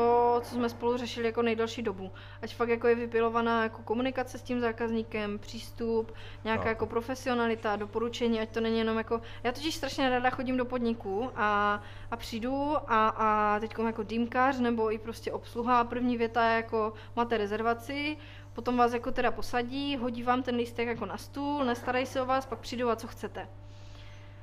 co 0.44 0.54
jsme 0.54 0.68
spolu 0.68 0.96
řešili 0.96 1.26
jako 1.26 1.42
nejdelší 1.42 1.82
dobu. 1.82 2.10
Ať 2.42 2.54
fakt 2.54 2.68
jako 2.68 2.88
je 2.88 2.94
vypilovaná 2.94 3.62
jako 3.62 3.82
komunikace 3.82 4.38
s 4.38 4.42
tím 4.42 4.60
zákazníkem, 4.60 5.38
přístup, 5.38 6.12
nějaká 6.44 6.62
Tak. 6.62 6.68
jako 6.68 6.86
profesionalita, 6.86 7.76
doporučení, 7.76 8.40
ať 8.40 8.48
to 8.48 8.60
není 8.60 8.78
jenom 8.78 8.98
jako... 8.98 9.20
Já 9.42 9.52
totiž 9.52 9.74
strašně 9.74 10.10
ráda 10.10 10.30
chodím 10.30 10.56
do 10.56 10.64
podniku 10.64 11.30
a, 11.36 11.82
a 12.10 12.16
přijdu 12.16 12.76
a, 12.86 13.08
a 13.08 13.60
teď 13.60 13.74
jako 13.86 14.02
dýmkař 14.02 14.58
nebo 14.58 14.92
i 14.92 14.98
prostě 14.98 15.32
obsluha, 15.32 15.84
první 15.84 16.16
věta 16.16 16.44
je 16.44 16.56
jako 16.56 16.92
máte 17.16 17.38
rezervaci, 17.38 18.16
potom 18.52 18.76
vás 18.76 18.92
jako 18.92 19.12
teda 19.12 19.30
posadí, 19.30 19.96
hodí 19.96 20.22
vám 20.22 20.42
ten 20.42 20.56
lístek 20.56 20.88
jako 20.88 21.06
na 21.06 21.16
stůl, 21.16 21.64
nestarají 21.64 22.06
se 22.06 22.22
o 22.22 22.26
vás, 22.26 22.46
pak 22.46 22.58
přijdu 22.58 22.90
a 22.90 22.96
co 22.96 23.06
chcete. 23.06 23.48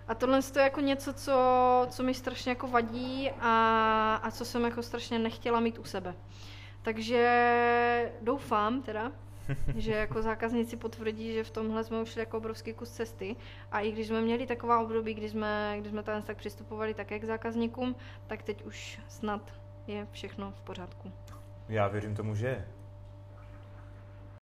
A 0.08 0.16
tohle 0.16 0.40
je 0.56 0.62
jako 0.62 0.82
něco, 0.82 1.14
co, 1.14 1.34
co 1.90 2.04
mi 2.04 2.14
strašně 2.14 2.50
jako 2.50 2.68
vadí 2.68 3.32
a, 3.40 4.16
a 4.24 4.32
co 4.32 4.46
jsem 4.46 4.64
jako 4.64 4.84
strašně 4.84 5.20
nechtěla 5.20 5.60
mít 5.60 5.80
u 5.80 5.84
sebe. 5.84 6.16
Takže 6.82 8.12
doufám 8.22 8.82
teda, 8.82 9.12
že 9.76 9.92
jako 9.92 10.22
zákazníci 10.22 10.78
potvrdí, 10.78 11.34
že 11.34 11.44
v 11.44 11.52
tomhle 11.52 11.84
jsme 11.84 12.02
ušli 12.02 12.20
jako 12.20 12.38
obrovský 12.38 12.74
kus 12.74 12.92
cesty 12.92 13.36
a 13.72 13.80
i 13.80 13.92
když 13.92 14.08
jsme 14.08 14.22
měli 14.22 14.46
taková 14.46 14.80
období, 14.80 15.14
kdy 15.14 15.30
jsme, 15.30 15.76
kdy 15.80 15.90
jsme 15.90 16.04
tam 16.04 16.22
tak 16.22 16.38
přistupovali 16.38 16.94
také 16.94 17.20
k 17.20 17.24
zákazníkům, 17.24 17.96
tak 18.28 18.44
teď 18.44 18.64
už 18.64 19.00
snad 19.08 19.54
je 19.88 20.08
všechno 20.12 20.52
v 20.52 20.62
pořádku. 20.62 21.12
Já 21.70 21.88
věřím 21.88 22.16
tomu, 22.16 22.36
že 22.36 22.48
je. 22.48 22.68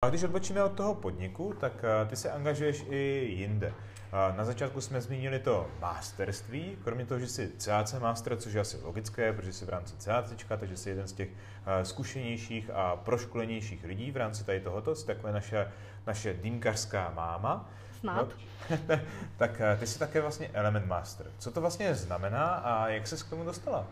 A 0.05 0.09
když 0.09 0.23
odbočíme 0.23 0.65
od 0.65 0.73
toho 0.73 0.95
podniku, 0.95 1.55
tak 1.61 1.85
eh, 1.85 2.07
ty 2.07 2.17
se 2.17 2.31
angažuješ 2.31 2.85
i 2.89 3.29
jinde. 3.31 3.75
Na 4.13 4.45
začátku 4.45 4.81
jsme 4.81 5.01
zmínili 5.01 5.39
to 5.39 5.69
masterství, 5.81 6.77
kromě 6.85 7.07
toho, 7.07 7.21
že 7.21 7.27
jsi 7.27 7.53
CAC 7.59 7.95
master, 7.95 8.37
což 8.37 8.53
je 8.53 8.61
asi 8.61 8.79
logické, 8.83 9.33
protože 9.33 9.53
jsi 9.53 9.65
v 9.65 9.69
rámci 9.69 9.97
CACčka, 9.97 10.57
takže 10.57 10.77
jsi 10.77 10.91
jeden 10.91 11.09
z 11.09 11.13
těch 11.13 11.29
eh, 11.67 11.85
zkušenějších 11.85 12.71
a 12.71 12.97
proškolenějších 12.97 13.85
lidí 13.85 14.11
v 14.11 14.17
rámci 14.17 14.45
tady 14.45 14.61
tohoto, 14.61 14.95
jsi 14.95 15.07
takové 15.07 15.33
naše, 15.33 15.73
naše 16.07 16.35
dýmkařská 16.35 17.13
máma. 17.17 17.69
Snad. 18.01 18.29
No, 18.71 18.99
tak 19.37 19.61
eh, 19.61 19.77
ty 19.81 19.87
jsi 19.87 19.99
také 19.99 20.21
vlastně 20.21 20.51
Element 20.53 20.87
Master. 20.87 21.27
Co 21.39 21.51
to 21.51 21.61
vlastně 21.61 21.95
znamená 21.95 22.45
a 22.45 22.89
jak 22.89 23.07
se 23.07 23.17
k 23.17 23.31
tomu 23.31 23.45
dostala? 23.45 23.87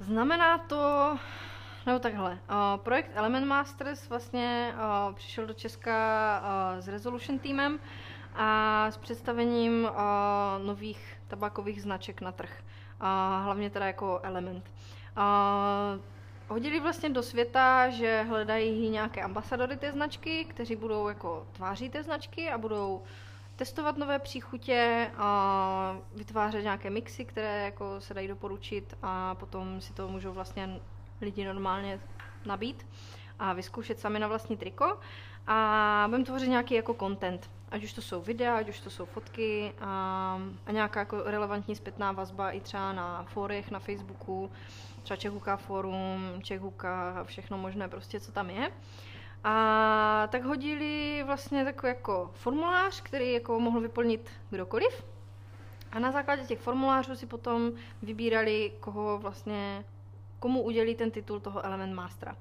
Znamená 0.00 0.58
to, 0.58 1.16
nebo 1.86 1.98
takhle, 1.98 2.32
uh, 2.32 2.80
projekt 2.82 3.10
Element 3.14 3.46
Masters 3.46 4.08
vlastně 4.08 4.74
přišel 5.14 5.46
do 5.46 5.54
Česka 5.54 6.42
s 6.78 6.88
Resolution 6.88 7.38
týmem 7.38 7.78
a 8.36 8.86
s 8.90 8.96
představením 8.96 9.84
uh, 9.84 10.66
nových 10.66 11.18
tabákových 11.28 11.82
značek 11.82 12.20
na 12.20 12.32
trh. 12.32 12.62
A 13.00 13.40
hlavně 13.44 13.70
teda 13.70 13.86
jako 13.86 14.20
Element. 14.22 14.70
Uh, 15.16 16.02
hodili 16.48 16.80
vlastně 16.80 17.08
do 17.08 17.22
světa, 17.22 17.90
že 17.90 18.22
hledají 18.28 18.90
nějaké 18.90 19.22
ambasadory 19.22 19.76
té 19.76 19.92
značky, 19.92 20.44
kteří 20.44 20.76
budou 20.76 21.08
jako 21.08 21.46
tváří 21.52 21.88
té 21.88 22.02
značky 22.02 22.50
a 22.50 22.58
budou 22.58 23.02
testovat 23.56 23.96
nové 23.96 24.18
příchutě, 24.18 25.10
a 25.16 25.98
vytvářet 26.14 26.62
nějaké 26.62 26.90
mixy, 26.90 27.24
které 27.24 27.64
jako 27.64 28.00
se 28.00 28.14
dají 28.14 28.28
doporučit 28.28 28.94
a 29.02 29.34
potom 29.34 29.80
si 29.80 29.92
to 29.92 30.08
můžou 30.08 30.32
vlastně 30.32 30.80
lidi 31.20 31.44
normálně 31.44 32.00
nabít 32.46 32.86
a 33.38 33.52
vyzkoušet 33.52 34.00
sami 34.00 34.18
na 34.18 34.28
vlastní 34.28 34.56
triko 34.56 34.98
a 35.46 36.04
budeme 36.06 36.24
tvořit 36.24 36.48
nějaký 36.48 36.74
jako 36.74 36.94
content. 36.94 37.50
Ať 37.70 37.84
už 37.84 37.92
to 37.92 38.02
jsou 38.02 38.20
videa, 38.20 38.56
ať 38.56 38.68
už 38.68 38.80
to 38.80 38.90
jsou 38.90 39.04
fotky 39.04 39.72
a, 39.80 40.40
a 40.66 40.72
nějaká 40.72 41.00
jako 41.00 41.22
relevantní 41.24 41.76
zpětná 41.76 42.12
vazba 42.12 42.50
i 42.50 42.60
třeba 42.60 42.92
na 42.92 43.22
forech, 43.22 43.70
na 43.70 43.78
Facebooku, 43.78 44.50
třeba 45.02 45.16
Čehuka 45.16 45.56
forum, 45.56 46.20
Čehuka, 46.42 47.24
všechno 47.24 47.58
možné 47.58 47.88
prostě, 47.88 48.20
co 48.20 48.32
tam 48.32 48.50
je. 48.50 48.72
A 49.44 50.28
tak 50.30 50.44
hodili 50.44 51.22
vlastně 51.26 51.64
takový 51.64 51.88
jako 51.88 52.30
formulář, 52.34 53.00
který 53.00 53.32
jako 53.32 53.60
mohl 53.60 53.80
vyplnit 53.80 54.30
kdokoliv. 54.50 55.04
A 55.92 55.98
na 55.98 56.12
základě 56.12 56.42
těch 56.42 56.58
formulářů 56.58 57.16
si 57.16 57.26
potom 57.26 57.72
vybírali, 58.02 58.72
koho 58.80 59.18
vlastně, 59.18 59.84
komu 60.38 60.62
udělí 60.62 60.94
ten 60.94 61.10
titul 61.10 61.40
toho 61.40 61.64
Element 61.64 61.94
Mastera. 61.94 62.36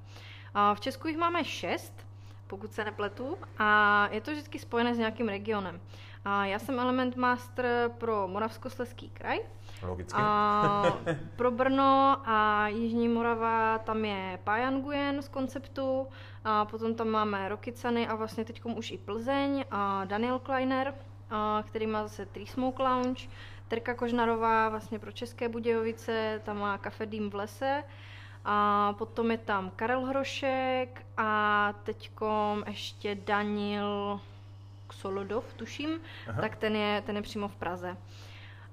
A 0.53 0.75
v 0.75 0.79
Česku 0.79 1.07
jich 1.07 1.17
máme 1.17 1.43
šest, 1.43 2.04
pokud 2.47 2.73
se 2.73 2.85
nepletu, 2.85 3.37
a 3.57 4.09
je 4.11 4.21
to 4.21 4.31
vždycky 4.31 4.59
spojené 4.59 4.95
s 4.95 4.97
nějakým 4.97 5.27
regionem. 5.29 5.81
A 6.25 6.45
já 6.45 6.59
jsem 6.59 6.79
Element 6.79 7.15
Master 7.15 7.91
pro 7.97 8.27
Moravskoslezský 8.27 9.09
kraj, 9.09 9.39
Logicky. 9.83 10.21
a 10.21 10.97
pro 11.35 11.51
Brno 11.51 12.17
a 12.25 12.67
Jižní 12.67 13.07
Morava 13.07 13.77
tam 13.77 14.05
je 14.05 14.39
Pajan 14.43 14.81
Guyen 14.81 15.21
z 15.21 15.27
konceptu, 15.27 16.07
a 16.43 16.65
potom 16.65 16.95
tam 16.95 17.07
máme 17.07 17.49
Rokicany 17.49 18.07
a 18.07 18.15
vlastně 18.15 18.45
teď 18.45 18.61
už 18.65 18.91
i 18.91 18.97
Plzeň 18.97 19.65
a 19.71 20.05
Daniel 20.05 20.39
Kleiner, 20.39 20.93
a 21.29 21.63
který 21.67 21.87
má 21.87 22.03
zase 22.03 22.25
Tree 22.25 22.47
Smoke 22.47 22.83
Lounge, 22.83 23.27
Terka 23.67 23.93
Kožnarová 23.93 24.69
vlastně 24.69 24.99
pro 24.99 25.11
České 25.11 25.49
Budějovice, 25.49 26.41
tam 26.45 26.59
má 26.59 26.77
Café 26.77 27.05
Dým 27.05 27.29
v 27.29 27.35
lese, 27.35 27.83
a 28.45 28.93
potom 28.97 29.31
je 29.31 29.37
tam 29.37 29.71
Karel 29.75 30.05
Hrošek 30.05 31.05
a 31.17 31.73
teďkom 31.83 32.63
ještě 32.67 33.15
Daniel 33.15 34.21
Solodov, 34.91 35.53
tuším, 35.53 35.89
Aha. 36.29 36.41
tak 36.41 36.55
ten 36.55 36.75
je, 36.75 37.03
ten 37.05 37.15
je 37.15 37.21
přímo 37.21 37.47
v 37.47 37.55
Praze. 37.55 37.97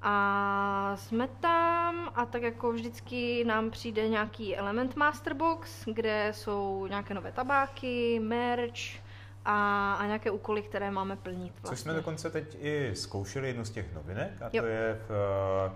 A 0.02 0.92
jsme 0.96 1.28
tam 1.28 2.12
a 2.14 2.26
tak 2.26 2.42
jako 2.42 2.72
vždycky 2.72 3.44
nám 3.44 3.70
přijde 3.70 4.08
nějaký 4.08 4.56
Element 4.56 4.96
Masterbox, 4.96 5.84
kde 5.86 6.32
jsou 6.34 6.86
nějaké 6.86 7.14
nové 7.14 7.32
tabáky, 7.32 8.20
merch 8.20 9.02
a, 9.44 9.92
a 9.94 10.06
nějaké 10.06 10.30
úkoly, 10.30 10.62
které 10.62 10.90
máme 10.90 11.16
plnit. 11.16 11.52
Vlastně. 11.52 11.70
Což 11.70 11.80
jsme 11.80 11.94
dokonce 11.94 12.30
teď 12.30 12.56
i 12.60 12.90
zkoušeli 12.94 13.48
jednu 13.48 13.64
z 13.64 13.70
těch 13.70 13.94
novinek 13.94 14.42
a 14.42 14.50
jo. 14.52 14.62
to 14.62 14.68
je 14.68 15.00
v 15.08 15.10
uh, 15.10 15.72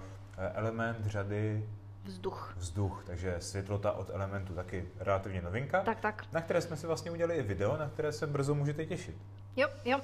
element 0.55 1.07
řady 1.07 1.64
Vzduch. 2.07 2.55
Vzduch, 2.57 3.03
takže 3.07 3.37
světlota 3.39 3.93
od 3.93 4.11
elementu 4.11 4.55
taky 4.55 4.89
relativně 4.99 5.43
novinka. 5.43 5.81
Tak, 5.81 6.01
tak. 6.01 6.25
Na 6.33 6.41
které 6.41 6.61
jsme 6.61 6.77
si 6.77 6.87
vlastně 6.87 7.11
udělali 7.11 7.35
i 7.35 7.43
video, 7.43 7.77
na 7.77 7.89
které 7.89 8.13
se 8.13 8.27
brzo 8.27 8.55
můžete 8.55 8.87
těšit. 8.87 9.17
Jo, 9.57 9.69
jo. 9.85 10.01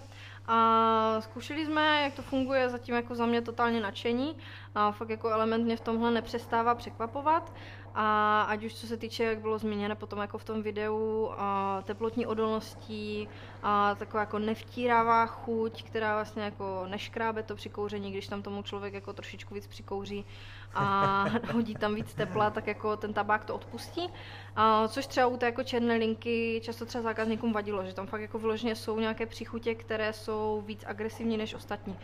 A 0.47 1.21
zkoušeli 1.21 1.67
jsme, 1.67 2.03
jak 2.03 2.15
to 2.15 2.23
funguje, 2.23 2.71
zatím 2.71 2.95
jako 2.95 3.15
za 3.15 3.27
mě 3.27 3.43
totálně 3.43 3.81
nadšení. 3.81 4.37
A 4.75 4.93
fakt 4.93 5.11
jako 5.11 5.31
element 5.31 5.65
mě 5.65 5.77
v 5.77 5.81
tomhle 5.81 6.11
nepřestává 6.11 6.75
překvapovat. 6.75 7.53
A 7.95 8.43
ať 8.43 8.65
už 8.65 8.75
co 8.75 8.87
se 8.87 8.97
týče, 8.97 9.25
jak 9.25 9.39
bylo 9.39 9.59
zmíněno 9.59 9.97
potom 9.97 10.19
jako 10.19 10.39
v 10.39 10.45
tom 10.45 10.63
videu, 10.63 11.31
a 11.37 11.83
teplotní 11.85 12.27
odolností, 12.27 13.29
a 13.63 13.95
taková 13.95 14.21
jako 14.21 14.39
nevtírává 14.39 15.27
chuť, 15.27 15.83
která 15.83 16.15
vlastně 16.15 16.43
jako 16.43 16.87
neškrábe 16.89 17.43
to 17.43 17.55
při 17.55 17.69
kouření, 17.69 18.11
když 18.11 18.29
tam 18.29 18.43
tomu 18.43 18.63
člověk 18.63 18.95
jako 18.95 19.13
trošičku 19.13 19.55
víc 19.55 19.67
přikouří 19.67 20.25
a 20.75 21.25
hodí 21.53 21.75
tam 21.75 21.95
víc 21.95 22.15
tepla, 22.15 22.51
tak 22.51 22.67
jako 22.67 22.97
ten 22.97 23.13
tabák 23.13 23.45
to 23.45 23.55
odpustí. 23.55 24.09
A 24.57 24.89
což 24.89 25.07
třeba 25.07 25.27
u 25.27 25.37
té 25.37 25.47
jako 25.47 25.63
černé 25.63 25.95
linky 25.95 26.61
často 26.65 26.87
třeba 26.87 27.03
zákazníkům 27.03 27.53
vadilo, 27.53 27.85
že 27.85 27.95
tam 27.95 28.07
fakt 28.07 28.21
jako 28.21 28.39
vyloženě 28.39 28.77
jsou 28.77 29.01
nějaké 29.01 29.27
příchutě, 29.27 29.75
které 29.75 30.13
jsou 30.13 30.63
víc 30.67 30.85
agresivní 30.87 31.37
než 31.37 31.55
ostatní. 31.55 31.99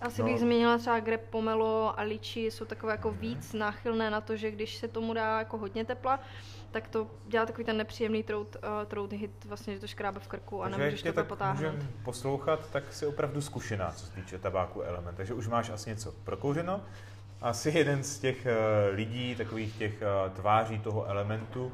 Asi 0.00 0.22
no. 0.22 0.28
bych 0.28 0.40
zmínila 0.40 0.78
třeba 0.78 1.00
grep 1.00 1.28
pomelo 1.30 2.00
a 2.00 2.02
liči 2.02 2.40
jsou 2.40 2.64
takové 2.64 2.92
jako 2.92 3.10
víc 3.10 3.52
náchylné 3.52 4.10
na 4.10 4.20
to, 4.20 4.36
že 4.36 4.50
když 4.50 4.76
se 4.76 4.88
tomu 4.88 5.14
dá 5.14 5.38
jako 5.38 5.58
hodně 5.58 5.84
tepla, 5.84 6.20
tak 6.70 6.88
to 6.88 7.10
dělá 7.26 7.46
takový 7.46 7.64
ten 7.64 7.76
nepříjemný 7.76 8.22
trout, 8.22 8.56
uh, 8.56 8.86
trout 8.86 9.12
hit, 9.12 9.44
vlastně, 9.44 9.74
že 9.74 9.80
to 9.80 9.86
škrábe 9.86 10.20
v 10.20 10.28
krku 10.28 10.62
a 10.62 10.64
Takže 10.64 10.78
nemůžeš 10.78 11.02
to 11.14 11.24
potáhnout. 11.24 11.74
poslouchat, 12.04 12.70
tak 12.70 12.92
jsi 12.92 13.06
opravdu 13.06 13.40
zkušená, 13.40 13.90
co 13.90 14.06
se 14.06 14.12
týče 14.12 14.38
tabáku 14.38 14.82
element. 14.82 15.16
Takže 15.16 15.34
už 15.34 15.48
máš 15.48 15.70
asi 15.70 15.90
něco 15.90 16.12
prokouřeno. 16.24 16.80
Asi 17.40 17.70
jeden 17.70 18.02
z 18.02 18.18
těch 18.18 18.46
uh, 18.46 18.94
lidí, 18.94 19.34
takových 19.34 19.78
těch 19.78 20.02
uh, 20.02 20.32
tváří 20.32 20.78
toho 20.78 21.04
elementu, 21.04 21.72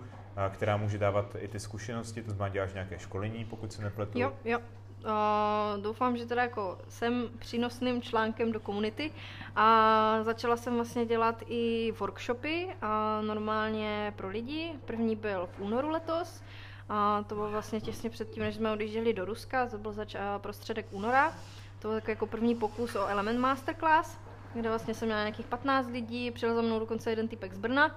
která 0.51 0.77
může 0.77 0.99
dávat 0.99 1.37
i 1.39 1.49
ty 1.49 1.61
zkušenosti, 1.61 2.22
to 2.22 2.31
znamená 2.31 2.53
děláš 2.53 2.72
nějaké 2.72 2.99
školení, 2.99 3.45
pokud 3.45 3.72
se 3.72 3.83
nepletu. 3.83 4.20
Jo, 4.20 4.33
jo, 4.45 4.59
Uh, 5.05 5.83
doufám, 5.83 6.17
že 6.17 6.27
teda 6.27 6.43
jako 6.43 6.79
jsem 6.89 7.31
přínosným 7.39 8.03
článkem 8.03 8.53
do 8.53 8.61
komunity. 8.61 9.13
A 9.57 10.19
začala 10.23 10.57
jsem 10.57 10.75
vlastně 10.75 11.07
dělat 11.07 11.43
i 11.47 11.93
workshopy 11.99 12.69
a 12.83 13.21
normálně 13.21 14.13
pro 14.17 14.29
lidi. 14.29 14.73
První 14.85 15.17
byl 15.17 15.49
v 15.57 15.61
únoru 15.61 15.89
letos. 15.89 16.43
A 16.89 17.25
to 17.29 17.35
bylo 17.35 17.51
vlastně 17.51 17.81
těsně 17.81 18.11
předtím, 18.11 18.43
než 18.43 18.55
jsme 18.55 18.73
odjížděli 18.73 19.13
do 19.13 19.25
Ruska, 19.25 19.67
to 19.67 19.79
byl 19.79 19.93
zač- 19.93 20.17
prostředek 20.39 20.87
února. 20.91 21.35
To 21.79 21.89
byl 21.89 22.01
jako 22.07 22.27
první 22.27 22.55
pokus 22.55 22.95
o 22.95 23.07
Element 23.07 23.39
Masterclass, 23.39 24.19
kde 24.55 24.69
vlastně 24.69 24.95
jsem 24.95 25.09
měla 25.09 25.21
nějakých 25.21 25.47
15 25.47 25.89
lidí, 25.89 26.31
přijel 26.31 26.55
za 26.55 26.63
mnou 26.63 26.79
dokonce 26.79 27.11
jeden 27.11 27.29
typek 27.29 27.55
z 27.55 27.59
Brna 27.59 27.97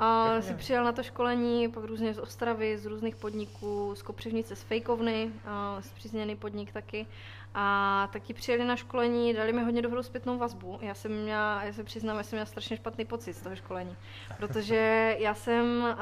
a 0.00 0.40
si 0.40 0.54
přijel 0.54 0.84
na 0.84 0.92
to 0.92 1.02
školení, 1.02 1.68
pak 1.68 1.84
různě 1.84 2.14
z 2.14 2.18
Ostravy, 2.18 2.78
z 2.78 2.86
různých 2.86 3.16
podniků, 3.16 3.94
z 3.94 4.02
Kopřivnice, 4.02 4.56
z 4.56 4.62
Fejkovny, 4.62 5.32
zpřízněný 5.80 6.36
podnik 6.36 6.72
taky. 6.72 7.06
A 7.54 8.08
taky 8.12 8.34
přijeli 8.34 8.64
na 8.64 8.76
školení, 8.76 9.34
dali 9.34 9.52
mi 9.52 9.62
hodně 9.64 9.82
dobrou 9.82 10.02
zpětnou 10.02 10.38
vazbu. 10.38 10.78
Já 10.82 10.94
jsem 10.94 11.22
měla, 11.22 11.62
já 11.62 11.72
se 11.72 11.84
přiznám, 11.84 12.16
já 12.16 12.22
jsem 12.22 12.36
měla 12.36 12.46
strašně 12.46 12.76
špatný 12.76 13.04
pocit 13.04 13.32
z 13.32 13.42
toho 13.42 13.56
školení, 13.56 13.96
protože 14.36 15.16
já 15.18 15.34
jsem 15.34 15.82
uh, 15.82 15.94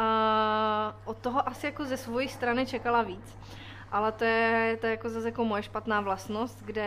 od 1.04 1.18
toho 1.18 1.48
asi 1.48 1.66
jako 1.66 1.84
ze 1.84 1.96
své 1.96 2.28
strany 2.28 2.66
čekala 2.66 3.02
víc 3.02 3.36
ale 3.92 4.12
to 4.12 4.24
je, 4.24 4.76
to 4.80 4.86
je 4.86 4.90
jako 4.90 5.08
zase 5.08 5.28
jako 5.28 5.44
moje 5.44 5.62
špatná 5.62 6.00
vlastnost, 6.00 6.62
kde 6.64 6.84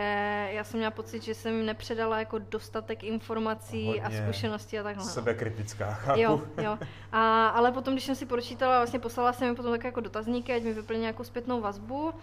já 0.52 0.64
jsem 0.64 0.78
měla 0.78 0.90
pocit, 0.90 1.22
že 1.22 1.34
jsem 1.34 1.66
nepředala 1.66 2.18
jako 2.18 2.38
dostatek 2.38 3.04
informací 3.04 3.86
Hodně 3.86 4.02
a 4.02 4.10
zkušeností 4.10 4.78
a 4.78 4.82
takhle. 4.82 5.04
No. 5.04 5.10
Sebekritická, 5.10 5.94
chápu. 5.94 6.20
Jo, 6.20 6.42
jo. 6.62 6.78
A, 7.12 7.48
ale 7.48 7.72
potom, 7.72 7.94
když 7.94 8.04
jsem 8.04 8.14
si 8.14 8.26
pročítala, 8.26 8.78
vlastně 8.78 8.98
poslala 8.98 9.32
jsem 9.32 9.48
mi 9.48 9.54
potom 9.54 9.72
také 9.72 9.88
jako 9.88 10.00
dotazníky, 10.00 10.52
ať 10.52 10.62
mi 10.62 10.72
vyplní 10.72 11.00
nějakou 11.00 11.24
zpětnou 11.24 11.60
vazbu 11.60 12.14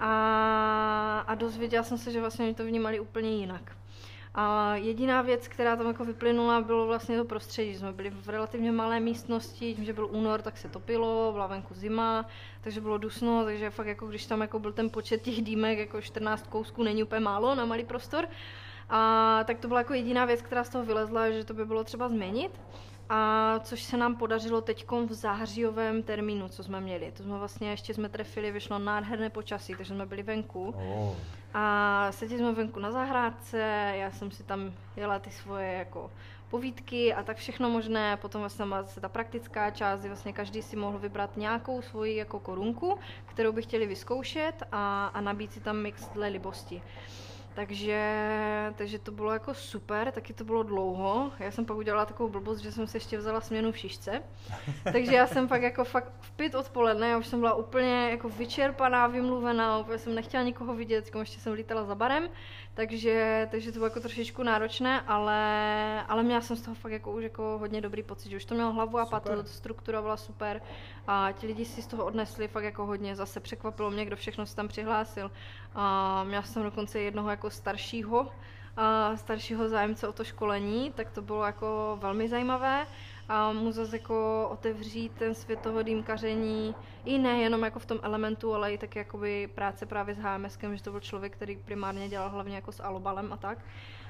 a, 0.00 1.24
a 1.26 1.34
dozvěděla 1.34 1.82
jsem 1.82 1.98
se, 1.98 2.12
že 2.12 2.20
vlastně 2.20 2.44
oni 2.44 2.54
to 2.54 2.64
vnímali 2.64 3.00
úplně 3.00 3.30
jinak. 3.30 3.76
A 4.38 4.74
jediná 4.74 5.22
věc, 5.22 5.48
která 5.48 5.76
tam 5.76 5.86
jako 5.86 6.04
vyplynula, 6.04 6.60
bylo 6.60 6.86
vlastně 6.86 7.16
to 7.16 7.24
prostředí. 7.24 7.74
Jsme 7.74 7.92
byli 7.92 8.10
v 8.10 8.28
relativně 8.28 8.72
malé 8.72 9.00
místnosti, 9.00 9.74
tím, 9.74 9.84
že 9.84 9.92
byl 9.92 10.08
únor, 10.12 10.42
tak 10.42 10.58
se 10.58 10.68
topilo, 10.68 11.32
byla 11.32 11.46
venku 11.46 11.74
zima, 11.74 12.26
takže 12.60 12.80
bylo 12.80 12.98
dusno, 12.98 13.44
takže 13.44 13.70
fakt 13.70 13.86
jako 13.86 14.06
když 14.06 14.26
tam 14.26 14.40
jako 14.40 14.58
byl 14.58 14.72
ten 14.72 14.90
počet 14.90 15.22
těch 15.22 15.42
dýmek, 15.42 15.78
jako 15.78 16.00
14 16.00 16.46
kousků 16.46 16.82
není 16.82 17.02
úplně 17.02 17.20
málo 17.20 17.54
na 17.54 17.64
malý 17.64 17.84
prostor, 17.84 18.28
a 18.88 19.40
tak 19.44 19.58
to 19.58 19.68
byla 19.68 19.80
jako 19.80 19.94
jediná 19.94 20.24
věc, 20.24 20.42
která 20.42 20.64
z 20.64 20.68
toho 20.68 20.84
vylezla, 20.84 21.30
že 21.30 21.44
to 21.44 21.54
by 21.54 21.64
bylo 21.64 21.84
třeba 21.84 22.08
změnit. 22.08 22.60
A 23.08 23.54
což 23.62 23.82
se 23.82 23.96
nám 23.96 24.16
podařilo 24.16 24.60
teď 24.60 24.86
v 24.90 25.12
zářijovém 25.12 26.02
termínu, 26.02 26.48
co 26.48 26.64
jsme 26.64 26.80
měli. 26.80 27.12
To 27.16 27.22
jsme 27.22 27.38
vlastně 27.38 27.70
ještě 27.70 27.94
jsme 27.94 28.08
trefili, 28.08 28.50
vyšlo 28.50 28.78
nádherné 28.78 29.30
počasí, 29.30 29.74
takže 29.74 29.94
jsme 29.94 30.06
byli 30.06 30.22
venku. 30.22 30.74
Oh. 30.76 31.16
A 31.54 32.08
seděli 32.12 32.40
jsme 32.40 32.52
venku 32.52 32.80
na 32.80 32.92
zahrádce, 32.92 33.58
já 33.94 34.10
jsem 34.10 34.30
si 34.30 34.42
tam 34.42 34.72
jela 34.96 35.18
ty 35.18 35.30
svoje 35.30 35.72
jako 35.72 36.10
povídky 36.50 37.14
a 37.14 37.22
tak 37.22 37.36
všechno 37.36 37.70
možné. 37.70 38.16
Potom 38.16 38.40
vlastně 38.40 38.64
se 38.84 39.00
ta 39.00 39.08
praktická 39.08 39.70
část, 39.70 40.00
kdy 40.00 40.08
vlastně 40.08 40.32
každý 40.32 40.62
si 40.62 40.76
mohl 40.76 40.98
vybrat 40.98 41.36
nějakou 41.36 41.82
svoji 41.82 42.16
jako 42.16 42.40
korunku, 42.40 42.98
kterou 43.26 43.52
by 43.52 43.62
chtěli 43.62 43.86
vyzkoušet 43.86 44.62
a, 44.72 45.06
a 45.06 45.20
nabít 45.20 45.52
si 45.52 45.60
tam 45.60 45.76
mix 45.76 46.08
dle 46.08 46.28
libosti. 46.28 46.82
Takže, 47.56 48.72
takže 48.76 48.98
to 48.98 49.12
bylo 49.12 49.32
jako 49.32 49.54
super, 49.54 50.12
taky 50.12 50.32
to 50.32 50.44
bylo 50.44 50.62
dlouho. 50.62 51.32
Já 51.38 51.50
jsem 51.50 51.64
pak 51.64 51.76
udělala 51.76 52.06
takovou 52.06 52.28
blbost, 52.28 52.58
že 52.58 52.72
jsem 52.72 52.86
si 52.86 52.96
ještě 52.96 53.18
vzala 53.18 53.40
směnu 53.40 53.72
v 53.72 53.78
šišce. 53.78 54.22
Takže 54.92 55.14
já 55.14 55.26
jsem 55.26 55.48
pak 55.48 55.62
jako 55.62 55.84
fakt 55.84 56.12
v 56.20 56.30
pět 56.30 56.54
odpoledne, 56.54 57.08
já 57.08 57.18
už 57.18 57.26
jsem 57.26 57.40
byla 57.40 57.54
úplně 57.54 58.10
jako 58.10 58.28
vyčerpaná, 58.28 59.06
vymluvená, 59.06 59.78
úplně 59.78 59.98
jsem 59.98 60.14
nechtěla 60.14 60.42
nikoho 60.42 60.74
vidět, 60.74 61.10
ještě 61.18 61.40
jsem 61.40 61.52
lítala 61.52 61.84
za 61.84 61.94
barem, 61.94 62.28
takže, 62.74 63.48
takže 63.50 63.72
to 63.72 63.78
bylo 63.78 63.86
jako 63.86 64.00
trošičku 64.00 64.42
náročné, 64.42 65.00
ale, 65.00 66.04
ale 66.08 66.22
měla 66.22 66.40
jsem 66.40 66.56
z 66.56 66.62
toho 66.62 66.74
fakt 66.74 66.92
jako 66.92 67.12
už 67.12 67.22
jako 67.22 67.58
hodně 67.58 67.80
dobrý 67.80 68.02
pocit, 68.02 68.30
že 68.30 68.36
už 68.36 68.44
to 68.44 68.54
mělo 68.54 68.72
hlavu 68.72 68.98
a 68.98 69.06
patu, 69.06 69.30
struktura 69.44 70.02
byla 70.02 70.16
super 70.16 70.62
a 71.06 71.32
ti 71.32 71.46
lidi 71.46 71.64
si 71.64 71.82
z 71.82 71.86
toho 71.86 72.04
odnesli 72.04 72.48
fakt 72.48 72.64
jako 72.64 72.86
hodně, 72.86 73.16
zase 73.16 73.40
překvapilo 73.40 73.90
mě, 73.90 74.04
kdo 74.04 74.16
všechno 74.16 74.46
se 74.46 74.56
tam 74.56 74.68
přihlásil. 74.68 75.30
A 75.78 76.24
měla 76.24 76.42
jsem 76.42 76.62
dokonce 76.62 77.00
jednoho 77.00 77.30
jako 77.30 77.50
staršího, 77.50 78.28
staršího 79.14 79.68
zájemce 79.68 80.08
o 80.08 80.12
to 80.12 80.24
školení, 80.24 80.92
tak 80.92 81.10
to 81.10 81.22
bylo 81.22 81.44
jako 81.44 81.98
velmi 82.00 82.28
zajímavé 82.28 82.86
a 83.28 83.52
mu 83.52 83.72
zase 83.72 83.96
jako 83.96 84.48
otevřít 84.52 85.12
ten 85.12 85.34
svět 85.34 85.60
toho 85.60 85.82
dýmkaření 85.82 86.74
i 87.04 87.18
nejenom 87.18 87.64
jako 87.64 87.78
v 87.78 87.86
tom 87.86 87.98
elementu, 88.02 88.54
ale 88.54 88.72
i 88.72 88.78
tak 88.78 88.96
jakoby 88.96 89.46
práce 89.54 89.86
právě 89.86 90.14
s 90.14 90.18
HMSkem, 90.18 90.76
že 90.76 90.82
to 90.82 90.90
byl 90.90 91.00
člověk, 91.00 91.32
který 91.32 91.56
primárně 91.56 92.08
dělal 92.08 92.30
hlavně 92.30 92.54
jako 92.54 92.72
s 92.72 92.82
alobalem 92.82 93.32
a 93.32 93.36
tak. 93.36 93.58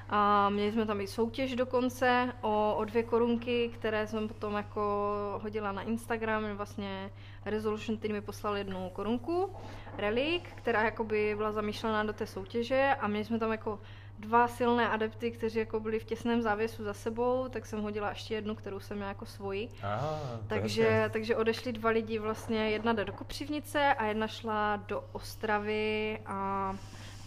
A 0.09 0.49
měli 0.49 0.71
jsme 0.71 0.85
tam 0.85 1.01
i 1.01 1.07
soutěž 1.07 1.55
dokonce 1.55 2.33
o, 2.41 2.75
o 2.77 2.85
dvě 2.85 3.03
korunky, 3.03 3.69
které 3.73 4.07
jsem 4.07 4.27
potom 4.27 4.53
jako 4.53 5.13
hodila 5.43 5.71
na 5.71 5.81
Instagram. 5.81 6.57
Vlastně 6.57 7.09
Resolution 7.45 7.97
Team 7.97 8.13
mi 8.13 8.21
poslal 8.21 8.57
jednu 8.57 8.89
korunku, 8.89 9.49
relik, 9.97 10.49
která 10.55 10.83
jakoby 10.83 11.33
byla 11.37 11.51
zamýšlená 11.51 12.03
do 12.03 12.13
té 12.13 12.25
soutěže 12.25 12.95
a 12.99 13.07
měli 13.07 13.25
jsme 13.25 13.39
tam 13.39 13.51
jako 13.51 13.79
dva 14.19 14.47
silné 14.47 14.89
adepty, 14.89 15.31
kteří 15.31 15.59
jako 15.59 15.79
byli 15.79 15.99
v 15.99 16.03
těsném 16.03 16.41
závěsu 16.41 16.83
za 16.83 16.93
sebou, 16.93 17.47
tak 17.49 17.65
jsem 17.65 17.81
hodila 17.81 18.09
ještě 18.09 18.33
jednu, 18.33 18.55
kterou 18.55 18.79
jsem 18.79 18.97
měla 18.97 19.09
jako 19.09 19.25
svoji. 19.25 19.69
Aha, 19.83 20.19
takže, 20.47 21.09
takže 21.13 21.35
odešli 21.35 21.71
dva 21.73 21.89
lidi 21.89 22.19
vlastně, 22.19 22.69
jedna 22.69 22.93
jde 22.93 23.05
do 23.05 23.13
Kopřivnice 23.13 23.93
a 23.93 24.05
jedna 24.05 24.27
šla 24.27 24.75
do 24.75 25.03
Ostravy 25.11 26.19
a 26.25 26.75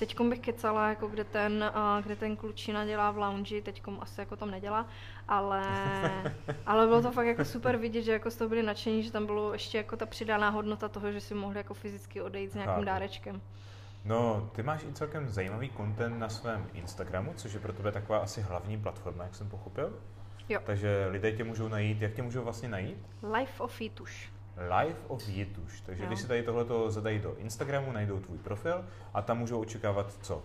Teď 0.00 0.20
bych 0.20 0.40
kecala, 0.40 0.88
jako 0.88 1.08
kde 1.08 1.24
ten, 1.24 1.72
kde 2.02 2.16
ten 2.16 2.36
klučina 2.36 2.84
dělá 2.84 3.10
v 3.10 3.18
lounge, 3.18 3.62
teď 3.62 3.82
asi 4.00 4.20
jako 4.20 4.36
tam 4.36 4.50
nedělá, 4.50 4.86
ale, 5.28 5.62
ale 6.66 6.86
bylo 6.86 7.02
to 7.02 7.10
fakt 7.12 7.26
jako 7.26 7.44
super 7.44 7.76
vidět, 7.76 8.02
že 8.02 8.12
jako 8.12 8.30
z 8.30 8.36
toho 8.36 8.48
byli 8.48 8.62
nadšení, 8.62 9.02
že 9.02 9.12
tam 9.12 9.26
bylo 9.26 9.52
ještě 9.52 9.78
jako 9.78 9.96
ta 9.96 10.06
přidaná 10.06 10.50
hodnota 10.50 10.88
toho, 10.88 11.12
že 11.12 11.20
si 11.20 11.34
mohli 11.34 11.56
jako 11.56 11.74
fyzicky 11.74 12.22
odejít 12.22 12.52
s 12.52 12.54
nějakým 12.54 12.84
dárečkem. 12.84 13.40
No, 14.04 14.50
ty 14.52 14.62
máš 14.62 14.84
i 14.84 14.92
celkem 14.92 15.28
zajímavý 15.28 15.70
content 15.76 16.18
na 16.18 16.28
svém 16.28 16.66
Instagramu, 16.72 17.32
což 17.36 17.52
je 17.52 17.60
pro 17.60 17.72
tebe 17.72 17.92
taková 17.92 18.18
asi 18.18 18.40
hlavní 18.40 18.80
platforma, 18.80 19.24
jak 19.24 19.34
jsem 19.34 19.48
pochopil. 19.48 19.98
Jo. 20.48 20.60
Takže 20.64 21.06
lidé 21.10 21.32
tě 21.32 21.44
můžou 21.44 21.68
najít, 21.68 22.02
jak 22.02 22.12
tě 22.12 22.22
můžou 22.22 22.44
vlastně 22.44 22.68
najít? 22.68 23.06
Life 23.38 23.62
of 23.62 23.80
Jituš. 23.80 24.32
Life 24.56 24.98
of 25.08 25.28
Jituš. 25.28 25.80
Takže 25.80 26.02
jo. 26.02 26.06
když 26.08 26.20
si 26.20 26.28
tady 26.28 26.42
tohleto 26.42 26.90
zadají 26.90 27.18
do 27.18 27.34
Instagramu, 27.38 27.92
najdou 27.92 28.20
tvůj 28.20 28.38
profil 28.38 28.84
a 29.14 29.22
tam 29.22 29.38
můžou 29.38 29.60
očekávat 29.60 30.12
co? 30.22 30.42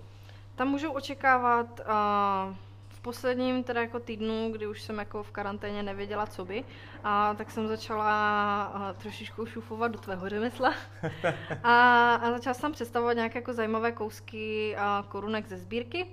Tam 0.55 0.67
můžou 0.67 0.91
očekávat 0.91 1.79
uh, 1.79 2.55
v 2.89 2.99
posledním 3.01 3.63
teda 3.63 3.81
jako 3.81 3.99
týdnu, 3.99 4.51
kdy 4.51 4.67
už 4.67 4.81
jsem 4.81 4.97
jako 4.99 5.23
v 5.23 5.31
karanténě 5.31 5.83
nevěděla, 5.83 6.25
co 6.25 6.45
by, 6.45 6.63
a 7.03 7.33
tak 7.33 7.51
jsem 7.51 7.67
začala 7.67 8.71
uh, 8.75 9.01
trošičku 9.01 9.45
šufovat 9.45 9.91
do 9.91 9.99
tvého 9.99 10.29
řemesla 10.29 10.73
a, 11.63 12.13
a 12.15 12.31
začala 12.31 12.53
jsem 12.53 12.71
představovat 12.71 13.13
nějaké 13.13 13.39
jako 13.39 13.53
zajímavé 13.53 13.91
kousky 13.91 14.75
uh, 14.75 15.09
korunek 15.09 15.47
ze 15.47 15.57
sbírky 15.57 16.05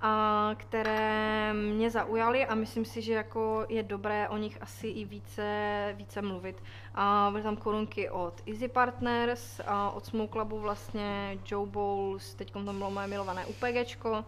a 0.00 0.50
které 0.56 1.52
mě 1.52 1.90
zaujaly 1.90 2.46
a 2.46 2.54
myslím 2.54 2.84
si, 2.84 3.02
že 3.02 3.12
jako 3.12 3.66
je 3.68 3.82
dobré 3.82 4.28
o 4.28 4.36
nich 4.36 4.58
asi 4.60 4.88
i 4.88 5.04
více, 5.04 5.94
více 5.96 6.22
mluvit. 6.22 6.62
A 6.94 7.28
byly 7.30 7.42
tam 7.42 7.56
korunky 7.56 8.10
od 8.10 8.42
Easy 8.46 8.68
Partners, 8.68 9.60
a 9.66 9.90
od 9.90 10.06
Smoke 10.06 10.32
Clubu 10.32 10.58
vlastně 10.58 11.38
Joe 11.50 11.70
Bowles, 11.70 12.34
teď 12.34 12.52
tam 12.52 12.78
bylo 12.78 12.90
moje 12.90 13.06
milované 13.06 13.46
UPGčko, 13.46 14.24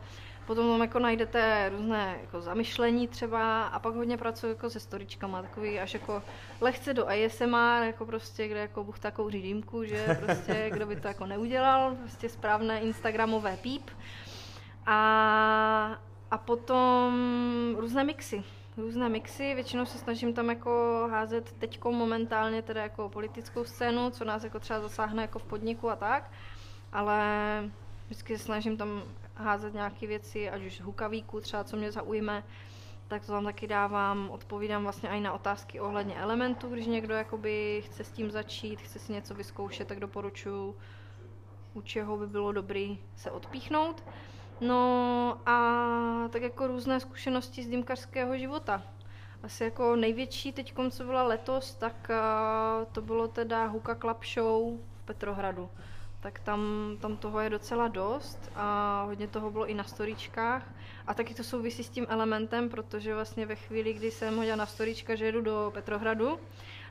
Potom 0.49 0.69
tam 0.69 0.81
jako 0.81 0.99
najdete 0.99 1.69
různé 1.69 2.19
jako 2.21 2.41
zamyšlení 2.41 3.09
třeba 3.09 3.63
a 3.63 3.79
pak 3.79 3.95
hodně 3.95 4.17
pracuji 4.17 4.47
jako 4.47 4.71
se 4.71 4.81
storičkama, 4.81 5.43
takový 5.43 5.81
až 5.81 5.95
jako 5.95 6.23
lehce 6.61 6.95
do 6.95 7.07
ASMR, 7.09 7.83
jako 7.83 8.07
prostě, 8.07 8.49
kde 8.49 8.61
jako 8.61 8.85
buch 8.85 8.99
takovou 8.99 9.29
dýmku, 9.29 9.85
že 9.85 10.19
prostě 10.25 10.71
kdo 10.73 10.87
by 10.87 10.97
to 10.97 11.09
jako 11.09 11.27
neudělal, 11.27 11.97
prostě 11.97 12.29
správné 12.29 12.81
instagramové 12.81 13.57
píp. 13.57 13.91
A, 14.91 16.01
a 16.31 16.39
potom 16.39 17.13
různé 17.79 18.05
mixy. 18.05 18.45
Různé 18.77 19.09
mixy, 19.09 19.55
většinou 19.55 19.87
se 19.87 19.99
snažím 19.99 20.35
tam 20.35 20.49
jako 20.49 21.09
házet 21.11 21.53
teďko 21.53 21.93
momentálně 21.93 22.63
teda 22.63 22.83
jako 22.83 23.09
politickou 23.09 23.65
scénu, 23.65 24.11
co 24.11 24.25
nás 24.25 24.45
jako 24.45 24.61
třeba 24.61 24.81
zasáhne 24.81 25.23
jako 25.23 25.39
v 25.39 25.45
podniku 25.45 25.91
a 25.91 25.97
tak, 25.97 26.31
ale 26.93 27.21
vždycky 28.07 28.39
se 28.39 28.45
snažím 28.45 28.77
tam 28.77 29.03
házet 29.35 29.75
nějaké 29.75 30.07
věci, 30.07 30.51
ať 30.51 30.63
už 30.63 30.81
hukavíku 30.81 31.41
třeba, 31.41 31.65
co 31.65 31.77
mě 31.77 31.93
zaujme, 31.93 32.45
tak 33.09 33.27
to 33.27 33.33
tam 33.33 33.45
taky 33.45 33.67
dávám, 33.67 34.31
odpovídám 34.31 34.83
vlastně 34.83 35.09
i 35.09 35.21
na 35.21 35.33
otázky 35.33 35.81
ohledně 35.81 36.15
elementů, 36.15 36.69
když 36.69 36.87
někdo 36.87 37.15
jakoby 37.15 37.83
chce 37.87 38.05
s 38.05 38.11
tím 38.11 38.31
začít, 38.31 38.81
chce 38.81 38.99
si 38.99 39.13
něco 39.13 39.35
vyzkoušet, 39.35 39.89
tak 39.89 40.01
doporučuji, 40.01 40.77
u 41.75 41.81
čeho 41.81 42.17
by 42.17 42.27
bylo 42.27 42.53
dobrý 42.53 42.99
se 43.17 43.31
odpíchnout. 43.31 44.05
No 44.61 45.41
a 45.47 46.29
tak 46.31 46.43
jako 46.43 46.67
různé 46.67 47.01
zkušenosti 47.01 47.63
z 47.63 47.69
dýmkařského 47.69 48.39
života. 48.39 48.83
Asi 49.43 49.65
jako 49.65 49.97
největší 49.97 50.53
teď, 50.53 50.75
co 50.91 51.05
byla 51.05 51.23
letos, 51.23 51.75
tak 51.75 52.11
uh, 52.11 52.85
to 52.93 53.03
bylo 53.03 53.29
teda 53.29 53.67
Huka 53.67 53.95
Club 53.95 54.25
Show 54.25 54.79
v 55.03 55.03
Petrohradu. 55.05 55.69
Tak 56.21 56.39
tam, 56.41 56.61
tam 57.01 57.17
toho 57.17 57.41
je 57.41 57.51
docela 57.51 57.89
dost 57.89 58.51
a 58.55 59.03
hodně 59.07 59.29
toho 59.29 59.51
bylo 59.51 59.67
i 59.67 59.75
na 59.75 59.85
storičkách. 59.85 60.75
A 61.07 61.15
taky 61.15 61.35
to 61.35 61.45
souvisí 61.45 61.85
s 61.85 61.89
tím 61.89 62.07
elementem, 62.09 62.69
protože 62.69 63.15
vlastně 63.15 63.47
ve 63.47 63.57
chvíli, 63.57 63.93
kdy 63.93 64.11
jsem 64.11 64.37
hodila 64.37 64.57
na 64.57 64.67
storička, 64.67 65.15
že 65.15 65.25
jedu 65.25 65.41
do 65.41 65.71
Petrohradu, 65.75 66.39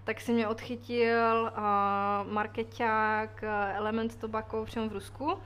tak 0.03 0.21
si 0.21 0.33
mě 0.33 0.47
odchytil 0.47 1.51
uh, 1.57 2.33
marketák 2.33 3.43
Element 3.73 4.15
Tobacco 4.15 4.65
přímo 4.65 4.89
v 4.89 4.93
Rusku 4.93 5.37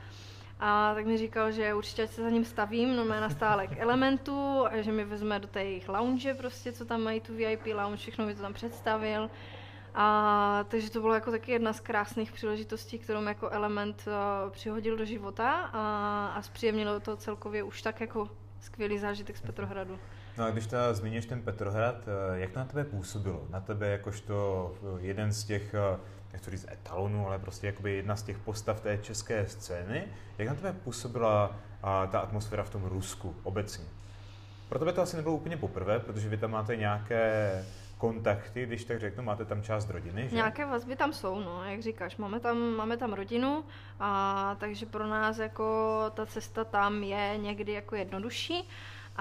a 0.63 0.93
tak 0.93 1.05
mi 1.05 1.17
říkal, 1.17 1.51
že 1.51 1.73
určitě 1.73 2.07
se 2.07 2.23
za 2.23 2.29
ním 2.29 2.45
stavím, 2.45 2.95
no 2.95 3.05
na 3.05 3.29
stálek 3.29 3.69
elementu 3.77 4.65
a 4.67 4.81
že 4.81 4.91
mi 4.91 5.05
vezme 5.05 5.39
do 5.39 5.47
té 5.47 5.63
jejich 5.63 5.89
lounge 5.89 6.33
prostě, 6.33 6.71
co 6.71 6.85
tam 6.85 7.01
mají 7.01 7.21
tu 7.21 7.35
VIP 7.35 7.65
lounge, 7.73 7.97
všechno 7.97 8.25
mi 8.25 8.35
to 8.35 8.41
tam 8.41 8.53
představil. 8.53 9.29
A, 9.95 10.65
takže 10.67 10.91
to 10.91 11.01
bylo 11.01 11.13
jako 11.13 11.31
taky 11.31 11.51
jedna 11.51 11.73
z 11.73 11.79
krásných 11.79 12.31
příležitostí, 12.31 12.99
kterou 12.99 13.23
jako 13.23 13.49
element 13.49 14.03
uh, 14.07 14.51
přihodil 14.51 14.97
do 14.97 15.05
života 15.05 15.51
a, 15.73 16.27
a 16.35 16.41
zpříjemnilo 16.41 16.99
to 16.99 17.15
celkově 17.15 17.63
už 17.63 17.81
tak 17.81 18.01
jako 18.01 18.29
skvělý 18.59 18.99
zážitek 18.99 19.37
z 19.37 19.41
Petrohradu. 19.41 19.99
No 20.37 20.45
a 20.45 20.49
když 20.49 20.67
teda 20.67 20.93
zmíníš 20.93 21.25
ten 21.25 21.41
Petrohrad, 21.41 22.07
eh, 22.07 22.39
jak 22.39 22.51
to 22.51 22.59
na 22.59 22.65
tebe 22.65 22.83
působilo? 22.83 23.47
Na 23.49 23.59
tebe 23.59 23.87
jakožto 23.87 24.73
jeden 24.99 25.31
z 25.31 25.43
těch 25.43 25.75
nechci 26.33 26.51
říct 26.51 26.67
etalonu, 26.71 27.27
ale 27.27 27.39
prostě 27.39 27.67
jakoby 27.67 27.95
jedna 27.95 28.15
z 28.15 28.23
těch 28.23 28.37
postav 28.37 28.81
té 28.81 28.97
české 28.97 29.47
scény. 29.47 30.03
Jak 30.37 30.47
na 30.47 30.55
tebe 30.55 30.73
působila 30.73 31.55
a, 31.83 32.07
ta 32.07 32.19
atmosféra 32.19 32.63
v 32.63 32.69
tom 32.69 32.83
Rusku 32.83 33.35
obecně? 33.43 33.85
Pro 34.69 34.79
tebe 34.79 34.93
to 34.93 35.01
asi 35.01 35.15
nebylo 35.15 35.35
úplně 35.35 35.57
poprvé, 35.57 35.99
protože 35.99 36.29
vy 36.29 36.37
tam 36.37 36.51
máte 36.51 36.75
nějaké 36.75 37.65
kontakty, 37.97 38.65
když 38.65 38.83
tak 38.83 38.99
řeknu, 38.99 39.23
máte 39.23 39.45
tam 39.45 39.63
část 39.63 39.89
rodiny, 39.89 40.29
že? 40.29 40.35
Nějaké 40.35 40.65
vazby 40.65 40.95
tam 40.95 41.13
jsou, 41.13 41.39
no, 41.39 41.63
jak 41.63 41.81
říkáš, 41.81 42.17
máme 42.17 42.39
tam, 42.39 42.57
máme 42.57 42.97
tam 42.97 43.13
rodinu, 43.13 43.63
a 43.99 44.55
takže 44.59 44.85
pro 44.85 45.07
nás 45.07 45.37
jako 45.37 46.05
ta 46.13 46.25
cesta 46.25 46.63
tam 46.63 47.03
je 47.03 47.37
někdy 47.37 47.71
jako 47.71 47.95
jednodušší. 47.95 48.69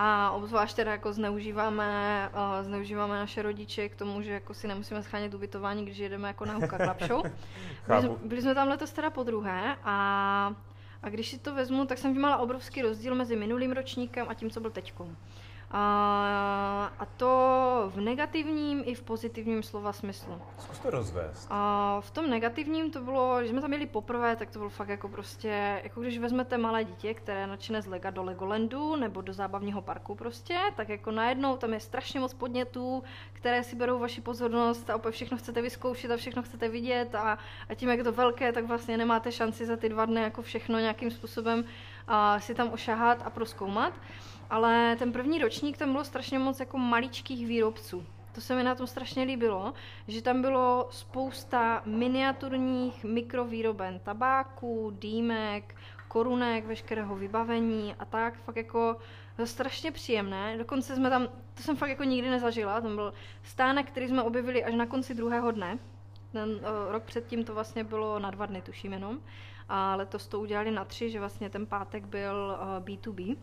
A 0.03 0.31
obzvlášť 0.31 0.77
teda 0.77 0.91
jako 0.91 1.13
zneužíváme, 1.13 2.31
uh, 2.33 2.65
zneužíváme 2.65 3.15
naše 3.15 3.43
rodiče 3.43 3.89
k 3.89 3.97
tomu, 3.97 4.23
že 4.23 4.33
jako 4.33 4.55
si 4.55 4.69
nemusíme 4.69 5.03
schránit 5.03 5.35
ubytování, 5.35 5.85
když 5.85 5.99
jedeme 5.99 6.29
jako 6.29 6.45
na 6.45 6.55
Huka 6.55 6.79
Club 6.79 7.03
Show. 7.03 7.23
byli, 7.87 8.03
jsme, 8.03 8.11
byli 8.25 8.43
jsme 8.43 8.55
tam 8.55 8.69
letos 8.69 8.93
teda 8.93 9.11
po 9.11 9.23
druhé 9.23 9.77
a, 9.85 10.55
a 11.03 11.09
když 11.09 11.29
si 11.29 11.39
to 11.39 11.55
vezmu, 11.55 11.87
tak 11.87 11.99
jsem 11.99 12.11
vnímala 12.11 12.37
obrovský 12.37 12.83
rozdíl 12.83 13.15
mezi 13.15 13.37
minulým 13.37 13.73
ročníkem 13.73 14.27
a 14.29 14.35
tím, 14.35 14.51
co 14.51 14.61
byl 14.61 14.71
teďkom. 14.71 15.17
A, 15.73 16.93
a 16.99 17.07
to 17.07 17.93
v 17.95 18.01
negativním 18.01 18.83
i 18.87 18.95
v 18.95 19.03
pozitivním 19.03 19.63
slova 19.63 19.93
smyslu. 19.93 20.43
Zkus 20.59 20.79
to 20.79 20.91
rozvést. 20.91 21.47
A 21.51 21.97
v 22.01 22.11
tom 22.11 22.31
negativním 22.31 22.91
to 22.91 23.01
bylo, 23.01 23.43
že 23.43 23.49
jsme 23.49 23.61
tam 23.61 23.71
měli 23.71 23.87
poprvé, 23.87 24.37
tak 24.37 24.51
to 24.51 24.59
bylo 24.59 24.71
fakt 24.71 24.89
jako 24.89 25.09
prostě, 25.09 25.81
jako 25.83 26.01
když 26.01 26.19
vezmete 26.19 26.59
malé 26.59 26.85
dítě, 26.85 27.15
které 27.15 27.47
načne 27.47 27.83
z 27.83 27.87
Lega 27.87 28.11
do 28.11 28.23
Legolandu 28.23 28.97
nebo 28.97 29.21
do 29.21 29.33
zábavního 29.33 29.83
parku 29.83 30.15
prostě, 30.15 30.59
tak 30.77 30.89
jako 30.89 31.11
najednou 31.11 31.57
tam 31.57 31.73
je 31.73 31.81
strašně 31.81 32.21
moc 32.21 32.35
podnětů, 32.35 33.03
které 33.33 33.65
si 33.65 33.77
berou 33.77 33.99
vaši 33.99 34.21
pozornost 34.21 34.91
a 34.91 34.97
opět 34.97 35.13
všechno 35.13 35.37
chcete 35.37 35.63
vyzkoušet 35.63 36.11
a 36.11 36.17
všechno 36.17 36.43
chcete 36.43 36.69
vidět 36.69 37.15
a, 37.15 37.39
a 37.69 37.75
tím, 37.75 37.89
jak 37.89 37.99
je 37.99 38.05
to 38.05 38.13
velké, 38.13 38.53
tak 38.53 38.65
vlastně 38.65 38.97
nemáte 38.97 39.33
šanci 39.33 39.67
za 39.67 39.77
ty 39.77 39.89
dva 39.89 40.05
dny 40.05 40.23
jako 40.23 40.43
všechno 40.43 40.79
nějakým 40.79 41.11
způsobem 41.11 41.65
a, 42.09 42.41
si 42.41 42.55
tam 42.55 42.73
ošahat 42.73 43.23
a 43.25 43.31
proskoumat. 43.31 43.93
Ale 44.51 44.97
ten 44.99 45.13
první 45.13 45.39
ročník 45.39 45.79
tam 45.79 45.93
bylo 45.93 46.05
strašně 46.05 46.39
moc 46.39 46.61
jako 46.61 46.79
maličkých 46.79 47.47
výrobců. 47.47 48.07
To 48.35 48.41
se 48.41 48.55
mi 48.55 48.63
na 48.63 48.75
tom 48.75 48.87
strašně 48.87 49.23
líbilo, 49.23 49.75
že 50.09 50.23
tam 50.23 50.43
bylo 50.43 50.89
spousta 50.91 51.83
miniaturních 51.87 53.05
mikrovýroben 53.05 53.99
tabáku, 53.99 54.97
dýmek, 54.99 55.75
korunek, 56.09 56.67
veškerého 56.67 57.17
vybavení 57.17 57.95
a 57.99 58.05
tak, 58.05 58.39
fakt 58.39 58.57
jako 58.57 58.97
strašně 59.45 59.93
příjemné. 59.93 60.59
Dokonce 60.59 60.97
jsme 60.97 61.11
tam, 61.11 61.29
to 61.55 61.63
jsem 61.63 61.77
fakt 61.77 61.89
jako 61.89 62.05
nikdy 62.05 62.31
nezažila, 62.31 62.81
tam 62.81 62.97
byl 62.97 63.13
stánek, 63.43 63.87
který 63.87 64.09
jsme 64.09 64.23
objevili 64.23 64.65
až 64.65 64.75
na 64.75 64.87
konci 64.87 65.15
druhého 65.15 65.51
dne, 65.51 65.79
Ten 66.33 66.51
uh, 66.51 66.61
rok 66.93 67.03
předtím 67.03 67.45
to 67.45 67.55
vlastně 67.55 67.85
bylo 67.85 68.19
na 68.19 68.31
dva 68.31 68.47
dny, 68.47 68.63
tuším 68.63 68.93
jenom. 68.93 69.21
A 69.69 69.97
letos 69.97 70.27
to 70.27 70.41
udělali 70.41 70.71
na 70.71 70.85
tři, 70.85 71.11
že 71.11 71.21
vlastně 71.21 71.51
ten 71.51 71.67
pátek 71.67 72.05
byl 72.05 72.59
uh, 72.61 72.85
B2B. 72.85 73.37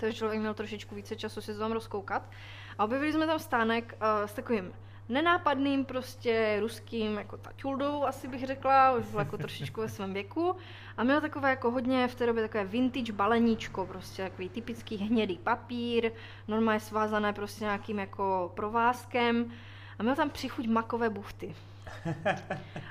Takže 0.00 0.18
člověk 0.18 0.40
měl 0.40 0.54
trošičku 0.54 0.94
více 0.94 1.16
času 1.16 1.40
si 1.40 1.52
to 1.52 1.58
tam 1.58 1.72
rozkoukat. 1.72 2.30
A 2.78 2.84
objevili 2.84 3.12
jsme 3.12 3.26
tam 3.26 3.38
stánek 3.38 3.98
uh, 4.02 4.26
s 4.26 4.32
takovým 4.32 4.72
nenápadným 5.08 5.84
prostě 5.84 6.56
ruským 6.60 7.18
jako 7.18 7.36
taťuldou, 7.36 8.04
asi 8.04 8.28
bych 8.28 8.46
řekla, 8.46 8.92
už 8.92 9.06
byl 9.06 9.18
jako 9.18 9.38
trošičku 9.38 9.80
ve 9.80 9.88
svém 9.88 10.14
věku. 10.14 10.56
A 10.96 11.04
měl 11.04 11.20
takové 11.20 11.50
jako 11.50 11.70
hodně 11.70 12.08
v 12.08 12.14
té 12.14 12.26
době 12.26 12.42
takové 12.42 12.64
vintage 12.64 13.12
baleníčko, 13.12 13.86
prostě 13.86 14.22
takový 14.22 14.48
typický 14.48 14.96
hnědý 14.96 15.38
papír, 15.38 16.12
normálně 16.48 16.80
svázané 16.80 17.32
prostě 17.32 17.64
nějakým 17.64 17.98
jako 17.98 18.52
provázkem. 18.54 19.52
A 19.98 20.02
měl 20.02 20.16
tam 20.16 20.30
přichuť 20.30 20.66
makové 20.66 21.10
buchty. 21.10 21.54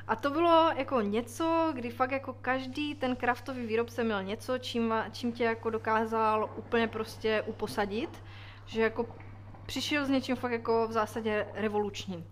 A 0.08 0.16
to 0.16 0.30
bylo 0.30 0.72
jako 0.76 1.02
něco, 1.02 1.72
kdy 1.76 1.90
fakt 1.90 2.12
jako 2.12 2.34
každý 2.34 2.96
ten 2.96 3.16
kraftový 3.16 3.66
výrobce 3.66 4.04
měl 4.04 4.24
něco, 4.24 4.58
čím, 4.58 4.94
čím 5.12 5.32
tě 5.32 5.44
jako 5.44 5.70
dokázal 5.70 6.50
úplně 6.56 6.88
prostě 6.88 7.44
uposadit, 7.46 8.24
že 8.66 8.82
jako 8.82 9.06
přišel 9.66 10.06
s 10.06 10.10
něčím 10.10 10.36
fakt 10.36 10.52
jako 10.52 10.88
v 10.88 10.92
zásadě 10.92 11.48
revolučním. 11.54 12.26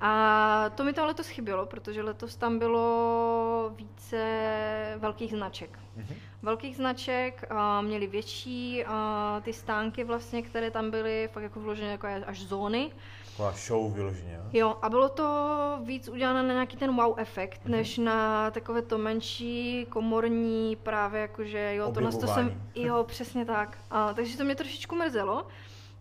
A 0.00 0.70
to 0.74 0.84
mi 0.84 0.92
to 0.92 1.06
letos 1.06 1.28
chybělo, 1.28 1.66
protože 1.66 2.02
letos 2.02 2.36
tam 2.36 2.58
bylo 2.58 3.72
více 3.74 4.18
velkých 4.98 5.30
značek. 5.30 5.78
Mm-hmm. 5.98 6.16
Velkých 6.42 6.76
značek, 6.76 7.44
a 7.50 7.80
měli 7.80 8.06
větší 8.06 8.84
a 8.84 9.40
ty 9.44 9.52
stánky 9.52 10.04
vlastně, 10.04 10.42
které 10.42 10.70
tam 10.70 10.90
byly, 10.90 11.28
fakt 11.32 11.42
jako 11.42 11.60
vložené 11.60 11.90
jako 11.90 12.06
až 12.26 12.40
zóny. 12.40 12.90
Taková 13.36 13.52
show 13.52 13.92
vyloženě. 13.92 14.40
Jo, 14.52 14.76
a 14.82 14.88
bylo 14.88 15.08
to 15.08 15.78
víc 15.84 16.08
udělané 16.08 16.42
na 16.42 16.52
nějaký 16.52 16.76
ten 16.76 16.96
wow 16.96 17.14
efekt, 17.16 17.60
mm-hmm. 17.64 17.70
než 17.70 17.98
na 17.98 18.50
takové 18.50 18.82
to 18.82 18.98
menší, 18.98 19.86
komorní, 19.88 20.76
právě 20.76 21.20
jakože 21.20 21.74
jo, 21.74 21.92
to 21.92 22.18
to 22.20 22.26
jsem, 22.26 22.62
jo, 22.74 23.04
přesně 23.04 23.44
tak. 23.44 23.78
A, 23.90 24.14
takže 24.14 24.36
to 24.36 24.44
mě 24.44 24.54
trošičku 24.54 24.96
mrzelo. 24.96 25.46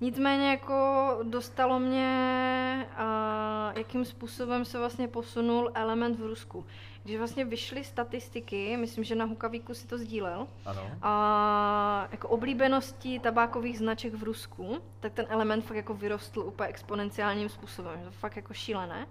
Nicméně 0.03 0.49
jako 0.49 1.17
dostalo 1.23 1.79
mě, 1.79 2.87
a 2.97 3.73
jakým 3.75 4.05
způsobem 4.05 4.65
se 4.65 4.77
vlastně 4.77 5.07
posunul 5.07 5.71
element 5.73 6.19
v 6.19 6.25
Rusku. 6.25 6.65
Když 7.03 7.17
vlastně 7.17 7.45
vyšly 7.45 7.83
statistiky, 7.83 8.77
myslím, 8.77 9.03
že 9.03 9.15
na 9.15 9.25
Hukavíku 9.25 9.73
si 9.73 9.87
to 9.87 9.97
sdílel, 9.97 10.47
ano. 10.65 10.91
a 11.01 12.07
jako 12.11 12.27
oblíbenosti 12.27 13.19
tabákových 13.19 13.77
značek 13.77 14.13
v 14.13 14.23
Rusku, 14.23 14.77
tak 14.99 15.13
ten 15.13 15.25
element 15.29 15.65
fakt 15.65 15.77
jako 15.77 15.93
vyrostl 15.93 16.39
úplně 16.39 16.69
exponenciálním 16.69 17.49
způsobem. 17.49 18.01
To 18.05 18.11
fakt 18.11 18.35
jako 18.35 18.53
šílené. 18.53 19.07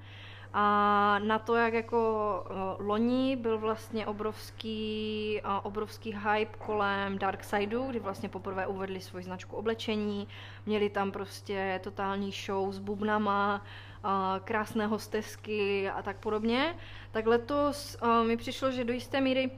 A 0.55 1.19
na 1.19 1.39
to, 1.39 1.55
jak 1.55 1.75
jako 1.75 2.45
uh, 2.51 2.87
loni 2.87 3.37
byl 3.37 3.59
vlastně 3.59 4.07
obrovský, 4.07 5.41
uh, 5.45 5.51
obrovský 5.63 6.13
hype 6.13 6.59
kolem 6.59 7.19
Darksideu, 7.19 7.91
kdy 7.91 7.99
vlastně 7.99 8.29
poprvé 8.29 8.67
uvedli 8.67 9.01
svoji 9.01 9.25
značku 9.25 9.57
oblečení, 9.57 10.29
měli 10.67 10.91
tam 10.91 11.13
prostě 11.13 11.81
totální 11.85 12.31
show 12.31 12.73
s 12.73 12.79
bubnama, 12.79 13.63
uh, 14.05 14.11
krásné 14.45 14.87
hostesky 14.87 15.91
a 15.91 16.03
tak 16.03 16.17
podobně, 16.17 16.77
tak 17.11 17.27
letos 17.27 17.97
mi 18.27 18.37
přišlo, 18.37 18.71
že 18.71 18.85
do 18.85 18.93
jisté 18.93 19.21
míry 19.21 19.51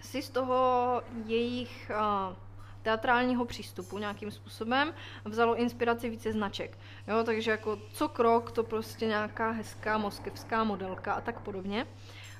si 0.00 0.22
z 0.22 0.30
toho 0.30 1.02
jejich 1.26 1.90
teatrálního 2.82 3.44
přístupu 3.44 3.98
nějakým 3.98 4.30
způsobem 4.30 4.94
vzalo 5.24 5.56
inspiraci 5.56 6.10
více 6.10 6.32
značek. 6.32 6.78
Jo, 7.08 7.24
takže 7.24 7.50
jako 7.50 7.78
co 7.92 8.08
krok, 8.08 8.52
to 8.52 8.62
prostě 8.64 9.06
nějaká 9.06 9.50
hezká 9.50 9.98
moskevská 9.98 10.64
modelka 10.64 11.12
a 11.12 11.20
tak 11.20 11.40
podobně. 11.40 11.86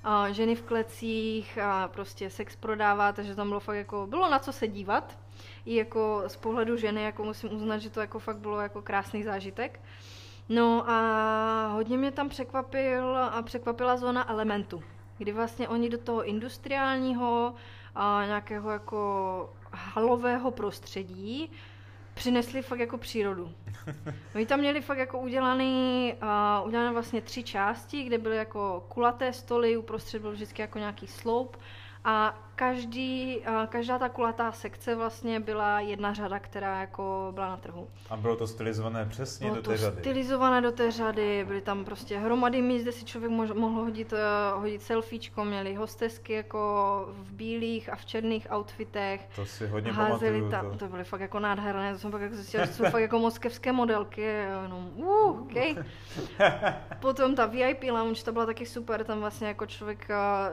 A 0.05 0.31
ženy 0.31 0.55
v 0.55 0.63
klecích 0.63 1.59
a 1.59 1.89
prostě 1.89 2.31
sex 2.31 2.57
prodává, 2.57 3.13
takže 3.13 3.35
tam 3.35 3.49
bylo 3.49 3.61
fakt 3.61 3.77
jako, 3.77 4.07
bylo 4.07 4.31
na 4.31 4.39
co 4.39 4.53
se 4.53 4.69
dívat. 4.69 5.19
I 5.65 5.77
jako 5.77 6.23
z 6.27 6.37
pohledu 6.37 6.77
ženy, 6.77 7.03
jako 7.03 7.25
musím 7.25 7.53
uznat, 7.53 7.79
že 7.79 7.91
to 7.91 8.01
jako 8.01 8.19
fakt 8.19 8.37
bylo 8.37 8.61
jako 8.61 8.83
krásný 8.83 9.23
zážitek. 9.23 9.81
No 10.49 10.91
a 10.91 11.67
hodně 11.73 11.99
mě 11.99 12.11
tam 12.11 12.29
překvapil 12.29 13.17
a 13.17 13.43
překvapila 13.43 13.97
zóna 13.97 14.31
elementu, 14.31 14.83
kdy 15.19 15.33
vlastně 15.33 15.69
oni 15.69 15.91
do 15.91 15.99
toho 15.99 16.25
industriálního 16.25 17.55
a 17.95 18.23
nějakého 18.27 18.71
jako 18.71 19.55
halového 19.73 20.51
prostředí 20.51 21.51
přinesli 22.15 22.63
fakt 22.63 22.79
jako 22.79 22.99
přírodu. 22.99 23.53
Oni 24.35 24.47
tam 24.47 24.61
měli 24.61 24.81
fakt 24.83 24.99
jako 24.99 25.19
udělaný, 25.19 26.15
uh, 26.23 26.67
udělané 26.67 26.93
vlastně 26.93 27.21
tři 27.21 27.43
části, 27.43 28.03
kde 28.03 28.19
byly 28.19 28.37
jako 28.37 28.85
kulaté 28.89 29.33
stoly, 29.33 29.77
uprostřed 29.77 30.23
byl 30.23 30.33
vždycky 30.33 30.63
jako 30.63 30.79
nějaký 30.79 31.07
sloup 31.07 31.57
a 32.05 32.39
každý, 32.57 33.41
každá 33.69 33.99
ta 33.99 34.09
kulatá 34.09 34.53
sekce 34.53 34.95
vlastně 34.95 35.41
byla 35.41 35.81
jedna 35.81 36.15
řada, 36.15 36.39
která 36.39 36.81
jako 36.81 37.31
byla 37.35 37.49
na 37.49 37.57
trhu. 37.57 37.89
A 38.11 38.17
bylo 38.17 38.37
to 38.37 38.47
stylizované 38.47 39.07
přesně 39.07 39.51
bylo 39.51 39.57
do 39.57 39.71
té 39.71 39.77
řady? 39.77 40.01
stylizované 40.01 40.61
do 40.61 40.73
té 40.73 40.91
řady, 40.91 41.45
byly 41.45 41.61
tam 41.61 41.85
prostě 41.85 42.19
hromady 42.19 42.63
míst, 42.63 42.83
kde 42.83 42.93
si 42.93 43.05
člověk 43.05 43.33
mohl 43.55 43.83
hodit, 43.83 44.13
uh, 44.13 44.61
hodit 44.61 44.83
selfiečko, 44.83 45.45
měli 45.45 45.75
hostesky 45.75 46.33
jako 46.33 47.09
v 47.13 47.33
bílých 47.33 47.93
a 47.93 47.97
v 47.97 48.05
černých 48.05 48.47
outfitech. 48.53 49.29
To 49.37 49.47
si 49.47 49.67
hodně 49.67 49.93
pamatuju. 49.93 50.51
Ta, 50.51 50.63
to. 50.63 50.77
to 50.77 50.89
byly 50.89 51.05
fakt 51.05 51.21
jako 51.21 51.39
nádherné, 51.41 51.93
to 51.93 51.99
jsem 51.99 52.11
pak 52.11 52.21
jako 52.21 52.35
zjistila, 52.35 52.67
že 52.67 52.73
jsou 52.73 52.85
fakt 52.85 53.03
jako 53.03 53.19
moskevské 53.19 53.73
modelky, 53.73 54.21
jenom 54.63 54.91
uh, 54.97 55.41
okay. 55.43 55.77
Potom 57.01 57.35
ta 57.35 57.47
VIP 57.47 57.83
lounge, 57.83 58.25
ta 58.25 58.33
byla 58.33 58.47
taky 58.47 58.67
super, 58.67 59.05
tam 59.05 59.21
vlastně 59.21 59.49
jako 59.49 59.67
člověk 59.67 60.09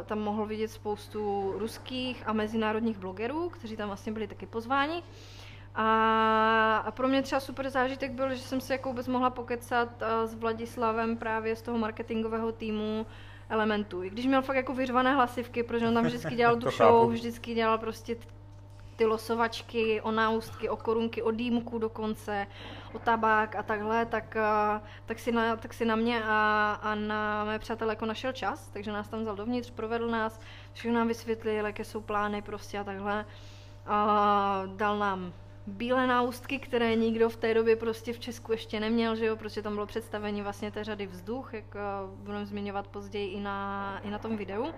tam 0.05 0.19
mohl 0.19 0.45
vidět 0.45 0.67
spoustu 0.67 1.53
ruských 1.57 1.88
a 2.25 2.33
mezinárodních 2.33 2.97
blogerů, 2.97 3.49
kteří 3.49 3.77
tam 3.77 3.87
vlastně 3.87 4.11
byli 4.11 4.27
taky 4.27 4.45
pozváni. 4.45 5.03
A, 5.75 6.77
a 6.85 6.91
pro 6.91 7.07
mě 7.07 7.21
třeba 7.21 7.39
super 7.39 7.69
zážitek 7.69 8.11
byl, 8.11 8.35
že 8.35 8.41
jsem 8.41 8.61
se 8.61 8.73
jako 8.73 8.89
vůbec 8.89 9.07
mohla 9.07 9.29
pokecat 9.29 9.89
s 10.25 10.35
Vladislavem 10.35 11.17
právě 11.17 11.55
z 11.55 11.61
toho 11.61 11.77
marketingového 11.77 12.51
týmu 12.51 13.05
Elementu. 13.49 14.03
I 14.03 14.09
když 14.09 14.25
měl 14.25 14.41
fakt 14.41 14.55
jako 14.55 14.73
vyřvané 14.73 15.15
hlasivky, 15.15 15.63
protože 15.63 15.87
on 15.87 15.93
tam 15.93 16.05
vždycky 16.05 16.35
dělal 16.35 16.55
tu 16.59 16.69
show, 16.69 17.11
vždycky 17.11 17.53
dělal 17.53 17.77
prostě 17.77 18.15
ty 18.99 19.05
losovačky, 19.05 20.01
o 20.01 20.11
náustky, 20.11 20.69
o 20.69 20.77
korunky, 20.77 21.21
o 21.21 21.31
dýmku 21.31 21.79
dokonce, 21.79 22.47
o 22.93 22.99
tabák 22.99 23.55
a 23.55 23.63
takhle, 23.63 24.05
tak, 24.05 24.37
tak, 25.05 25.19
si, 25.19 25.31
na, 25.31 25.55
tak 25.55 25.73
si 25.73 25.85
na 25.85 25.95
mě 25.95 26.23
a, 26.23 26.71
a 26.81 26.95
na 26.95 27.45
mé 27.45 27.59
přátelé 27.59 27.91
jako 27.91 28.05
našel 28.05 28.31
čas, 28.33 28.67
takže 28.67 28.91
nás 28.91 29.07
tam 29.07 29.21
vzal 29.21 29.35
dovnitř, 29.35 29.71
provedl 29.71 30.07
nás, 30.07 30.39
všechno 30.73 30.97
nám 30.97 31.07
vysvětlil, 31.07 31.65
jaké 31.65 31.83
jsou 31.83 32.01
plány 32.01 32.41
prostě 32.41 32.79
a 32.79 32.83
takhle. 32.83 33.25
A 33.85 34.63
dal 34.65 34.99
nám 34.99 35.33
bílé 35.67 36.07
náustky, 36.07 36.59
které 36.59 36.95
nikdo 36.95 37.29
v 37.29 37.35
té 37.35 37.53
době 37.53 37.75
prostě 37.75 38.13
v 38.13 38.19
Česku 38.19 38.51
ještě 38.51 38.79
neměl, 38.79 39.15
že 39.15 39.25
jo, 39.25 39.35
protože 39.35 39.61
tam 39.61 39.73
bylo 39.73 39.85
představení 39.85 40.41
vlastně 40.41 40.71
té 40.71 40.83
řady 40.83 41.07
vzduch, 41.07 41.53
jak 41.53 41.75
budeme 42.15 42.45
zmiňovat 42.45 42.87
později 42.87 43.27
i 43.27 43.39
na, 43.39 43.99
i 44.03 44.09
na 44.09 44.17
tom 44.17 44.37
videu. 44.37 44.73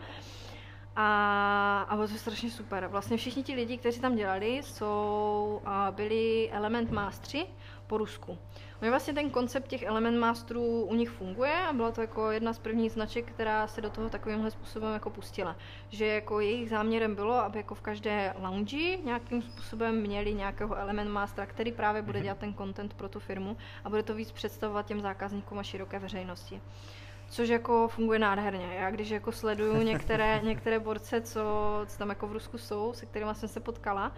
A, 0.95 1.85
a 1.89 1.95
bylo 1.95 2.07
to 2.07 2.13
strašně 2.13 2.49
super. 2.49 2.87
Vlastně 2.87 3.17
všichni 3.17 3.43
ti 3.43 3.55
lidi, 3.55 3.77
kteří 3.77 3.99
tam 3.99 4.15
dělali, 4.15 4.57
jsou, 4.63 5.61
a 5.65 5.91
byli 5.91 6.49
Element 6.51 6.91
Mastery 6.91 7.45
po 7.87 7.97
Rusku. 7.97 8.37
Oni 8.81 8.89
vlastně 8.89 9.13
ten 9.13 9.29
koncept 9.29 9.67
těch 9.67 9.83
Element 9.83 10.19
Masterů 10.19 10.83
u 10.83 10.95
nich 10.95 11.09
funguje 11.09 11.53
a 11.53 11.73
byla 11.73 11.91
to 11.91 12.01
jako 12.01 12.31
jedna 12.31 12.53
z 12.53 12.59
prvních 12.59 12.91
značek, 12.91 13.31
která 13.31 13.67
se 13.67 13.81
do 13.81 13.89
toho 13.89 14.09
takovýmhle 14.09 14.51
způsobem 14.51 14.93
jako 14.93 15.09
pustila. 15.09 15.55
Že 15.89 16.05
jako 16.05 16.39
jejich 16.39 16.69
záměrem 16.69 17.15
bylo, 17.15 17.33
aby 17.33 17.57
jako 17.57 17.75
v 17.75 17.81
každé 17.81 18.33
lounge 18.39 18.97
nějakým 18.97 19.41
způsobem 19.41 20.01
měli 20.01 20.33
nějakého 20.33 20.75
Element 20.75 21.11
Mastera, 21.11 21.45
který 21.45 21.71
právě 21.71 22.01
bude 22.01 22.19
mhm. 22.19 22.23
dělat 22.23 22.37
ten 22.37 22.53
content 22.53 22.93
pro 22.93 23.09
tu 23.09 23.19
firmu 23.19 23.57
a 23.83 23.89
bude 23.89 24.03
to 24.03 24.15
víc 24.15 24.31
představovat 24.31 24.85
těm 24.85 25.01
zákazníkům 25.01 25.59
a 25.59 25.63
široké 25.63 25.99
veřejnosti 25.99 26.61
což 27.31 27.49
jako 27.49 27.87
funguje 27.87 28.19
nádherně. 28.19 28.73
Já 28.73 28.91
když 28.91 29.09
jako 29.09 29.31
sleduju 29.31 29.81
některé, 29.83 30.39
některé 30.43 30.79
borce, 30.79 31.21
co, 31.21 31.41
co 31.87 31.97
tam 31.97 32.09
jako 32.09 32.27
v 32.27 32.31
Rusku 32.31 32.57
jsou, 32.57 32.93
se 32.93 33.05
kterými 33.05 33.35
jsem 33.35 33.49
se 33.49 33.59
potkala, 33.59 34.11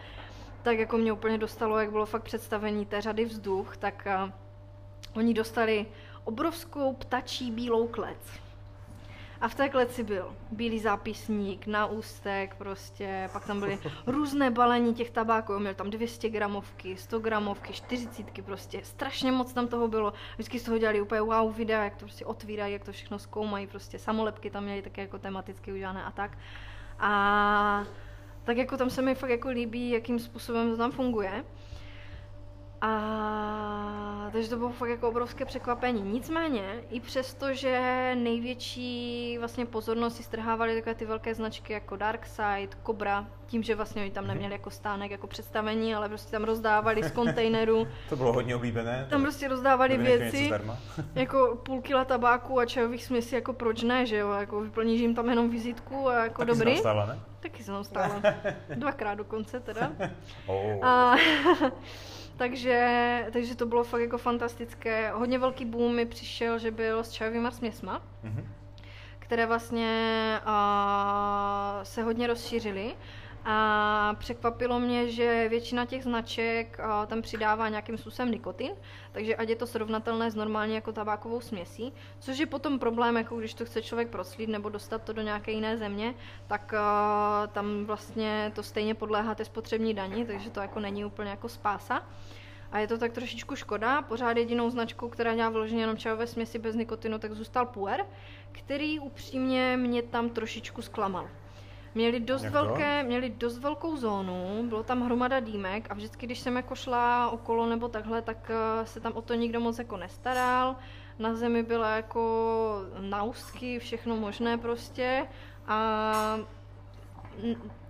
tak 0.64 0.80
jako 0.80 0.98
mě 0.98 1.14
úplně 1.14 1.38
dostalo, 1.38 1.80
jak 1.80 1.92
bylo 1.92 2.06
fakt 2.06 2.24
představení 2.24 2.86
té 2.86 3.02
řady 3.02 3.26
vzduch, 3.26 3.78
tak 3.78 4.08
uh, 4.26 4.32
oni 5.16 5.34
dostali 5.34 5.86
obrovskou 6.24 6.94
ptačí 6.94 7.52
bílou 7.52 7.88
klec 7.88 8.43
a 9.44 9.48
v 9.48 9.56
té 9.56 9.70
kleci 9.70 10.04
byl 10.04 10.36
bílý 10.52 10.80
zápisník, 10.80 11.68
na 11.68 11.86
ústek 11.86 12.56
prostě, 12.56 13.30
pak 13.34 13.46
tam 13.46 13.60
byly 13.60 13.80
různé 14.08 14.52
balení 14.52 14.94
těch 14.94 15.12
tabáků, 15.12 15.60
měl 15.60 15.74
tam 15.74 15.90
200 15.90 16.30
gramovky, 16.30 16.98
100 16.98 17.20
gramovky, 17.20 17.74
40 17.74 18.46
prostě, 18.46 18.82
strašně 18.84 19.32
moc 19.32 19.54
tam 19.54 19.68
toho 19.68 19.88
bylo. 19.88 20.14
Vždycky 20.34 20.60
z 20.60 20.64
toho 20.64 20.78
dělali 20.78 21.02
úplně 21.02 21.22
wow 21.22 21.56
videa, 21.56 21.84
jak 21.84 21.96
to 21.96 22.06
prostě 22.06 22.26
otvírají, 22.26 22.74
jak 22.74 22.84
to 22.84 22.92
všechno 22.92 23.20
zkoumají, 23.20 23.68
prostě 23.68 24.00
samolepky 24.00 24.50
tam 24.50 24.64
měli 24.64 24.82
také 24.82 25.02
jako 25.02 25.20
tematicky 25.20 25.74
udělané 25.74 26.04
a 26.04 26.12
tak. 26.12 26.38
A 27.00 27.84
tak 28.44 28.58
jako 28.58 28.78
tam 28.78 28.90
se 28.90 29.02
mi 29.02 29.16
fakt 29.16 29.30
jako 29.30 29.50
líbí, 29.50 29.90
jakým 29.90 30.20
způsobem 30.20 30.72
to 30.72 30.78
tam 30.78 30.92
funguje. 30.92 31.44
A 32.86 34.30
takže 34.32 34.50
to 34.50 34.58
bylo 34.58 34.70
fakt 34.70 34.90
jako 34.90 35.10
obrovské 35.10 35.46
překvapení. 35.46 36.02
Nicméně, 36.02 36.64
i 36.90 37.00
přesto, 37.00 37.54
že 37.54 38.12
největší 38.16 39.36
vlastně 39.40 39.66
pozornost 39.66 40.16
si 40.16 40.24
strhávaly 40.24 40.76
takové 40.76 40.96
ty 40.96 41.06
velké 41.06 41.36
značky 41.36 41.74
jako 41.74 41.96
Darkside, 41.96 42.68
Cobra, 42.86 43.28
tím, 43.48 43.64
že 43.64 43.76
vlastně 43.76 44.02
oni 44.02 44.12
tam 44.12 44.24
Mhm. 44.24 44.34
neměli 44.34 44.54
jako 44.54 44.70
stánek, 44.70 45.12
jako 45.12 45.28
představení, 45.28 45.96
ale 45.96 46.10
prostě 46.10 46.32
tam 46.32 46.44
rozdávali 46.44 47.04
z 47.04 47.12
kontejneru, 47.12 47.88
To 48.10 48.16
bylo 48.16 48.34
hodně 48.34 48.56
oblíbené. 48.56 49.08
tam 49.10 49.22
prostě 49.22 49.48
rozdávali 49.48 49.98
věci, 49.98 50.52
jako 51.16 51.60
půl 51.64 51.82
kila 51.82 52.06
tabáku 52.06 52.60
a 52.60 52.66
čajových 52.66 53.06
směsí, 53.06 53.36
jako 53.36 53.54
proč 53.54 53.84
ne, 53.84 54.06
že 54.06 54.18
jo, 54.18 54.32
jako 54.32 54.62
vyplníš 54.62 55.02
jim 55.02 55.16
tam 55.16 55.30
jenom 55.30 55.50
vizitku 55.50 56.10
a 56.10 56.24
jako 56.24 56.46
Taky 56.46 56.60
dobrý. 56.60 56.78
stála, 56.78 57.06
ne? 57.06 57.20
Taky 57.40 57.64
jsem 57.64 57.74
tam 57.74 57.84
stála. 57.84 58.22
Dvakrát 58.76 59.16
dokonce 59.16 59.60
teda. 59.60 59.92
Oh. 60.46 60.86
A, 60.86 61.16
takže, 62.38 63.28
takže 63.34 63.56
to 63.56 63.66
bylo 63.66 63.84
fakt 63.84 64.02
jako 64.02 64.18
fantastické. 64.18 65.12
Hodně 65.12 65.40
velký 65.40 65.66
boom 65.66 65.96
mi 65.96 66.06
přišel, 66.06 66.60
že 66.60 66.72
byl 66.72 67.04
s 67.04 67.12
čajovýma 67.12 67.52
směsma, 67.52 68.02
Mhm. 68.24 68.48
které 69.20 69.46
vlastně 69.46 70.40
a, 70.46 71.80
se 71.84 72.04
hodně 72.04 72.28
rozšířily. 72.28 72.96
A 73.46 74.16
překvapilo 74.20 74.80
mě, 74.80 75.10
že 75.10 75.50
většina 75.50 75.86
těch 75.86 76.04
značek 76.04 76.78
tam 77.08 77.22
přidává 77.22 77.70
nějakým 77.70 77.98
způsobem 77.98 78.32
nikotin, 78.32 78.72
takže 79.12 79.36
ať 79.36 79.50
je 79.50 79.56
to 79.56 79.68
srovnatelné 79.68 80.32
s 80.32 80.36
normálně 80.36 80.76
jako 80.76 80.92
tabákovou 80.92 81.42
směsí, 81.42 81.94
což 82.20 82.38
je 82.38 82.46
potom 82.46 82.80
problém, 82.80 83.18
jako 83.18 83.36
když 83.36 83.54
to 83.54 83.66
chce 83.66 83.82
člověk 83.82 84.10
proclít 84.10 84.50
nebo 84.50 84.70
dostat 84.70 85.04
to 85.04 85.14
do 85.14 85.22
nějaké 85.22 85.52
jiné 85.52 85.78
země, 85.78 86.14
tak 86.48 86.74
tam 87.52 87.86
vlastně 87.86 88.52
to 88.56 88.64
stejně 88.64 88.96
podléhá 88.96 89.36
té 89.36 89.46
spotřební 89.46 89.94
dani, 89.94 90.26
takže 90.26 90.50
to 90.50 90.60
jako 90.60 90.80
není 90.80 91.06
úplně 91.06 91.30
jako 91.30 91.50
spása. 91.50 92.04
A 92.72 92.80
je 92.80 92.88
to 92.88 92.98
tak 92.98 93.12
trošičku 93.12 93.56
škoda. 93.56 94.02
Pořád 94.02 94.38
jedinou 94.38 94.70
značkou, 94.70 95.10
která 95.10 95.36
dělá 95.36 95.50
vyloženě 95.50 95.82
jenom 95.82 95.98
čajové 95.98 96.28
směsi 96.28 96.60
bez 96.60 96.76
nikotinu, 96.76 97.20
tak 97.20 97.34
zůstal 97.34 97.66
Puer, 97.66 98.06
který 98.52 99.00
upřímně 99.00 99.78
mě 99.78 100.02
tam 100.02 100.30
trošičku 100.30 100.82
zklamal. 100.82 101.30
Měli 101.96 102.20
dost, 102.20 102.46
velké, 102.46 103.04
měli 103.04 103.30
dost 103.30 103.58
velkou 103.58 103.98
zónu, 103.98 104.64
bylo 104.70 104.84
tam 104.84 105.02
hromada 105.02 105.40
dýmek 105.40 105.92
a 105.92 105.94
vždycky, 105.94 106.26
když 106.26 106.40
jsem 106.40 106.56
jako 106.56 106.76
šla 106.76 107.30
okolo 107.30 107.66
nebo 107.66 107.88
takhle, 107.88 108.22
tak 108.22 108.52
eh, 108.54 108.86
se 108.86 109.00
tam 109.00 109.14
o 109.16 109.22
to 109.22 109.34
nikdo 109.34 109.60
moc 109.60 109.80
jako 109.80 109.98
nestaral. 109.98 110.76
Na 111.20 111.36
zemi 111.36 111.64
byla 111.64 111.96
jako 111.96 112.82
naustky, 113.00 113.80
všechno 113.80 114.16
možné 114.16 114.58
prostě 114.58 115.28
a 115.68 116.40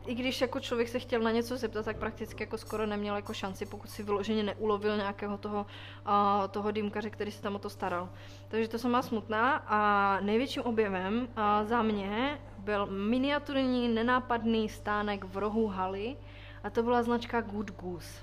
i 0.06 0.16
když 0.16 0.41
jako 0.41 0.60
člověk 0.60 0.89
se 0.89 0.99
chtěl 0.99 1.22
na 1.22 1.32
něco 1.32 1.58
zeptat, 1.58 1.86
tak 1.86 1.97
prakticky 1.97 2.43
jako 2.43 2.58
skoro 2.58 2.86
neměl 2.86 3.16
jako 3.16 3.34
šanci, 3.34 3.66
pokud 3.66 3.89
si 3.89 4.04
vyloženě 4.04 4.43
neulovil 4.43 4.97
nějakého 4.97 5.38
toho, 5.38 5.66
uh, 6.08 6.47
toho 6.47 6.72
dýmkaře, 6.72 7.10
který 7.10 7.32
se 7.32 7.41
tam 7.41 7.56
o 7.56 7.60
to 7.60 7.70
staral. 7.70 8.10
Takže 8.47 8.68
to 8.68 8.80
jsem 8.80 8.91
má 8.91 9.01
smutná 9.01 9.56
a 9.68 10.20
největším 10.22 10.64
objevem 10.64 11.28
uh, 11.38 11.68
za 11.68 11.82
mě 11.82 12.39
byl 12.58 12.86
miniaturní 12.86 13.88
nenápadný 13.88 14.70
stánek 14.70 15.24
v 15.24 15.38
rohu 15.38 15.68
haly 15.68 16.18
a 16.64 16.70
to 16.70 16.84
byla 16.84 17.04
značka 17.04 17.41
Good 17.41 17.72
Goose. 17.72 18.20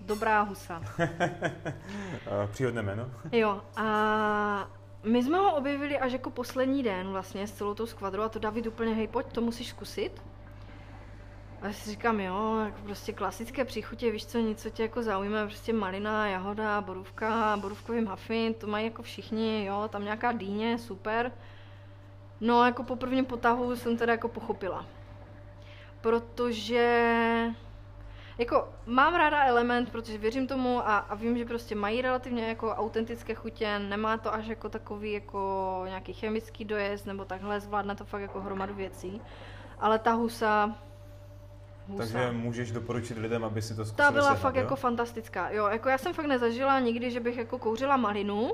Dobrá 0.00 0.42
husa. 0.42 0.82
Příhodné 2.50 2.82
jméno. 2.82 3.10
Jo, 3.32 3.60
a 3.76 4.70
my 5.02 5.22
jsme 5.22 5.38
ho 5.38 5.54
objevili 5.54 5.98
až 5.98 6.12
jako 6.12 6.30
poslední 6.30 6.82
den 6.82 7.08
vlastně 7.08 7.46
s 7.46 7.52
celou 7.52 7.74
tou 7.74 7.86
skvadrou 7.86 8.22
a 8.22 8.28
to 8.28 8.38
David 8.38 8.66
úplně, 8.66 8.94
hej, 8.94 9.08
pojď, 9.08 9.26
to 9.32 9.40
musíš 9.40 9.68
zkusit. 9.68 10.22
A 11.62 11.66
já 11.66 11.72
si 11.72 11.90
říkám, 11.90 12.20
jo, 12.20 12.60
jako 12.64 12.78
prostě 12.82 13.12
klasické 13.12 13.64
příchutě, 13.64 14.10
víš 14.10 14.26
co, 14.26 14.38
něco 14.38 14.70
tě 14.70 14.82
jako 14.82 15.02
zaujme, 15.02 15.46
prostě 15.46 15.72
malina, 15.72 16.28
jahoda, 16.28 16.80
borůvka, 16.80 17.56
borůvkový 17.56 18.00
muffin, 18.00 18.54
to 18.54 18.66
mají 18.66 18.84
jako 18.84 19.02
všichni, 19.02 19.64
jo, 19.64 19.88
tam 19.88 20.04
nějaká 20.04 20.32
dýně, 20.32 20.78
super. 20.78 21.32
No, 22.40 22.64
jako 22.64 22.82
po 22.82 22.96
prvním 22.96 23.24
potahu 23.24 23.76
jsem 23.76 23.96
teda 23.96 24.12
jako 24.12 24.28
pochopila. 24.28 24.86
Protože 26.00 27.46
jako 28.38 28.68
mám 28.86 29.14
ráda 29.14 29.44
element, 29.44 29.90
protože 29.92 30.18
věřím 30.18 30.46
tomu 30.46 30.88
a, 30.88 30.98
a 30.98 31.14
vím, 31.14 31.38
že 31.38 31.44
prostě 31.44 31.74
mají 31.74 32.02
relativně 32.02 32.48
jako 32.48 32.70
autentické 32.70 33.34
chutě, 33.34 33.78
nemá 33.78 34.16
to 34.16 34.34
až 34.34 34.46
jako 34.46 34.68
takový 34.68 35.12
jako 35.12 35.82
nějaký 35.86 36.12
chemický 36.12 36.64
dojezd 36.64 37.06
nebo 37.06 37.24
takhle, 37.24 37.60
zvládne 37.60 37.94
to 37.94 38.04
fakt 38.04 38.22
jako 38.22 38.40
hromadu 38.40 38.74
věcí. 38.74 39.22
Ale 39.78 39.98
ta 39.98 40.12
husa, 40.12 40.76
husa. 41.90 42.02
Takže 42.12 42.32
můžeš 42.32 42.70
doporučit 42.72 43.18
lidem, 43.18 43.44
aby 43.44 43.62
si 43.62 43.74
to 43.74 43.84
zkusili 43.84 44.06
Ta 44.06 44.10
byla 44.10 44.24
sehnat, 44.24 44.40
fakt 44.40 44.54
jo? 44.56 44.60
jako 44.62 44.76
fantastická. 44.76 45.50
Jo, 45.50 45.66
jako 45.66 45.88
já 45.88 45.98
jsem 45.98 46.14
fakt 46.14 46.26
nezažila 46.26 46.80
nikdy, 46.80 47.10
že 47.10 47.20
bych 47.20 47.36
jako 47.36 47.58
kouřila 47.58 47.96
malinu 47.96 48.52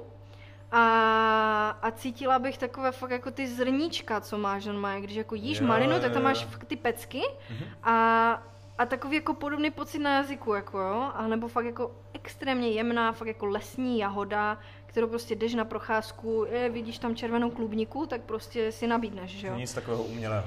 a, 0.73 1.79
a 1.83 1.91
cítila 1.91 2.39
bych 2.39 2.59
takové 2.59 2.93
fakt 2.93 3.11
jako 3.11 3.31
ty 3.31 3.49
zrníčka, 3.49 4.21
co 4.21 4.39
máš 4.39 4.65
normálně. 4.65 5.01
Když 5.01 5.17
jako 5.17 5.35
jíš 5.35 5.61
Jo, 5.61 5.67
malinu, 5.67 6.01
tak 6.01 6.13
tam 6.13 6.23
máš 6.23 6.45
fakt 6.45 6.65
ty 6.65 6.77
pecky 6.77 7.23
Mhm. 7.51 7.65
a, 7.83 8.43
a 8.79 8.87
takový 8.87 9.15
jako 9.17 9.35
podobný 9.35 9.71
pocit 9.71 9.99
na 9.99 10.17
jazyku, 10.17 10.53
jako 10.55 10.79
jo, 10.79 11.11
a 11.15 11.27
nebo 11.29 11.49
fakt 11.49 11.65
jako 11.65 11.91
extrémně 12.13 12.69
jemná, 12.71 13.13
fakt 13.13 13.29
jako 13.29 13.47
lesní 13.47 13.99
jahoda, 13.99 14.59
kterou 14.87 15.09
prostě 15.09 15.35
jdeš 15.35 15.55
na 15.55 15.65
procházku, 15.65 16.47
je, 16.51 16.69
vidíš 16.71 16.99
tam 16.99 17.17
červenou 17.17 17.51
klubniku, 17.51 18.07
tak 18.07 18.21
prostě 18.21 18.73
si 18.73 18.87
nabídneš, 18.87 19.31
že 19.31 19.47
jo. 19.47 19.55
Nic 19.57 19.75
takového 19.75 20.03
umělého. 20.03 20.47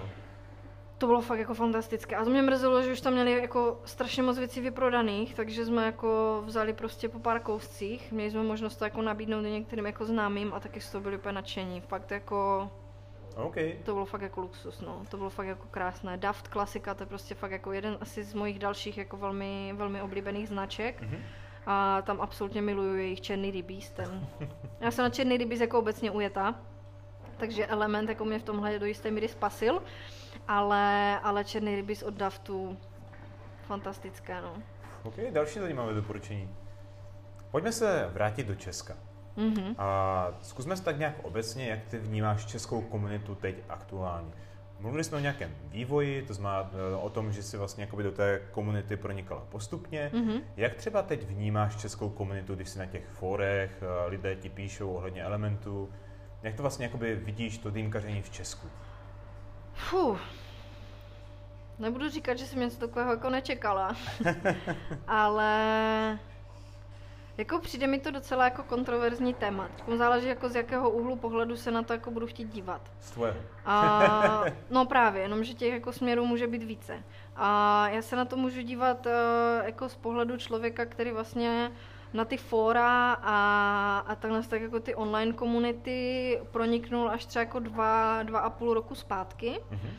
To 0.99 1.07
bylo 1.07 1.21
fakt 1.21 1.39
jako 1.39 1.53
fantastické. 1.53 2.15
A 2.15 2.23
to 2.23 2.29
mě 2.29 2.41
mrzelo, 2.41 2.81
že 2.81 2.91
už 2.91 3.01
tam 3.01 3.13
měli 3.13 3.31
jako 3.31 3.79
strašně 3.85 4.23
moc 4.23 4.37
věcí 4.37 4.61
vyprodaných, 4.61 5.35
takže 5.35 5.65
jsme 5.65 5.85
jako 5.85 6.41
vzali 6.45 6.73
prostě 6.73 7.09
po 7.09 7.19
pár 7.19 7.39
kouscích. 7.39 8.11
Měli 8.11 8.31
jsme 8.31 8.43
možnost 8.43 8.75
to 8.75 8.83
jako 8.83 9.01
nabídnout 9.01 9.45
i 9.45 9.51
některým 9.51 9.85
jako 9.85 10.05
známým 10.05 10.53
a 10.53 10.59
taky 10.59 10.81
z 10.81 10.91
toho 10.91 11.01
byli 11.01 11.17
úplně 11.17 11.33
nadšení. 11.33 11.81
Fakt 11.81 12.11
jako, 12.11 12.69
OK. 13.35 13.55
to 13.83 13.93
bylo 13.93 14.05
fakt 14.05 14.21
jako 14.21 14.41
luxus, 14.41 14.81
no. 14.81 15.01
To 15.09 15.17
bylo 15.17 15.29
fakt 15.29 15.47
jako 15.47 15.67
krásné. 15.71 16.17
Daft 16.17 16.47
klasika, 16.47 16.93
to 16.93 17.03
je 17.03 17.07
prostě 17.07 17.35
fakt 17.35 17.51
jako 17.51 17.71
jeden 17.71 17.97
asi 18.01 18.23
z 18.23 18.33
mojich 18.33 18.59
dalších 18.59 18.97
jako 18.97 19.17
velmi, 19.17 19.73
velmi 19.77 20.01
oblíbených 20.01 20.47
značek. 20.47 21.01
Mhm. 21.01 21.17
A 21.65 22.01
tam 22.01 22.21
absolutně 22.21 22.61
miluju 22.61 22.95
jejich 22.95 23.21
černý 23.21 23.51
rybíz. 23.51 23.91
Ten. 23.91 24.27
Já 24.79 24.91
jsem 24.91 25.03
na 25.03 25.09
černý 25.09 25.37
rybíz 25.37 25.59
jako 25.59 25.79
obecně 25.79 26.11
ujetá, 26.11 26.55
takže 27.37 27.67
element 27.67 28.09
jako 28.09 28.25
mě 28.25 28.39
v 28.39 28.43
tomhle 28.43 28.79
do 28.79 28.85
jisté 28.85 29.11
míry 29.11 29.27
spasil, 29.27 29.81
ale, 30.49 31.19
ale 31.19 31.43
černý 31.43 31.75
rybíz 31.75 32.03
od 32.03 32.13
Daftu 32.13 32.77
fantastické, 33.63 34.41
no. 34.41 34.53
OK, 35.03 35.15
další 35.31 35.59
zajímavé 35.59 35.93
doporučení. 35.93 36.49
Pojďme 37.51 37.71
se 37.71 38.09
vrátit 38.13 38.47
do 38.47 38.55
Česka. 38.55 38.93
Mhm. 39.37 39.75
A 39.77 40.27
zkusme 40.41 40.77
se 40.77 40.83
tak 40.83 40.97
nějak 40.97 41.15
obecně, 41.23 41.67
jak 41.67 41.85
ty 41.85 41.97
vnímáš 41.97 42.45
českou 42.45 42.81
komunitu 42.81 43.35
teď 43.35 43.55
aktuálně. 43.69 44.31
Mluvili 44.79 45.03
jsme 45.03 45.17
o 45.17 45.21
nějakém 45.21 45.55
vývoji, 45.63 46.21
to 46.21 46.33
znamená 46.33 46.71
eh, 46.73 46.95
o 46.95 47.09
tom, 47.09 47.31
že 47.31 47.43
si 47.43 47.57
vlastně 47.57 47.83
jakoby 47.83 48.03
do 48.03 48.11
té 48.11 48.41
komunity 48.51 48.97
pronikala 48.97 49.41
postupně. 49.49 50.11
Mhm. 50.13 50.39
Jak 50.57 50.75
třeba 50.75 51.01
teď 51.01 51.27
vnímáš 51.27 51.75
českou 51.75 52.09
komunitu, 52.09 52.55
když 52.55 52.69
si 52.69 52.79
na 52.79 52.85
těch 52.85 53.07
fórech, 53.07 53.71
eh, 53.81 54.09
lidé 54.09 54.35
ti 54.35 54.49
píšou 54.49 54.93
ohledně 54.93 55.23
elementů, 55.23 55.89
jak 56.43 56.55
to 56.55 56.61
vlastně 56.61 56.85
jakoby 56.85 57.15
vidíš, 57.15 57.57
to 57.57 57.71
dýmkaření 57.71 58.21
v 58.21 58.29
Česku? 58.29 58.67
Fuh. 59.79 60.19
Nebudu 61.79 62.09
říkat, 62.09 62.37
že 62.37 62.45
jsem 62.45 62.59
něco 62.59 62.77
takového 62.79 63.11
jako 63.11 63.29
nečekala, 63.29 63.95
ale 65.07 66.19
jako 67.37 67.59
přijde 67.59 67.87
mi 67.87 67.99
to 67.99 68.11
docela 68.11 68.43
jako 68.43 68.63
kontroverzní 68.63 69.33
téma. 69.33 69.69
Teď 69.85 69.97
záleží 69.97 70.27
jako 70.27 70.49
z 70.49 70.55
jakého 70.55 70.89
úhlu 70.89 71.15
pohledu 71.15 71.57
se 71.57 71.71
na 71.71 71.83
to 71.83 71.93
jako 71.93 72.11
budu 72.11 72.27
chtít 72.27 72.49
dívat. 72.49 72.81
Z. 72.99 73.17
A, 73.65 74.43
no 74.69 74.85
právě, 74.85 75.21
jenomže 75.21 75.53
těch 75.53 75.73
jako 75.73 75.93
směrů 75.93 76.25
může 76.25 76.47
být 76.47 76.63
více. 76.63 77.03
A 77.35 77.87
já 77.89 78.01
se 78.01 78.15
na 78.15 78.25
to 78.25 78.35
můžu 78.35 78.61
dívat 78.61 79.07
eh, 79.07 79.11
jako 79.65 79.89
z 79.89 79.95
pohledu 79.95 80.37
člověka, 80.37 80.85
který 80.85 81.11
vlastně 81.11 81.71
na 82.13 82.25
ty 82.25 82.37
fóra 82.37 83.13
a, 83.13 84.03
a 84.07 84.15
takhle 84.15 84.43
tak 84.43 84.61
jako 84.61 84.79
ty 84.79 84.95
online 84.95 85.33
komunity 85.33 86.39
proniknul 86.51 87.09
až 87.09 87.25
třeba 87.25 87.43
jako 87.43 87.59
dva, 87.59 88.23
dva 88.23 88.39
a 88.39 88.49
půl 88.49 88.73
roku 88.73 88.95
zpátky. 88.95 89.59
Mhm. 89.71 89.89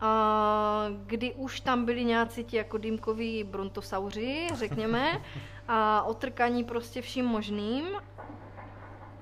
A, 0.00 0.86
kdy 1.06 1.34
už 1.34 1.60
tam 1.60 1.84
byli 1.84 2.04
nějací 2.04 2.44
ti 2.44 2.56
jako 2.56 2.78
dýmkoví 2.78 3.44
brontosauři, 3.44 4.48
řekněme, 4.54 5.22
a 5.68 6.02
otrkaní 6.02 6.64
prostě 6.64 7.02
vším 7.02 7.24
možným. 7.24 7.84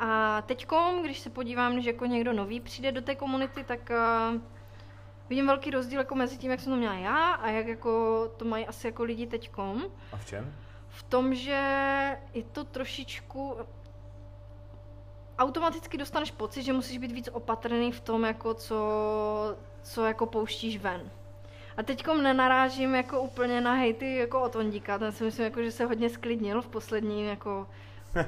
A 0.01 0.43
teďkom, 0.43 1.03
když 1.03 1.19
se 1.19 1.31
podívám, 1.31 1.81
že 1.81 1.91
jako 1.91 2.07
někdo 2.07 2.33
nový 2.33 2.61
přijde 2.61 2.93
do 2.93 3.03
té 3.03 3.15
komunity, 3.15 3.65
tak 3.65 3.91
uh, 3.91 4.41
vidím 5.29 5.47
velký 5.47 5.71
rozdíl 5.71 5.99
jako 5.99 6.15
mezi 6.15 6.39
tím, 6.39 6.51
jak 6.51 6.61
jsem 6.61 6.73
to 6.73 6.77
měla 6.77 6.95
já 6.95 7.33
a 7.33 7.51
jak 7.51 7.67
jako 7.67 8.25
to 8.37 8.45
mají 8.45 8.67
asi 8.67 8.87
jako 8.87 9.05
lidi 9.05 9.27
teďkom. 9.27 9.85
A 10.13 10.17
v 10.17 10.27
čem? 10.27 10.55
V 10.99 11.03
tom, 11.03 11.35
že 11.35 11.61
je 12.35 12.43
to 12.43 12.65
trošičku... 12.65 13.57
Automaticky 15.39 15.99
dostaneš 15.99 16.31
pocit, 16.31 16.63
že 16.63 16.73
musíš 16.73 16.99
být 16.99 17.13
víc 17.13 17.29
opatrný 17.33 17.93
v 17.93 18.01
tom, 18.01 18.25
jako 18.25 18.55
co, 18.55 18.79
co 19.83 20.05
jako 20.05 20.27
pouštíš 20.27 20.79
ven. 20.79 21.11
A 21.77 21.83
teďkom 21.83 22.23
nenarážím 22.23 22.95
jako 22.95 23.21
úplně 23.21 23.61
na 23.61 23.75
hejty 23.75 24.17
jako 24.17 24.43
od 24.43 24.57
Ondíka, 24.57 24.99
ten 24.99 25.13
si 25.13 25.25
myslím, 25.25 25.45
jako, 25.45 25.63
že 25.63 25.73
se 25.73 25.85
hodně 25.85 26.11
sklidnil 26.11 26.63
v 26.63 26.69
posledním 26.69 27.27
jako 27.27 27.67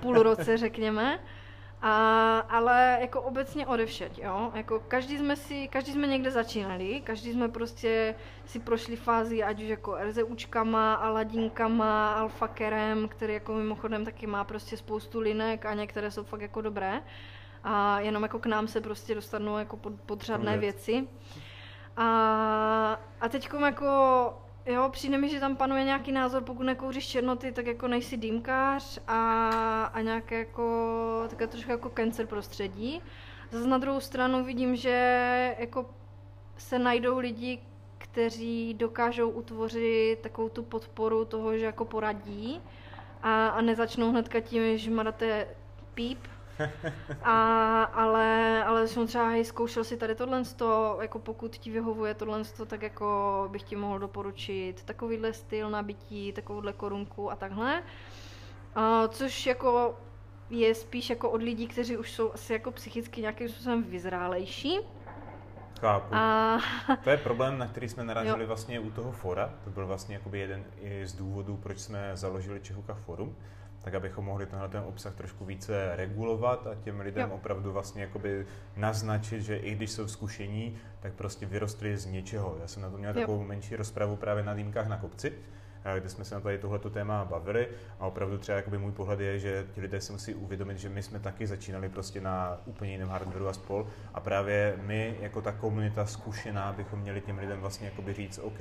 půl 0.00 0.22
roce, 0.22 0.56
řekněme. 0.56 1.20
A, 1.82 2.38
ale 2.38 2.98
jako 3.00 3.22
obecně 3.22 3.66
odevšet, 3.66 4.18
jo. 4.18 4.50
Jako 4.54 4.80
každý 4.88 5.18
jsme 5.18 5.36
si, 5.36 5.68
každý 5.68 5.92
jsme 5.92 6.06
někde 6.06 6.30
začínali, 6.30 7.00
každý 7.04 7.32
jsme 7.32 7.48
prostě 7.48 8.14
si 8.44 8.58
prošli 8.58 8.96
fázi, 8.96 9.42
ať 9.42 9.62
už 9.62 9.68
jako 9.68 9.96
RZUčkama, 10.00 10.94
Aladinkama, 10.94 12.12
Alfakerem, 12.12 13.08
který 13.08 13.34
jako 13.34 13.54
mimochodem 13.54 14.04
taky 14.04 14.26
má 14.26 14.44
prostě 14.44 14.76
spoustu 14.76 15.20
linek 15.20 15.66
a 15.66 15.74
některé 15.74 16.10
jsou 16.10 16.24
fakt 16.24 16.40
jako 16.40 16.60
dobré. 16.60 17.02
A 17.64 18.00
jenom 18.00 18.22
jako 18.22 18.38
k 18.38 18.46
nám 18.46 18.68
se 18.68 18.80
prostě 18.80 19.14
dostanou 19.14 19.58
jako 19.58 19.76
pod, 19.76 19.92
podřadné 20.06 20.58
věci. 20.58 21.08
A, 21.96 23.00
a 23.20 23.28
teďkom 23.28 23.62
jako 23.62 23.88
Jo, 24.66 24.88
přijde 24.92 25.18
mi, 25.18 25.28
že 25.28 25.40
tam 25.40 25.56
panuje 25.56 25.84
nějaký 25.84 26.12
názor, 26.12 26.42
pokud 26.42 26.62
nekouříš 26.62 27.06
černoty, 27.06 27.52
tak 27.52 27.66
jako 27.66 27.88
nejsi 27.88 28.16
dýmkář 28.16 28.98
a, 29.08 29.50
a 29.84 30.00
nějaké 30.00 30.38
jako, 30.38 31.24
také 31.30 31.46
trošku 31.46 31.70
jako 31.70 31.90
cancer 31.90 32.26
prostředí. 32.26 33.02
Zase 33.50 33.68
na 33.68 33.78
druhou 33.78 34.00
stranu 34.00 34.44
vidím, 34.44 34.76
že 34.76 35.56
jako 35.58 35.90
se 36.56 36.78
najdou 36.78 37.18
lidi, 37.18 37.58
kteří 37.98 38.74
dokážou 38.74 39.30
utvořit 39.30 40.18
takovou 40.20 40.48
tu 40.48 40.62
podporu 40.62 41.24
toho, 41.24 41.58
že 41.58 41.64
jako 41.64 41.84
poradí 41.84 42.60
a, 43.22 43.48
a 43.48 43.60
nezačnou 43.60 44.10
hnedka 44.10 44.40
tím, 44.40 44.78
že 44.78 44.90
máte 44.90 45.48
píp, 45.94 46.18
a, 47.22 47.82
ale, 47.82 48.64
ale 48.64 48.88
jsem 48.88 49.06
třeba, 49.06 49.28
hej, 49.28 49.44
zkoušel 49.44 49.84
si 49.84 49.96
tady 49.96 50.14
tohle, 50.14 50.42
jako 51.00 51.18
pokud 51.18 51.56
ti 51.56 51.70
vyhovuje 51.70 52.14
tohle, 52.14 52.42
tak 52.66 52.82
jako 52.82 53.48
bych 53.52 53.62
ti 53.62 53.76
mohl 53.76 53.98
doporučit 53.98 54.82
takovýhle 54.84 55.32
styl 55.32 55.70
nabití, 55.70 56.32
takovouhle 56.32 56.72
korunku 56.72 57.30
a 57.30 57.36
takhle. 57.36 57.82
A, 58.74 59.08
což 59.08 59.46
jako 59.46 59.98
je 60.50 60.74
spíš 60.74 61.10
jako 61.10 61.30
od 61.30 61.42
lidí, 61.42 61.66
kteří 61.66 61.96
už 61.96 62.12
jsou 62.12 62.32
asi 62.32 62.52
jako 62.52 62.70
psychicky 62.70 63.20
nějakým 63.20 63.48
způsobem 63.48 63.82
vyzrálejší. 63.82 64.78
Chápu. 65.80 66.14
A... 66.14 66.58
To 67.04 67.10
je 67.10 67.16
problém, 67.16 67.58
na 67.58 67.66
který 67.66 67.88
jsme 67.88 68.04
narazili 68.04 68.40
jo. 68.40 68.46
vlastně 68.46 68.80
u 68.80 68.90
toho 68.90 69.12
fora. 69.12 69.54
To 69.64 69.70
byl 69.70 69.86
vlastně 69.86 70.14
jakoby 70.14 70.38
jeden 70.38 70.64
z 71.04 71.12
důvodů, 71.12 71.56
proč 71.56 71.78
jsme 71.78 72.10
založili 72.14 72.60
Čechuka 72.60 72.94
forum 72.94 73.36
tak 73.82 73.94
abychom 73.94 74.24
mohli 74.24 74.46
tenhle 74.46 74.68
ten 74.68 74.82
obsah 74.86 75.14
trošku 75.14 75.44
více 75.44 75.96
regulovat 75.96 76.66
a 76.66 76.74
těm 76.74 77.00
lidem 77.00 77.28
jo. 77.30 77.36
opravdu 77.36 77.72
vlastně 77.72 78.02
jakoby 78.02 78.46
naznačit, 78.76 79.42
že 79.42 79.56
i 79.56 79.74
když 79.74 79.90
jsou 79.90 80.08
zkušení, 80.08 80.76
tak 81.00 81.12
prostě 81.12 81.46
vyrostli 81.46 81.96
z 81.96 82.06
něčeho. 82.06 82.56
Já 82.60 82.66
jsem 82.66 82.82
na 82.82 82.90
to 82.90 82.98
měl 82.98 83.10
jo. 83.10 83.20
takovou 83.20 83.44
menší 83.44 83.76
rozpravu 83.76 84.16
právě 84.16 84.44
na 84.44 84.54
dýmkách 84.54 84.88
na 84.88 84.96
kopci, 84.96 85.32
eh, 85.84 86.00
kde 86.00 86.08
jsme 86.08 86.24
se 86.24 86.34
na 86.34 86.40
tady 86.40 86.58
tohleto 86.58 86.90
téma 86.90 87.24
bavili 87.24 87.68
a 88.00 88.06
opravdu 88.06 88.38
třeba 88.38 88.56
jakoby 88.56 88.78
můj 88.78 88.92
pohled 88.92 89.20
je, 89.20 89.38
že 89.38 89.66
ti 89.72 89.80
lidé 89.80 90.00
si 90.00 90.12
musí 90.12 90.34
uvědomit, 90.34 90.78
že 90.78 90.88
my 90.88 91.02
jsme 91.02 91.20
taky 91.20 91.46
začínali 91.46 91.88
prostě 91.88 92.20
na 92.20 92.58
úplně 92.64 92.92
jiném 92.92 93.08
hardwareu 93.08 93.46
a 93.46 93.52
spol 93.52 93.86
a 94.14 94.20
právě 94.20 94.78
my 94.82 95.16
jako 95.20 95.42
ta 95.42 95.52
komunita 95.52 96.06
zkušená 96.06 96.72
bychom 96.72 97.00
měli 97.00 97.20
těm 97.20 97.38
lidem 97.38 97.60
vlastně 97.60 97.86
jakoby 97.86 98.12
říct, 98.12 98.38
OK, 98.38 98.60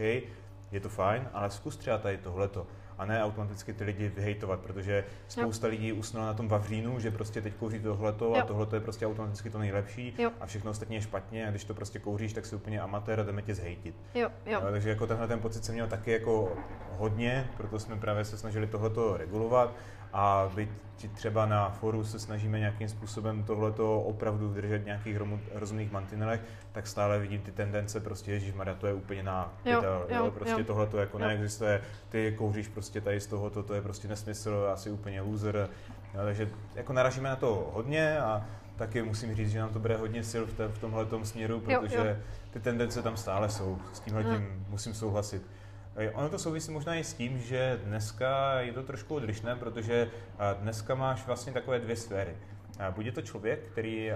je 0.71 0.79
to 0.79 0.89
fajn, 0.89 1.29
ale 1.33 1.51
zkus 1.51 1.77
třeba 1.77 1.97
tady 1.97 2.17
tohleto 2.17 2.67
a 2.99 3.05
ne 3.05 3.23
automaticky 3.23 3.73
ty 3.73 3.83
lidi 3.83 4.11
vyhejtovat, 4.15 4.59
protože 4.59 5.05
spousta 5.27 5.67
jo. 5.67 5.71
lidí 5.71 5.93
usnula 5.93 6.25
na 6.25 6.33
tom 6.33 6.47
vavřínu, 6.47 6.99
že 6.99 7.11
prostě 7.11 7.41
teď 7.41 7.53
kouří 7.53 7.79
tohleto 7.79 8.35
a 8.35 8.41
tohleto 8.41 8.75
je 8.75 8.79
prostě 8.79 9.07
automaticky 9.07 9.49
to 9.49 9.59
nejlepší 9.59 10.13
jo. 10.17 10.31
a 10.39 10.45
všechno 10.45 10.71
ostatní 10.71 10.95
je 10.95 11.01
špatně 11.01 11.47
a 11.47 11.49
když 11.49 11.63
to 11.63 11.73
prostě 11.73 11.99
kouříš, 11.99 12.33
tak 12.33 12.45
jsi 12.45 12.55
úplně 12.55 12.81
amatér 12.81 13.19
a 13.19 13.23
jdeme 13.23 13.41
tě 13.41 13.55
zhejtit. 13.55 13.95
Jo, 14.15 14.29
jo. 14.45 14.61
No, 14.63 14.71
takže 14.71 14.89
jako 14.89 15.07
tenhle 15.07 15.27
ten 15.27 15.39
pocit 15.39 15.65
jsem 15.65 15.75
měl 15.75 15.87
taky 15.87 16.11
jako 16.11 16.57
hodně, 16.97 17.49
proto 17.57 17.79
jsme 17.79 17.95
právě 17.95 18.25
se 18.25 18.37
snažili 18.37 18.67
tohleto 18.67 19.17
regulovat 19.17 19.73
a 20.13 20.51
byť 20.55 20.69
třeba 21.07 21.45
na 21.45 21.69
foru 21.69 22.03
se 22.03 22.19
snažíme 22.19 22.59
nějakým 22.59 22.89
způsobem 22.89 23.43
tohleto 23.43 24.01
opravdu 24.01 24.53
držet 24.53 24.85
nějakých 24.85 25.17
rozumných 25.53 25.91
mantinelech, 25.91 26.41
tak 26.71 26.87
stále 26.87 27.19
vidím 27.19 27.41
ty 27.41 27.51
tendence, 27.51 27.99
prostě 27.99 28.31
Ježíš 28.31 28.53
to 28.77 28.87
je 28.87 28.93
úplně 28.93 29.23
na 29.23 29.53
pytel, 29.63 30.05
jo, 30.09 30.25
jo, 30.25 30.31
prostě 30.31 30.61
jo. 30.61 30.63
tohleto 30.63 30.97
jako 30.97 31.19
jo. 31.19 31.27
neexistuje, 31.27 31.81
ty 32.09 32.35
kouříš 32.37 32.67
prostě 32.67 33.01
tady 33.01 33.19
z 33.19 33.27
tohoto, 33.27 33.63
to 33.63 33.73
je 33.73 33.81
prostě 33.81 34.07
nesmysl, 34.07 34.69
asi 34.73 34.91
úplně 34.91 35.21
loser, 35.21 35.69
jo, 36.13 36.21
takže 36.23 36.49
jako 36.75 36.93
naražíme 36.93 37.29
na 37.29 37.35
to 37.35 37.71
hodně 37.73 38.19
a 38.19 38.45
taky 38.75 39.01
musím 39.01 39.35
říct, 39.35 39.51
že 39.51 39.59
nám 39.59 39.69
to 39.69 39.79
bere 39.79 39.97
hodně 39.97 40.23
sil 40.31 40.43
v, 40.45 40.67
v 40.67 40.79
tomhle 40.79 41.05
směru, 41.23 41.59
protože 41.59 41.97
jo, 41.97 42.05
jo. 42.05 42.15
ty 42.51 42.59
tendence 42.59 43.01
tam 43.01 43.17
stále 43.17 43.49
jsou, 43.49 43.77
s 43.93 43.99
tímhle 43.99 44.23
tím 44.23 44.65
musím 44.69 44.93
souhlasit. 44.93 45.43
Ono 46.13 46.29
to 46.29 46.39
souvisí 46.39 46.71
možná 46.71 46.95
i 46.95 47.03
s 47.03 47.13
tím, 47.13 47.39
že 47.39 47.79
dneska 47.83 48.59
je 48.59 48.73
to 48.73 48.83
trošku 48.83 49.15
odlišné, 49.15 49.55
protože 49.55 50.09
dneska 50.59 50.95
máš 50.95 51.25
vlastně 51.25 51.53
takové 51.53 51.79
dvě 51.79 51.95
sféry. 51.95 52.37
Buď 52.91 53.05
je 53.05 53.11
to 53.11 53.21
člověk, 53.21 53.59
který 53.71 54.11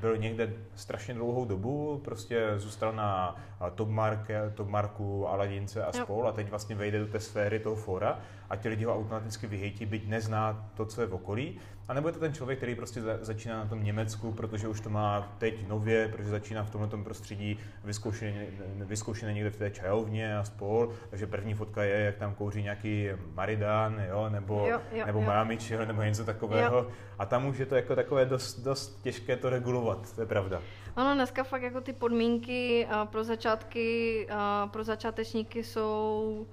byl 0.00 0.16
někde 0.16 0.52
strašně 0.74 1.14
dlouhou 1.14 1.44
dobu, 1.44 2.00
prostě 2.04 2.52
zůstal 2.56 2.92
na 2.92 3.36
top, 3.74 3.88
marke, 3.88 4.52
top 4.54 4.68
marku, 4.68 5.28
Aladince 5.28 5.84
a 5.84 5.92
spol 5.92 6.28
a 6.28 6.32
teď 6.32 6.50
vlastně 6.50 6.76
vejde 6.76 6.98
do 6.98 7.06
té 7.06 7.20
sféry 7.20 7.58
toho 7.58 7.76
fora 7.76 8.18
a 8.50 8.56
ti 8.56 8.68
lidi 8.68 8.84
ho 8.84 8.94
automaticky 8.94 9.46
vyhejtí, 9.46 9.86
byť 9.86 10.08
nezná 10.08 10.70
to, 10.74 10.86
co 10.86 11.00
je 11.00 11.06
v 11.06 11.14
okolí. 11.14 11.58
A 11.90 11.94
nebo 11.94 12.08
je 12.08 12.12
to 12.12 12.20
ten 12.20 12.34
člověk, 12.34 12.58
který 12.58 12.74
prostě 12.74 13.02
začíná 13.20 13.56
na 13.56 13.66
tom 13.66 13.84
Německu, 13.84 14.32
protože 14.32 14.68
už 14.68 14.80
to 14.80 14.90
má 14.90 15.32
teď 15.38 15.68
nově, 15.68 16.08
protože 16.08 16.28
začíná 16.28 16.64
v 16.64 16.70
tomto 16.70 16.98
prostředí 16.98 17.58
vyzkoušené, 17.84 18.46
vyzkoušené 18.76 19.32
někde 19.32 19.50
v 19.50 19.56
té 19.56 19.70
čajovně 19.70 20.38
a 20.38 20.44
spol. 20.44 20.92
Takže 21.10 21.26
první 21.26 21.54
fotka 21.54 21.82
je, 21.82 22.00
jak 22.00 22.16
tam 22.16 22.34
kouří 22.34 22.62
nějaký 22.62 23.08
Maridan, 23.34 24.02
jo, 24.08 24.28
nebo, 24.28 24.66
jo, 24.68 24.80
jo, 24.92 25.06
nebo 25.06 25.20
Mámič, 25.20 25.70
jo, 25.70 25.86
nebo 25.86 26.02
něco 26.02 26.24
takového. 26.24 26.76
Jo. 26.76 26.86
A 27.18 27.26
tam 27.26 27.46
už 27.46 27.58
je 27.58 27.66
to 27.66 27.76
jako 27.76 27.96
takové 27.96 28.24
dost, 28.24 28.60
dost 28.60 29.02
těžké 29.02 29.36
to 29.36 29.50
regulovat, 29.50 30.14
to 30.14 30.20
je 30.20 30.26
pravda. 30.26 30.62
Ano, 30.96 31.14
dneska 31.14 31.44
fakt 31.44 31.62
jako 31.62 31.80
ty 31.80 31.92
podmínky 31.92 32.88
pro 33.04 33.24
začátky, 33.24 34.26
pro 34.70 34.84
začátečníky 34.84 35.64
jsou 35.64 36.46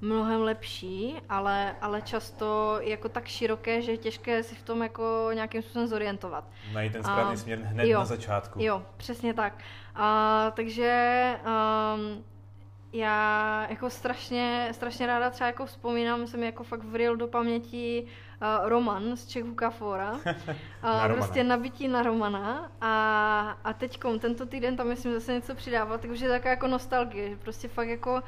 mnohem 0.00 0.42
lepší, 0.42 1.16
ale, 1.28 1.76
ale 1.80 2.02
často 2.02 2.78
jako 2.80 3.08
tak 3.08 3.28
široké, 3.28 3.82
že 3.82 3.92
je 3.92 3.98
těžké 3.98 4.42
si 4.42 4.54
v 4.54 4.62
tom 4.62 4.82
jako 4.82 5.30
nějakým 5.34 5.62
způsobem 5.62 5.88
zorientovat. 5.88 6.44
Najít 6.72 6.92
ten 6.92 7.02
správný 7.02 7.34
a, 7.34 7.36
směr 7.36 7.58
hned 7.58 7.86
jo, 7.86 7.98
na 7.98 8.04
začátku. 8.04 8.62
Jo, 8.62 8.82
přesně 8.96 9.34
tak. 9.34 9.58
A, 9.94 10.52
takže 10.56 11.36
um, 11.46 12.24
já 12.92 13.66
jako 13.70 13.90
strašně, 13.90 14.68
strašně 14.72 15.06
ráda 15.06 15.30
třeba 15.30 15.46
jako 15.46 15.66
vzpomínám, 15.66 16.26
jsem 16.26 16.42
jako 16.42 16.64
fakt 16.64 16.84
vril 16.84 17.16
do 17.16 17.28
paměti 17.28 18.06
uh, 18.06 18.68
Roman 18.68 19.16
z 19.16 19.26
Čech 19.26 19.44
Kafora. 19.54 20.12
Uh, 20.12 20.18
prostě 21.14 21.44
nabití 21.44 21.88
na 21.88 22.02
Romana. 22.02 22.70
A, 22.80 23.58
a 23.64 23.72
teďkom, 23.72 24.18
tento 24.18 24.46
týden 24.46 24.76
tam 24.76 24.88
myslím 24.88 25.12
zase 25.14 25.32
něco 25.32 25.54
přidávat, 25.54 26.00
takže 26.00 26.24
je 26.24 26.30
taková 26.30 26.50
jako 26.50 26.68
nostalgie, 26.68 27.30
že 27.30 27.36
prostě 27.36 27.68
fakt 27.68 27.88
jako 27.88 28.22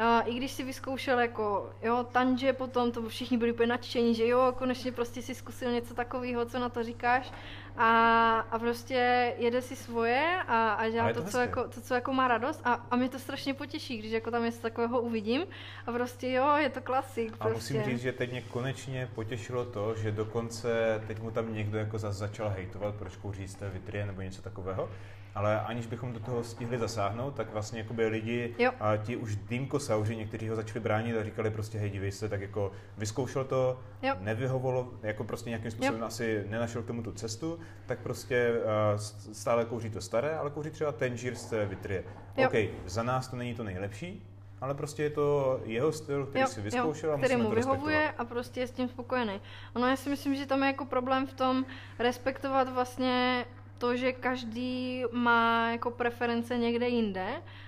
a 0.00 0.20
i 0.20 0.34
když 0.34 0.50
si 0.50 0.64
vyzkoušel 0.64 1.18
jako, 1.18 1.70
jo, 1.82 2.06
tanže 2.12 2.52
potom, 2.52 2.92
to 2.92 3.08
všichni 3.08 3.38
byli 3.38 3.52
úplně 3.52 3.66
nadšení, 3.66 4.14
že 4.14 4.26
jo, 4.26 4.54
konečně 4.58 4.92
prostě 4.92 5.22
si 5.22 5.34
zkusil 5.34 5.72
něco 5.72 5.94
takového, 5.94 6.46
co 6.46 6.58
na 6.58 6.68
to 6.68 6.82
říkáš 6.82 7.32
a, 7.76 8.38
a 8.38 8.58
prostě 8.58 9.34
jede 9.38 9.62
si 9.62 9.76
svoje 9.76 10.36
a, 10.48 10.72
a 10.72 10.88
dělá 10.88 11.12
to, 11.12 11.22
to, 11.22 11.30
co 11.30 11.38
jako, 11.38 11.68
to, 11.68 11.80
co 11.80 11.94
jako 11.94 12.12
má 12.12 12.28
radost 12.28 12.60
a, 12.64 12.86
a 12.90 12.96
mě 12.96 13.08
to 13.08 13.18
strašně 13.18 13.54
potěší, 13.54 13.98
když 13.98 14.12
jako 14.12 14.30
tam 14.30 14.44
něco 14.44 14.60
takového 14.60 15.00
uvidím 15.00 15.42
a 15.86 15.92
prostě 15.92 16.32
jo, 16.32 16.56
je 16.56 16.68
to 16.70 16.80
klasik. 16.80 17.32
A 17.40 17.48
prostě. 17.48 17.74
musím 17.74 17.92
říct, 17.92 18.02
že 18.02 18.12
teď 18.12 18.30
mě 18.30 18.42
konečně 18.42 19.08
potěšilo 19.14 19.64
to, 19.64 19.94
že 19.94 20.12
dokonce 20.12 21.02
teď 21.06 21.20
mu 21.20 21.30
tam 21.30 21.54
někdo 21.54 21.78
jako 21.78 21.98
zase 21.98 22.18
začal 22.18 22.48
hejtovat, 22.48 22.94
proč 22.94 23.16
kouří 23.16 23.48
z 23.48 23.54
té 23.54 23.70
vitrie 23.70 24.06
nebo 24.06 24.20
něco 24.20 24.42
takového, 24.42 24.88
ale 25.34 25.60
aniž 25.60 25.86
bychom 25.86 26.12
do 26.12 26.20
toho 26.20 26.44
stihli 26.44 26.78
zasáhnout, 26.78 27.34
tak 27.34 27.52
vlastně 27.52 27.78
jakoby 27.78 28.06
lidi, 28.06 28.54
jo. 28.58 28.72
a 28.80 28.96
ti 28.96 29.16
už 29.16 29.36
dýmkosauři, 29.36 30.16
někteří 30.16 30.48
ho 30.48 30.56
začali 30.56 30.80
bránit 30.80 31.16
a 31.16 31.24
říkali 31.24 31.50
prostě, 31.50 31.78
hej, 31.78 31.90
dívej 31.90 32.12
se, 32.12 32.28
tak 32.28 32.40
jako 32.40 32.72
vyzkoušel 32.98 33.44
to, 33.44 33.80
jo. 34.02 34.14
nevyhovovalo, 34.20 34.88
jako 35.02 35.24
prostě 35.24 35.50
nějakým 35.50 35.70
způsobem 35.70 36.00
jo. 36.00 36.06
asi 36.06 36.44
nenašel 36.48 36.82
k 36.82 36.86
tomu 36.86 37.02
tu 37.02 37.12
cestu, 37.12 37.58
tak 37.86 37.98
prostě 37.98 38.52
uh, 38.52 39.00
stále 39.32 39.64
kouří 39.64 39.90
to 39.90 40.00
staré, 40.00 40.36
ale 40.36 40.50
kouří 40.50 40.70
třeba 40.70 40.92
Tangier 40.92 41.34
z 41.34 41.46
té 41.46 41.66
vitrie. 41.66 42.04
Jo. 42.36 42.48
OK, 42.48 42.54
za 42.86 43.02
nás 43.02 43.28
to 43.28 43.36
není 43.36 43.54
to 43.54 43.64
nejlepší, 43.64 44.26
ale 44.60 44.74
prostě 44.74 45.02
je 45.02 45.10
to 45.10 45.60
jeho 45.64 45.92
styl, 45.92 46.26
který 46.26 46.42
jo, 46.42 46.48
si 46.48 46.60
vyzkoušel 46.60 47.10
jo, 47.10 47.16
a 47.16 47.18
který 47.18 47.36
mu 47.36 47.50
vyhovuje 47.50 48.12
a 48.18 48.24
prostě 48.24 48.60
je 48.60 48.66
s 48.66 48.70
tím 48.70 48.88
spokojený. 48.88 49.40
Ono 49.74 49.86
já 49.86 49.96
si 49.96 50.10
myslím, 50.10 50.34
že 50.34 50.46
tam 50.46 50.62
je 50.62 50.66
jako 50.66 50.84
problém 50.84 51.26
v 51.26 51.32
tom 51.32 51.64
respektovat 51.98 52.72
vlastně 52.72 53.44
to, 53.80 53.96
že 53.96 54.12
každý 54.12 55.04
má 55.12 55.70
jako 55.70 55.90
preference 55.90 56.58
někde 56.58 56.88
jinde 56.88 57.26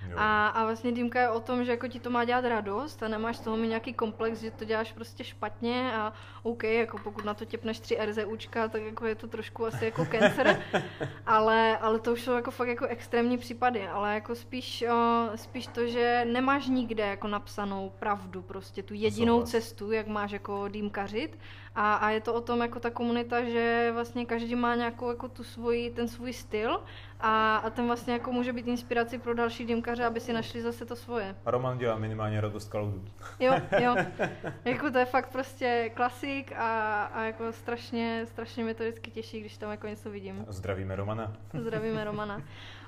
Jo. 0.09 0.15
a, 0.17 0.47
a 0.47 0.63
vlastně 0.65 0.91
dýmka 0.91 1.21
je 1.21 1.29
o 1.29 1.39
tom, 1.39 1.65
že 1.65 1.71
jako 1.71 1.87
ti 1.87 1.99
to 1.99 2.09
má 2.09 2.25
dělat 2.25 2.45
radost 2.45 3.03
a 3.03 3.07
nemáš 3.07 3.37
z 3.37 3.39
toho 3.39 3.57
mít 3.57 3.67
nějaký 3.67 3.93
komplex, 3.93 4.39
že 4.39 4.51
to 4.51 4.65
děláš 4.65 4.91
prostě 4.93 5.23
špatně 5.23 5.93
a 5.95 6.13
OK, 6.43 6.63
jako 6.63 6.97
pokud 6.97 7.25
na 7.25 7.33
to 7.33 7.45
těpneš 7.45 7.79
tři 7.79 7.97
RZUčka, 8.05 8.67
tak 8.67 8.81
jako 8.81 9.05
je 9.05 9.15
to 9.15 9.27
trošku 9.27 9.65
asi 9.65 9.85
jako 9.85 10.05
cancer, 10.05 10.59
ale, 11.25 11.77
ale 11.77 11.99
to 11.99 12.13
už 12.13 12.21
jsou 12.21 12.31
jako 12.31 12.51
fakt 12.51 12.67
jako 12.67 12.85
extrémní 12.85 13.37
případy, 13.37 13.87
ale 13.87 14.13
jako 14.13 14.35
spíš, 14.35 14.83
uh, 14.89 15.35
spíš 15.35 15.67
to, 15.67 15.87
že 15.87 16.25
nemáš 16.31 16.67
nikde 16.67 17.07
jako 17.07 17.27
napsanou 17.27 17.91
pravdu, 17.99 18.41
prostě 18.41 18.83
tu 18.83 18.93
jedinou 18.93 19.33
Souhlas. 19.33 19.49
cestu, 19.49 19.91
jak 19.91 20.07
máš 20.07 20.31
jako 20.31 20.67
dýmkařit 20.67 21.39
a, 21.75 21.95
a 21.95 22.09
je 22.09 22.21
to 22.21 22.33
o 22.33 22.41
tom 22.41 22.61
jako 22.61 22.79
ta 22.79 22.89
komunita, 22.89 23.43
že 23.43 23.91
vlastně 23.93 24.25
každý 24.25 24.55
má 24.55 24.75
nějakou 24.75 25.09
jako 25.09 25.27
tu 25.27 25.43
svoji, 25.43 25.89
ten 25.89 26.07
svůj 26.07 26.33
styl 26.33 26.79
a, 27.25 27.57
a 27.57 27.69
ten 27.69 27.85
vlastně 27.85 28.13
jako 28.13 28.31
může 28.31 28.53
být 28.53 28.67
inspirací 28.67 29.17
pro 29.17 29.33
další 29.33 29.65
dýmkaře, 29.65 30.05
aby 30.05 30.19
si 30.19 30.33
našli 30.33 30.61
zase 30.61 30.85
to 30.85 30.95
svoje. 30.95 31.35
A 31.45 31.51
Roman 31.51 31.77
dělá 31.77 31.97
minimálně 31.97 32.41
radost 32.41 32.69
kaludů. 32.69 33.05
Jo, 33.39 33.53
jo. 33.79 33.95
Jako 34.65 34.91
to 34.91 34.97
je 34.97 35.05
fakt 35.05 35.31
prostě 35.31 35.91
klasik 35.93 36.51
a, 36.51 37.03
a 37.03 37.23
jako 37.23 37.51
strašně, 37.51 38.25
strašně 38.25 38.63
mě 38.63 38.73
to 38.73 38.83
vždycky 38.83 39.11
těší, 39.11 39.39
když 39.39 39.57
tam 39.57 39.71
jako 39.71 39.87
něco 39.87 40.09
vidím. 40.09 40.45
Zdravíme 40.49 40.95
Romana. 40.95 41.33
Zdravíme 41.53 42.03
Romana. 42.03 42.41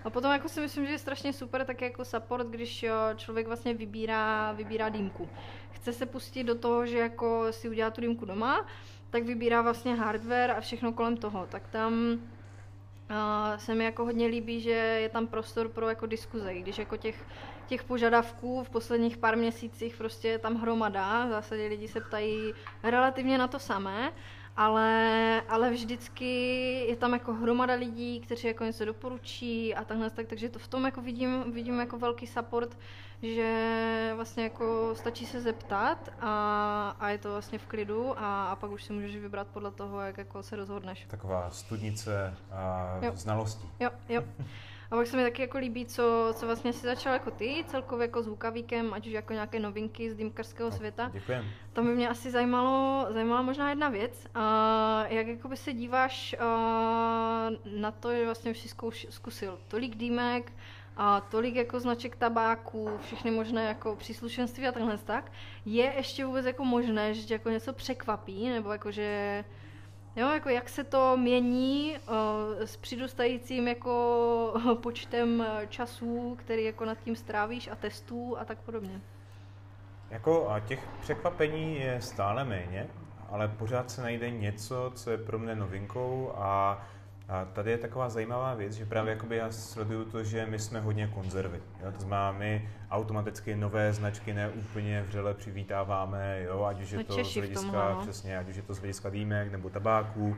A 0.03 0.09
potom 0.09 0.31
jako 0.31 0.49
si 0.49 0.61
myslím, 0.61 0.85
že 0.85 0.91
je 0.91 0.99
strašně 0.99 1.33
super 1.33 1.65
tak 1.65 1.81
jako 1.81 2.05
support, 2.05 2.47
když 2.47 2.83
jo, 2.83 2.95
člověk 3.15 3.47
vlastně 3.47 3.73
vybírá, 3.73 4.51
vybírá 4.51 4.89
dýmku. 4.89 5.29
Chce 5.71 5.93
se 5.93 6.05
pustit 6.05 6.43
do 6.43 6.55
toho, 6.55 6.85
že 6.85 6.97
jako 6.97 7.47
si 7.51 7.69
udělá 7.69 7.91
tu 7.91 8.01
dýmku 8.01 8.25
doma, 8.25 8.65
tak 9.09 9.23
vybírá 9.23 9.61
vlastně 9.61 9.95
hardware 9.95 10.51
a 10.51 10.61
všechno 10.61 10.93
kolem 10.93 11.17
toho. 11.17 11.47
Tak 11.49 11.67
tam 11.67 12.19
Uh, 13.09 13.57
se 13.57 13.75
mi 13.75 13.83
jako 13.83 14.05
hodně 14.05 14.27
líbí, 14.27 14.61
že 14.61 14.71
je 14.71 15.09
tam 15.09 15.27
prostor 15.27 15.69
pro 15.69 15.89
jako 15.89 16.05
diskuze, 16.05 16.53
když 16.53 16.77
jako 16.77 16.97
těch, 16.97 17.25
těch 17.67 17.83
požadavků 17.83 18.63
v 18.63 18.69
posledních 18.69 19.17
pár 19.17 19.37
měsících 19.37 19.97
prostě 19.97 20.27
je 20.27 20.39
tam 20.39 20.55
hromada, 20.55 21.25
v 21.25 21.29
zásadě 21.29 21.67
lidi 21.67 21.87
se 21.87 22.01
ptají 22.01 22.53
relativně 22.83 23.37
na 23.37 23.47
to 23.47 23.59
samé, 23.59 24.11
ale, 24.57 25.41
ale 25.49 25.71
vždycky 25.71 26.25
je 26.89 26.95
tam 26.95 27.13
jako 27.13 27.33
hromada 27.33 27.73
lidí, 27.73 28.19
kteří 28.19 28.47
jako 28.47 28.63
něco 28.63 28.85
doporučí 28.85 29.75
a 29.75 29.83
takhle, 29.83 30.09
tak, 30.09 30.27
takže 30.27 30.49
to 30.49 30.59
v 30.59 30.67
tom 30.67 30.85
jako 30.85 31.01
vidím, 31.01 31.51
vidím 31.53 31.79
jako 31.79 31.97
velký 31.99 32.27
support, 32.27 32.77
že 33.21 34.11
vlastně 34.15 34.43
jako 34.43 34.91
stačí 34.95 35.25
se 35.25 35.41
zeptat 35.41 36.09
a, 36.19 36.95
a 36.99 37.09
je 37.09 37.17
to 37.17 37.31
vlastně 37.31 37.59
v 37.59 37.65
klidu 37.65 38.19
a, 38.19 38.45
a 38.51 38.55
pak 38.55 38.71
už 38.71 38.83
si 38.83 38.93
můžeš 38.93 39.15
vybrat 39.17 39.47
podle 39.47 39.71
toho, 39.71 40.01
jak 40.01 40.17
jako 40.17 40.43
se 40.43 40.55
rozhodneš. 40.55 41.05
Taková 41.07 41.49
studnice 41.49 42.33
a 42.51 42.87
Jo. 43.01 43.11
znalostí. 43.15 43.69
Jo, 43.79 43.89
jo. 44.09 44.23
A 44.95 44.97
pak 44.97 45.07
se 45.07 45.17
mi 45.17 45.23
taky 45.23 45.41
jako 45.41 45.57
líbí, 45.57 45.85
co, 45.85 46.33
co 46.33 46.45
vlastně 46.45 46.73
si 46.73 46.85
začal 46.85 47.13
jako 47.13 47.31
ty, 47.31 47.63
celkově 47.67 48.03
jako 48.05 48.23
s 48.23 48.27
Hukavíkem, 48.27 48.93
ať 48.93 49.07
už 49.07 49.13
jako 49.13 49.33
nějaké 49.33 49.59
novinky 49.59 50.11
z 50.11 50.15
dýmkarského 50.15 50.71
světa. 50.71 51.09
Děkujem. 51.13 51.45
Tam 51.73 51.85
by 51.85 51.95
mě 51.95 52.09
asi 52.09 52.31
zajímalo, 52.31 53.07
zajímala 53.09 53.41
možná 53.41 53.69
jedna 53.69 53.89
věc. 53.89 54.27
A 54.35 55.05
jak 55.07 55.27
jakoby 55.27 55.57
se 55.57 55.73
díváš 55.73 56.35
na 57.65 57.91
to, 57.91 58.11
že 58.11 58.25
vlastně 58.25 58.51
už 58.51 58.59
jsi 58.59 58.67
zkouš, 58.67 59.07
zkusil 59.09 59.59
tolik 59.67 59.95
dýmek, 59.95 60.51
a 60.97 61.21
tolik 61.21 61.55
jako 61.55 61.79
značek 61.79 62.15
tabáku, 62.15 62.89
všechny 63.05 63.31
možné 63.31 63.65
jako 63.65 63.95
příslušenství 63.95 64.67
a 64.67 64.71
takhle 64.71 64.97
tak. 64.97 65.31
Je 65.65 65.93
ještě 65.97 66.25
vůbec 66.25 66.45
jako 66.45 66.65
možné, 66.65 67.13
že 67.13 67.23
tě 67.23 67.33
jako 67.33 67.49
něco 67.49 67.73
překvapí, 67.73 68.49
nebo 68.49 68.71
jako 68.71 68.91
že 68.91 69.43
Jo, 70.15 70.29
jako 70.29 70.49
jak 70.49 70.69
se 70.69 70.83
to 70.83 71.17
mění 71.17 71.97
uh, 72.07 72.15
s 72.65 72.77
přidůstajícím 72.77 73.67
jako 73.67 74.77
počtem 74.83 75.41
eh, 75.41 75.67
časů, 75.67 76.35
který 76.39 76.63
jako 76.63 76.85
nad 76.85 76.97
tím 76.97 77.15
strávíš 77.15 77.67
a 77.67 77.75
testů 77.75 78.37
a 78.39 78.45
tak 78.45 78.57
podobně. 78.57 79.01
Jako 80.09 80.49
a 80.49 80.59
těch 80.59 80.87
překvapení 81.01 81.79
je 81.79 82.01
stále 82.01 82.43
méně, 82.43 82.87
ale 83.29 83.47
pořád 83.47 83.91
se 83.91 84.01
najde 84.01 84.29
něco, 84.31 84.91
co 84.95 85.11
je 85.11 85.17
pro 85.17 85.39
mě 85.39 85.55
novinkou 85.55 86.31
a, 86.35 86.81
a 87.29 87.45
tady 87.45 87.71
je 87.71 87.77
taková 87.77 88.09
zajímavá 88.09 88.53
věc, 88.53 88.73
že 88.73 88.85
právě 88.85 89.13
jakoby 89.13 89.37
já 89.37 89.51
sleduju 89.51 90.05
to, 90.05 90.23
že 90.23 90.45
my 90.45 90.59
jsme 90.59 90.79
hodně 90.79 91.07
konzervy. 91.07 91.59
Jo? 91.83 91.91
To 91.91 91.99
znamená, 91.99 92.31
my 92.31 92.69
automaticky 92.91 93.55
nové 93.55 93.93
značky 93.93 94.33
neúplně 94.33 95.01
vřele 95.07 95.33
přivítáváme, 95.33 96.41
jo? 96.43 96.63
ať 96.63 96.81
už 96.81 96.91
je 96.91 97.03
to 97.03 97.23
z 97.23 97.33
hlediska, 97.35 97.97
přesně, 98.01 98.37
ať 98.37 98.49
už 98.49 98.55
je 98.55 98.61
to 98.61 98.73
z 98.73 98.77
hlediska 98.79 99.09
dýmek 99.09 99.51
nebo 99.51 99.69
tabáků. 99.69 100.35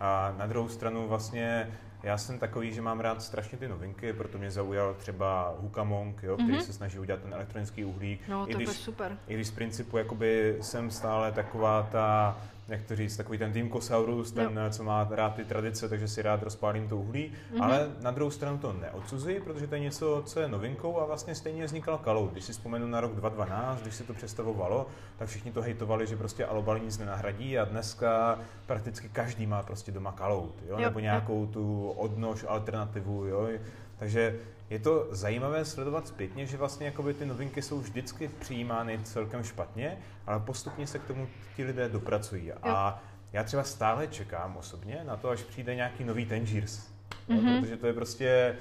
A 0.00 0.34
na 0.38 0.46
druhou 0.46 0.68
stranu 0.68 1.08
vlastně 1.08 1.68
já 2.02 2.18
jsem 2.18 2.38
takový, 2.38 2.72
že 2.72 2.82
mám 2.82 3.00
rád 3.00 3.22
strašně 3.22 3.58
ty 3.58 3.68
novinky, 3.68 4.12
proto 4.12 4.38
mě 4.38 4.50
zaujal 4.50 4.94
třeba 4.94 5.54
Hukamong, 5.60 6.22
jo, 6.22 6.34
který 6.36 6.52
Mhm. 6.52 6.60
se 6.62 6.72
snaží 6.72 6.98
udělat 6.98 7.20
ten 7.22 7.34
elektronický 7.34 7.84
uhlík. 7.84 8.20
No, 8.28 8.42
I 8.50 8.52
to 8.52 8.60
je 8.60 8.64
když- 8.66 8.76
super. 8.78 9.16
i 9.28 9.34
když 9.34 9.46
z 9.46 9.50
principu 9.50 9.98
jakoby 9.98 10.56
jsem 10.60 10.90
stále 10.90 11.32
taková 11.32 11.82
ta, 11.92 12.38
jak 12.70 12.82
to 12.82 12.96
říct, 12.96 13.16
takový 13.16 13.38
ten 13.38 13.52
Dýmkosaurus, 13.52 14.32
ten, 14.32 14.60
co 14.70 14.84
má 14.84 15.08
rád 15.10 15.34
ty 15.34 15.44
tradice, 15.44 15.88
takže 15.88 16.08
si 16.08 16.22
rád 16.22 16.42
rozpálím 16.42 16.88
to 16.88 16.96
uhlí, 16.96 17.32
Mhm. 17.52 17.62
ale 17.62 17.90
na 18.02 18.10
druhou 18.10 18.30
stranu 18.30 18.58
to 18.58 18.72
neodsuzuji, 18.72 19.40
protože 19.40 19.66
to 19.66 19.74
je 19.74 19.80
něco, 19.80 20.22
co 20.26 20.40
je 20.40 20.48
novinkou 20.48 21.00
a 21.00 21.04
vlastně 21.06 21.34
stejně 21.34 21.64
vznikal 21.64 21.98
kalou. 21.98 22.26
Když 22.28 22.44
si 22.44 22.52
vzpomenu 22.52 22.86
na 22.86 23.00
rok 23.00 23.14
2012, 23.14 23.82
když 23.82 23.94
se 23.94 24.04
to 24.04 24.14
představovalo, 24.14 24.86
tak 25.18 25.28
všichni 25.28 25.52
to 25.52 25.62
hejtovali, 25.62 26.06
že 26.06 26.16
prostě 26.16 26.44
alobaly 26.46 26.80
nic 26.80 26.98
nenahradí 26.98 27.58
a 27.58 27.64
dneska 27.64 28.38
prakticky 28.66 29.08
každý 29.08 29.46
má 29.46 29.62
prostě 29.62 29.92
doma 29.92 30.12
kalout, 30.12 30.54
jo? 30.68 30.74
Jo, 30.74 30.80
nebo 30.80 30.98
jo. 30.98 31.02
nějakou 31.02 31.46
tu 31.46 31.90
odnož 31.90 32.44
alternativu, 32.48 33.24
jo? 33.26 33.48
takže 33.98 34.36
je 34.70 34.78
to 34.78 35.06
zajímavé 35.10 35.64
sledovat 35.64 36.06
zpětně, 36.06 36.46
že 36.46 36.56
vlastně 36.56 36.86
jakoby 36.86 37.14
ty 37.14 37.26
novinky 37.26 37.62
jsou 37.62 37.80
vždycky 37.80 38.30
přijímány 38.40 39.00
celkem 39.04 39.44
špatně, 39.44 39.98
ale 40.26 40.40
postupně 40.40 40.86
se 40.86 40.98
k 40.98 41.04
tomu 41.04 41.28
ti 41.56 41.64
lidé 41.64 41.88
dopracují. 41.88 42.52
A 42.52 43.02
já 43.32 43.44
třeba 43.44 43.64
stále 43.64 44.06
čekám 44.06 44.56
osobně 44.56 45.00
na 45.04 45.16
to, 45.16 45.30
až 45.30 45.42
přijde 45.42 45.74
nějaký 45.74 46.04
nový 46.04 46.26
Tangiers. 46.26 46.88
Mhm. 47.28 47.38
Mm-hmm. 47.38 47.60
Protože 47.60 47.76
to 47.76 47.86
je 47.86 47.92
prostě 47.92 48.56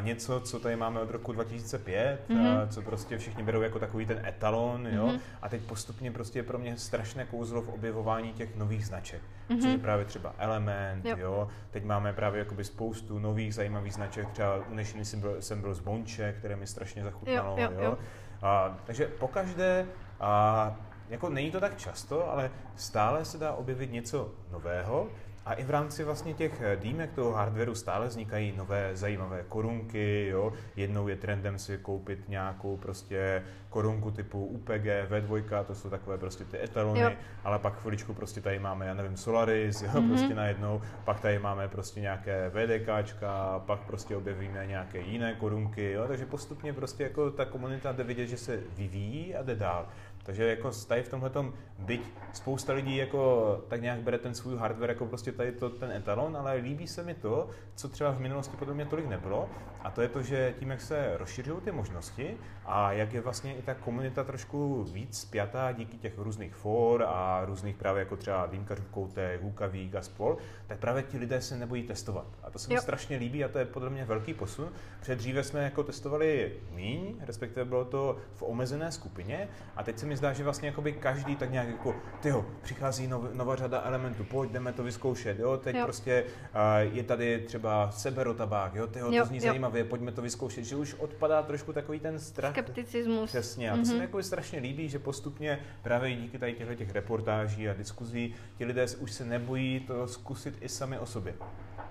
něco, 0.00 0.40
co 0.40 0.60
tady 0.60 0.76
máme 0.76 1.00
od 1.00 1.10
roku 1.10 1.32
2005, 1.32 2.20
Mhm. 2.28 2.46
eh, 2.46 2.68
co 2.68 2.82
prostě 2.82 3.18
všichni 3.18 3.42
berou 3.42 3.62
jako 3.62 3.78
takový 3.78 4.06
ten 4.06 4.26
etalon, 4.26 4.86
jo? 4.86 5.06
Mhm. 5.06 5.18
A 5.42 5.48
teď 5.48 5.62
postupně 5.62 6.10
prostě 6.10 6.38
je 6.38 6.42
pro 6.42 6.58
mě 6.58 6.76
strašné 6.76 7.24
kouzlo 7.24 7.62
v 7.62 7.68
objevování 7.68 8.32
těch 8.32 8.56
nových 8.56 8.86
značek. 8.86 9.22
Mhm. 9.48 9.60
Což 9.60 9.70
je 9.70 9.78
právě 9.78 10.04
třeba 10.04 10.34
Element, 10.38 11.04
Jo. 11.06 11.16
jo. 11.18 11.48
Teď 11.70 11.84
máme 11.84 12.12
právě 12.12 12.38
jakoby 12.38 12.64
spoustu 12.64 13.18
nových 13.18 13.54
zajímavých 13.54 13.94
značek, 13.94 14.30
třeba 14.30 14.58
dnešní 14.68 15.04
jsem 15.04 15.20
byl, 15.20 15.36
jsem 15.42 15.60
byl 15.60 15.74
z 15.74 15.80
Bonče, 15.80 16.34
které 16.38 16.56
mi 16.56 16.66
strašně 16.66 17.04
zachutnalo, 17.04 17.56
Jo, 17.60 17.68
jo, 17.72 17.80
jo. 17.82 17.98
A, 18.42 18.76
takže 18.84 19.06
pokaždé, 19.06 19.86
a, 20.20 20.76
jako 21.08 21.28
není 21.28 21.50
to 21.50 21.60
tak 21.60 21.76
často, 21.76 22.30
ale 22.32 22.50
stále 22.76 23.24
se 23.24 23.38
dá 23.38 23.52
objevit 23.52 23.92
něco 23.92 24.30
nového, 24.50 25.08
a 25.46 25.54
i 25.54 25.64
v 25.64 25.70
rámci 25.70 26.04
vlastně 26.04 26.34
těch 26.34 26.60
eh, 26.62 26.76
dýmek 26.76 27.12
toho 27.12 27.32
hardwareu 27.32 27.74
stále 27.74 28.06
vznikají 28.08 28.54
nové 28.56 28.90
zajímavé 28.96 29.44
korunky, 29.48 30.26
jo. 30.28 30.52
Jednou 30.76 31.08
je 31.08 31.16
trendem 31.16 31.58
si 31.58 31.78
koupit 31.78 32.28
nějakou 32.28 32.76
prostě 32.76 33.42
korunku 33.70 34.10
typu 34.10 34.46
UPG, 34.46 34.84
V2, 35.10 35.64
to 35.64 35.74
jsou 35.74 35.90
takové 35.90 36.18
prostě 36.18 36.44
ty 36.44 36.58
etalony, 36.62 37.00
Jo. 37.00 37.10
ale 37.44 37.58
pak 37.58 37.74
chviličku 37.80 38.14
prostě 38.14 38.40
tady 38.40 38.58
máme, 38.58 38.86
já 38.86 38.94
nevím, 38.94 39.16
Solaris, 39.16 39.82
jo, 39.82 39.88
Mhm. 39.94 40.08
prostě 40.08 40.34
najednou, 40.34 40.82
pak 41.04 41.20
tady 41.20 41.38
máme 41.38 41.68
prostě 41.68 42.00
nějaké 42.00 42.50
VDKčka, 42.50 43.58
pak 43.66 43.80
prostě 43.80 44.16
objevíme 44.16 44.66
nějaké 44.66 44.98
jiné 45.00 45.34
korunky, 45.34 45.92
jo, 45.92 46.04
takže 46.08 46.26
postupně 46.26 46.72
prostě 46.72 47.02
jako 47.02 47.30
ta 47.30 47.44
komunita 47.44 47.92
jde 47.92 48.04
vidět, 48.04 48.26
že 48.26 48.36
se 48.36 48.60
vyvíjí 48.76 49.34
a 49.34 49.42
jde 49.42 49.54
dál. 49.54 49.88
Takže 50.22 50.48
jako 50.48 50.70
tady 50.88 51.02
v 51.02 51.08
tomhle 51.08 51.30
byť 51.78 52.02
spousta 52.32 52.72
lidí 52.72 52.96
jako 52.96 53.64
tak 53.68 53.82
nějak 53.82 54.00
bere 54.00 54.18
ten 54.18 54.34
svůj 54.34 54.56
hardware 54.56 54.90
jako 54.90 55.06
prostě 55.06 55.32
tady 55.32 55.52
to, 55.52 55.70
ten 55.70 55.90
etalon, 55.90 56.36
ale 56.36 56.54
líbí 56.54 56.86
se 56.86 57.02
mi 57.02 57.14
to, 57.14 57.48
co 57.74 57.88
třeba 57.88 58.10
v 58.10 58.20
minulosti 58.20 58.56
podle 58.56 58.74
mě 58.74 58.84
tolik 58.84 59.06
nebylo, 59.06 59.48
a 59.82 59.90
to 59.90 60.02
je 60.02 60.08
to, 60.08 60.22
že 60.22 60.54
tím, 60.58 60.70
jak 60.70 60.80
se 60.80 61.16
rozšiřují 61.16 61.60
ty 61.60 61.72
možnosti 61.72 62.36
a 62.64 62.92
jak 62.92 63.12
je 63.12 63.20
vlastně 63.20 63.56
i 63.56 63.62
ta 63.62 63.74
komunita 63.74 64.24
trošku 64.24 64.84
víc 64.84 65.20
spjatá 65.20 65.72
díky 65.72 65.96
těch 65.96 66.18
různých 66.18 66.54
for 66.54 67.02
a 67.02 67.44
různých 67.44 67.76
právě 67.76 68.00
jako 68.00 68.16
třeba 68.16 68.46
Dýmkařů 68.46 68.82
v 68.82 68.88
koutech, 68.90 69.42
Hukavík 69.42 69.94
a 69.94 70.02
spol, 70.02 70.36
tak 70.66 70.78
právě 70.78 71.02
ti 71.02 71.18
lidé 71.18 71.40
se 71.40 71.56
nebojí 71.56 71.82
testovat. 71.82 72.26
A 72.42 72.50
to 72.50 72.58
se 72.58 72.68
mi 72.68 72.74
Jo. 72.74 72.80
strašně 72.80 73.16
líbí 73.16 73.44
a 73.44 73.48
to 73.48 73.58
je 73.58 73.64
podle 73.64 73.90
mě 73.90 74.04
velký 74.04 74.34
posun. 74.34 74.68
Před 75.00 75.18
dříve 75.18 75.44
jsme 75.44 75.64
jako 75.64 75.82
testovali 75.82 76.52
míň, 76.70 77.16
respektive 77.20 77.64
bylo 77.64 77.84
to 77.84 78.16
v 78.34 78.42
omezené 78.42 78.92
skupině 78.92 79.48
a 79.76 79.82
teď 79.82 79.98
se 79.98 80.06
mi 80.06 80.11
zdá, 80.16 80.32
že 80.32 80.44
vlastně 80.44 80.68
jakoby 80.68 80.92
každý 80.92 81.36
tak 81.36 81.50
nějak 81.50 81.68
jako, 81.68 81.94
tyjo, 82.20 82.46
přichází 82.62 83.06
nov, 83.06 83.24
nová 83.32 83.56
řada 83.56 83.82
elementů, 83.84 84.24
pojď, 84.24 84.50
jdeme 84.50 84.72
to 84.72 84.82
vyzkoušet, 84.82 85.38
jo, 85.38 85.56
teď 85.56 85.76
Jo. 85.76 85.84
prostě 85.84 86.24
uh, 86.54 86.94
je 86.96 87.02
tady 87.02 87.38
třeba 87.46 87.90
seberotabák, 87.90 88.74
jo, 88.74 88.86
tyjo, 88.86 89.12
Jo, 89.12 89.22
to 89.22 89.28
zní 89.28 89.36
jo. 89.38 89.42
zajímavě, 89.42 89.84
pojďme 89.84 90.12
to 90.12 90.22
vyzkoušet, 90.22 90.64
že 90.64 90.76
už 90.76 90.94
odpadá 90.94 91.42
trošku 91.42 91.72
takový 91.72 92.00
ten 92.00 92.18
strach. 92.18 92.52
Skepticismus. 92.52 93.30
Přesně, 93.30 93.70
a 93.70 93.76
to 93.76 93.84
se 93.84 93.90
mi 93.92 93.94
Mhm. 93.94 94.02
jako 94.02 94.22
strašně 94.22 94.58
líbí, 94.60 94.88
že 94.88 94.98
postupně 94.98 95.58
právě 95.82 96.16
díky 96.16 96.38
tady 96.38 96.52
těchto 96.52 96.74
těch 96.74 96.92
reportáží 96.92 97.68
a 97.68 97.74
diskuzí 97.74 98.34
ti 98.58 98.64
lidé 98.64 98.86
už 98.98 99.12
se 99.12 99.24
nebojí 99.24 99.80
to 99.80 100.08
zkusit 100.08 100.58
i 100.60 100.68
sami 100.68 100.98
o 100.98 101.06
sobě. 101.06 101.34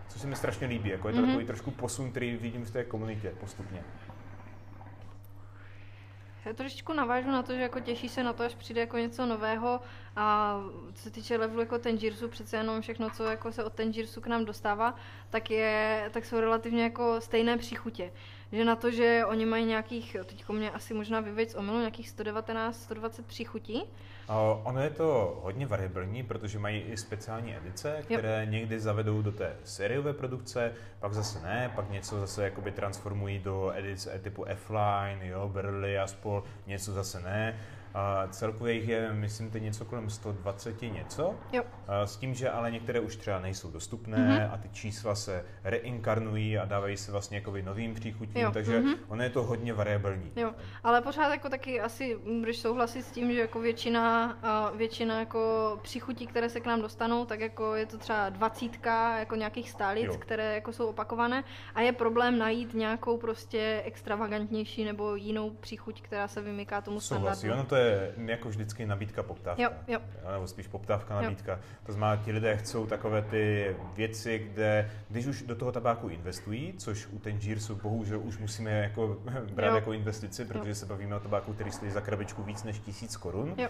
což 0.08 0.22
se 0.22 0.28
mi 0.28 0.36
strašně 0.36 0.68
líbí. 0.68 0.90
Jako 0.90 1.08
je 1.08 1.14
to 1.14 1.20
mm-hmm. 1.22 1.26
takový 1.28 1.46
trošku 1.46 1.72
posun, 1.72 2.12
který 2.12 2.38
vidím 2.38 2.66
v 2.66 2.72
té 2.72 2.84
komunitě 2.84 3.32
postupně. 3.40 3.84
Já 6.46 6.54
trošičku 6.54 6.94
navážu 6.94 7.32
na 7.32 7.44
to, 7.44 7.54
že 7.54 7.62
jako 7.62 7.80
těší 7.80 8.10
se 8.10 8.24
na 8.24 8.34
to, 8.34 8.44
až 8.44 8.56
přijde 8.56 8.82
jako 8.82 8.98
něco 8.98 9.26
nového. 9.26 9.80
A 10.16 10.58
co 10.94 11.02
se 11.04 11.12
týče 11.12 11.38
levelu 11.38 11.60
jako 11.60 11.80
Tangirsu, 11.80 12.28
přece 12.28 12.58
jenom 12.58 12.82
všechno, 12.82 13.10
co 13.10 13.24
jako 13.24 13.52
se 13.52 13.64
od 13.64 13.74
Tangirsu 13.74 14.22
k 14.22 14.28
nám 14.28 14.46
dostává, 14.46 14.96
tak, 15.30 15.52
je, 15.52 16.10
tak 16.14 16.26
jsou 16.26 16.40
relativně 16.40 16.84
jako 16.84 17.22
stejné 17.22 17.58
příchutě 17.58 18.12
že 18.52 18.66
na 18.66 18.76
to, 18.76 18.92
že 18.92 19.26
oni 19.26 19.46
mají 19.46 19.66
nějakých, 19.66 20.16
teď 20.26 20.50
mě 20.50 20.72
asi 20.72 20.94
možná 20.94 21.20
vyveď 21.20 21.50
z 21.50 21.56
omilu, 21.56 21.80
nějakých 21.80 22.10
119, 22.10 22.84
120 22.84 23.26
příchutí. 23.26 23.84
Ono 24.64 24.82
je 24.82 24.90
to 24.90 25.40
hodně 25.44 25.68
variabilní, 25.68 26.24
protože 26.24 26.60
mají 26.60 26.82
i 26.82 26.98
speciální 26.98 27.58
edice, 27.58 28.02
které 28.04 28.44
jo. 28.46 28.52
někdy 28.52 28.80
zavedou 28.80 29.22
do 29.22 29.32
té 29.32 29.56
sériové 29.64 30.14
produkce, 30.14 30.74
pak 31.00 31.14
zase 31.14 31.40
ne, 31.40 31.72
pak 31.76 31.92
něco 31.92 32.20
zase 32.20 32.44
jakoby 32.44 32.72
transformují 32.72 33.40
do 33.40 33.72
edice 33.76 34.20
typu 34.24 34.46
F-Line, 34.46 35.28
jo, 35.28 35.50
Burley 35.54 36.00
a 36.00 36.08
spol, 36.08 36.44
něco 36.68 36.92
zase 36.92 37.20
ne. 37.20 37.60
A 37.94 38.28
celkově 38.32 38.74
jich 38.74 38.88
je, 38.88 39.14
myslím, 39.14 39.50
teď 39.52 39.64
něco 39.64 39.86
kolem 39.86 40.10
120 40.10 40.82
něco. 40.82 41.36
Jo. 41.54 41.64
A 41.88 42.06
s 42.06 42.18
tím, 42.18 42.34
že 42.34 42.50
ale 42.50 42.72
některé 42.72 43.00
už 43.00 43.16
třeba 43.16 43.40
nejsou 43.40 43.72
dostupné 43.72 44.18
mm-hmm. 44.18 44.54
a 44.54 44.58
ty 44.58 44.70
čísla 44.70 45.16
se 45.16 45.46
reinkarnují 45.64 46.58
a 46.58 46.66
dávají 46.66 46.98
se 46.98 47.12
vlastně 47.12 47.38
jako 47.38 47.54
novým 47.64 47.94
příchutím, 47.94 48.42
jo. 48.42 48.52
takže 48.52 48.80
mm-hmm. 48.80 48.96
ono 49.08 49.24
je 49.24 49.30
to 49.30 49.44
hodně 49.44 49.74
variabilní. 49.74 50.32
Jo, 50.36 50.54
ale 50.84 51.02
pořád 51.02 51.32
jako 51.32 51.50
taky 51.50 51.82
asi 51.82 52.18
budeš 52.40 52.60
souhlasit 52.60 53.02
s 53.02 53.12
tím, 53.12 53.34
že 53.34 53.40
jako 53.40 53.60
většina, 53.60 54.38
většina 54.76 55.20
jako 55.20 55.80
příchutí, 55.82 56.28
které 56.28 56.50
se 56.50 56.60
k 56.60 56.66
nám 56.66 56.82
dostanou, 56.82 57.26
tak 57.26 57.40
jako 57.40 57.76
je 57.76 57.86
to 57.86 57.98
třeba 57.98 58.30
dvacítka 58.30 59.20
jako 59.20 59.36
nějakých 59.36 59.70
stálic, 59.70 60.06
jo. 60.06 60.18
které 60.18 60.56
jako 60.56 60.74
jsou 60.74 60.88
opakované 60.88 61.44
a 61.76 61.82
je 61.82 61.92
problém 61.92 62.38
najít 62.38 62.74
nějakou 62.74 63.18
prostě 63.18 63.82
extravagantnější 63.86 64.84
nebo 64.84 65.16
jinou 65.16 65.50
příchuť, 65.50 66.02
která 66.02 66.28
se 66.28 66.42
vymyká 66.42 66.82
tomu 66.82 67.00
standardu. 67.00 67.54
Ono 67.54 67.66
to 67.66 67.76
je 67.76 67.81
je 67.82 68.14
jako 68.26 68.50
vždycky 68.50 68.86
nabídka, 68.86 69.24
poptávka. 69.24 69.64
Jo, 69.64 69.70
jo. 69.88 70.00
Nebo 70.34 70.48
spíš 70.48 70.68
poptávka, 70.68 71.22
nabídka. 71.22 71.52
Jo. 71.52 71.60
To 71.86 71.94
znamená, 71.94 72.24
ti 72.24 72.32
lidé 72.32 72.58
chcou 72.58 72.86
takové 72.86 73.22
ty 73.22 73.76
věci, 73.96 74.40
kde, 74.40 74.92
když 75.10 75.26
už 75.26 75.42
do 75.42 75.56
toho 75.56 75.72
tabáku 75.72 76.08
investují, 76.08 76.74
což 76.78 77.08
u 77.08 77.20
Tangiersu 77.20 77.76
bohužel 77.76 78.20
už 78.24 78.38
musíme 78.38 78.72
jako 78.72 79.18
brát 79.54 79.70
jo. 79.70 79.76
jako 79.76 79.94
investici, 79.94 80.46
protože 80.46 80.70
jo. 80.70 80.76
se 80.76 80.86
bavíme 80.86 81.16
o 81.16 81.20
tabáku, 81.20 81.54
který 81.54 81.72
stojí 81.72 81.92
za 81.92 82.02
krabičku 82.02 82.44
víc 82.44 82.64
než 82.64 82.80
tisíc 82.80 83.18
korun, 83.18 83.54
jo 83.58 83.70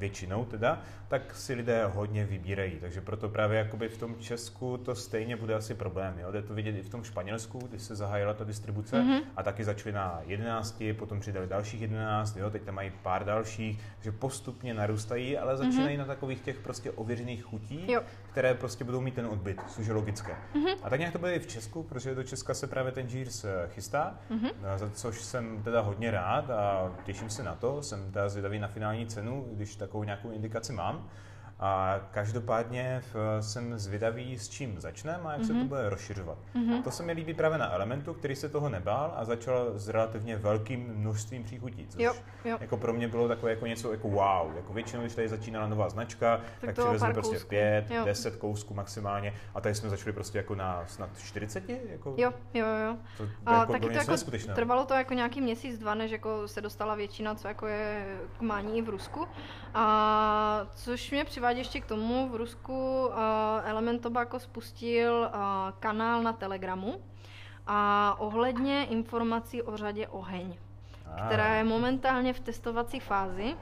většinou 0.00 0.44
teda, 0.44 0.82
tak 1.08 1.34
si 1.34 1.54
lidé 1.54 1.86
hodně 1.86 2.24
vybírají. 2.24 2.78
Takže 2.80 3.00
proto 3.00 3.28
právě 3.28 3.58
jakoby 3.58 3.88
v 3.88 3.98
tom 3.98 4.16
Česku 4.18 4.76
to 4.76 4.94
stejně 4.94 5.36
bude 5.36 5.54
asi 5.54 5.74
problém. 5.74 6.18
Jo? 6.18 6.32
Jde 6.32 6.42
to 6.42 6.54
vidět 6.54 6.76
i 6.76 6.82
v 6.82 6.88
tom 6.88 7.04
Španělsku, 7.04 7.58
když 7.58 7.82
se 7.82 7.96
zahájila 7.96 8.34
ta 8.34 8.44
distribuce 8.44 8.96
mm-hmm. 8.96 9.22
a 9.36 9.42
taky 9.42 9.64
začali 9.64 9.92
na 9.92 10.20
11, 10.26 10.82
potom 10.98 11.20
přidali 11.20 11.46
dalších 11.46 11.80
11, 11.80 12.36
jo? 12.36 12.50
teď 12.50 12.62
tam 12.62 12.74
mají 12.74 12.92
pár 13.02 13.24
dalších, 13.24 13.80
že 14.00 14.12
postupně 14.12 14.74
narůstají, 14.74 15.38
ale 15.38 15.56
začínají 15.56 15.96
mm-hmm. 15.96 15.98
na 15.98 16.04
takových 16.04 16.40
těch 16.40 16.58
prostě 16.58 16.90
ověřených 16.90 17.42
chutí, 17.44 17.92
jo. 17.92 18.02
které 18.30 18.54
prostě 18.54 18.84
budou 18.84 19.00
mít 19.00 19.14
ten 19.14 19.26
odbyt, 19.26 19.60
což 19.68 19.86
je 19.86 19.92
logické. 19.92 20.32
Mm-hmm. 20.54 20.76
A 20.82 20.90
tak 20.90 20.98
nějak 20.98 21.12
to 21.12 21.18
bude 21.18 21.34
i 21.34 21.38
v 21.38 21.46
Česku, 21.46 21.82
protože 21.82 22.14
do 22.14 22.22
Česka 22.22 22.54
se 22.54 22.66
právě 22.66 22.92
ten 22.92 23.06
Jeers 23.06 23.44
eh, 23.44 23.68
chystá, 23.68 24.18
mm-hmm. 24.30 24.52
za 24.76 24.90
což 24.90 25.20
jsem 25.22 25.62
teda 25.62 25.80
hodně 25.80 26.10
rád 26.10 26.50
a 26.50 26.92
těším 27.04 27.30
se 27.30 27.42
na 27.42 27.54
to. 27.54 27.82
Jsem 27.82 28.12
teda 28.12 28.28
zvědavý 28.28 28.58
na 28.58 28.68
finální 28.68 29.06
cenu, 29.06 29.48
když 29.52 29.76
tak 29.76 29.89
takovou 29.90 30.04
nějakou 30.04 30.30
indikaci 30.30 30.72
mám. 30.72 31.10
A 31.60 32.00
každopádně 32.10 33.02
jsem 33.40 33.78
zvědavý, 33.78 34.38
s 34.38 34.48
čím 34.48 34.80
začneme 34.80 35.24
a 35.24 35.32
jak 35.32 35.40
mm-hmm. 35.40 35.46
se 35.46 35.52
to 35.52 35.58
mhm. 35.58 35.68
bude 35.68 35.88
rozšiřovat. 35.88 36.38
Mm-hmm. 36.54 36.82
To 36.82 36.90
se 36.90 37.02
mi 37.02 37.12
líbí 37.12 37.34
právě 37.34 37.58
na 37.58 37.72
Elementu, 37.72 38.14
který 38.14 38.36
se 38.36 38.48
toho 38.48 38.68
nebál 38.68 39.12
a 39.16 39.24
začal 39.24 39.70
s 39.74 39.88
relativně 39.88 40.36
velkým 40.36 40.94
množstvím 40.94 41.44
příchutí, 41.44 41.86
což 41.86 42.02
jo, 42.02 42.14
jo. 42.44 42.58
jako 42.60 42.76
pro 42.76 42.92
mě 42.92 43.08
bylo 43.08 43.28
takové 43.28 43.50
jako 43.50 43.66
něco 43.66 43.92
jako 43.92 44.08
wow. 44.08 44.56
Jako 44.56 44.72
většinou, 44.72 45.02
když 45.02 45.14
tady 45.14 45.28
začínala 45.28 45.68
nová 45.68 45.88
značka, 45.88 46.36
tak, 46.36 46.44
tak 46.60 46.74
přivezli 46.74 47.12
prostě 47.12 47.34
kousků. 47.34 47.48
pět, 47.48 47.90
jo. 47.90 48.04
deset 48.04 48.36
kousků 48.36 48.74
maximálně 48.74 49.34
a 49.54 49.60
tady 49.60 49.74
jsme 49.74 49.90
začali 49.90 50.12
prostě 50.12 50.38
jako 50.38 50.54
na 50.54 50.84
snad 50.86 51.10
40? 51.18 51.68
Jako, 51.68 52.14
jo, 52.16 52.32
jo, 52.54 52.66
jo. 52.86 52.96
To 53.18 53.28
a 53.46 53.60
jako 53.60 53.72
taky 53.72 53.86
to 53.86 53.92
jako 53.92 54.54
trvalo 54.54 54.84
to 54.84 54.94
jako 54.94 55.14
nějaký 55.14 55.40
měsíc, 55.40 55.78
dva, 55.78 55.94
než 55.94 56.10
jako 56.10 56.48
se 56.48 56.60
dostala 56.60 56.94
většina, 56.94 57.34
co 57.34 57.48
jako 57.48 57.66
je 57.66 58.18
k 58.38 58.40
mání 58.40 58.82
v 58.82 58.88
Rusku. 58.88 59.28
A 59.74 60.66
což 60.74 61.10
mě 61.10 61.24
přivádí 61.24 61.49
ještě 61.56 61.80
k 61.80 61.86
tomu, 61.86 62.28
v 62.28 62.34
Rusku 62.34 63.06
uh, 63.06 63.14
Element 63.64 64.02
Tobacco 64.02 64.38
spustil 64.40 65.12
uh, 65.20 65.40
kanál 65.80 66.22
na 66.22 66.32
Telegramu 66.32 67.02
a 67.66 68.14
ohledně 68.18 68.84
informací 68.84 69.62
o 69.62 69.76
řadě 69.76 70.08
Oheň, 70.08 70.56
ah. 71.06 71.26
která 71.26 71.54
je 71.54 71.64
momentálně 71.64 72.32
v 72.32 72.40
testovací 72.40 73.00
fázi. 73.00 73.56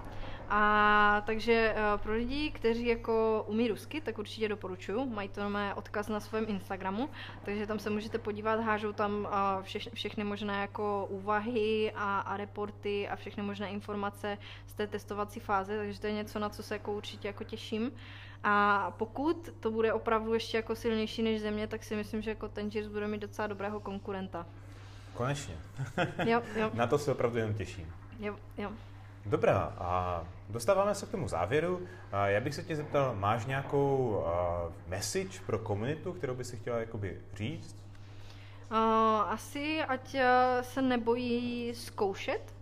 A 0.50 1.22
takže 1.26 1.74
uh, 1.74 2.00
pro 2.00 2.12
lidi, 2.12 2.50
kteří 2.50 2.86
jako 2.86 3.44
umí 3.48 3.68
rusky, 3.68 4.00
tak 4.00 4.18
určitě 4.18 4.48
doporučuju. 4.48 5.06
Mají 5.06 5.28
to 5.28 5.50
mé 5.50 5.74
odkaz 5.74 6.08
na 6.08 6.20
svém 6.20 6.44
Instagramu, 6.48 7.08
takže 7.44 7.66
tam 7.66 7.78
se 7.78 7.90
můžete 7.90 8.18
podívat, 8.18 8.60
hážou 8.60 8.92
tam 8.92 9.12
uh, 9.20 9.62
vše, 9.62 9.78
všechny 9.94 10.24
možné 10.24 10.60
jako 10.60 11.06
úvahy 11.10 11.92
a, 11.94 12.20
a 12.20 12.36
reporty 12.36 13.08
a 13.08 13.16
všechny 13.16 13.42
možné 13.42 13.70
informace 13.70 14.38
z 14.66 14.74
té 14.74 14.86
testovací 14.86 15.40
fáze, 15.40 15.76
takže 15.76 16.00
to 16.00 16.06
je 16.06 16.12
něco, 16.12 16.38
na 16.38 16.48
co 16.48 16.62
se 16.62 16.74
jako 16.74 16.92
určitě 16.92 17.28
jako 17.28 17.44
těším. 17.44 17.92
A 18.44 18.90
pokud 18.90 19.48
to 19.60 19.70
bude 19.70 19.92
opravdu 19.92 20.34
ještě 20.34 20.56
jako 20.56 20.76
silnější 20.76 21.22
než 21.22 21.40
země, 21.40 21.66
tak 21.66 21.84
si 21.84 21.96
myslím, 21.96 22.22
že 22.22 22.30
jako 22.30 22.48
ten 22.48 22.70
bude 22.92 23.08
mít 23.08 23.20
docela 23.20 23.48
dobrého 23.48 23.80
konkurenta. 23.80 24.46
Konečně. 25.14 25.56
jo, 26.24 26.42
jo. 26.56 26.70
Na 26.74 26.86
to 26.86 26.98
se 26.98 27.12
opravdu 27.12 27.38
jen 27.38 27.54
těším. 27.54 27.92
Jo, 28.20 28.36
jo. 28.58 28.72
Dobrá, 29.28 29.72
a 29.78 30.24
dostáváme 30.48 30.94
se 30.94 31.06
k 31.06 31.10
tomu 31.10 31.28
závěru. 31.28 31.86
Já 32.24 32.40
bych 32.40 32.54
se 32.54 32.62
tě 32.62 32.76
zeptal, 32.76 33.14
máš 33.14 33.46
nějakou 33.46 34.24
message 34.86 35.40
pro 35.46 35.58
komunitu, 35.58 36.12
kterou 36.12 36.34
by 36.34 36.44
si 36.44 36.56
chtěla 36.56 36.78
jakoby 36.78 37.20
říct? 37.34 37.76
Asi, 39.28 39.82
ať 39.82 40.16
se 40.60 40.82
nebojí 40.82 41.74
zkoušet, 41.74 42.54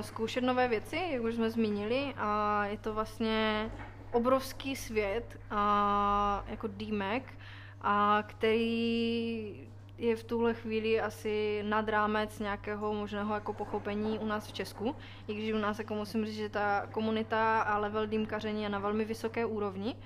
zkoušet 0.00 0.40
nové 0.40 0.68
věci, 0.68 1.00
jak 1.10 1.22
už 1.22 1.34
jsme 1.34 1.50
zmínili, 1.50 2.14
a 2.16 2.64
je 2.66 2.78
to 2.78 2.94
vlastně 2.94 3.70
obrovský 4.12 4.76
svět, 4.76 5.40
jako 6.46 6.66
DMAC, 6.66 7.22
a 7.82 8.22
který 8.26 9.69
je 10.00 10.16
v 10.16 10.24
tuhle 10.24 10.54
chvíli 10.54 11.00
asi 11.00 11.62
nad 11.62 11.88
rámec 11.88 12.38
nějakého 12.38 12.94
možného 12.94 13.34
jako 13.34 13.52
pochopení 13.52 14.18
u 14.18 14.26
nás 14.26 14.46
v 14.46 14.52
Česku, 14.52 14.96
i 15.28 15.34
když 15.34 15.52
u 15.52 15.58
nás 15.58 15.78
jako 15.78 15.94
musím 15.94 16.26
říct, 16.26 16.36
že 16.36 16.48
ta 16.48 16.86
komunita 16.92 17.60
a 17.60 17.78
level 17.78 18.06
dýmkaření 18.06 18.62
je 18.62 18.68
na 18.68 18.78
velmi 18.78 19.04
vysoké 19.04 19.44
úrovni. 19.44 19.96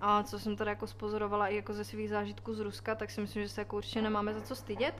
A 0.00 0.22
co 0.22 0.38
jsem 0.38 0.56
tady 0.56 0.70
jako 0.70 0.86
spozorovala 0.86 1.48
i 1.48 1.56
jako 1.56 1.74
ze 1.74 1.84
svých 1.84 2.10
zážitků 2.10 2.54
z 2.54 2.60
Ruska, 2.60 2.94
tak 2.94 3.10
si 3.10 3.20
myslím, 3.20 3.42
že 3.42 3.48
se 3.48 3.60
jako 3.60 3.76
určitě 3.76 4.02
nemáme 4.02 4.34
za 4.34 4.40
co 4.40 4.54
stydět. 4.54 4.94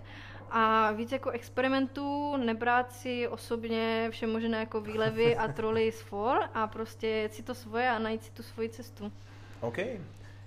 A 0.50 0.92
víc 0.92 1.12
jako 1.12 1.30
experimentů, 1.30 2.36
nebrát 2.36 2.92
si 2.92 3.28
osobně 3.28 4.08
vše 4.10 4.26
možné 4.26 4.58
jako 4.58 4.80
výlevy 4.80 5.36
a 5.36 5.48
troly 5.52 5.92
z 5.92 6.00
for 6.00 6.38
a 6.54 6.66
prostě 6.66 7.06
jet 7.06 7.34
si 7.34 7.42
to 7.42 7.54
svoje 7.54 7.90
a 7.90 7.98
najít 7.98 8.24
si 8.24 8.30
tu 8.30 8.42
svoji 8.42 8.68
cestu. 8.68 9.12
OK, 9.60 9.78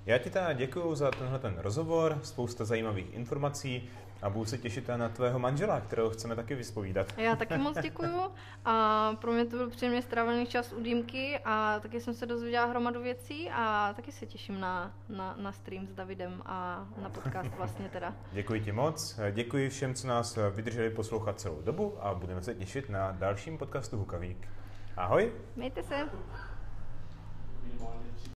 já 0.09 0.17
ti 0.17 0.29
teda 0.29 0.53
děkuji 0.53 0.95
za 0.95 1.11
tenhle 1.11 1.39
ten 1.39 1.57
rozhovor, 1.57 2.19
spousta 2.23 2.65
zajímavých 2.65 3.13
informací 3.13 3.89
a 4.21 4.29
budu 4.29 4.45
se 4.45 4.57
těšit 4.57 4.87
na 4.87 5.09
tvého 5.09 5.39
manžela, 5.39 5.81
kterého 5.81 6.09
chceme 6.09 6.35
taky 6.35 6.55
vyspovídat. 6.55 7.13
Já 7.17 7.35
taky 7.35 7.57
moc 7.57 7.77
děkuji 7.81 8.19
a 8.65 9.15
pro 9.21 9.31
mě 9.31 9.45
to 9.45 9.57
byl 9.57 9.69
příjemně 9.69 10.01
strávený 10.01 10.45
čas 10.45 10.73
u 10.73 10.81
Dýmky 10.81 11.39
a 11.45 11.79
taky 11.79 12.01
jsem 12.01 12.13
se 12.13 12.25
dozvěděla 12.25 12.65
hromadu 12.65 13.01
věcí 13.01 13.49
a 13.53 13.93
taky 13.95 14.11
se 14.11 14.25
těším 14.25 14.59
na, 14.59 14.93
na, 15.09 15.35
na 15.37 15.51
stream 15.51 15.87
s 15.87 15.93
Davidem 15.93 16.41
a 16.45 16.87
na 17.01 17.09
podcast 17.09 17.49
vlastně 17.57 17.89
teda. 17.89 18.15
Děkuji 18.31 18.61
ti 18.61 18.71
moc, 18.71 19.19
děkuji 19.31 19.69
všem, 19.69 19.93
co 19.93 20.07
nás 20.07 20.39
vydrželi 20.51 20.89
poslouchat 20.89 21.39
celou 21.39 21.61
dobu 21.61 21.97
a 21.99 22.13
budeme 22.13 22.41
se 22.41 22.55
těšit 22.55 22.89
na 22.89 23.11
dalším 23.11 23.57
podcastu 23.57 23.97
Hukavík. 23.97 24.47
Ahoj! 24.97 25.31
Mějte 25.55 25.83
se! 25.83 26.09